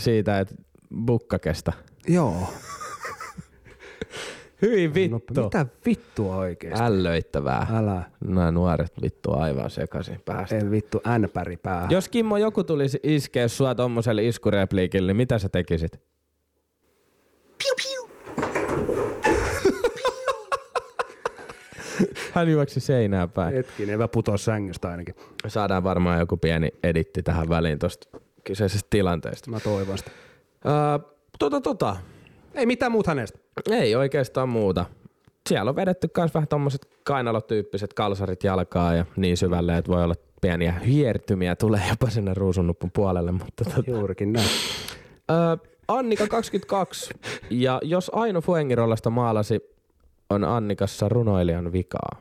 siitä, 0.00 0.38
että 0.40 0.54
bukkakesta. 1.06 1.72
joo. 2.08 2.34
Hyvin 4.62 5.10
No, 5.10 5.16
vittu. 5.16 5.42
mitä 5.44 5.66
vittua 5.86 6.36
oikeesti? 6.36 6.84
Ällöittävää. 6.84 7.66
Älä. 7.74 8.02
Nämä 8.24 8.50
nuoret 8.50 8.92
vittu 9.02 9.32
aivan 9.32 9.70
sekaisin 9.70 10.20
päästä. 10.24 10.56
En 10.56 10.70
vittu 10.70 11.00
äänpäri 11.04 11.56
päähän. 11.56 11.90
Jos 11.90 12.08
Kimmo 12.08 12.36
joku 12.36 12.64
tulisi 12.64 13.00
iskeä 13.02 13.48
sua 13.48 13.74
tommoselle 13.74 14.24
iskurepliikille, 14.26 15.06
niin 15.12 15.16
mitä 15.16 15.38
sä 15.38 15.48
tekisit? 15.48 16.00
Hän 22.34 22.48
juoksi 22.48 22.80
seinään 22.80 23.30
päin. 23.30 23.54
Hetkinen, 23.54 23.98
mä 23.98 24.08
putoa 24.08 24.36
sängystä 24.36 24.88
ainakin. 24.88 25.14
Saadaan 25.46 25.84
varmaan 25.84 26.18
joku 26.18 26.36
pieni 26.36 26.68
editti 26.82 27.22
tähän 27.22 27.48
väliin 27.48 27.78
tosta 27.78 28.18
kyseisestä 28.44 28.86
tilanteesta. 28.90 29.50
Mä 29.50 29.60
toivon 29.60 29.98
sitä. 29.98 30.10
Öö, 30.66 31.12
tota 31.38 31.60
tota. 31.60 31.96
Ei 32.54 32.66
mitään 32.66 32.92
muuta 32.92 33.10
hänestä. 33.10 33.38
Ei 33.70 33.94
oikeastaan 33.94 34.48
muuta. 34.48 34.86
Siellä 35.48 35.68
on 35.68 35.76
vedetty 35.76 36.08
myös 36.16 36.34
vähän 36.34 36.48
tommoset 36.48 36.88
kainalotyyppiset 37.04 37.94
kalsarit 37.94 38.44
jalkaa 38.44 38.94
ja 38.94 39.06
niin 39.16 39.36
syvälle, 39.36 39.78
että 39.78 39.90
voi 39.90 40.04
olla 40.04 40.14
pieniä 40.40 40.72
hiertymiä 40.72 41.56
tulee 41.56 41.82
jopa 41.90 42.10
sinne 42.10 42.34
ruusunnuppun 42.34 42.90
puolelle, 42.92 43.32
mutta 43.32 43.64
tota, 43.64 43.90
Juurikin 43.90 44.32
näin. 44.32 44.48
Öö, 45.30 45.56
Annika 45.88 46.26
22. 46.26 47.14
Ja 47.50 47.80
jos 47.82 48.10
Aino 48.14 48.40
Fuengirollasta 48.40 49.10
maalasi, 49.10 49.60
on 50.32 50.44
Annikassa 50.44 51.08
runoilijan 51.08 51.72
vikaa. 51.72 52.20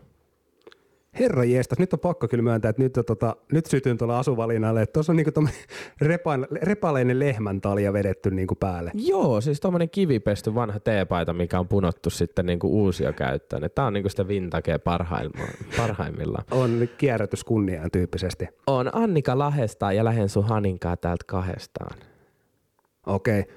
Herra 1.19 1.43
jestas, 1.43 1.79
nyt 1.79 1.93
on 1.93 1.99
pakko 1.99 2.27
kyllä 2.27 2.41
myöntää, 2.41 2.69
että 2.69 2.81
nyt, 2.81 2.97
on 2.97 3.05
tota, 3.05 3.35
nyt 3.51 3.65
sytyn 3.65 3.97
tuolla 3.97 4.19
asuvalinnalle, 4.19 4.81
että 4.81 4.93
tuossa 4.93 5.11
on 5.11 5.15
niinku 5.15 5.31
repa, 6.01 6.31
repaleinen 6.61 7.19
lehmäntalja 7.19 7.93
vedetty 7.93 8.31
niinku 8.31 8.55
päälle. 8.55 8.91
Joo, 8.93 9.41
siis 9.41 9.59
tommonen 9.59 9.89
kivipesty 9.89 10.55
vanha 10.55 10.79
teepaita, 10.79 11.33
mikä 11.33 11.59
on 11.59 11.67
punottu 11.67 12.09
sitten 12.09 12.45
niinku 12.45 12.67
uusia 12.83 13.13
käyttöön. 13.13 13.69
Tää 13.75 13.85
on 13.85 13.93
niinku 13.93 14.09
sitä 14.09 14.27
vintakea 14.27 14.77
parhaimma- 14.77 15.77
parhaimmillaan. 15.77 16.45
On 16.51 16.87
kierrätys 16.97 17.43
kunniaan 17.43 17.91
tyyppisesti. 17.91 18.47
On 18.67 18.95
Annika 18.95 19.37
Lahesta 19.37 19.91
ja 19.91 20.05
lähen 20.05 20.29
sun 20.29 20.47
Haninkaa 20.47 20.97
täältä 20.97 21.23
kahdestaan. 21.27 21.97
Okei. 23.05 23.39
Okay. 23.39 23.53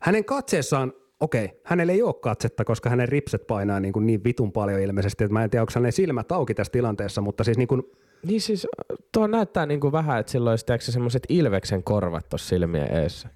Hänen 0.00 0.24
katseessaan, 0.24 0.92
okei, 1.20 1.60
hänellä 1.64 1.92
ei 1.92 2.02
ole 2.02 2.14
katsetta, 2.14 2.64
koska 2.64 2.90
hänen 2.90 3.08
ripset 3.08 3.46
painaa 3.46 3.80
niin, 3.80 3.92
kuin 3.92 4.06
niin 4.06 4.24
vitun 4.24 4.52
paljon 4.52 4.80
ilmeisesti, 4.80 5.24
että 5.24 5.32
mä 5.32 5.44
en 5.44 5.50
tiedä, 5.50 5.62
onko 5.62 5.72
hänen 5.74 5.92
silmät 5.92 6.32
auki 6.32 6.54
tässä 6.54 6.72
tilanteessa, 6.72 7.20
mutta 7.20 7.44
siis 7.44 7.58
niin 7.58 7.68
kuin, 7.68 7.82
Niin 8.26 8.40
siis 8.40 8.66
tuo 9.12 9.26
näyttää 9.26 9.66
niinku 9.66 9.92
vähän, 9.92 10.20
että 10.20 10.32
sillä 10.32 10.50
olisi 10.50 10.66
semmoset 10.80 11.22
ilveksen 11.28 11.82
korvat 11.82 12.28
tuossa 12.28 12.48
silmien 12.48 12.96
eessä. 12.96 13.28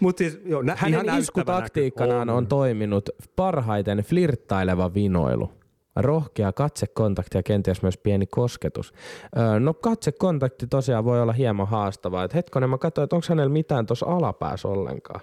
mutta 0.00 0.18
siis 0.18 0.40
joo, 0.44 0.62
nä, 0.62 0.76
Hänen 0.76 1.18
iskutaktiikkanaan 1.18 2.26
kyllä 2.26 2.38
on 2.38 2.46
toiminut 2.46 3.08
parhaiten 3.36 3.98
flirttaileva 3.98 4.94
vinoilu. 4.94 5.61
Rohkea 5.96 6.52
katsekontakti 6.52 7.38
ja 7.38 7.42
kenties 7.42 7.82
myös 7.82 7.98
pieni 7.98 8.26
kosketus. 8.26 8.92
Öö, 9.38 9.60
no 9.60 9.74
katsekontakti 9.74 10.66
tosiaan 10.66 11.04
voi 11.04 11.22
olla 11.22 11.32
hieman 11.32 11.68
haastavaa. 11.68 12.24
Et 12.24 12.34
hetkonen 12.34 12.70
mä 12.70 12.78
katsoin, 12.78 13.04
että 13.04 13.16
onko 13.16 13.26
hänellä 13.28 13.52
mitään 13.52 13.86
tuossa 13.86 14.06
alapäässä 14.06 14.68
ollenkaan. 14.68 15.20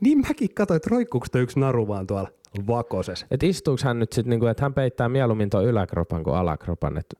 Niin 0.00 0.18
mäkin 0.18 0.54
katsoin, 0.54 0.76
että 0.76 0.90
roikkuuko 0.90 1.26
yksi 1.38 1.60
naru 1.60 1.88
vaan 1.88 2.06
tuolla 2.06 2.28
vakoses. 2.66 3.26
Et 3.30 3.42
istuuko 3.42 3.80
hän 3.84 3.98
nyt 3.98 4.12
sitten, 4.12 4.30
niinku, 4.30 4.46
että 4.46 4.62
hän 4.64 4.74
peittää 4.74 5.08
mieluummin 5.08 5.50
tuon 5.50 5.64
yläkropan 5.64 6.24
kuin 6.24 6.36
alakropan. 6.36 6.98
Et, 6.98 7.14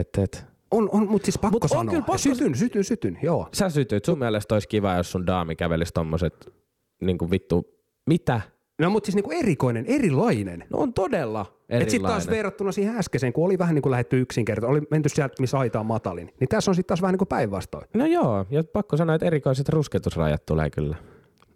et, 0.00 0.08
et. 0.18 0.46
On, 0.70 0.88
on 0.92 1.08
mutta 1.10 1.26
siis 1.26 1.38
pakko 1.38 1.54
Mut 1.54 1.62
on 1.62 1.68
sanoa. 1.68 1.90
kyllä 1.90 2.04
pakko- 2.06 2.18
Sytyn, 2.18 2.54
sytyn, 2.54 2.84
sytyn, 2.84 3.18
joo. 3.22 3.48
Sä 3.52 3.68
sytyt, 3.70 4.04
sun 4.04 4.18
mielestä 4.18 4.54
olisi 4.54 4.68
kiva, 4.68 4.94
jos 4.94 5.12
sun 5.12 5.26
daami 5.26 5.56
kävelisi 5.56 5.92
tommoset 5.94 6.52
niinku 7.00 7.30
vittu, 7.30 7.66
mitä? 8.06 8.40
No 8.78 8.90
mutta 8.90 9.06
siis 9.06 9.14
niinku 9.14 9.30
erikoinen, 9.30 9.86
erilainen. 9.86 10.64
No 10.70 10.78
on 10.78 10.92
todella 10.94 11.40
Et 11.40 11.46
erilainen. 11.68 11.90
sitten 11.90 12.10
taas 12.10 12.28
verrattuna 12.30 12.72
siihen 12.72 12.96
äskeiseen, 12.96 13.32
kun 13.32 13.44
oli 13.44 13.58
vähän 13.58 13.74
niin 13.74 13.82
kuin 13.82 13.90
lähdetty 13.90 14.20
yksinkertaisesti, 14.20 14.78
oli 14.78 14.86
menty 14.90 15.08
sieltä, 15.08 15.34
missä 15.40 15.58
aita 15.58 15.80
on 15.80 15.86
matalin, 15.86 16.32
niin 16.40 16.48
tässä 16.48 16.70
on 16.70 16.74
sitten 16.74 16.88
taas 16.88 17.02
vähän 17.02 17.12
niin 17.12 17.18
kuin 17.18 17.28
päinvastoin. 17.28 17.86
No 17.94 18.06
joo, 18.06 18.46
ja 18.50 18.64
pakko 18.64 18.96
sanoa, 18.96 19.14
että 19.14 19.26
erikoiset 19.26 19.68
rusketusrajat 19.68 20.46
tulee 20.46 20.70
kyllä. 20.70 20.96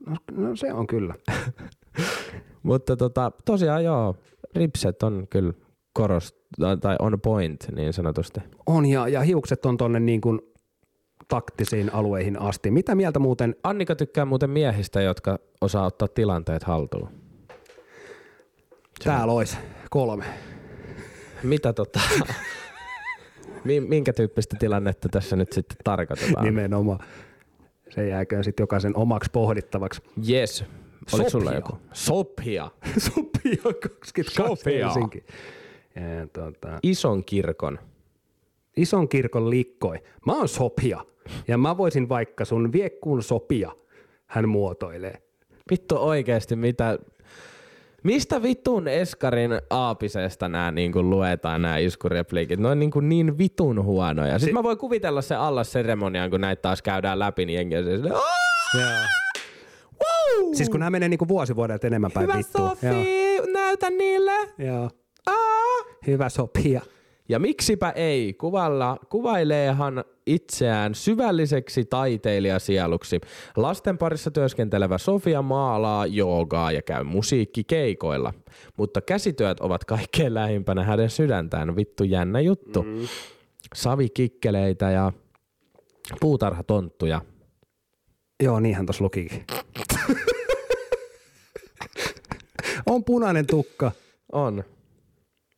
No, 0.07 0.17
no 0.33 0.57
se 0.57 0.73
on 0.73 0.87
kyllä. 0.87 1.15
Mutta 2.63 2.97
tota, 2.97 3.33
tosiaan 3.45 3.85
joo, 3.85 4.17
ripset 4.55 5.03
on 5.03 5.27
kyllä 5.31 5.53
korost, 5.93 6.37
tai 6.81 6.97
on 6.99 7.21
point 7.21 7.67
niin 7.77 7.93
sanotusti. 7.93 8.41
On 8.67 8.87
ja, 8.87 9.09
ja 9.09 9.21
hiukset 9.21 9.67
on 9.67 9.77
tonne 9.77 10.01
niin 10.01 10.21
kuin 10.21 10.41
taktisiin 11.31 11.95
alueihin 11.95 12.41
asti. 12.41 12.71
Mitä 12.71 12.95
mieltä 12.95 13.19
muuten, 13.19 13.57
Annika 13.63 13.97
tykkää 13.97 14.25
muuten 14.25 14.51
miehistä, 14.51 15.01
jotka 15.03 15.39
osaa 15.61 15.87
ottaa 15.87 16.09
tilanteet 16.09 16.63
haltuun. 16.65 17.09
täällä 19.05 19.33
olisi 19.33 19.57
kolme. 19.91 20.25
Mitä 21.43 21.73
tota, 21.73 22.01
mi- 23.65 23.81
minkä 23.81 24.13
tyyppistä 24.13 24.57
tilannetta 24.59 25.09
tässä 25.09 25.37
nyt 25.37 25.53
sitten 25.53 25.77
tarkoitetaan? 25.85 26.45
Nimenomaan. 26.45 26.99
Se 27.91 28.09
jääköön 28.09 28.45
sitten 28.45 28.63
jokaisen 28.63 28.97
omaksi 28.97 29.31
pohdittavaksi. 29.33 30.03
Yes. 30.31 30.65
Oliko 31.13 31.31
sulla 31.31 31.45
Sopia. 31.45 31.59
joku? 31.59 31.79
Sopia. 31.93 32.71
Sopia 33.15 33.57
22 33.63 34.33
Sopia. 34.63 34.87
Helsinki. 34.87 35.25
Ja, 35.95 36.27
tota, 36.33 36.79
Ison 36.83 37.25
kirkon. 37.25 37.79
Ison 38.77 39.09
kirkon 39.09 39.51
likkoi. 39.51 39.99
Mä 40.27 40.33
oon 40.33 40.49
Sopia. 40.49 41.05
Ja 41.49 41.59
mä 41.59 41.77
voisin 41.77 42.09
vaikka 42.09 42.45
sun 42.45 42.73
viekkuun 42.73 43.23
sopia, 43.23 43.73
hän 44.27 44.49
muotoilee. 44.49 45.23
Vittu 45.71 45.97
oikeesti 45.97 46.57
mitä... 46.57 46.99
Mistä 48.05 48.43
vitun 48.43 48.89
Eskarin 48.89 49.51
aapisesta 49.71 50.49
nämä 50.49 50.71
niinku 50.71 51.03
luetaan 51.03 51.63
nämä 51.63 51.77
iskurepliikit? 51.79 52.61
Ne 52.61 52.69
on 52.69 52.79
niinku 52.79 53.01
niin 53.01 53.39
vitun 53.39 53.85
huonoja. 53.85 54.39
Sitten 54.39 54.55
mä 54.55 54.63
voin 54.63 54.79
kuvitella 54.79 55.23
se 55.23 55.35
alla 55.35 55.65
seremoniaan, 55.65 56.31
kun 56.31 56.41
näitä 56.41 56.63
taas 56.63 56.83
käydään 56.83 57.19
läpi, 57.19 57.47
niin 57.47 57.57
jengi 57.57 57.77
on 57.77 57.85
se 57.85 57.97
silleen, 57.97 58.15
"Aa, 58.15 59.07
woo! 60.03 60.55
Siis 60.55 60.71
kun 60.71 60.81
nämä 60.81 60.91
menee 60.91 61.09
niinku 61.09 61.29
vuosi 61.29 61.57
vuodelta 61.57 61.87
enemmän 61.87 62.11
päin 62.13 62.25
Hyvä 62.27 62.39
vittuun. 62.39 62.69
Sofi, 62.69 63.53
näytä 63.53 63.91
niille. 63.91 64.33
Joo. 64.59 64.91
Hyvä 66.07 66.29
Sopia. 66.29 66.81
Ja 67.31 67.39
miksipä 67.39 67.91
ei, 67.91 68.35
kuvalla, 68.35 68.97
kuvaileehan 69.09 70.05
itseään 70.27 70.95
syvälliseksi 70.95 71.85
taiteilijasieluksi. 71.85 73.21
Lasten 73.57 73.99
parissa 73.99 74.31
työskentelevä 74.31 74.99
Sofia 74.99 75.43
maalaa 75.43 76.07
joogaa 76.07 76.73
ja 76.73 76.83
käy 76.83 77.05
musiikkikeikoilla. 77.05 78.35
Mutta 78.77 79.01
käsityöt 79.01 79.61
ovat 79.61 79.85
kaikkein 79.85 80.35
lähimpänä 80.35 80.85
hänen 80.85 81.11
sydäntään. 81.11 81.77
Vittu 81.77 82.05
jännä 82.05 82.41
juttu. 82.41 82.83
Mm. 82.83 83.09
Savikikkeleitä 83.75 84.91
ja 84.91 85.13
puutarhatonttuja. 86.21 87.23
Joo, 88.43 88.61
niinhän 88.61 88.87
tuossa 88.87 89.05
lukikin. 89.05 89.45
on 92.87 93.05
punainen 93.05 93.47
tukka. 93.47 93.93
On. 94.33 94.65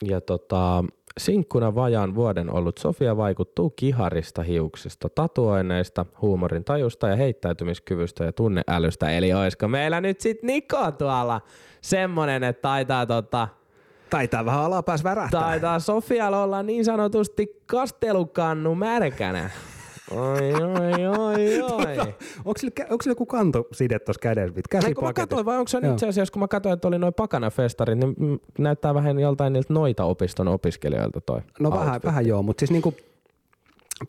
Ja 0.05 0.20
tota, 0.20 0.85
sinkkuna 1.19 1.75
vajaan 1.75 2.15
vuoden 2.15 2.55
ollut 2.55 2.79
Sofia 2.79 3.17
vaikuttuu 3.17 3.71
kiharista 3.71 4.43
hiuksista, 4.43 5.09
tatuoineista, 5.09 6.07
huumorin 6.23 6.65
tajusta 6.65 7.09
ja 7.09 7.17
heittäytymiskyvystä 7.17 8.25
ja 8.25 8.33
tunneälystä. 8.33 9.11
Eli 9.11 9.33
oisko 9.33 9.69
meillä 9.69 10.01
nyt 10.01 10.21
sit 10.21 10.43
Niko 10.43 10.93
tuolla 10.93 11.41
semmonen, 11.81 12.45
että 12.45 12.63
taitaa 12.63 13.07
tota, 13.07 13.49
Taitaa 14.11 14.45
vähän 14.45 14.61
alapääs 14.61 15.05
värähtää. 15.05 15.41
taitaa 15.41 15.79
Sofialla 15.79 16.43
olla 16.43 16.63
niin 16.63 16.85
sanotusti 16.85 17.63
kastelukannu 17.67 18.75
märkänä. 18.75 19.51
Oi, 20.13 20.53
oi, 20.53 21.07
oi, 21.07 21.63
oi. 21.73 22.15
Onko 22.45 22.59
sillä, 22.59 22.87
onko 22.91 23.03
sillä 23.03 23.13
joku 23.13 23.27
kantoside 23.27 23.99
tuossa 23.99 24.21
kädessä? 24.21 24.55
Ei, 24.87 24.95
kun 24.95 25.05
mä 25.05 25.13
katsoin, 25.13 25.45
vai 25.45 25.59
onko 25.59 25.69
se 25.69 25.79
itse 25.93 26.09
asiassa, 26.09 26.33
kun 26.33 26.41
mä 26.41 26.49
katsoin, 26.49 26.73
että 26.73 26.89
oli 26.89 26.99
noin 26.99 27.15
pakanafestarit, 27.15 27.99
niin 27.99 28.41
näyttää 28.59 28.95
vähän 28.95 29.19
joltain 29.19 29.53
niiltä 29.53 29.75
noita 29.75 30.05
opiston 30.05 30.49
opiskelijoilta 30.49 31.21
toi. 31.21 31.41
No 31.61 31.71
vähän, 31.71 31.87
outfit. 31.87 32.05
vähän 32.05 32.27
joo, 32.27 32.43
mutta 32.43 32.61
siis 32.61 32.71
niinku 32.71 32.95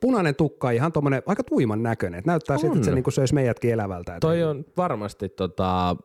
punainen 0.02 0.36
tukka 0.36 0.72
ihan 0.72 0.92
tommonen 0.92 1.24
aika 1.26 1.44
tuiman 1.44 1.84
näköinen. 1.84 2.24
Näyttää 2.26 2.58
siltä, 2.58 2.76
että 2.76 2.86
se 2.86 2.92
niinku 2.92 3.12
söisi 3.12 3.34
meidätkin 3.34 3.72
elävältä. 3.72 4.18
Toi 4.22 4.44
on 4.44 4.66
varmasti 4.78 5.30
tota, 5.30 5.96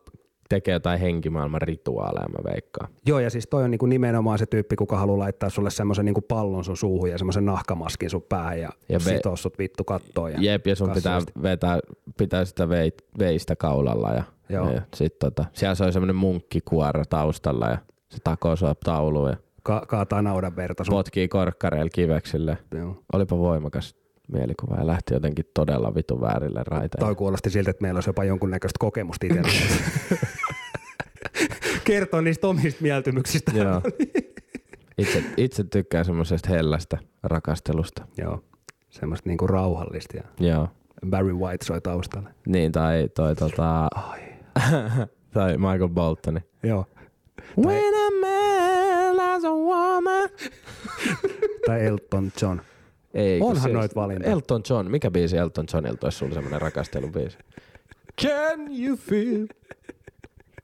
tekee 0.49 0.73
jotain 0.73 0.99
henkimaailman 0.99 1.61
rituaaleja, 1.61 2.27
mä 2.29 2.51
veikkaan. 2.53 2.89
Joo, 3.05 3.19
ja 3.19 3.29
siis 3.29 3.47
toi 3.47 3.63
on 3.63 3.71
niinku 3.71 3.85
nimenomaan 3.85 4.39
se 4.39 4.45
tyyppi, 4.45 4.75
kuka 4.75 4.97
haluaa 4.97 5.19
laittaa 5.19 5.49
sulle 5.49 5.69
semmoisen 5.69 6.05
niinku 6.05 6.21
pallon 6.21 6.63
sun 6.63 6.77
suuhun 6.77 7.09
ja 7.09 7.17
semmoisen 7.17 7.45
nahkamaskin 7.45 8.09
sun 8.09 8.21
päähän 8.29 8.59
ja, 8.59 8.69
Ja 8.89 8.97
ve- 8.99 9.01
sitoo 9.01 9.35
sut 9.35 9.59
vittu 9.59 9.83
kattoon. 9.83 10.31
Ja 10.31 10.37
Jep, 10.41 10.67
ja 10.67 10.75
sun 10.75 10.91
pitää 10.91 11.21
vetää, 11.41 11.79
pitää 12.17 12.45
sitä 12.45 12.69
vei, 12.69 12.91
veistä 13.19 13.55
kaulalla 13.55 14.09
ja, 14.13 14.23
Joo. 14.49 14.71
ja 14.71 14.81
sit 14.95 15.19
tota, 15.19 15.45
siellä 15.53 15.75
se 15.75 15.83
on 15.83 15.93
semmoinen 15.93 16.15
munkkikuora 16.15 17.05
taustalla 17.05 17.67
ja 17.67 17.77
se 18.09 18.17
takoo 18.23 18.55
sua 18.55 18.75
tauluun 18.85 19.29
ja 19.29 19.37
Ka- 19.63 19.85
kaataa 19.87 20.21
naudan 20.21 20.55
verta 20.55 20.83
sun. 20.83 20.91
potkii 20.91 21.27
korkkareilla 21.27 21.89
kiveksille. 21.93 22.57
Joo. 22.77 22.95
Olipa 23.13 23.37
voimakas 23.37 23.95
mielikuva 24.31 24.75
ja 24.75 24.87
lähti 24.87 25.13
jotenkin 25.13 25.45
todella 25.53 25.95
vitun 25.95 26.21
väärille 26.21 26.61
raiteille. 26.65 27.05
Toi 27.05 27.15
kuulosti 27.15 27.49
siltä, 27.49 27.71
että 27.71 27.81
meillä 27.81 27.97
olisi 27.97 28.09
jopa 28.09 28.23
jonkunnäköistä 28.23 28.77
kokemusta 28.79 29.25
itsellä. 29.25 29.49
Kertoo 31.83 32.21
niistä 32.21 32.47
omista 32.47 32.81
mieltymyksistä. 32.81 33.51
Joo. 33.55 33.81
Itse, 34.97 35.23
itse 35.37 35.63
tykkään 35.63 36.05
semmoisesta 36.05 36.49
hellästä 36.49 36.97
rakastelusta. 37.23 38.05
Joo. 38.17 38.43
Semmoista 38.89 39.29
niinku 39.29 39.47
rauhallista 39.47 40.17
ja 40.17 40.23
Joo. 40.39 40.67
Barry 41.09 41.33
White 41.33 41.65
soi 41.65 41.81
taustalle. 41.81 42.29
Niin, 42.47 42.71
tai 42.71 43.09
toi 43.15 43.35
tota... 43.35 43.87
tai 45.33 45.57
Michael 45.57 45.89
Boltoni. 45.89 46.39
Joo. 46.63 46.85
When 47.57 47.93
a 47.95 48.09
man 48.21 49.17
loves 49.17 49.45
a 49.45 49.51
woman. 49.51 50.29
Tai 51.65 51.85
Elton 51.85 52.31
John. 52.41 52.61
Ei, 53.13 53.41
Onhan 53.41 53.73
noit 53.73 53.95
valintoja. 53.95 54.31
Elton 54.31 54.61
John. 54.69 54.91
Mikä 54.91 55.11
biisi 55.11 55.37
Elton 55.37 55.65
Johnilta 55.73 56.05
olisi 56.07 56.17
sulla 56.17 56.33
semmoinen 56.33 56.61
rakastelubiisi? 56.61 57.37
Can 58.21 58.59
you 58.85 58.97
feel 58.97 59.47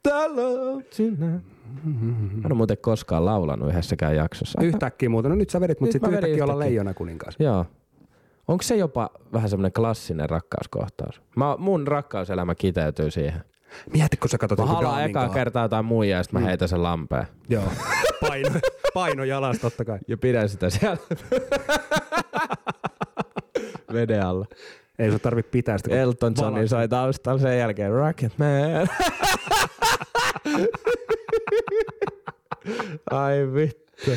the 0.04 0.28
love 0.28 0.84
tonight? 0.98 1.46
Mä 1.84 2.38
en 2.38 2.46
ole 2.46 2.54
muuten 2.54 2.78
koskaan 2.82 3.26
laulanut 3.26 3.70
yhdessäkään 3.70 4.16
jaksossa. 4.16 4.62
Yhtäkkiä 4.62 5.10
muuten. 5.10 5.30
No 5.30 5.36
nyt 5.36 5.50
sä 5.50 5.62
vedit, 5.62 5.80
mutta 5.80 5.92
sitten 5.94 6.12
vedin 6.12 6.18
yhtäkkiä 6.24 6.44
olla 6.44 6.54
yhtäkkiä. 6.54 6.70
leijona 6.70 6.94
kuninkaas. 6.94 7.36
Joo. 7.40 7.66
Onko 8.48 8.62
se 8.64 8.76
jopa 8.76 9.10
vähän 9.34 9.50
semmoinen 9.50 9.72
klassinen 9.74 10.30
rakkauskohtaus? 10.30 11.22
Mä, 11.36 11.56
mun 11.60 11.88
rakkauselämä 11.88 12.56
kiteytyy 12.56 13.12
siihen. 13.12 13.42
Mieti, 13.94 14.18
kun 14.18 14.30
sä 14.30 14.38
katsot 14.38 14.60
Mä 14.60 14.66
daamin 14.82 15.06
ekaa 15.10 15.30
kertaa 15.30 15.64
jotain 15.66 15.86
muijaa 15.86 16.20
ja 16.20 16.24
sit 16.24 16.34
mä 16.34 16.40
Mm. 16.40 16.46
heitän 16.46 16.70
sen 16.70 16.84
lampeen. 16.84 17.28
Joo. 17.50 17.64
Paino, 18.22 18.50
paino 18.94 19.24
jalasta 19.24 19.62
totta 19.62 19.86
kai. 19.86 20.00
Ja 20.08 20.18
pidän 20.18 20.50
sitä 20.50 20.70
siellä 20.70 20.98
veden 23.94 24.26
alla. 24.26 24.46
Ei 25.00 25.12
sun 25.12 25.20
tarvi 25.20 25.44
pitää 25.44 25.78
sitä. 25.78 25.96
Elton 25.96 26.34
Johnin 26.42 26.64
valaat- 26.64 26.68
soi 26.70 26.88
taustalla 26.88 27.40
sen 27.40 27.58
jälkeen 27.60 27.92
Rocket 27.92 28.34
Man. 28.38 28.88
Ai 33.12 33.54
vittu. 33.54 34.12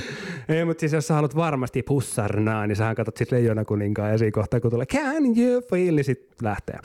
Ei, 0.48 0.64
mutta 0.64 0.80
siis 0.80 0.92
jos 0.92 1.06
sä 1.06 1.14
haluat 1.14 1.36
varmasti 1.36 1.82
pussarnaa, 1.82 2.66
niin 2.66 2.76
sähän 2.76 2.96
katsot 2.96 3.16
sit 3.16 3.32
leijona 3.32 3.64
kuninkaan 3.64 4.10
ja 4.12 4.18
siinä 4.18 4.30
kohtaa 4.30 4.60
kun 4.60 4.70
tulee 4.70 4.86
Can 4.86 5.24
you 5.38 5.62
feel, 5.70 5.94
niin 5.94 6.04
sit 6.04 6.28
lähtee. 6.42 6.78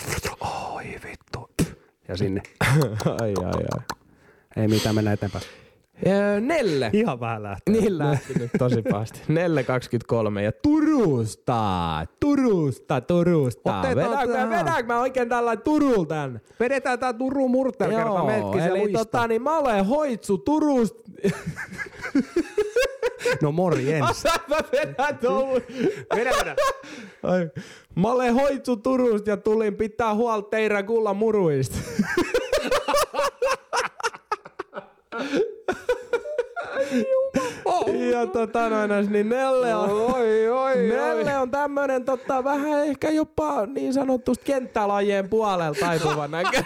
Oi 0.75 0.83
vittu. 1.09 1.49
Ja 2.07 2.17
sinne. 2.17 2.41
ai 3.05 3.33
ai 3.45 3.63
ai. 3.73 3.97
Ei 4.57 4.67
mitään, 4.67 4.95
mennä 4.95 5.13
eteenpäin. 5.13 5.43
Ja 6.05 6.39
Nelle. 6.39 6.89
Ihan 6.93 7.19
vähän 7.19 7.43
lähtee. 7.43 7.73
Niin 7.73 7.97
lähti 7.97 8.33
nyt 8.39 8.51
tosi 8.57 8.81
pahasti. 8.81 9.21
Nelle 9.33 9.63
23 9.63 10.43
ja 10.43 10.51
Turusta, 10.51 11.61
Turusta, 12.19 13.01
Turusta. 13.01 13.81
Vedäänkö, 13.95 14.37
mä, 14.37 14.49
vedäänkö 14.49 14.93
mä 14.93 14.99
oikein 14.99 15.29
tällainen 15.29 15.63
Turul 15.63 16.03
tän? 16.03 16.41
Vedetään 16.59 16.99
tää 16.99 17.13
Turun 17.13 17.51
murtel 17.51 17.89
kerta 17.89 18.23
metkin 18.23 18.59
eli 18.59 18.91
tota, 18.91 19.27
niin 19.27 19.41
mä 19.41 19.57
olen 19.57 19.85
hoitsu 19.85 20.37
Turusta. 20.37 21.03
No 23.41 23.51
morjens. 23.51 24.23
mä 24.49 24.57
vedän 24.71 25.17
tuon. 25.17 25.61
vedä, 26.15 26.31
vedä. 26.41 26.55
Ai. 27.23 27.49
Mä 27.95 28.11
olen 28.11 28.33
hoitsu 28.33 28.77
Turusta 28.77 29.29
ja 29.29 29.37
tulin 29.37 29.75
pitää 29.75 30.15
huolta 30.15 30.49
teidän 30.49 30.85
kulla 30.85 31.13
muruista. 31.13 31.77
Ja 38.11 38.25
tota 38.27 38.69
noin, 38.69 39.11
niin 39.11 39.29
Nelle 39.29 39.75
on, 39.75 39.89
Oi, 39.89 40.49
oi, 40.49 40.75
Nelle 40.75 41.37
on 41.37 41.51
tämmönen 41.51 42.05
tota, 42.05 42.43
vähän 42.43 42.85
ehkä 42.85 43.09
jopa 43.09 43.65
niin 43.65 43.93
sanotusti 43.93 44.45
kenttälajien 44.45 45.29
puolella 45.29 45.75
taipuvan 45.79 46.31
näköinen. 46.31 46.65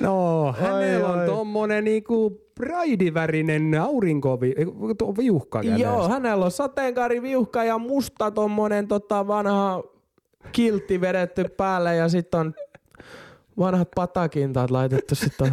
No, 0.00 0.52
hänellä 0.52 1.08
on 1.08 1.26
tommonen 1.26 1.84
niinku 1.84 2.40
praidivärinen 2.54 3.80
aurinkovi, 3.80 4.54
kun 4.78 4.96
tuo 4.96 5.14
viuhka 5.16 5.62
kädessä. 5.62 5.82
Joo, 5.82 6.08
hänellä 6.08 6.44
on 6.44 6.50
sateenkaariviuhka 6.50 7.64
ja 7.64 7.78
musta 7.78 8.30
tommonen 8.30 8.88
tota 8.88 9.26
vanha 9.26 9.82
kiltti 10.52 11.00
vedetty 11.00 11.44
päälle 11.56 11.96
ja 11.96 12.08
sitten 12.08 12.40
on 12.40 12.54
vanhat 13.58 13.88
patakintaat 13.94 14.70
laitettu 14.70 15.14
sitten 15.14 15.52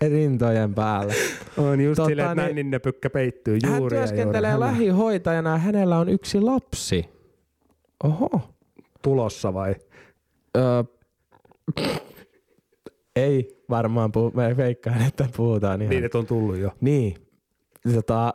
rintojen 0.00 0.74
päälle. 0.74 1.14
On 1.56 1.80
just 1.80 1.96
Tota, 1.96 2.08
silleen, 2.08 2.28
että 2.30 2.42
niin- 2.42 2.46
nännin 2.46 2.70
nepykkä 2.70 3.10
peittyy 3.10 3.58
Hän 3.62 3.70
juuri 3.70 3.80
juuri. 3.80 3.96
työskentelee 3.96 4.50
Hän 4.50 4.62
on 4.62 4.66
lähihoitajana 4.66 5.50
ja 5.50 5.58
hänellä 5.58 5.98
on 5.98 6.08
yksi 6.08 6.40
lapsi. 6.40 7.08
Oho. 8.04 8.40
tulossa 9.02 9.54
vai? 9.54 9.74
Öö, 10.56 10.84
ei 13.16 13.62
varmaan 13.70 14.12
puhu, 14.12 14.30
mä 14.34 14.56
veikkaan, 14.56 15.02
että 15.06 15.28
puhutaan 15.36 15.82
ihan. 15.82 15.90
Niin, 15.90 16.04
että 16.04 16.18
on 16.18 16.26
tullut 16.26 16.56
jo. 16.56 16.70
Niin. 16.80 17.14
Tota, 17.94 18.34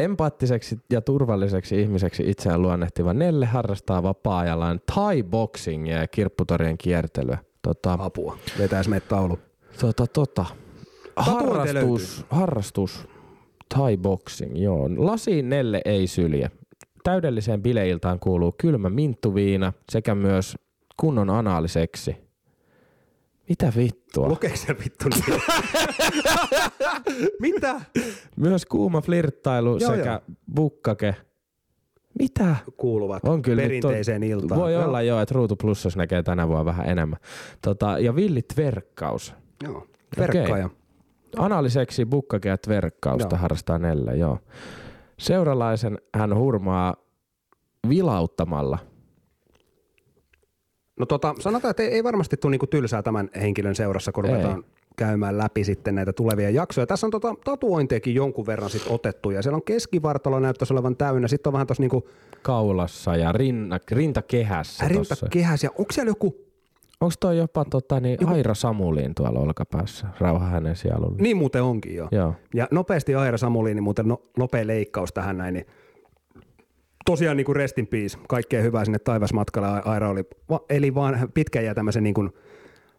empaattiseksi 0.00 0.78
ja 0.90 1.00
turvalliseksi 1.00 1.80
ihmiseksi 1.80 2.30
itseään 2.30 2.62
luonnehtiva 2.62 3.14
Nelle 3.14 3.46
harrastaa 3.46 4.02
vapaa-ajallaan 4.02 4.80
thai-boxingia 4.92 6.00
ja 6.00 6.08
kirpputorien 6.08 6.78
kiertelyä. 6.78 7.38
Tota, 7.62 7.98
Apua. 8.00 8.38
Vetäis 8.58 8.88
meitä 8.88 9.06
taulu. 9.08 9.38
tota, 9.80 10.06
tota. 10.06 10.46
Harrastus, 11.16 12.26
harrastus, 12.30 13.08
thai-boxing, 13.74 14.62
joo. 14.62 14.88
Lasiin 14.96 15.48
Nelle 15.48 15.80
ei 15.84 16.06
sylje. 16.06 16.50
Täydelliseen 17.04 17.62
bileiltaan 17.62 18.20
kuuluu 18.20 18.54
kylmä 18.58 18.90
minttuviina 18.90 19.72
sekä 19.88 20.14
myös 20.14 20.56
kunnon 20.96 21.30
anaaliseksi. 21.30 22.29
Mitä 23.50 23.72
vittua? 23.76 24.28
Lukeeko 24.28 24.56
se 24.56 24.76
vittu 24.84 25.04
niin? 25.08 25.40
Mitä? 27.40 27.80
Myös 28.36 28.66
kuuma 28.66 29.00
flirttailu 29.00 29.76
Joo, 29.80 29.90
sekä 29.90 30.10
joo. 30.10 30.36
bukkake. 30.54 31.16
Mitä? 32.18 32.56
Kuuluvat 32.76 33.24
On 33.24 33.42
kyllä 33.42 33.62
perinteiseen 33.62 34.22
iltaan. 34.22 34.60
Voi 34.60 34.72
Joo. 34.72 34.84
olla 34.84 35.02
joo, 35.02 35.20
että 35.20 35.34
Ruutu 35.34 35.56
Plussassa 35.56 35.98
näkee 35.98 36.22
tänä 36.22 36.48
vuonna 36.48 36.64
vähän 36.64 36.88
enemmän. 36.88 37.18
Tota, 37.62 37.98
ja 37.98 38.16
villit 38.16 38.56
verkkaus. 38.56 39.34
Joo. 39.64 39.86
Verkkaaja. 40.18 40.70
Analiseksi 41.36 42.04
bukkakeat 42.04 42.68
verkkausta 42.68 43.34
Joo. 43.36 43.40
harrastaa 43.42 43.78
Nelle, 43.78 44.16
joo. 44.16 44.38
Seuralaisen 45.18 45.98
hän 46.14 46.36
hurmaa 46.36 46.94
vilauttamalla. 47.88 48.78
No 51.00 51.06
tota, 51.06 51.34
sanotaan, 51.38 51.70
että 51.70 51.82
ei, 51.82 51.88
ei 51.88 52.04
varmasti 52.04 52.36
tule 52.36 52.50
niinku 52.50 52.66
tylsää 52.66 53.02
tämän 53.02 53.30
henkilön 53.40 53.74
seurassa, 53.74 54.12
kun 54.12 54.26
Ei. 54.26 54.30
ruvetaan 54.32 54.64
käymään 54.96 55.38
läpi 55.38 55.64
sitten 55.64 55.94
näitä 55.94 56.12
tulevia 56.12 56.50
jaksoja. 56.50 56.86
Tässä 56.86 57.06
on 57.06 57.10
tota, 57.10 57.34
tatuointejakin 57.44 58.14
jonkun 58.14 58.46
verran 58.46 58.70
sit 58.70 58.82
otettu 58.88 59.30
ja 59.30 59.42
siellä 59.42 59.56
on 59.56 59.62
keskivartalo 59.62 60.40
näyttäisi 60.40 60.72
olevan 60.72 60.96
täynnä. 60.96 61.28
Sitten 61.28 61.50
on 61.50 61.52
vähän 61.52 61.66
tuossa 61.66 61.82
niinku 61.82 62.08
kaulassa 62.42 63.16
ja 63.16 63.32
rinna, 63.32 63.78
rintakehässä. 63.90 64.88
rinta 64.88 65.08
tossa. 65.08 65.26
kehäs 65.30 65.64
ja 65.64 65.70
onko 65.70 65.92
siellä 65.92 66.10
joku, 66.10 66.36
Onko 67.00 67.14
toi 67.20 67.38
jopa 67.38 67.64
tota, 67.64 68.00
niin 68.00 68.28
Aira 68.28 68.54
Samuliin 68.54 69.14
tuolla 69.14 69.40
olkapäässä? 69.40 70.06
Rauha 70.18 70.46
hänen 70.46 70.76
sielulle. 70.76 71.22
niin 71.22 71.36
muuten 71.36 71.62
onkin 71.62 71.94
jo. 71.94 72.08
Joo. 72.10 72.34
Ja 72.54 72.68
nopeasti 72.70 73.14
Aira 73.14 73.38
Samuliini, 73.38 73.80
muuten 73.80 74.08
no, 74.08 74.22
nopea 74.38 74.66
leikkaus 74.66 75.12
tähän 75.12 75.38
näin, 75.38 75.54
niin 75.54 75.66
tosiaan 77.04 77.36
niin 77.36 77.44
kuin 77.44 77.56
rest 77.56 77.78
in 77.78 77.86
peace. 77.86 78.18
Kaikkea 78.28 78.62
hyvää 78.62 78.84
sinne 78.84 78.98
taivasmatkalle. 78.98 79.82
Aira 79.84 80.10
oli, 80.10 80.24
eli 80.70 80.94
vaan 80.94 81.30
pitkän 81.34 81.64
ja 81.64 81.74
tämmöisen 81.74 82.02
niin 82.02 82.14
kuin 82.14 82.30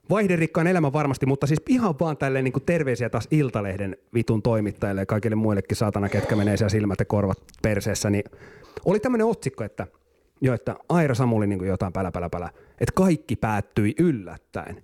vaihderikkaan 0.09 0.67
elämän 0.67 0.93
varmasti, 0.93 1.25
mutta 1.25 1.47
siis 1.47 1.61
ihan 1.69 1.95
vaan 1.99 2.17
tälleen 2.17 2.43
niin 2.43 2.53
kuin 2.53 2.63
terveisiä 2.65 3.09
taas 3.09 3.27
Iltalehden 3.31 3.97
vitun 4.13 4.41
toimittajille 4.41 5.01
ja 5.01 5.05
kaikille 5.05 5.35
muillekin 5.35 5.77
saatana, 5.77 6.09
ketkä 6.09 6.35
menee 6.35 6.57
siellä 6.57 6.69
silmät 6.69 6.99
ja 6.99 7.05
korvat 7.05 7.43
perseessä, 7.61 8.09
niin 8.09 8.23
oli 8.85 8.99
tämmöinen 8.99 9.27
otsikko, 9.27 9.63
että 9.63 9.87
jo, 10.41 10.53
että 10.53 10.75
Aira 10.89 11.15
Samuli 11.15 11.47
niin 11.47 11.59
kuin 11.59 11.69
jotain 11.69 11.93
pälä, 11.93 12.11
pälä, 12.11 12.29
pälä, 12.29 12.49
että 12.81 12.93
kaikki 12.95 13.35
päättyi 13.35 13.95
yllättäen. 13.99 14.83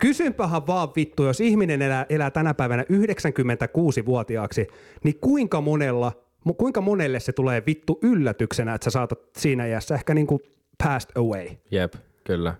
Kysynpähän 0.00 0.66
vaan 0.66 0.88
vittu, 0.96 1.24
jos 1.24 1.40
ihminen 1.40 1.82
elää, 1.82 2.06
elää 2.08 2.30
tänä 2.30 2.54
päivänä 2.54 2.82
96-vuotiaaksi, 2.82 4.66
niin 5.04 5.18
kuinka 5.20 5.60
monella, 5.60 6.12
kuinka 6.58 6.80
monelle 6.80 7.20
se 7.20 7.32
tulee 7.32 7.62
vittu 7.66 7.98
yllätyksenä, 8.02 8.74
että 8.74 8.84
sä 8.84 8.90
saatat 8.90 9.20
siinä 9.36 9.66
iässä 9.66 9.94
ehkä 9.94 10.14
niinku 10.14 10.40
passed 10.84 11.10
away. 11.16 11.48
Jep, 11.70 11.94
kyllä. 12.24 12.54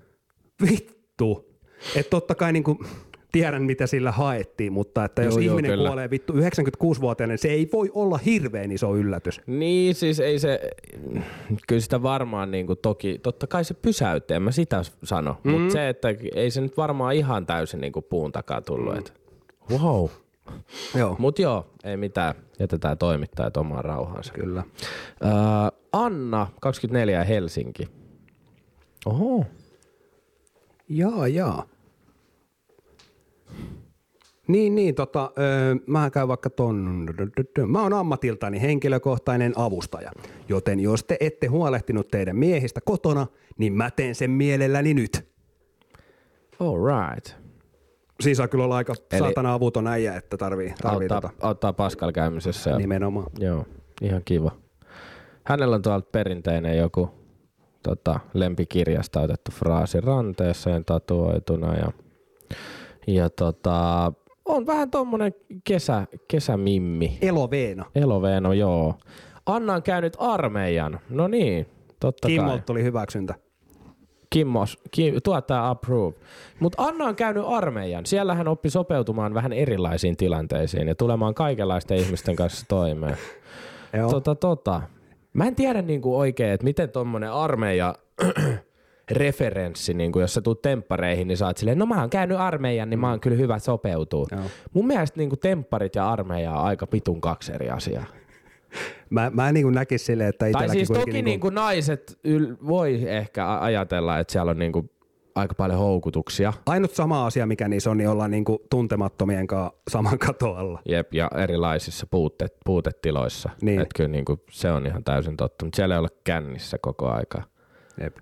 Vittu. 0.71 1.53
Että 1.97 2.11
totta 2.11 2.35
kai 2.35 2.53
niinku, 2.53 2.85
tiedän 3.33 3.63
mitä 3.63 3.87
sillä 3.87 4.13
haettiin, 4.13 4.73
mutta 4.73 5.05
että 5.05 5.23
jos 5.23 5.35
Joo, 5.35 5.41
joo, 5.41 5.53
ihminen 5.53 5.71
kyllä. 5.71 5.89
kuolee 5.89 6.11
vittu 6.11 6.33
96-vuotiaana, 6.33 7.33
niin 7.33 7.39
se 7.39 7.49
ei 7.49 7.69
voi 7.73 7.91
olla 7.95 8.19
hirveän 8.19 8.73
iso 8.73 8.97
yllätys. 8.97 9.41
Niin, 9.47 9.95
siis 9.95 10.21
ei 10.21 10.39
se, 10.39 10.61
kyllä 11.69 11.81
sitä 11.81 12.03
varmaan 12.03 12.51
niin 12.51 12.67
kuin 12.67 12.79
toki, 12.83 13.19
totta 13.23 13.47
kai 13.47 13.65
se 13.65 13.75
pysäytti, 13.75 14.35
en 14.35 14.43
mä 14.43 14.51
sitä 14.53 14.83
sano, 15.05 15.37
mm. 15.45 15.51
mutta 15.51 15.73
se, 15.73 15.89
että 15.89 16.09
ei 16.35 16.51
se 16.51 16.61
nyt 16.61 16.77
varmaan 16.77 17.15
ihan 17.15 17.47
täysin 17.47 17.81
niin 17.81 17.93
kuin 17.93 18.07
puun 18.11 18.33
takaa 18.33 18.61
tullut, 18.61 18.93
mm. 18.93 18.99
että 18.99 19.13
wow. 19.71 20.09
Joo. 20.95 21.17
Mut 21.19 21.39
joo, 21.39 21.67
ei 21.85 21.97
mitään, 21.97 22.35
jätetään 22.59 22.99
toimittajat 22.99 23.57
omaan 23.57 23.85
rauhaansa. 23.85 24.33
Kyllä. 24.33 24.63
Öö, 25.25 25.31
Anna, 25.93 26.47
24 26.61 27.25
Helsinki. 27.25 27.89
Oho. 29.07 29.45
Jaa, 30.89 31.29
jaa. 31.29 31.65
Niin, 34.49 34.75
niin, 34.75 34.95
tota, 34.95 35.31
öö, 35.39 35.75
mä 35.87 36.11
käyn 36.11 36.29
vaikka 36.29 36.51
ton, 36.51 37.07
mä 37.67 37.83
oon 37.83 37.93
ammatiltani 37.93 38.61
henkilökohtainen 38.61 39.53
avustaja, 39.57 40.13
joten 40.49 40.81
jos 40.81 41.05
te 41.05 41.17
ette 41.21 41.47
huolehtinut 41.47 42.09
teidän 42.09 42.37
miehistä 42.37 42.81
kotona, 42.85 43.27
niin 43.59 43.73
mä 43.73 43.91
teen 43.91 44.15
sen 44.15 44.31
mielelläni 44.31 44.95
nyt. 44.95 45.33
All 46.61 46.77
right. 46.77 47.42
Siis 48.23 48.39
saa 48.39 48.49
kyllä 48.49 48.65
olla 48.65 48.77
aika 48.77 48.95
Eli- 49.13 49.19
saatana 49.19 49.55
avuton 49.55 49.87
äijä, 49.87 50.17
että 50.17 50.37
tarvii, 50.37 50.75
tarvii 50.83 51.09
Auttaa, 51.09 51.21
tota, 51.31 51.47
auttaa 51.47 51.73
Pascal 51.73 52.13
käymisessä. 52.13 52.71
Ja, 52.71 52.79
nimenomaan. 52.79 53.27
Joo, 53.39 53.65
ihan 54.03 54.23
kiva. 54.25 54.51
Hänellä 55.45 55.77
on 55.77 55.83
tuolta 55.83 56.09
perinteinen 56.13 56.79
joku 56.79 57.11
tota, 57.83 58.21
lempikirjasta 58.35 59.21
otettu 59.21 59.51
fraasi 59.53 60.01
ranteeseen 60.01 60.85
tatuoituna 60.85 61.75
ja, 61.75 61.93
ja 63.07 63.31
tota, 63.31 64.13
on 64.45 64.67
vähän 64.67 64.91
tommonen 64.91 65.35
kesä, 65.65 66.07
kesämimmi. 66.29 67.19
Eloveena. 67.23 67.85
Eloveeno, 67.95 68.53
joo. 68.53 68.95
Anna 69.47 69.75
on 69.75 69.83
käynyt 69.83 70.17
armeijan. 70.19 71.01
No 71.11 71.29
niin, 71.29 71.67
totta 72.01 72.29
kai. 72.29 72.37
Kimmolta 72.37 72.63
tuli 72.63 72.83
hyväksyntä. 72.83 73.35
Kimmos, 74.33 74.79
Kim, 74.91 75.15
tuottaja 75.25 75.71
approve. 75.71 76.17
Mutta 76.61 76.83
Anna 76.83 77.05
on 77.05 77.17
käynyt 77.17 77.45
armeijan. 77.47 78.07
Siellä 78.07 78.35
hän 78.35 78.49
oppi 78.49 78.71
sopeutumaan 78.71 79.35
vähän 79.35 79.53
erilaisiin 79.53 80.17
tilanteisiin 80.17 80.89
ja 80.89 80.95
tulemaan 80.95 81.35
kaikenlaisten 81.35 81.99
ihmisten 81.99 82.37
kanssa 82.37 82.67
toimeen. 82.69 83.17
Joo. 83.99 84.11
Tota, 84.11 84.35
tota. 84.35 84.83
Mä 85.33 85.47
en 85.47 85.55
tiedä 85.55 85.83
niinku 85.83 86.19
oikein, 86.19 86.51
että 86.51 86.65
miten 86.65 86.91
tommonen 86.91 87.33
armeija 87.33 87.95
referenssi, 89.11 89.95
niinku, 89.95 90.21
jos 90.21 90.35
sä 90.35 90.41
tuut 90.41 90.63
temppareihin, 90.63 91.29
niin 91.29 91.39
sä 91.39 91.47
oot 91.47 91.57
silleen, 91.57 91.79
no 91.79 91.87
mä 91.87 92.01
oon 92.01 92.11
käynyt 92.11 92.39
armeijan, 92.39 92.91
niin 92.91 93.01
mä 93.01 93.11
oon 93.11 93.21
kyllä 93.21 93.37
hyvä 93.37 93.59
sopeutuu. 93.59 94.29
Joo. 94.31 94.41
Mun 94.73 94.87
mielestä 94.87 95.19
niinku 95.19 95.37
tempparit 95.37 95.95
ja 95.95 96.11
armeija 96.11 96.53
on 96.53 96.65
aika 96.65 96.87
pitun 96.87 97.21
kaksi 97.21 97.53
eri 97.53 97.71
asiaa. 97.71 98.07
Mä, 99.11 99.31
mä 99.35 99.53
niin 99.53 99.73
näkisin 99.73 100.07
silleen, 100.07 100.29
että 100.29 100.47
Tai 100.53 100.69
siis 100.69 100.89
toki 100.89 101.23
niinku 101.23 101.51
naiset 101.51 102.19
yl- 102.29 102.67
voi 102.67 103.09
ehkä 103.09 103.61
ajatella, 103.61 104.19
että 104.19 104.33
siellä 104.33 104.51
on 104.51 104.59
niinku 104.59 104.91
aika 105.35 105.55
paljon 105.55 105.79
houkutuksia. 105.79 106.53
Ainut 106.67 106.95
sama 106.95 107.27
asia, 107.27 107.47
mikä 107.47 107.69
niissä 107.69 107.91
on, 107.91 107.99
niin 107.99 108.09
ollaan 108.09 108.31
niinku 108.31 108.63
tuntemattomien 108.71 109.47
kanssa 109.47 109.73
saman 109.91 110.19
katon 110.19 110.57
alla. 110.57 110.83
Jep, 110.89 111.15
ja 111.15 111.31
erilaisissa 111.37 112.07
puute, 112.11 112.47
puutetiloissa. 112.65 113.51
Niin. 113.63 113.81
Että 113.81 113.95
kyllä 113.97 114.09
niinku, 114.09 114.41
se 114.51 114.71
on 114.71 114.87
ihan 114.87 115.05
täysin 115.05 115.37
totta. 115.37 115.65
Mutta 115.65 115.77
siellä 115.77 115.95
ei 115.95 115.99
ole 115.99 116.09
kännissä 116.25 116.79
koko 116.79 117.09
aika. 117.09 117.43
Jep. 118.01 118.17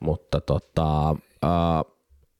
Mutta 0.00 0.40
tota, 0.40 1.10
uh, 1.10 1.95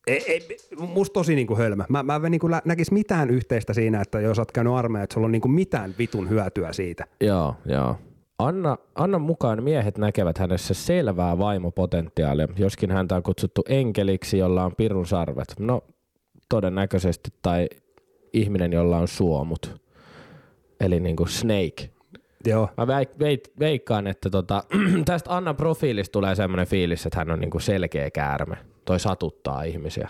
Ei, 0.06 0.24
ei, 0.32 0.58
musta 0.78 1.12
tosi 1.12 1.34
niinku 1.34 1.56
hölmö. 1.56 1.84
Mä, 1.88 2.02
mä 2.02 2.20
en 2.24 2.30
niinku 2.30 2.50
lä- 2.50 2.62
näkis 2.64 2.90
mitään 2.92 3.30
yhteistä 3.30 3.74
siinä, 3.74 4.00
että 4.00 4.20
jos 4.20 4.38
oot 4.38 4.52
käynyt 4.52 4.72
armeija, 4.72 5.04
että 5.04 5.14
sulla 5.14 5.24
on 5.24 5.32
niinku 5.32 5.48
mitään 5.48 5.94
vitun 5.98 6.28
hyötyä 6.30 6.72
siitä. 6.72 7.04
joo, 7.20 7.54
joo. 7.66 7.96
Anna, 8.38 8.76
Annan 8.94 9.20
mukaan 9.22 9.62
miehet 9.62 9.98
näkevät 9.98 10.38
hänessä 10.38 10.74
selvää 10.74 11.38
vaimopotentiaalia, 11.38 12.48
joskin 12.56 12.90
häntä 12.90 13.16
on 13.16 13.22
kutsuttu 13.22 13.62
enkeliksi, 13.68 14.38
jolla 14.38 14.64
on 14.64 14.74
pirun 14.76 15.06
sarvet. 15.06 15.54
No, 15.58 15.84
todennäköisesti, 16.48 17.30
tai 17.42 17.68
ihminen, 18.32 18.72
jolla 18.72 18.98
on 18.98 19.08
suomut. 19.08 19.80
Eli 20.80 21.00
niinku 21.00 21.26
snake. 21.26 21.90
Joo. 22.46 22.68
Mä 22.76 22.86
veik, 22.86 23.08
veik, 23.18 23.40
veikkaan, 23.58 24.06
että 24.06 24.30
tota, 24.30 24.64
tästä 25.04 25.36
Annan 25.36 25.56
profiilista 25.56 26.12
tulee 26.12 26.34
semmoinen 26.34 26.66
fiilis, 26.66 27.06
että 27.06 27.18
hän 27.18 27.30
on 27.30 27.40
niinku 27.40 27.58
selkeä 27.58 28.10
käärme. 28.10 28.56
Toi 28.86 29.00
satuttaa 29.00 29.62
ihmisiä. 29.62 30.08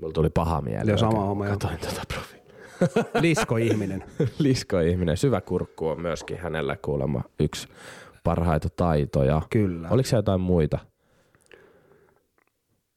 Mulla 0.00 0.12
tuli 0.12 0.30
paha 0.30 0.60
mieli. 0.60 0.90
Joo, 0.90 0.98
sama 0.98 1.24
homma. 1.24 1.46
Katoin 1.46 1.78
tätä 1.78 2.02
profiilia. 2.08 2.54
Lisko-ihminen. 3.22 4.04
Lisko-ihminen. 4.38 5.16
Syvä 5.24 5.40
kurkku 5.40 5.88
on 5.88 6.00
myöskin 6.00 6.38
hänellä 6.38 6.76
kuulemma 6.76 7.22
yksi 7.40 7.68
parhaita 8.24 8.68
taitoja. 8.76 9.42
Kyllä. 9.50 9.88
Oliko 9.90 10.08
se 10.08 10.16
jotain 10.16 10.40
muita? 10.40 10.78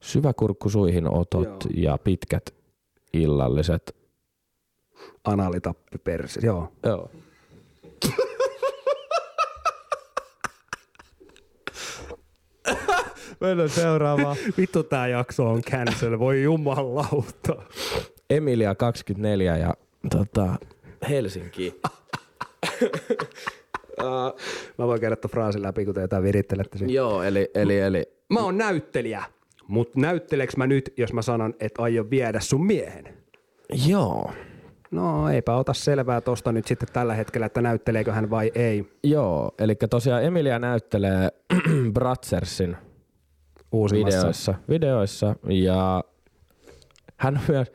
Syvä 0.02 0.34
kurkku 0.34 0.70
suihin 0.70 1.14
otot 1.14 1.48
Joo. 1.48 1.60
ja 1.74 1.98
pitkät 1.98 2.56
illalliset. 3.14 3.96
Analitappi 5.24 5.98
persi. 5.98 6.40
Joo. 6.46 6.72
Joo. 6.84 7.12
Mennään 13.40 13.70
seuraavaan. 13.70 14.38
Vittu 14.58 14.84
tää 14.84 15.08
jakso 15.08 15.50
on 15.50 15.62
cancel. 15.62 16.20
Voi 16.20 16.44
jumalauta. 16.44 17.56
Emilia 18.30 18.76
24 18.76 19.58
ja 19.58 19.74
tota, 20.10 20.56
Helsinki. 21.10 21.82
Mä 24.78 24.88
voin 24.88 25.02
käydä 25.02 25.16
ton 25.16 25.32
fraasin 25.32 25.62
läpi, 25.62 25.86
kun 25.86 25.94
te 25.94 26.02
jotain 26.02 26.24
virittelette 26.24 26.78
siinä. 26.78 26.94
Joo, 26.94 27.24
eli, 27.24 27.52
eli, 27.56 27.80
eli 27.80 28.04
Mä 28.30 28.40
oon 28.40 28.58
näyttelijä. 28.58 29.24
Mut 29.68 29.96
näytteleks 29.96 30.58
mä 30.58 30.68
nyt, 30.68 30.94
jos 30.98 31.14
mä 31.14 31.22
sanon, 31.22 31.54
että 31.60 31.82
aion 31.82 32.10
viedä 32.10 32.40
sun 32.40 32.66
miehen? 32.66 33.18
joo. 33.88 34.32
No 34.92 35.30
eipä 35.30 35.56
ota 35.56 35.74
selvää 35.74 36.22
tosta 36.22 36.52
nyt 36.52 36.68
sitten 36.68 36.88
tällä 36.94 37.14
hetkellä, 37.14 37.46
että 37.46 37.62
näytteleekö 37.62 38.12
hän 38.12 38.30
vai 38.30 38.52
ei. 38.56 38.86
Joo, 39.04 39.52
eli 39.60 39.76
tosiaan 39.76 40.24
Emilia 40.24 40.60
näyttelee 40.60 41.30
Bratsersin 41.94 42.78
Uusimmassa. 43.72 44.18
videoissa, 44.18 44.56
videoissa 44.70 45.36
ja 45.50 46.04
hän 47.18 47.38
on 47.38 47.44
myös 47.48 47.72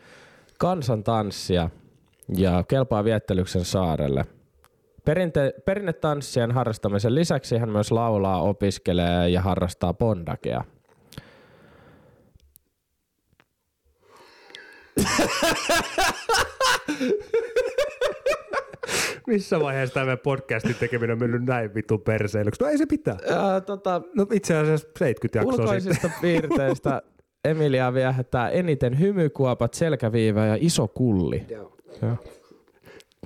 kansantanssija 0.59 1.71
ja 2.37 2.65
kelpaa 2.69 3.05
viettelyksen 3.05 3.65
saarelle. 3.65 4.27
Perinte, 5.05 5.55
perinnetanssien 5.65 6.53
harrastamisen 6.53 7.15
lisäksi 7.15 7.59
hän 7.59 7.71
myös 7.71 7.91
laulaa, 7.91 8.43
opiskelee 8.43 9.29
ja 9.29 9.41
harrastaa 9.41 9.95
bondakea. 9.95 10.65
Missä 19.27 19.61
vaiheessa 19.61 19.95
tämä 19.95 20.17
podcastin 20.17 20.75
tekeminen 20.75 21.13
on 21.15 21.19
mennyt 21.19 21.45
näin 21.45 21.75
vittu 21.75 21.99
perseilyksi? 21.99 22.63
No 22.65 22.71
ei 22.71 22.79
se 22.79 22.87
pitää. 22.87 23.17
Ää, 23.31 23.61
tota, 23.61 24.03
No 24.17 24.27
itse 24.33 24.57
asiassa 24.57 24.89
70 24.99 25.39
jaksoa 25.39 25.53
sitten. 25.53 25.65
ulkoisista 25.65 26.11
piirteistä 26.21 27.03
Emilia 27.45 27.95
viehättää 27.95 28.49
eniten 28.51 29.01
hymykuopat, 29.01 29.75
selkäviivä 29.75 30.47
ja 30.47 30.57
iso 30.61 30.89
kulli. 30.89 31.47
Joo. 31.51 31.77
Joo. 32.03 32.17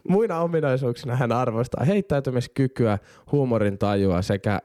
Muina 0.09 0.41
ominaisuuksina 0.41 1.17
hän 1.17 1.33
arvostaa 1.33 1.85
heittäytymiskykyä, 1.85 2.99
huumorin 3.33 3.79
tajua 3.79 4.23
sekä 4.23 4.61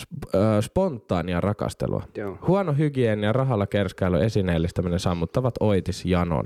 sp- 0.00 0.34
ö, 0.34 0.62
spontaania 0.62 1.40
rakastelua. 1.40 2.02
Joo. 2.16 2.38
Huono 2.46 2.72
hygienia, 2.72 3.32
rahalla 3.32 3.66
kerskäily, 3.66 4.24
esineellistäminen 4.24 5.00
sammuttavat 5.00 5.54
oitis 5.60 6.04
janon. 6.04 6.44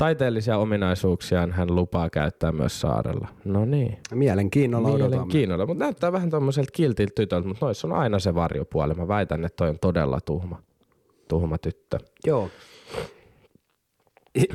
Taiteellisia 0.00 0.58
ominaisuuksiaan 0.58 1.52
hän 1.52 1.74
lupaa 1.74 2.10
käyttää 2.10 2.52
myös 2.52 2.80
saarella. 2.80 3.28
No 3.44 3.64
niin. 3.64 3.98
Mielenkiinnolla 4.14 4.88
odotamme. 4.88 5.16
Mielenkiinnolla, 5.16 5.66
mutta 5.66 5.84
näyttää 5.84 6.12
vähän 6.12 6.30
tommoselta 6.30 6.70
kiltiltä 6.72 7.12
tytöltä, 7.14 7.48
mutta 7.48 7.66
noissa 7.66 7.88
on 7.88 7.94
aina 7.94 8.18
se 8.18 8.34
varjopuoli. 8.34 8.94
Mä 8.94 9.08
väitän, 9.08 9.44
että 9.44 9.56
toi 9.56 9.68
on 9.68 9.78
todella 9.78 10.20
tuhma, 10.20 10.62
tuhma 11.28 11.58
tyttö. 11.58 11.98
Joo. 12.26 12.50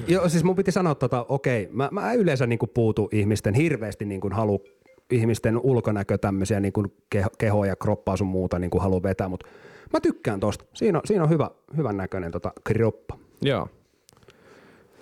Joo, 0.07 0.29
siis 0.29 0.43
mun 0.43 0.55
piti 0.55 0.71
sanoa 0.71 0.95
tota, 0.95 1.25
okei, 1.29 1.69
mä, 1.71 1.89
mä 1.91 2.11
en 2.11 2.19
yleensä 2.19 2.47
niinku 2.47 2.67
puutu 2.67 3.09
ihmisten 3.11 3.53
hirveästi 3.53 4.05
niinku 4.05 4.29
halu 4.33 4.63
ihmisten 5.11 5.59
ulkonäkö 5.63 6.17
tämmöisiä 6.17 6.59
niinku 6.59 6.83
keho, 7.09 7.29
kehoa 7.37 7.65
ja 7.65 7.75
kroppaa 7.75 8.17
sun 8.17 8.27
muuta 8.27 8.59
niinku 8.59 8.79
halu 8.79 9.03
vetää, 9.03 9.29
mutta 9.29 9.47
mä 9.93 9.99
tykkään 9.99 10.39
tosta. 10.39 10.65
Siinä 10.73 10.97
on, 10.97 11.01
siinä 11.05 11.23
on 11.23 11.29
hyvä, 11.29 11.51
hyvän 11.77 11.97
näköinen 11.97 12.31
tota 12.31 12.51
kroppa, 12.63 13.17
Joo. 13.41 13.67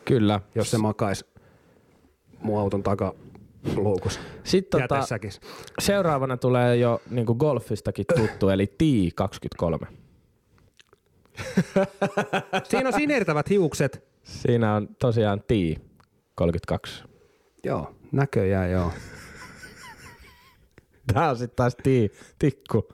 Kyllä. 0.05 0.41
jos 0.55 0.71
se 0.71 0.77
makais 0.77 1.25
mun 2.39 2.59
auton 2.59 2.83
takaluukussa. 2.83 4.19
Sitten 4.43 4.79
Ja 4.81 4.87
tota, 4.87 4.99
tässäkin. 4.99 5.31
seuraavana 5.79 6.37
tulee 6.37 6.77
jo 6.77 7.01
niin 7.09 7.25
golfistakin 7.25 8.05
tuttu, 8.15 8.49
eli 8.49 8.75
T23. 8.83 9.85
Siinä 12.69 12.87
on 12.89 12.93
sinertävät 12.93 13.49
hiukset. 13.49 14.03
Siinä 14.23 14.75
on 14.75 14.87
tosiaan 14.99 15.41
T32. 15.41 17.07
Joo, 17.63 17.95
näköjään 18.11 18.71
joo. 18.71 18.91
Tää 21.13 21.29
on 21.29 21.37
sitten 21.37 21.55
taas 21.55 21.75
T, 21.75 21.83
tikku. 22.39 22.87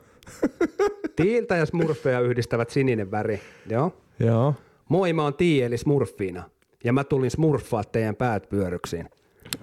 Tiiltä 1.16 1.56
ja 1.56 1.66
smurfeja 1.66 2.20
yhdistävät 2.20 2.70
sininen 2.70 3.12
väri. 3.12 3.42
Joo. 3.70 3.98
Joo. 4.20 4.54
Moi, 4.90 5.14
mä 5.14 5.24
oon 5.24 5.34
Tii 5.34 5.62
eli 5.62 5.78
smurfiina. 5.78 6.50
Ja 6.84 6.94
mä 6.94 7.04
tulin 7.04 7.32
smurfaa 7.32 7.84
teidän 7.84 8.16
päät 8.16 8.50
pyöryksiin. 8.50 9.10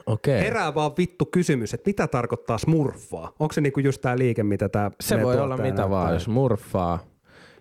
Okei. 0.06 0.40
Herää 0.40 0.74
vaan 0.74 0.92
vittu 0.98 1.24
kysymys, 1.26 1.74
että 1.74 1.88
mitä 1.90 2.06
tarkoittaa 2.06 2.58
smurfaa? 2.58 3.32
Onko 3.38 3.52
se 3.52 3.60
niinku 3.60 3.80
just 3.80 4.00
tää 4.02 4.18
liike, 4.18 4.42
mitä 4.42 4.68
tää 4.68 4.90
Se 5.00 5.22
voi 5.22 5.40
olla 5.40 5.56
mitä 5.56 5.62
näyttää? 5.62 5.90
vaan, 5.90 6.12
jos 6.14 6.28
murfaa. 6.28 6.98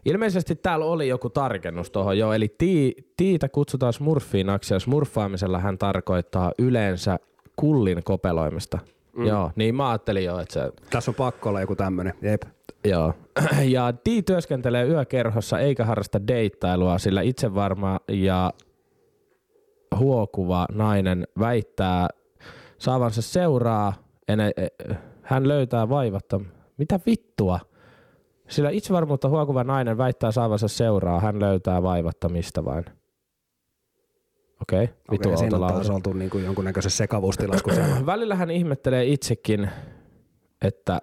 Ilmeisesti 0.06 0.56
täällä 0.56 0.86
oli 0.86 1.08
joku 1.08 1.30
tarkennus 1.30 1.92
tuohon 1.92 2.18
jo, 2.18 2.34
eli 2.34 2.56
tii, 2.58 2.96
tiitä 3.18 3.50
kutsutaan 3.50 3.94
smurfiinaksi 3.94 4.74
ja 4.74 4.80
smurfaamisella 4.80 5.60
hän 5.60 5.78
tarkoittaa 5.78 6.52
yleensä 6.60 7.20
kullin 7.56 8.04
kopeloimista. 8.04 8.80
Mm. 9.18 9.26
Joo, 9.26 9.52
niin 9.56 9.76
mä 9.76 9.90
ajattelin 9.90 10.24
jo, 10.26 10.40
että 10.40 10.54
se 10.54 10.72
Tässä 10.90 11.12
on 11.12 11.16
pakko 11.16 11.50
olla 11.50 11.62
joku 11.62 11.76
tämmönen. 11.76 12.14
Jep. 12.22 12.42
Joo. 12.84 13.14
Ja 13.64 13.94
Dee 14.06 14.22
työskentelee 14.22 14.86
yökerhossa 14.88 15.60
eikä 15.60 15.86
harrasta 15.86 16.28
deittailua, 16.28 16.98
sillä 16.98 17.22
itsevarma 17.22 18.00
ja 18.08 18.54
huokuva 19.98 20.66
nainen 20.72 21.28
väittää 21.40 22.08
saavansa 22.78 23.22
seuraa. 23.22 23.94
Ene, 24.28 24.52
hän 25.22 25.48
löytää 25.48 25.90
vaivatta. 25.90 26.40
Mitä 26.78 27.00
vittua? 27.06 27.60
Sillä 28.48 28.70
itsevarmuutta 28.70 29.30
huokuva 29.30 29.64
nainen 29.64 29.98
väittää 29.98 30.32
saavansa 30.32 30.68
seuraa. 30.68 31.20
Hän 31.20 31.40
löytää 31.40 31.84
vaivatta 31.84 32.30
mistä 32.30 32.66
vain. 32.66 32.86
Okei, 34.62 34.84
okay. 34.84 34.96
vittu 35.12 35.30
Okei, 35.30 35.38
siinä 35.38 35.58
on 35.58 35.96
oltu 35.96 36.14
niinku 36.14 36.38
jonkunnäköisessä 36.38 36.98
sekavuustilassa, 36.98 37.72
Välillä 38.06 38.36
hän 38.36 38.52
ihmettelee 38.52 39.06
itsekin, 39.06 39.70
että 40.62 41.02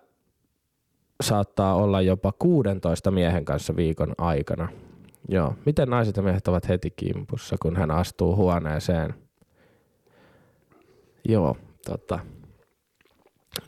saattaa 1.22 1.74
olla 1.74 2.00
jopa 2.00 2.32
16 2.38 3.10
miehen 3.10 3.44
kanssa 3.44 3.76
viikon 3.76 4.14
aikana. 4.18 4.68
Joo. 5.28 5.54
Miten 5.66 5.90
naiset 5.90 6.16
ja 6.16 6.22
miehet 6.22 6.48
ovat 6.48 6.68
heti 6.68 6.90
kimpussa, 6.90 7.56
kun 7.62 7.76
hän 7.76 7.90
astuu 7.90 8.36
huoneeseen? 8.36 9.14
Joo, 11.28 11.56
tota. 11.86 12.18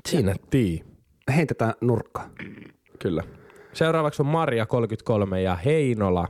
Siinä 0.08 0.34
tii. 0.50 0.84
heitetään 1.36 1.74
nurkkaan. 1.80 2.30
Kyllä. 2.98 3.22
Seuraavaksi 3.72 4.22
on 4.22 4.26
Maria 4.26 4.66
33 4.66 5.42
ja 5.42 5.56
Heinola. 5.56 6.28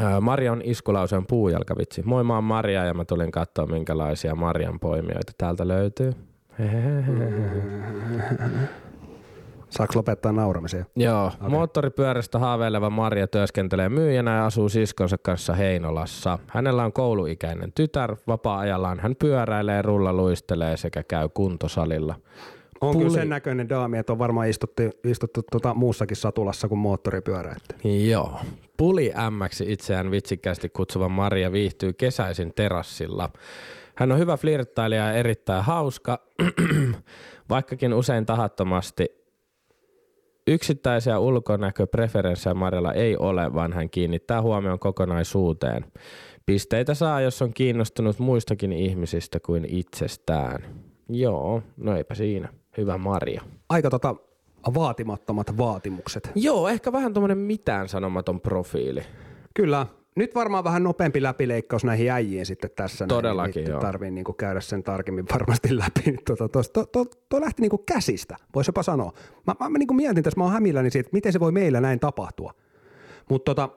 Ää, 0.00 0.20
Maria 0.20 0.52
on 0.52 0.62
iskulauseen 0.64 1.26
puujalkavitsi. 1.26 2.02
Moi, 2.02 2.24
mä 2.24 2.34
oon 2.34 2.44
Maria 2.44 2.84
ja 2.84 2.94
mä 2.94 3.04
tulin 3.04 3.30
katsoa 3.30 3.66
minkälaisia 3.66 4.34
Marian 4.34 4.80
poimijoita 4.80 5.32
täältä 5.38 5.68
löytyy. 5.68 6.12
Saaks 9.76 9.96
lopettaa 9.96 10.32
nauramisen? 10.32 10.86
Joo, 10.96 11.26
okay. 11.26 11.48
moottoripyörästä 11.48 12.38
haaveileva 12.38 12.90
Maria 12.90 13.26
työskentelee 13.26 13.88
myyjänä 13.88 14.36
ja 14.36 14.46
asuu 14.46 14.68
siskonsa 14.68 15.18
kanssa 15.18 15.54
Heinolassa. 15.54 16.38
Hänellä 16.46 16.84
on 16.84 16.92
kouluikäinen 16.92 17.72
tytär, 17.72 18.16
vapaa-ajallaan 18.26 19.00
hän 19.00 19.16
pyöräilee, 19.18 19.82
rullaluistelee 19.82 20.76
sekä 20.76 21.02
käy 21.02 21.28
kuntosalilla. 21.28 22.14
On 22.80 22.92
Puli. 22.92 23.04
kyllä 23.04 23.18
sen 23.18 23.28
näköinen 23.28 23.68
daami, 23.68 23.98
että 23.98 24.12
on 24.12 24.18
varmaan 24.18 24.48
istuttu, 24.48 24.82
istuttu 25.04 25.42
tota 25.50 25.74
muussakin 25.74 26.16
satulassa 26.16 26.68
kuin 26.68 26.78
moottoripyörä. 26.78 27.56
Joo. 27.84 28.40
Puli 28.76 29.12
ämmäksi 29.26 29.72
itseään 29.72 30.10
vitsikkäästi 30.10 30.68
kutsuva 30.68 31.08
Maria 31.08 31.52
viihtyy 31.52 31.92
kesäisin 31.92 32.52
terassilla. 32.54 33.30
Hän 33.94 34.12
on 34.12 34.18
hyvä 34.18 34.36
flirttailija 34.36 35.04
ja 35.04 35.12
erittäin 35.12 35.64
hauska, 35.64 36.18
vaikkakin 37.50 37.94
usein 37.94 38.26
tahattomasti. 38.26 39.25
Yksittäisiä 40.46 41.18
ulkonäköpreferenssejä 41.18 42.54
Marjalla 42.54 42.92
ei 42.92 43.16
ole, 43.16 43.54
vaan 43.54 43.72
hän 43.72 43.90
kiinnittää 43.90 44.42
huomioon 44.42 44.78
kokonaisuuteen. 44.78 45.84
Pisteitä 46.46 46.94
saa, 46.94 47.20
jos 47.20 47.42
on 47.42 47.52
kiinnostunut 47.52 48.18
muistakin 48.18 48.72
ihmisistä 48.72 49.40
kuin 49.40 49.64
itsestään. 49.68 50.64
Joo, 51.08 51.62
no 51.76 51.96
eipä 51.96 52.14
siinä. 52.14 52.48
Hyvä 52.76 52.98
Maria. 52.98 53.42
Aika 53.68 53.90
tota 53.90 54.16
vaatimattomat 54.74 55.58
vaatimukset. 55.58 56.30
Joo, 56.34 56.68
ehkä 56.68 56.92
vähän 56.92 57.14
tuommoinen 57.14 57.38
mitään 57.38 57.88
sanomaton 57.88 58.40
profiili. 58.40 59.02
Kyllä. 59.54 59.86
Nyt 60.16 60.34
varmaan 60.34 60.64
vähän 60.64 60.82
nopeampi 60.82 61.22
läpileikkaus 61.22 61.84
näihin 61.84 62.10
äijiin 62.10 62.46
sitten 62.46 62.70
tässä. 62.76 63.06
Todellakin, 63.06 63.64
näin, 63.64 63.70
joo. 63.70 63.80
Tarvii 63.80 64.10
niinku 64.10 64.32
käydä 64.32 64.60
sen 64.60 64.82
tarkemmin 64.82 65.24
varmasti 65.32 65.78
läpi. 65.78 66.16
Tuo 66.26 66.36
to, 66.36 66.48
to, 66.48 66.86
to, 66.86 67.04
to 67.28 67.40
lähti 67.40 67.62
niinku 67.62 67.78
käsistä, 67.78 68.36
voisi 68.54 68.68
jopa 68.68 68.82
sanoa. 68.82 69.12
Mä, 69.46 69.54
mä, 69.60 69.68
mä 69.70 69.78
niinku 69.78 69.94
mietin 69.94 70.24
tässä, 70.24 70.40
mä 70.40 70.44
oon 70.44 70.52
hämilläni 70.52 70.90
siitä, 70.90 71.06
että 71.06 71.16
miten 71.16 71.32
se 71.32 71.40
voi 71.40 71.52
meillä 71.52 71.80
näin 71.80 72.00
tapahtua. 72.00 72.52
Mutta 73.30 73.54
tota, 73.54 73.68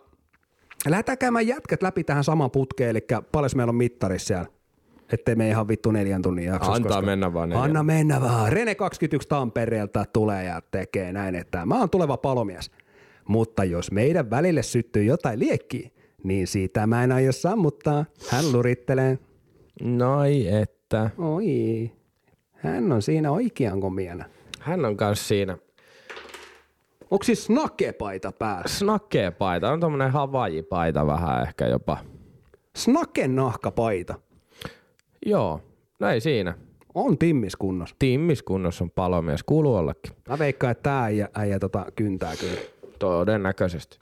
lähdetään 0.87 1.17
käymään 1.17 1.47
jätkät 1.47 1.83
läpi 1.83 2.03
tähän 2.03 2.23
samaan 2.23 2.51
putkeen, 2.51 2.89
eli 2.89 3.05
paljon 3.31 3.51
meillä 3.55 3.71
on 3.71 3.75
mittarissa 3.75 4.27
siellä. 4.27 4.45
Ettei 5.13 5.35
me 5.35 5.49
ihan 5.49 5.67
vittu 5.67 5.91
neljän 5.91 6.21
tunnin 6.21 6.45
jaksossa. 6.45 6.73
Antaa 6.73 6.89
koska- 6.89 7.05
mennä 7.05 7.33
vaan 7.33 7.49
neljän. 7.49 7.63
Anna 7.65 7.83
mennä 7.83 8.21
vaan. 8.21 8.53
Rene 8.53 8.75
21 8.75 9.27
Tampereelta 9.29 10.05
tulee 10.13 10.45
ja 10.45 10.61
tekee 10.71 11.13
näin, 11.13 11.35
että 11.35 11.65
mä 11.65 11.79
oon 11.79 11.89
tuleva 11.89 12.17
palomies. 12.17 12.71
Mutta 13.27 13.63
jos 13.63 13.91
meidän 13.91 14.29
välille 14.29 14.63
syttyy 14.63 15.03
jotain 15.03 15.39
liekkiä, 15.39 15.89
niin 16.23 16.47
siitä 16.47 16.87
mä 16.87 17.03
en 17.03 17.11
aio 17.11 17.31
sammuttaa. 17.31 18.05
Hän 18.29 18.51
lurittelee. 18.51 19.19
Noi 19.81 20.47
että. 20.47 21.09
Oi, 21.17 21.91
hän 22.51 22.91
on 22.91 23.01
siinä 23.01 23.31
oikean 23.31 23.81
komiana. 23.81 24.25
Hän 24.59 24.85
on 24.85 24.97
kans 24.97 25.27
siinä. 25.27 25.57
Onko 27.11 27.23
siis 27.23 27.45
snakepaita 27.45 28.31
päässä? 28.31 28.77
Snakkee-paita. 28.77 29.71
On 29.71 29.79
tommonen 29.79 30.11
Hawaii-paita 30.11 31.07
vähän 31.07 31.43
ehkä 31.43 31.67
jopa. 31.67 31.97
Snaken 32.75 33.35
nahkapaita. 33.35 34.19
Joo, 35.25 35.61
näin 35.99 36.21
siinä. 36.21 36.53
On 36.95 37.17
timmis 37.17 37.55
kunnossa. 37.55 37.95
Timmiskunnossa 37.99 38.83
on 38.83 38.91
palomies. 38.91 39.43
Kuuluu 39.43 39.75
ollakin. 39.75 40.13
Mä 40.29 40.39
veikkaan, 40.39 40.71
että 40.71 40.83
tää 40.83 41.03
äijä, 41.03 41.29
äijä 41.33 41.59
tota, 41.59 41.85
kyntää 41.95 42.35
kyllä. 42.35 42.59
Todennäköisesti. 42.99 43.99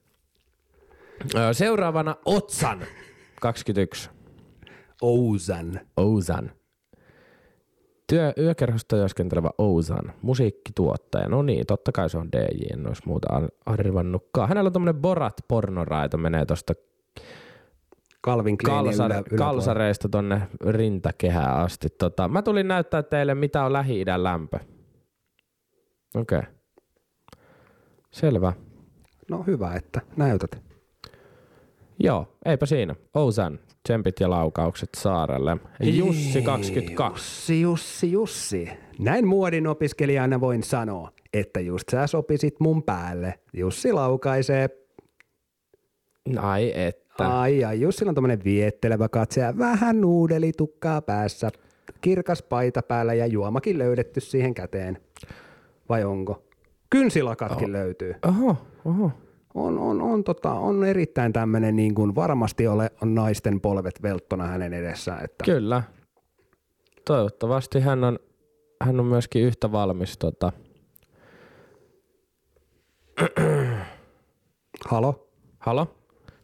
Seuraavana 1.51 2.15
Otsan. 2.25 2.79
21. 3.41 4.09
Ouzan. 5.01 5.79
Ouzan. 5.97 6.51
Työ, 8.09 8.33
yökerhossa 8.37 8.87
työskentelevä 8.87 9.49
Ouzan, 9.57 10.13
musiikkituottaja. 10.21 11.29
No 11.29 11.41
niin, 11.41 11.65
totta 11.65 11.91
kai 11.91 12.09
se 12.09 12.17
on 12.17 12.31
DJ, 12.31 12.73
en 12.73 12.87
olisi 12.87 13.01
muuta 13.05 13.27
ar- 13.35 13.49
arvannutkaan. 13.65 14.49
Hänellä 14.49 14.67
on 14.67 14.73
tämmönen 14.73 15.01
Borat-pornoraita, 15.01 16.17
menee 16.17 16.45
tosta 16.45 16.73
Calvin 18.25 18.57
kalsare, 18.57 19.15
ylä, 19.15 19.37
kalsareista 19.37 20.09
tonne 20.09 20.41
rintakehään 20.69 21.57
asti. 21.57 21.89
Tota, 21.89 22.27
mä 22.27 22.41
tulin 22.41 22.67
näyttää 22.67 23.03
teille, 23.03 23.35
mitä 23.35 23.63
on 23.63 23.73
Lähi-idän 23.73 24.23
lämpö. 24.23 24.59
Okei. 26.15 26.39
Okay. 26.39 26.51
Selvä. 28.11 28.53
No 29.29 29.43
hyvä, 29.47 29.75
että 29.75 30.01
näytät. 30.15 30.66
Joo, 31.99 32.27
eipä 32.45 32.65
siinä. 32.65 32.95
Ousan, 33.13 33.59
tsempit 33.83 34.19
ja 34.19 34.29
laukaukset 34.29 34.89
saarelle. 34.97 35.57
Jussi 35.79 36.41
22. 36.41 37.61
Jussi, 37.61 37.61
Jussi, 37.61 38.11
Jussi. 38.11 38.69
Näin 38.99 39.27
muodin 39.27 39.67
opiskelijana 39.67 40.41
voin 40.41 40.63
sanoa, 40.63 41.11
että 41.33 41.59
just 41.59 41.89
sä 41.91 42.07
sopisit 42.07 42.59
mun 42.59 42.83
päälle. 42.83 43.39
Jussi 43.53 43.93
laukaisee. 43.93 44.69
Ai 46.37 46.71
että. 46.75 47.39
Ai 47.39 47.63
ai, 47.63 47.81
Jussilla 47.81 48.09
on 48.09 48.15
tommonen 48.15 48.43
viettelevä 48.43 49.09
katse 49.09 49.41
ja 49.41 49.57
vähän 49.57 50.01
nuudelitukkaa 50.01 51.01
päässä. 51.01 51.51
Kirkas 52.01 52.41
paita 52.41 52.81
päällä 52.81 53.13
ja 53.13 53.25
juomakin 53.25 53.77
löydetty 53.77 54.19
siihen 54.19 54.53
käteen. 54.53 54.97
Vai 55.89 56.03
onko? 56.03 56.43
Kynsilakatkin 56.89 57.69
oh. 57.69 57.71
löytyy. 57.71 58.15
Oho, 58.27 58.57
oho. 58.85 59.11
On, 59.57 59.79
on, 59.79 60.01
on, 60.01 60.23
tota, 60.23 60.51
on 60.51 60.83
erittäin 60.85 61.33
tämmöinen 61.33 61.75
niin 61.75 61.95
kuin 61.95 62.15
varmasti 62.15 62.67
ole, 62.67 62.91
on 63.01 63.15
naisten 63.15 63.61
polvet 63.61 64.03
velttona 64.03 64.47
hänen 64.47 64.73
edessään. 64.73 65.23
Että 65.23 65.43
Kyllä. 65.43 65.83
Toivottavasti 67.05 67.79
hän 67.79 68.03
on, 68.03 68.19
hän 68.81 68.99
on 68.99 69.05
myöskin 69.05 69.43
yhtä 69.43 69.71
valmis. 69.71 70.17
Tota. 70.17 70.51
Halo? 74.89 75.27
Halo? 75.59 75.87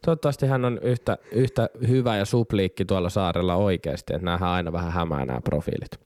Toivottavasti 0.06 0.45
hän 0.45 0.65
on 0.65 0.80
yhtä, 0.81 1.18
yhtä 1.31 1.69
hyvä 1.88 2.18
ja 2.18 2.26
supliikki 2.26 2.85
tuolla 2.85 3.10
saarella 3.10 3.56
oikeasti, 3.56 4.14
että 4.14 4.26
näähän 4.26 4.49
aina 4.49 4.72
vähän 4.72 4.91
hämää 4.91 5.26
nämä 5.26 5.41
profiilit. 5.41 5.99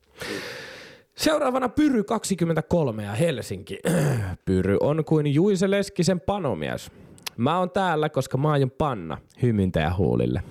Seuraavana 1.18 1.68
Pyry 1.68 2.04
23 2.04 3.04
ja 3.04 3.12
Helsinki. 3.12 3.78
Pyry 4.44 4.76
on 4.80 5.04
kuin 5.04 5.34
Juise 5.34 5.70
Leskisen 5.70 6.20
panomies. 6.20 6.90
Mä 7.36 7.58
oon 7.58 7.70
täällä, 7.70 8.08
koska 8.08 8.38
mä 8.38 8.50
aion 8.50 8.70
panna 8.70 9.18
hymyntäjä 9.42 9.92
huulille. 9.96 10.42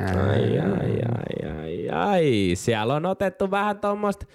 Ai, 0.00 0.58
ai, 0.58 0.98
ai, 1.08 1.50
ai, 1.60 1.88
ai. 1.90 2.50
Siellä 2.54 2.94
on 2.94 3.06
otettu 3.06 3.50
vähän 3.50 3.78
tuommoista 3.78 4.26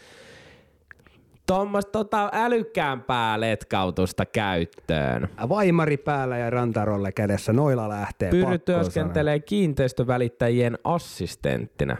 tuommoista 1.47 1.91
tota 1.91 2.29
älykkäämpää 2.33 3.39
letkautusta 3.39 4.25
käyttöön. 4.25 5.29
Vaimari 5.49 5.97
päällä 5.97 6.37
ja 6.37 6.49
rantarolle 6.49 7.11
kädessä, 7.11 7.53
noilla 7.53 7.89
lähtee. 7.89 8.29
Pyry 8.29 8.59
työskentelee 8.59 9.39
kiinteistövälittäjien 9.39 10.77
assistenttina. 10.83 11.97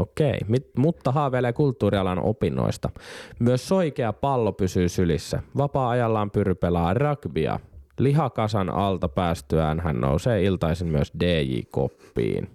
Okei, 0.00 0.38
mit, 0.48 0.70
mutta 0.76 1.12
haaveilee 1.12 1.52
kulttuurialan 1.52 2.22
opinnoista. 2.22 2.90
Myös 3.38 3.68
soikea 3.68 4.12
pallo 4.12 4.52
pysyy 4.52 4.88
sylissä. 4.88 5.42
Vapaa-ajallaan 5.56 6.30
Pyry 6.30 6.54
pelaa 6.54 6.94
rugbya. 6.94 7.60
Lihakasan 7.98 8.70
alta 8.70 9.08
päästyään 9.08 9.80
hän 9.80 10.00
nousee 10.00 10.42
iltaisin 10.42 10.88
myös 10.88 11.12
DJ-koppiin. 11.20 12.50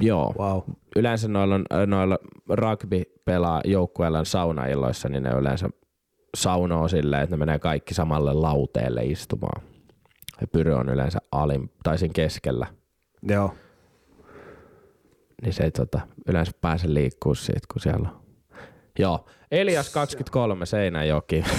Joo. 0.00 0.34
Wow. 0.38 0.58
Yleensä 0.96 1.28
noilla, 1.28 1.86
noilla 1.86 2.18
rugby 2.48 3.02
pelaa 3.24 3.60
joukkueilla 3.64 4.24
saunailloissa, 4.24 5.08
niin 5.08 5.22
ne 5.22 5.30
yleensä 5.30 5.70
saunoo 6.36 6.88
silleen, 6.88 7.22
että 7.22 7.36
ne 7.36 7.38
menee 7.38 7.58
kaikki 7.58 7.94
samalle 7.94 8.32
lauteelle 8.32 9.04
istumaan. 9.04 9.62
Ja 10.40 10.46
Pyry 10.46 10.72
on 10.72 10.88
yleensä 10.88 11.18
alin, 11.32 11.70
tai 11.82 11.98
siinä 11.98 12.12
keskellä 12.12 12.66
Joo. 13.22 13.54
Niin 15.42 15.52
se 15.52 15.64
ei 15.64 15.70
tota, 15.70 16.00
yleensä 16.28 16.52
pääse 16.60 16.94
liikkuu 16.94 17.34
siitä, 17.34 17.66
kun 17.72 17.80
siellä 17.80 18.08
on. 18.08 18.20
Joo, 18.98 19.26
Elias 19.50 19.90
23, 19.92 20.66
Seinäjoki. 20.66 21.44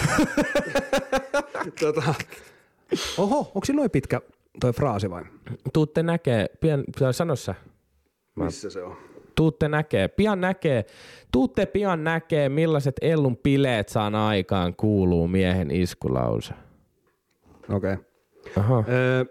Tota. 1.80 2.14
Oho, 3.18 3.40
onko 3.40 3.68
noin 3.74 3.92
pitkä 3.92 4.22
toi 4.60 4.74
fraasi 4.74 5.10
vai? 5.10 5.24
Tuutte 5.74 6.04
näkee, 6.04 6.46
pian, 6.60 6.84
pian 7.00 7.14
sano 7.14 7.36
sä. 7.36 7.56
Missä 8.36 8.70
se 8.70 8.84
on? 8.84 8.98
Tuutte 9.36 9.68
näkee, 9.68 10.08
pian 10.08 10.42
näkee, 10.42 10.86
tuutte 11.32 11.66
pian 11.66 12.04
näkee, 12.04 12.50
millaiset 12.50 12.96
Ellun 13.02 13.38
bileet 13.38 13.90
saan 13.90 14.16
aikaan, 14.16 14.76
kuuluu 14.76 15.28
miehen 15.28 15.72
iskulause. 15.72 16.54
Okei. 17.70 17.94
Okay. 17.94 18.06
Aha, 18.58 18.84
Öö, 18.90 19.26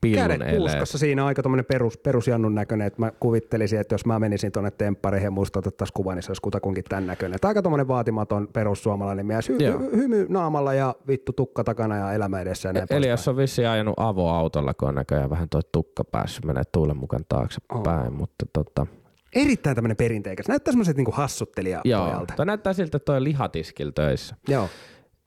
pillun 0.00 0.28
kädet 0.28 0.56
puuskassa 0.56 0.98
siinä 0.98 1.22
on 1.22 1.28
aika 1.28 1.42
tommonen 1.42 1.64
perus, 1.64 1.98
perusjannun 1.98 2.54
näköinen, 2.54 2.86
että 2.86 3.00
mä 3.00 3.12
kuvittelisin, 3.20 3.80
että 3.80 3.94
jos 3.94 4.06
mä 4.06 4.18
menisin 4.18 4.52
tonne 4.52 4.70
temppareihin 4.70 5.26
ja 5.26 5.30
musta 5.30 5.58
otettaisiin 5.58 5.94
kuva, 5.94 6.14
niin 6.14 6.22
se 6.22 6.30
olisi 6.30 6.42
kutakunkin 6.42 6.84
tämän 6.88 7.06
näköinen. 7.06 7.34
Että 7.34 7.48
aika 7.48 7.62
tommonen 7.62 7.88
vaatimaton 7.88 8.48
perussuomalainen 8.52 9.26
mies. 9.26 9.50
Hy- 9.50 9.96
hymy 9.96 10.26
naamalla 10.28 10.74
ja 10.74 10.94
vittu 11.08 11.32
tukka 11.32 11.64
takana 11.64 11.96
ja 11.96 12.12
elämä 12.12 12.40
edessä 12.40 12.68
ja 12.68 12.72
näin 12.72 12.86
Elias 12.90 13.28
on 13.28 13.36
vissiin 13.36 13.68
ajanut 13.68 13.94
avoautolla, 13.96 14.74
kun 14.74 14.88
on 14.88 14.94
näköjään 14.94 15.30
vähän 15.30 15.48
tuo 15.48 15.60
tukka 15.72 16.04
päässyt 16.04 16.44
menee 16.44 16.62
tuulen 16.72 16.96
mukaan 16.96 17.24
taaksepäin, 17.28 18.12
oh. 18.12 18.18
mutta 18.18 18.46
tota, 18.52 18.86
Erittäin 19.34 19.76
tämmönen 19.76 19.96
perinteikäs. 19.96 20.48
Näyttää 20.48 20.72
semmoiset 20.72 20.96
niinku 20.96 21.12
hassuttelija 21.12 21.80
joo, 21.84 22.04
pojalta. 22.04 22.34
toi 22.36 22.46
näyttää 22.46 22.72
siltä, 22.72 22.96
että 22.96 23.04
toi 23.04 23.24
lihatiskillä 23.24 23.92
töissä. 23.92 24.36
Joo. 24.48 24.68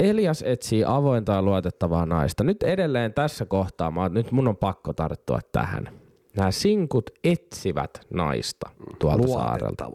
Elias 0.04 0.44
etsii 0.48 0.84
avointa 0.88 1.32
ja 1.32 1.42
luotettavaa 1.42 2.06
naista. 2.06 2.44
Nyt 2.44 2.64
edelleen 2.64 3.14
tässä 3.14 3.46
kohtaa, 3.46 3.92
mä, 3.92 4.10
nyt 4.10 4.32
mun 4.32 4.48
on 4.48 4.58
pakko 4.58 4.94
tarttua 4.94 5.40
tähän. 5.52 5.90
Nämä 6.38 6.52
sinkut 6.52 7.10
etsivät 7.24 8.02
naista 8.14 8.70
tuolta 9.00 9.28
saarelta. 9.28 9.92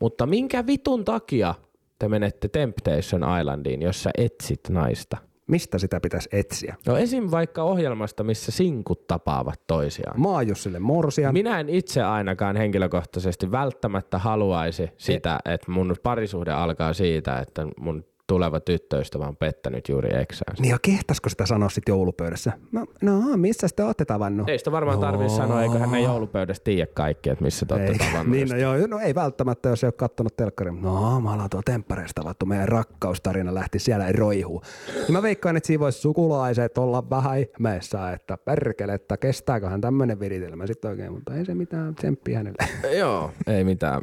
Mutta 0.00 0.26
minkä 0.26 0.66
vitun 0.66 1.04
takia 1.04 1.54
te 1.98 2.08
menette 2.08 2.48
Temptation 2.48 3.22
Islandiin, 3.40 3.82
jos 3.82 4.02
sä 4.02 4.10
etsit 4.18 4.60
naista? 4.68 5.16
Mistä 5.46 5.78
sitä 5.78 6.00
pitäisi 6.00 6.28
etsiä? 6.32 6.76
No 6.86 6.96
esim. 6.96 7.30
vaikka 7.30 7.62
ohjelmasta, 7.62 8.24
missä 8.24 8.52
sinkut 8.52 9.06
tapaavat 9.06 9.60
toisiaan. 9.66 10.20
Maajussille 10.20 10.78
morsian. 10.78 11.32
Minä 11.32 11.60
en 11.60 11.68
itse 11.68 12.02
ainakaan 12.02 12.56
henkilökohtaisesti 12.56 13.50
välttämättä 13.50 14.18
haluaisi 14.18 14.90
sitä, 14.96 15.38
että 15.44 15.70
mun 15.70 15.94
parisuhde 16.02 16.50
alkaa 16.50 16.92
siitä, 16.92 17.38
että 17.38 17.66
mun 17.80 18.04
tuleva 18.26 18.60
tyttöystävä 18.60 19.26
on 19.26 19.36
pettänyt 19.36 19.88
juuri 19.88 20.08
eksäänsä. 20.16 20.62
Niin 20.62 20.70
ja 20.70 20.78
kehtasko 20.82 21.28
sitä 21.28 21.46
sanoa 21.46 21.68
sitten 21.68 21.92
joulupöydässä? 21.92 22.52
No, 22.72 22.86
no 23.02 23.36
missä 23.36 23.66
te 23.76 23.82
olette 23.82 24.04
tavannut? 24.04 24.48
Ei 24.48 24.58
sitä 24.58 24.72
varmaan 24.72 24.98
tarvitse 25.00 25.36
sanoa, 25.36 25.62
eiköhän 25.62 25.90
ne 25.90 26.00
joulupöydässä 26.00 26.64
tiedä 26.64 26.86
kaikki, 26.94 27.30
että 27.30 27.44
missä 27.44 27.66
te 27.66 27.74
olette 27.74 27.92
Ei, 27.92 27.98
tavannut. 27.98 28.36
niin, 28.36 28.48
no, 28.48 28.56
joo, 28.56 28.86
no 28.86 28.98
ei 28.98 29.14
välttämättä, 29.14 29.68
jos 29.68 29.84
ei 29.84 29.88
ole 29.88 29.92
kattonut 29.92 30.36
telkkaria. 30.36 30.72
No, 30.72 31.20
mä 31.20 31.32
ollaan 31.32 31.50
tuo 31.50 31.60
temppareista 31.64 32.22
tavattu, 32.22 32.46
meidän 32.46 32.68
rakkaustarina 32.68 33.54
lähti 33.54 33.78
siellä 33.78 34.12
roihuu. 34.12 34.62
Niin 34.94 35.12
mä 35.12 35.22
veikkaan, 35.22 35.56
että 35.56 35.66
siinä 35.66 35.80
voisi 35.80 35.98
sukulaiset 35.98 36.78
olla 36.78 37.10
vähän 37.10 37.38
ihmeessä, 37.38 38.12
että 38.12 38.38
perkele, 38.38 38.94
että 38.94 39.16
kestääköhän 39.16 39.80
tämmöinen 39.80 40.20
viritelmä 40.20 40.66
sitten 40.66 40.90
oikein, 40.90 41.12
mutta 41.12 41.34
ei 41.34 41.44
se 41.44 41.54
mitään 41.54 41.94
tsemppiä 41.94 42.38
hänelle. 42.38 42.68
Joo, 42.98 43.30
ei 43.46 43.64
mitään. 43.64 44.02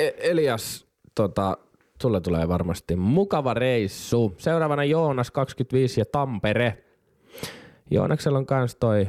E- 0.00 0.10
Elias, 0.18 0.86
tota, 1.14 1.58
sulle 2.02 2.20
tulee 2.20 2.48
varmasti 2.48 2.96
mukava 2.96 3.54
reissu. 3.54 4.34
Seuraavana 4.38 4.84
Joonas 4.84 5.30
25 5.30 6.00
ja 6.00 6.04
Tampere. 6.12 6.84
Joonaksella 7.90 8.38
on 8.38 8.46
kans 8.46 8.76
toi 8.76 9.08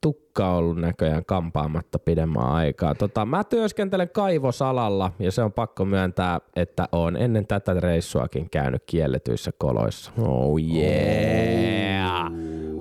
tukka 0.00 0.54
ollut 0.54 0.76
näköjään 0.76 1.24
kampaamatta 1.24 1.98
pidemmän 1.98 2.46
aikaa. 2.46 2.94
Tota, 2.94 3.26
mä 3.26 3.44
työskentelen 3.44 4.10
kaivosalalla 4.10 5.12
ja 5.18 5.32
se 5.32 5.42
on 5.42 5.52
pakko 5.52 5.84
myöntää, 5.84 6.40
että 6.56 6.88
on 6.92 7.16
ennen 7.16 7.46
tätä 7.46 7.74
reissuakin 7.74 8.50
käynyt 8.50 8.82
kielletyissä 8.86 9.50
koloissa. 9.58 10.12
Oh 10.18 10.58
yeah! 10.58 12.32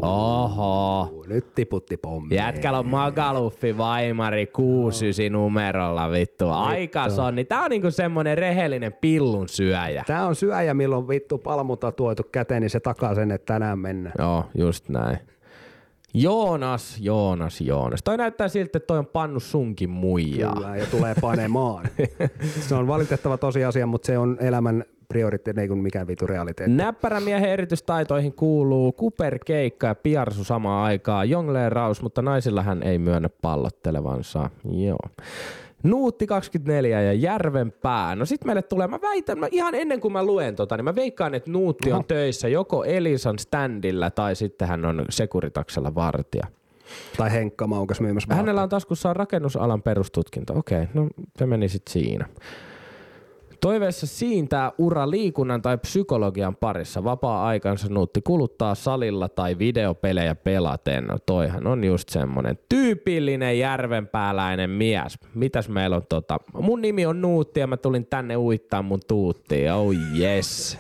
Oho! 0.03 1.23
Nyt 1.27 1.55
tiputti 1.55 1.97
pommi. 1.97 2.35
Jätkällä 2.35 2.79
on 2.79 2.87
Magaluffi 2.87 3.77
Vaimari 3.77 4.47
69 4.47 5.31
numerolla 5.31 6.11
vittu. 6.11 6.49
Aika 6.49 7.09
sonni. 7.09 7.45
Tää 7.45 7.61
on 7.61 7.69
niinku 7.69 7.91
semmonen 7.91 8.37
rehellinen 8.37 8.93
pillun 8.93 9.49
syöjä. 9.49 10.03
Tää 10.07 10.25
on 10.27 10.35
syöjä, 10.35 10.73
milloin 10.73 11.07
vittu 11.07 11.37
palmuta 11.37 11.91
tuotu 11.91 12.23
käteen, 12.31 12.61
niin 12.61 12.69
se 12.69 12.79
takaa 12.79 13.15
sen, 13.15 13.31
että 13.31 13.53
tänään 13.53 13.79
mennään. 13.79 14.15
Joo, 14.19 14.45
just 14.57 14.89
näin. 14.89 15.17
Joonas, 16.13 16.97
Joonas, 16.99 17.61
Joonas. 17.61 18.03
Toi 18.03 18.17
näyttää 18.17 18.47
siltä, 18.47 18.77
että 18.77 18.87
toi 18.87 18.97
on 18.97 19.05
pannu 19.05 19.39
sunkin 19.39 19.89
muijaa. 19.89 20.53
Kyllä, 20.53 20.75
ja 20.75 20.85
tulee 20.85 21.15
panemaan. 21.21 21.87
se 22.67 22.75
on 22.75 22.87
valitettava 22.87 23.37
tosiasia, 23.37 23.87
mutta 23.87 24.05
se 24.05 24.17
on 24.17 24.37
elämän 24.39 24.85
prioriteetti, 25.13 25.61
ei 25.61 25.67
kuin 25.67 25.79
mikään 25.79 26.07
vitu 26.07 26.27
realiteetti. 26.27 26.75
Näppärämiehen 26.75 27.49
erityistaitoihin 27.49 28.33
kuuluu 28.33 28.91
kuperkeikka 28.91 29.87
ja 29.87 29.95
piarsu 29.95 30.43
samaan 30.43 30.85
aikaan, 30.85 31.29
jongleeraus, 31.29 32.01
mutta 32.01 32.21
naisilla 32.21 32.63
hän 32.63 32.83
ei 32.83 32.99
myönnä 32.99 33.29
pallottelevansa. 33.41 34.49
Joo. 34.71 34.99
Nuutti 35.83 36.27
24 36.27 37.01
ja 37.01 37.13
Järvenpää. 37.13 38.15
No 38.15 38.25
sit 38.25 38.45
meille 38.45 38.61
tulee, 38.61 38.87
mä 38.87 38.99
väitän, 39.01 39.39
mä 39.39 39.47
ihan 39.51 39.75
ennen 39.75 39.99
kuin 39.99 40.11
mä 40.11 40.25
luen 40.25 40.55
tota, 40.55 40.77
niin 40.77 40.85
mä 40.85 40.95
veikkaan, 40.95 41.35
että 41.35 41.51
Nuutti 41.51 41.91
on 41.91 42.05
töissä 42.05 42.47
joko 42.47 42.83
Elisan 42.83 43.39
standilla 43.39 44.11
tai 44.11 44.35
sitten 44.35 44.67
hän 44.67 44.85
on 44.85 45.05
Sekuritaksella 45.09 45.95
vartija. 45.95 46.47
Tai 47.17 47.31
Henkka 47.31 47.67
Maukas 47.67 48.01
myymässä. 48.01 48.35
Hänellä 48.35 48.63
on 48.63 48.69
taskussaan 48.69 49.15
rakennusalan 49.15 49.81
perustutkinto. 49.81 50.53
Okei, 50.57 50.87
no 50.93 51.07
se 51.37 51.45
meni 51.45 51.69
sitten 51.69 51.91
siinä. 51.91 52.25
Toiveessa 53.63 54.07
siintää 54.07 54.71
ura 54.77 55.09
liikunnan 55.09 55.61
tai 55.61 55.77
psykologian 55.77 56.55
parissa. 56.55 57.03
Vapaa-aikansa 57.03 57.87
nuutti 57.89 58.21
kuluttaa 58.21 58.75
salilla 58.75 59.29
tai 59.29 59.59
videopelejä 59.59 60.35
pelaten. 60.35 61.03
No 61.03 61.17
toihan 61.25 61.67
on 61.67 61.83
just 61.83 62.09
semmonen 62.09 62.57
tyypillinen 62.69 63.59
järvenpääläinen 63.59 64.69
mies. 64.69 65.19
Mitäs 65.35 65.69
meillä 65.69 65.95
on 65.95 66.03
tota? 66.09 66.37
Mun 66.53 66.81
nimi 66.81 67.05
on 67.05 67.21
Nuutti 67.21 67.59
ja 67.59 67.67
mä 67.67 67.77
tulin 67.77 68.05
tänne 68.05 68.37
uittaa 68.37 68.81
mun 68.81 68.99
tuuttiin. 69.07 69.73
Oh 69.73 69.93
yes. 70.19 70.77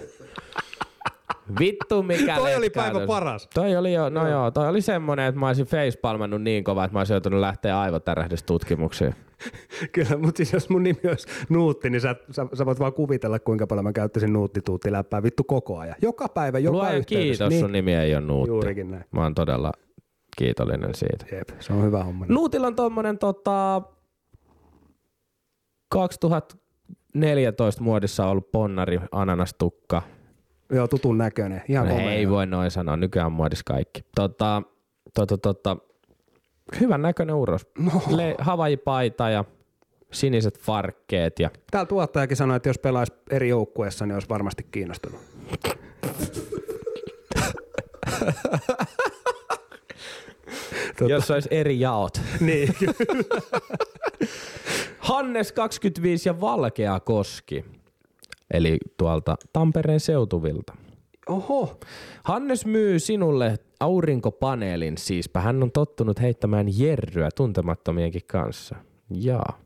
Vittu 1.59 2.03
mikä 2.03 2.35
Toi 2.35 2.55
oli 2.55 2.69
päivän 2.69 3.07
paras. 3.07 3.49
Toi 3.53 3.75
oli 3.75 3.93
jo, 3.93 4.09
no 4.09 4.29
joo, 4.29 4.51
toi 4.51 4.67
oli 4.67 4.81
semmonen, 4.81 5.25
että 5.25 5.39
mä 5.39 5.47
olisin 5.47 5.65
facepalmannut 5.65 6.41
niin 6.41 6.63
kovaa, 6.63 6.85
että 6.85 6.93
mä 6.95 6.99
olisin 6.99 7.13
joutunut 7.13 7.39
lähteä 7.39 7.79
aivotärähdystutkimuksiin. 7.79 9.15
Kyllä, 9.93 10.17
mutta 10.17 10.37
siis 10.37 10.53
jos 10.53 10.69
mun 10.69 10.83
nimi 10.83 10.99
olisi 11.09 11.27
Nuutti, 11.49 11.89
niin 11.89 12.01
sä, 12.01 12.15
sä, 12.31 12.45
sä 12.53 12.65
voit 12.65 12.79
vaan 12.79 12.93
kuvitella, 12.93 13.39
kuinka 13.39 13.67
paljon 13.67 13.83
mä 13.83 13.93
käyttäisin 13.93 14.33
Nuutti-tuutti 14.33 14.91
läppää 14.91 15.23
vittu 15.23 15.43
koko 15.43 15.79
ajan. 15.79 15.95
Joka 16.01 16.29
päivä, 16.29 16.59
joka 16.59 16.77
Luojan 16.77 16.97
yhteydessä. 16.97 17.45
kiitos, 17.45 17.59
sun 17.59 17.71
nimi 17.71 17.93
ei 17.93 18.15
ole 18.15 18.21
Nuutti. 18.21 18.49
Juurikin 18.49 18.91
näin. 18.91 19.05
Mä 19.11 19.23
oon 19.23 19.35
todella 19.35 19.71
kiitollinen 20.37 20.95
siitä. 20.95 21.25
Jep, 21.35 21.49
se 21.59 21.73
on 21.73 21.83
hyvä 21.83 22.03
homma. 22.03 22.25
Nuutilla 22.29 22.67
on 22.67 22.75
tommonen 22.75 23.17
tota, 23.17 23.81
2014 25.89 27.83
muodissa 27.83 28.27
ollut 28.27 28.51
ponnari 28.51 28.99
ananastukka. 29.11 30.01
Joo, 30.69 30.87
tutun 30.87 31.17
näköinen. 31.17 31.61
Ihan 31.69 31.87
No, 31.87 31.93
komea. 31.93 32.11
ei 32.11 32.29
voi 32.29 32.45
noin 32.47 32.71
sanoa, 32.71 32.97
nykyään 32.97 33.31
muodissa 33.31 33.63
kaikki. 33.65 34.05
Tota, 34.15 34.61
tota, 35.13 35.37
tota, 35.37 35.77
hyvän 36.79 37.01
näköinen 37.01 37.35
uros. 37.35 37.67
No. 37.79 37.91
Le- 38.09 38.35
Havajipaita 38.39 39.29
ja 39.29 39.45
siniset 40.11 40.59
farkkeet 40.59 41.39
ja 41.39 41.49
Täällä 41.71 41.87
tuottajakin 41.87 42.37
sanoi, 42.37 42.57
että 42.57 42.69
jos 42.69 42.79
pelaisi 42.79 43.13
eri 43.29 43.49
joukkueessa, 43.49 44.05
niin 44.05 44.13
olisi 44.13 44.29
varmasti 44.29 44.63
kiinnostunut. 44.71 45.19
Tota- 50.95 51.09
jos 51.09 51.31
olisi 51.31 51.47
eri 51.51 51.79
jaot. 51.79 52.21
niin, 52.39 52.75
Hannes 54.99 55.51
25 55.51 56.29
ja 56.29 56.41
Valkea 56.41 56.99
Koski. 56.99 57.65
Eli 58.53 58.77
tuolta 58.97 59.35
Tampereen 59.53 59.99
seutuvilta. 59.99 60.73
Oho, 61.29 61.79
Hannes 62.23 62.65
myy 62.65 62.99
sinulle 62.99 63.59
aurinkopaneelin, 63.79 64.97
siispä 64.97 65.39
hän 65.39 65.63
on 65.63 65.71
tottunut 65.71 66.21
heittämään 66.21 66.79
jerryä 66.79 67.29
tuntemattomienkin 67.35 68.21
kanssa. 68.27 68.75
Jaa. 69.09 69.59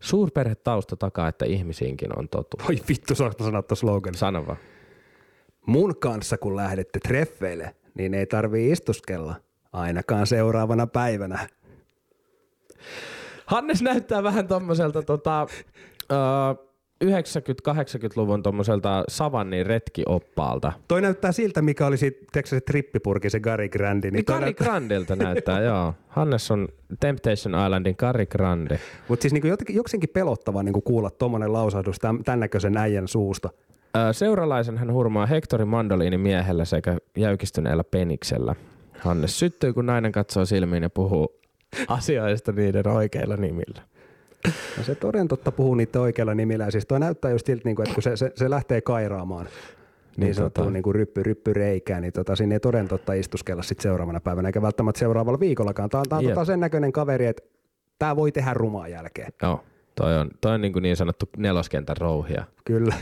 Suurperhetausta 0.00 0.96
takaa, 0.96 1.28
että 1.28 1.44
ihmisiinkin 1.44 2.18
on 2.18 2.28
totu. 2.28 2.56
voi 2.68 2.76
vittu, 2.88 3.14
saanko 3.14 3.44
sanoa 3.44 3.62
tuossa 3.62 3.80
sloganin? 3.80 4.18
Sano 4.18 4.46
vaan. 4.46 4.58
Mun 5.66 5.96
kanssa 5.98 6.38
kun 6.38 6.56
lähdette 6.56 7.00
treffeille, 7.00 7.74
niin 7.94 8.14
ei 8.14 8.26
tarvii 8.26 8.70
istuskella. 8.70 9.34
Ainakaan 9.72 10.26
seuraavana 10.26 10.86
päivänä. 10.86 11.48
Hannes 13.46 13.82
näyttää 13.82 14.22
vähän 14.22 14.48
tommoselta 14.48 15.02
tota, 15.02 15.46
ö, 16.12 16.14
90-80-luvun 17.04 18.42
tommoselta 18.42 19.04
savannin 19.08 19.66
retkioppaalta. 19.66 20.72
Toi 20.88 21.02
näyttää 21.02 21.32
siltä, 21.32 21.62
mikä 21.62 21.86
oli 21.86 21.96
siitä, 21.96 22.18
tiedätkö 22.32 22.48
se 22.48 22.60
trippipurki, 22.60 23.30
se 23.30 23.40
Gary 23.40 23.68
Grandi. 23.68 24.10
Niin 24.10 24.24
toi 24.24 24.34
Kari 24.34 24.44
näyttää- 24.44 24.64
Grandilta 24.66 25.16
näyttää, 25.16 25.60
joo. 25.70 25.94
Hannes 26.08 26.50
on 26.50 26.68
Temptation 27.00 27.54
Islandin 27.66 27.96
Kari 27.96 28.26
Grande. 28.26 28.78
Mutta 29.08 29.22
siis 29.22 29.32
niinku 29.32 29.46
jotenkin, 29.48 29.76
jokseenkin 29.76 30.10
pelottavaa 30.12 30.62
niinku 30.62 30.80
kuulla 30.80 31.10
tuommoinen 31.10 31.52
lausahdus 31.52 31.98
tämän, 31.98 32.24
tämän 32.24 32.40
näköisen 32.40 32.76
äijän 32.76 33.08
suusta. 33.08 33.50
Seuralaisen 34.12 34.78
hän 34.78 34.92
hurmaa 34.92 35.26
Hectorin 35.26 35.68
mandoliini 35.68 36.18
miehellä 36.18 36.64
sekä 36.64 36.96
jäykistyneellä 37.16 37.84
peniksellä. 37.84 38.54
Hannes 38.98 39.38
syttyy, 39.38 39.72
kun 39.72 39.86
nainen 39.86 40.12
katsoo 40.12 40.44
silmiin 40.44 40.82
ja 40.82 40.90
puhuu 40.90 41.40
asioista 41.88 42.52
niiden 42.52 42.88
oikeilla 42.88 43.36
nimillä. 43.36 43.82
No 44.76 44.82
se 44.82 44.94
toden 44.94 45.28
totta 45.28 45.52
puhuu 45.52 45.74
niiden 45.74 46.00
oikealla 46.00 46.34
nimillä. 46.34 46.64
Ja 46.64 46.70
siis 46.70 46.86
toi 46.86 47.00
näyttää 47.00 47.30
just 47.30 47.46
siltä, 47.46 47.62
niinku, 47.64 47.82
että 47.82 47.94
kun 47.94 48.02
se, 48.02 48.16
se, 48.16 48.32
se 48.34 48.50
lähtee 48.50 48.80
kairaamaan 48.80 49.44
niin, 49.46 49.52
Niin 50.16 50.34
sanottua 50.34 50.64
tota- 50.64 50.70
niinku 50.70 50.92
ryppy, 50.92 51.22
ryppy 51.22 51.52
reikää, 51.52 52.00
niin 52.00 52.12
tota, 52.12 52.36
siinä 52.36 52.54
ei 52.54 52.60
toden 52.60 52.88
totta 52.88 53.12
istuskella 53.12 53.62
sit 53.62 53.80
seuraavana 53.80 54.20
päivänä, 54.20 54.48
eikä 54.48 54.62
välttämättä 54.62 54.98
seuraavalla 54.98 55.40
viikollakaan. 55.40 55.90
Tämä 55.90 56.00
on, 56.00 56.08
tää 56.08 56.18
on 56.18 56.24
Jep. 56.24 56.34
tota 56.34 56.44
sen 56.44 56.60
näköinen 56.60 56.92
kaveri, 56.92 57.26
että 57.26 57.42
tämä 57.98 58.16
voi 58.16 58.32
tehdä 58.32 58.54
rumaa 58.54 58.88
jälkeen. 58.88 59.32
Joo, 59.42 59.64
toi 59.94 60.18
on, 60.18 60.30
toi 60.40 60.54
on 60.54 60.60
niin, 60.60 60.72
kuin 60.72 60.82
niin 60.82 60.96
sanottu 60.96 61.28
neloskentän 61.36 61.96
rouhia. 61.96 62.44
Kyllä. 62.64 62.94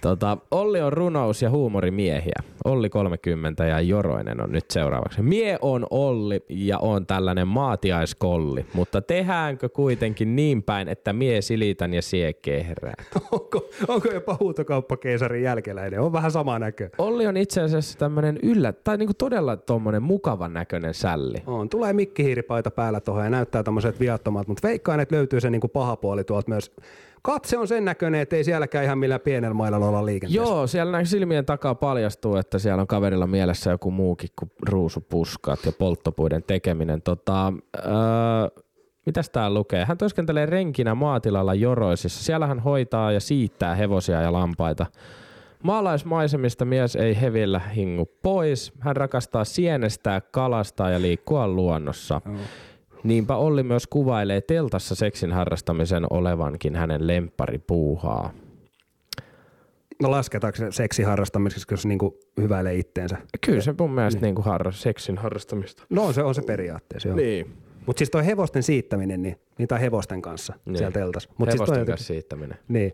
Tota, 0.00 0.38
Olli 0.50 0.80
on 0.80 0.92
runous- 0.92 1.42
ja 1.42 1.50
huumorimiehiä. 1.50 2.42
Olli 2.64 2.90
30 2.90 3.64
ja 3.64 3.80
Joroinen 3.80 4.42
on 4.42 4.52
nyt 4.52 4.70
seuraavaksi. 4.70 5.22
Mie 5.22 5.58
on 5.60 5.86
Olli 5.90 6.44
ja 6.48 6.78
on 6.78 7.06
tällainen 7.06 7.48
maatiaiskolli, 7.48 8.66
mutta 8.74 9.02
tehäänkö 9.02 9.68
kuitenkin 9.68 10.36
niin 10.36 10.62
päin, 10.62 10.88
että 10.88 11.12
mie 11.12 11.42
silitän 11.42 11.94
ja 11.94 12.02
sie 12.02 12.32
kehrää? 12.32 13.04
onko, 13.32 13.68
onko 13.88 14.08
jopa 14.08 14.36
huutokauppakeisarin 14.40 15.42
jälkeläinen? 15.42 16.00
On 16.00 16.12
vähän 16.12 16.30
sama 16.30 16.58
näkö. 16.58 16.90
Olli 16.98 17.26
on 17.26 17.36
itse 17.36 17.60
asiassa 17.60 17.98
tämmönen 17.98 18.38
yllä, 18.42 18.72
tai 18.72 18.96
niinku 18.96 19.14
todella 19.14 19.56
tommonen 19.56 20.02
mukavan 20.02 20.52
näköinen 20.52 20.94
sälli. 20.94 21.38
On, 21.46 21.68
tulee 21.68 21.92
mikkihiiripaita 21.92 22.70
päällä 22.70 23.00
tuohon 23.00 23.24
ja 23.24 23.30
näyttää 23.30 23.62
tommoset 23.62 24.00
viattomat, 24.00 24.48
mutta 24.48 24.68
veikkaan, 24.68 25.00
että 25.00 25.16
löytyy 25.16 25.40
se 25.40 25.50
niinku 25.50 25.68
paha 25.68 25.96
puoli 25.96 26.24
tuolta 26.24 26.48
myös. 26.48 26.72
Katse 27.22 27.58
on 27.58 27.68
sen 27.68 27.84
näköinen, 27.84 28.20
että 28.20 28.36
ei 28.36 28.44
sielläkään 28.44 28.84
ihan 28.84 28.98
millään 28.98 29.20
pienellä 29.20 29.54
mailalla 29.54 29.88
olla 29.88 30.06
liikenteessä. 30.06 30.50
Joo, 30.50 30.66
siellä 30.66 30.92
näin 30.92 31.06
silmien 31.06 31.44
takaa 31.44 31.74
paljastuu, 31.74 32.36
että 32.36 32.58
siellä 32.58 32.80
on 32.80 32.86
kaverilla 32.86 33.26
mielessä 33.26 33.70
joku 33.70 33.90
muukin 33.90 34.30
kuin 34.38 34.50
ruusupuskat 34.68 35.66
ja 35.66 35.72
polttopuiden 35.72 36.42
tekeminen. 36.42 37.02
Tota, 37.02 37.52
öö, 37.76 38.62
mitäs 39.06 39.30
tää 39.30 39.50
lukee? 39.50 39.84
Hän 39.84 39.98
työskentelee 39.98 40.46
renkinä 40.46 40.94
maatilalla 40.94 41.54
Joroisissa. 41.54 42.24
Siellä 42.24 42.46
hän 42.46 42.60
hoitaa 42.60 43.12
ja 43.12 43.20
siittää 43.20 43.74
hevosia 43.74 44.22
ja 44.22 44.32
lampaita. 44.32 44.86
Maalaismaisemista 45.62 46.64
mies 46.64 46.96
ei 46.96 47.20
hevillä 47.20 47.58
hingu 47.58 48.06
pois. 48.22 48.72
Hän 48.80 48.96
rakastaa 48.96 49.44
sienestää, 49.44 50.20
kalastaa 50.20 50.90
ja 50.90 51.02
liikkua 51.02 51.48
luonnossa. 51.48 52.20
Niinpä 53.04 53.36
Olli 53.36 53.62
myös 53.62 53.86
kuvailee 53.86 54.40
teltassa 54.40 54.94
seksin 54.94 55.32
harrastamisen 55.32 56.06
olevankin 56.10 56.76
hänen 56.76 57.06
lempparipuuhaa. 57.06 58.32
No 60.02 60.10
lasketaanko 60.10 60.56
se 60.56 60.66
seksi 60.70 61.02
harrastamiseksi, 61.02 61.66
jos 61.70 61.86
niinku 61.86 62.18
hyväilee 62.40 62.74
itteensä? 62.74 63.16
Kyllä 63.46 63.60
se 63.60 63.74
mun 63.78 63.90
mielestä 63.90 64.20
niin. 64.20 64.34
Niin 64.34 64.44
harra, 64.44 64.72
seksin 64.72 65.18
harrastamista. 65.18 65.82
No 65.90 66.12
se, 66.12 66.22
on 66.22 66.34
se 66.34 66.42
periaatteessa, 66.42 67.08
joo. 67.08 67.16
Niin. 67.16 67.52
Mutta 67.86 67.98
siis 67.98 68.10
toi 68.10 68.26
hevosten 68.26 68.62
siittäminen, 68.62 69.22
niin, 69.22 69.36
niin 69.58 69.68
tai 69.68 69.80
hevosten 69.80 70.22
kanssa 70.22 70.54
niin. 70.64 70.76
Siellä 70.76 70.92
teltassa. 70.92 71.30
Mut 71.38 71.48
Hevosten 71.48 71.66
siis 71.66 71.70
toi 71.70 71.80
on 71.80 71.86
kanssa 71.86 72.06
siittäminen. 72.06 72.58
Niin. 72.68 72.92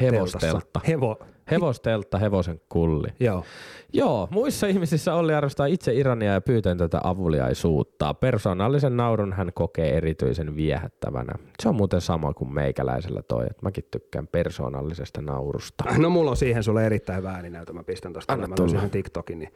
Hevosteltta. 0.00 0.48
teltassa. 0.48 0.86
Hevo, 0.88 1.18
Hevosteltta, 1.50 2.18
hevosen 2.18 2.60
kulli. 2.68 3.08
joo. 3.20 3.44
Joo, 3.92 4.28
muissa 4.30 4.66
ihmisissä 4.66 5.14
Olli 5.14 5.34
arvostaa 5.34 5.66
itse 5.66 5.94
irania 5.94 6.32
ja 6.32 6.40
pyytää 6.40 6.74
tätä 6.74 7.00
avuliaisuutta. 7.04 8.14
Persoonallisen 8.14 8.96
naurun 8.96 9.32
hän 9.32 9.50
kokee 9.54 9.96
erityisen 9.96 10.56
viehättävänä. 10.56 11.32
Se 11.62 11.68
on 11.68 11.74
muuten 11.74 12.00
sama 12.00 12.32
kuin 12.34 12.54
meikäläisellä 12.54 13.22
toi, 13.22 13.44
että 13.44 13.62
mäkin 13.62 13.84
tykkään 13.90 14.26
persoonallisesta 14.26 15.22
naurusta. 15.22 15.84
No 15.98 16.10
mulla 16.10 16.30
on 16.30 16.36
siihen 16.36 16.62
sulle 16.62 16.86
erittäin 16.86 17.18
hyvä 17.18 17.30
ääninäytö. 17.30 17.72
Mä 17.72 17.84
pistän 17.84 18.12
tosta. 18.12 18.32
Anna 18.32 18.48
Mä 18.48 18.54
ihan 18.74 18.90
TikTokin. 18.90 19.38
Niin. 19.38 19.52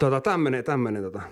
Tota, 0.00 0.20
tämmönen, 0.20 0.64
tämmönen 0.64 1.02
tota. 1.02 1.22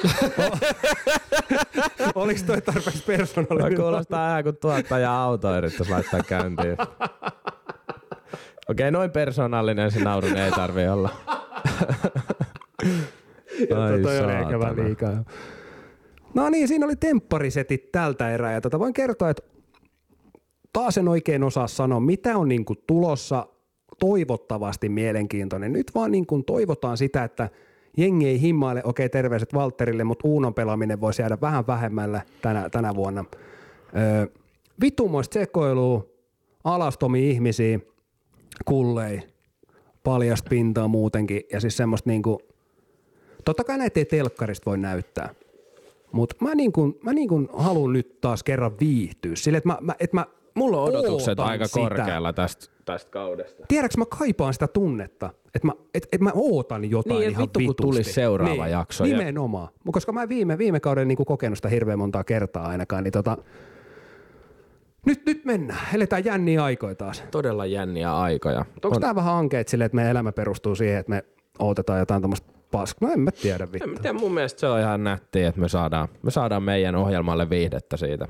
Oliko 2.14 2.40
toi 2.46 2.60
tarpeeksi 2.60 3.04
persoonallinen? 3.06 3.76
Kuulostaa 3.76 4.30
ihan 4.30 4.42
kuin 4.42 4.56
tuottaja 4.56 5.22
auto 5.22 5.56
yrittäisi 5.56 5.92
laittaa 5.92 6.22
käyntiin. 6.22 6.76
Okei, 8.68 8.90
noin 8.90 9.10
persoonallinen 9.10 9.90
se 9.90 10.00
naurun 10.00 10.36
ei 10.36 10.50
tarvi 10.50 10.88
olla. 10.88 11.10
Ai 13.60 14.00
toi 14.02 14.18
oli 14.18 14.32
ehkä 14.32 14.58
vähän 14.58 14.76
liikaa. 14.76 15.24
No 16.34 16.48
niin, 16.48 16.68
siinä 16.68 16.86
oli 16.86 16.96
tempparisetit 16.96 17.92
tältä 17.92 18.30
erää. 18.30 18.52
Ja 18.52 18.60
tota 18.60 18.78
voin 18.78 18.92
kertoa, 18.92 19.30
että 19.30 19.42
taas 20.72 20.98
en 20.98 21.08
oikein 21.08 21.42
osaa 21.42 21.66
sanoa, 21.66 22.00
mitä 22.00 22.38
on 22.38 22.48
niinku 22.48 22.74
tulossa 22.86 23.46
toivottavasti 23.98 24.88
mielenkiintoinen. 24.88 25.72
Nyt 25.72 25.90
vaan 25.94 26.10
niinku 26.10 26.42
toivotaan 26.42 26.96
sitä, 26.96 27.24
että 27.24 27.48
jengi 27.96 28.28
ei 28.28 28.40
himmaile, 28.40 28.82
okei 28.84 29.08
terveiset 29.08 29.54
Valterille, 29.54 30.04
mutta 30.04 30.28
Uunon 30.28 30.54
pelaaminen 30.54 31.00
voisi 31.00 31.22
jäädä 31.22 31.38
vähän 31.40 31.66
vähemmällä 31.66 32.22
tänä, 32.42 32.70
tänä 32.70 32.94
vuonna. 32.94 33.24
Öö, 33.96 34.26
vitumoista 34.80 35.34
sekoilua, 35.34 36.06
alastomi 36.64 37.30
ihmisiä, 37.30 37.80
kullei, 38.64 39.20
paljasta 40.04 40.48
pintaa 40.48 40.88
muutenkin 40.88 41.42
ja 41.52 41.60
siis 41.60 41.76
semmoista 41.76 42.10
niinku, 42.10 42.40
totta 43.44 43.64
kai 43.64 43.78
näitä 43.78 44.00
ei 44.00 44.04
telkkarista 44.04 44.70
voi 44.70 44.78
näyttää, 44.78 45.34
mutta 46.12 46.36
mä, 46.40 46.54
niinku, 46.54 46.98
mä 47.02 47.12
niinku 47.12 47.48
haluan 47.52 47.92
nyt 47.92 48.20
taas 48.20 48.42
kerran 48.42 48.72
viihtyä 48.80 49.36
sille, 49.36 49.58
että 49.58 49.68
mä, 49.68 49.78
mä, 49.80 49.94
et 50.00 50.12
mä 50.12 50.26
Mulla 50.54 50.82
on 50.82 50.88
odotukset 50.88 51.28
ootan 51.28 51.46
aika 51.46 51.66
sitä. 51.66 51.80
korkealla 51.80 52.32
tästä, 52.32 52.66
tästä 52.84 53.10
kaudesta. 53.10 53.64
Tiedätkö, 53.68 53.98
mä 53.98 54.04
kaipaan 54.18 54.52
sitä 54.52 54.68
tunnetta, 54.68 55.30
että 55.54 55.66
mä, 55.66 55.72
et, 55.94 56.08
et 56.12 56.20
mä 56.20 56.30
ootan 56.34 56.90
jotain 56.90 57.20
Niin, 57.20 57.30
ihan 57.30 57.42
vittu, 57.42 57.58
kun 57.58 57.62
vitusti. 57.62 57.82
tulisi 57.82 58.12
seuraava 58.12 58.68
jakso 58.68 59.04
ja- 59.04 59.16
Nimenomaan. 59.18 59.68
Ja... 59.86 59.92
Koska 59.92 60.12
mä 60.12 60.28
viime, 60.28 60.58
viime 60.58 60.80
kauden 60.80 61.08
niin 61.08 61.16
kokenut 61.26 61.58
sitä 61.58 61.68
hirveän 61.68 61.98
montaa 61.98 62.24
kertaa 62.24 62.66
ainakaan, 62.66 63.04
niin 63.04 63.12
tota, 63.12 63.36
nyt, 65.06 65.26
nyt 65.26 65.44
mennään. 65.44 65.80
Eletään 65.94 66.24
jänniä 66.24 66.64
aikoja 66.64 66.94
taas. 66.94 67.24
Todella 67.30 67.66
jänniä 67.66 68.16
aikoja. 68.16 68.58
Onko 68.84 68.94
on... 68.96 69.00
tää 69.00 69.14
vähän 69.14 69.34
hankeet 69.34 69.68
silleen, 69.68 69.86
että 69.86 69.96
meidän 69.96 70.10
elämä 70.10 70.32
perustuu 70.32 70.74
siihen, 70.74 70.98
että 70.98 71.10
me 71.10 71.24
odotetaan 71.58 71.98
jotain 71.98 72.22
tämmöistä 72.22 72.52
paskaa? 72.70 73.08
No 73.08 73.14
en 73.14 73.20
mä 73.20 73.30
tiedä 73.30 73.72
vittu. 73.72 73.90
En 73.90 73.94
tiedä, 74.02 74.18
mun 74.18 74.34
mielestä 74.34 74.60
se 74.60 74.66
on 74.66 74.80
ihan 74.80 75.04
nättiä, 75.04 75.48
että 75.48 75.60
me 75.60 75.68
saadaan, 75.68 76.08
me 76.22 76.30
saadaan 76.30 76.62
meidän 76.62 76.94
ohjelmalle 76.96 77.50
viihdettä 77.50 77.96
siitä. 77.96 78.28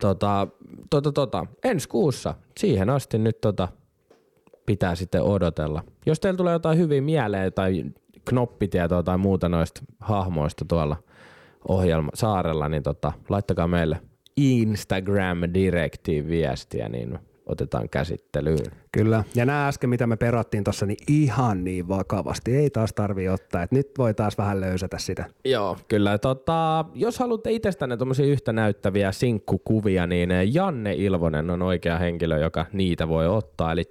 Tota, 0.00 0.46
tota, 0.90 1.12
tota, 1.12 1.46
ensi 1.64 1.88
kuussa, 1.88 2.34
siihen 2.58 2.90
asti 2.90 3.18
nyt 3.18 3.40
tota, 3.40 3.68
pitää 4.66 4.94
sitten 4.94 5.22
odotella. 5.22 5.84
Jos 6.06 6.20
teillä 6.20 6.36
tulee 6.36 6.52
jotain 6.52 6.78
hyviä 6.78 7.00
mieleen 7.00 7.52
tai 7.52 7.84
knoppitietoa 8.24 9.02
tai 9.02 9.18
muuta 9.18 9.48
noista 9.48 9.82
hahmoista 10.00 10.64
tuolla 10.68 10.96
ohjelma 11.68 12.10
saarella, 12.14 12.68
niin 12.68 12.82
tota, 12.82 13.12
laittakaa 13.28 13.68
meille 13.68 14.00
Instagram-direktiin 14.36 16.28
viestiä, 16.28 16.88
niin 16.88 17.18
otetaan 17.52 17.88
käsittelyyn. 17.88 18.72
Kyllä. 18.92 19.24
Ja 19.34 19.46
nämä 19.46 19.68
äsken, 19.68 19.90
mitä 19.90 20.06
me 20.06 20.16
perattiin 20.16 20.64
tuossa, 20.64 20.86
niin 20.86 20.98
ihan 21.08 21.64
niin 21.64 21.88
vakavasti. 21.88 22.56
Ei 22.56 22.70
taas 22.70 22.92
tarvi 22.92 23.28
ottaa. 23.28 23.62
Et 23.62 23.72
nyt 23.72 23.90
voi 23.98 24.14
taas 24.14 24.38
vähän 24.38 24.60
löysätä 24.60 24.98
sitä. 24.98 25.24
Joo, 25.44 25.76
kyllä. 25.88 26.18
Tota, 26.18 26.84
jos 26.94 27.18
haluatte 27.18 27.50
itsestänne 27.50 27.96
tuommoisia 27.96 28.26
yhtä 28.26 28.52
näyttäviä 28.52 29.12
sinkkukuvia, 29.12 30.06
niin 30.06 30.30
Janne 30.52 30.94
Ilvonen 30.94 31.50
on 31.50 31.62
oikea 31.62 31.98
henkilö, 31.98 32.38
joka 32.38 32.66
niitä 32.72 33.08
voi 33.08 33.28
ottaa. 33.28 33.72
Eli 33.72 33.84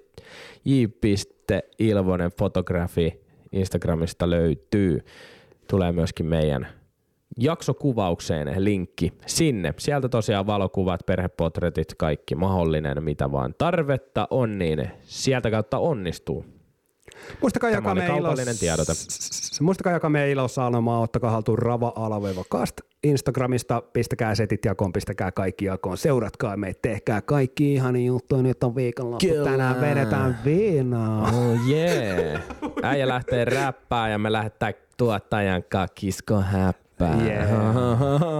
j.ilvonen 0.64 2.30
fotografi 2.38 3.20
Instagramista 3.52 4.30
löytyy. 4.30 5.04
Tulee 5.70 5.92
myöskin 5.92 6.26
meidän 6.26 6.81
jaksokuvaukseen 7.38 8.64
linkki 8.64 9.12
sinne. 9.26 9.74
Sieltä 9.78 10.08
tosiaan 10.08 10.46
valokuvat, 10.46 11.06
perhepotretit, 11.06 11.94
kaikki 11.98 12.34
mahdollinen, 12.34 13.04
mitä 13.04 13.32
vaan 13.32 13.54
tarvetta 13.58 14.26
on, 14.30 14.58
niin 14.58 14.90
sieltä 15.02 15.50
kautta 15.50 15.78
onnistuu. 15.78 16.44
Muistakaa 17.40 17.70
Tämä 17.70 17.78
jakaa 17.78 17.94
meidän 17.94 18.18
ilos- 18.18 18.60
tiedote. 18.60 18.92
Muistakaa 19.60 19.92
jakaa 19.92 20.10
meidän 20.10 20.30
ilosanomaa, 20.30 21.00
ottakaa 21.00 21.30
haltuun 21.30 21.58
rava 21.58 21.92
alaviiva 21.96 22.44
kast 22.48 22.80
Instagramista, 23.04 23.82
pistäkää 23.92 24.34
setit 24.34 24.64
jakoon, 24.64 24.92
pistäkää 24.92 25.32
kaikki 25.32 25.64
jakoon, 25.64 25.96
seuratkaa 25.96 26.56
meitä, 26.56 26.78
tehkää 26.82 27.22
kaikki 27.22 27.74
ihani 27.74 28.06
juttuja, 28.06 28.42
nyt 28.42 28.64
on 28.64 28.74
viikonloppu, 28.76 29.26
Kyllä. 29.26 29.50
tänään 29.50 29.80
vedetään 29.80 30.38
viinaa. 30.44 31.22
Oh 31.22 31.68
yeah. 31.70 32.42
Äijä 32.82 33.08
lähtee 33.08 33.44
räppää 33.44 34.08
ja 34.08 34.18
me 34.18 34.32
lähdetään 34.32 34.74
tuottajan 34.96 35.64
kanssa 35.68 35.94
kisko 35.94 36.42
häppää. 37.06 37.26
Yeah. 37.26 38.22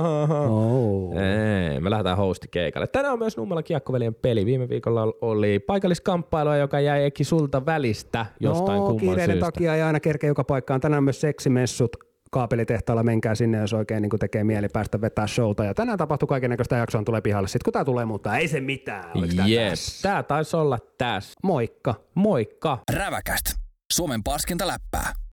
Oh. 0.53 1.13
Ei, 1.17 1.81
me 1.81 1.91
lähdetään 1.91 2.17
hostikeikalle. 2.17 2.87
Tänään 2.87 3.13
on 3.13 3.19
myös 3.19 3.37
Nummela 3.37 3.63
Kiekkoveljen 3.63 4.15
peli. 4.15 4.47
Viime 4.47 4.69
viikolla 4.69 5.03
oli 5.21 5.59
paikalliskamppailua, 5.59 6.57
joka 6.57 6.81
jäi 6.81 7.05
Eki 7.05 7.25
sulta 7.25 7.67
välistä 7.67 8.27
jostain 8.41 8.79
no, 8.79 8.87
kumman 8.87 9.01
kiireiden 9.01 9.35
syystä. 9.35 9.45
takia 9.53 9.75
ei 9.75 9.83
aina 9.83 10.01
kerkeä 10.01 10.29
joka 10.29 10.45
paikkaan. 10.45 10.81
Tänään 10.81 10.99
on 10.99 11.05
myös 11.05 11.21
seksimessut 11.21 11.97
kaapelitehtaalla, 12.31 13.03
menkää 13.03 13.35
sinne, 13.35 13.59
jos 13.59 13.73
oikein 13.73 14.03
niin 14.03 14.11
tekee 14.21 14.45
mieli 14.45 14.69
päästä 14.69 15.01
vetää 15.01 15.27
showta. 15.27 15.65
Ja 15.65 15.75
tänään 15.75 15.99
tapahtuu 15.99 16.27
kaiken 16.27 16.51
näköistä 16.51 16.77
jaksoa, 16.77 17.03
tulee 17.03 17.21
pihalle. 17.21 17.49
Sitten 17.49 17.65
kun 17.65 17.73
tää 17.73 17.85
tulee, 17.85 18.05
mutta 18.05 18.37
ei 18.37 18.49
se 18.49 18.61
mitään. 18.61 19.05
Oliko 19.15 19.35
tää 19.37 19.47
Jep, 19.47 19.69
tässä? 19.69 20.09
tää 20.09 20.23
taisi 20.23 20.57
olla 20.57 20.79
tässä. 20.99 21.33
Moikka. 21.43 21.95
Moikka! 22.15 22.79
Räväkäst. 22.93 23.47
Suomen 23.93 24.23
paskinta 24.23 24.67
läppää. 24.67 25.13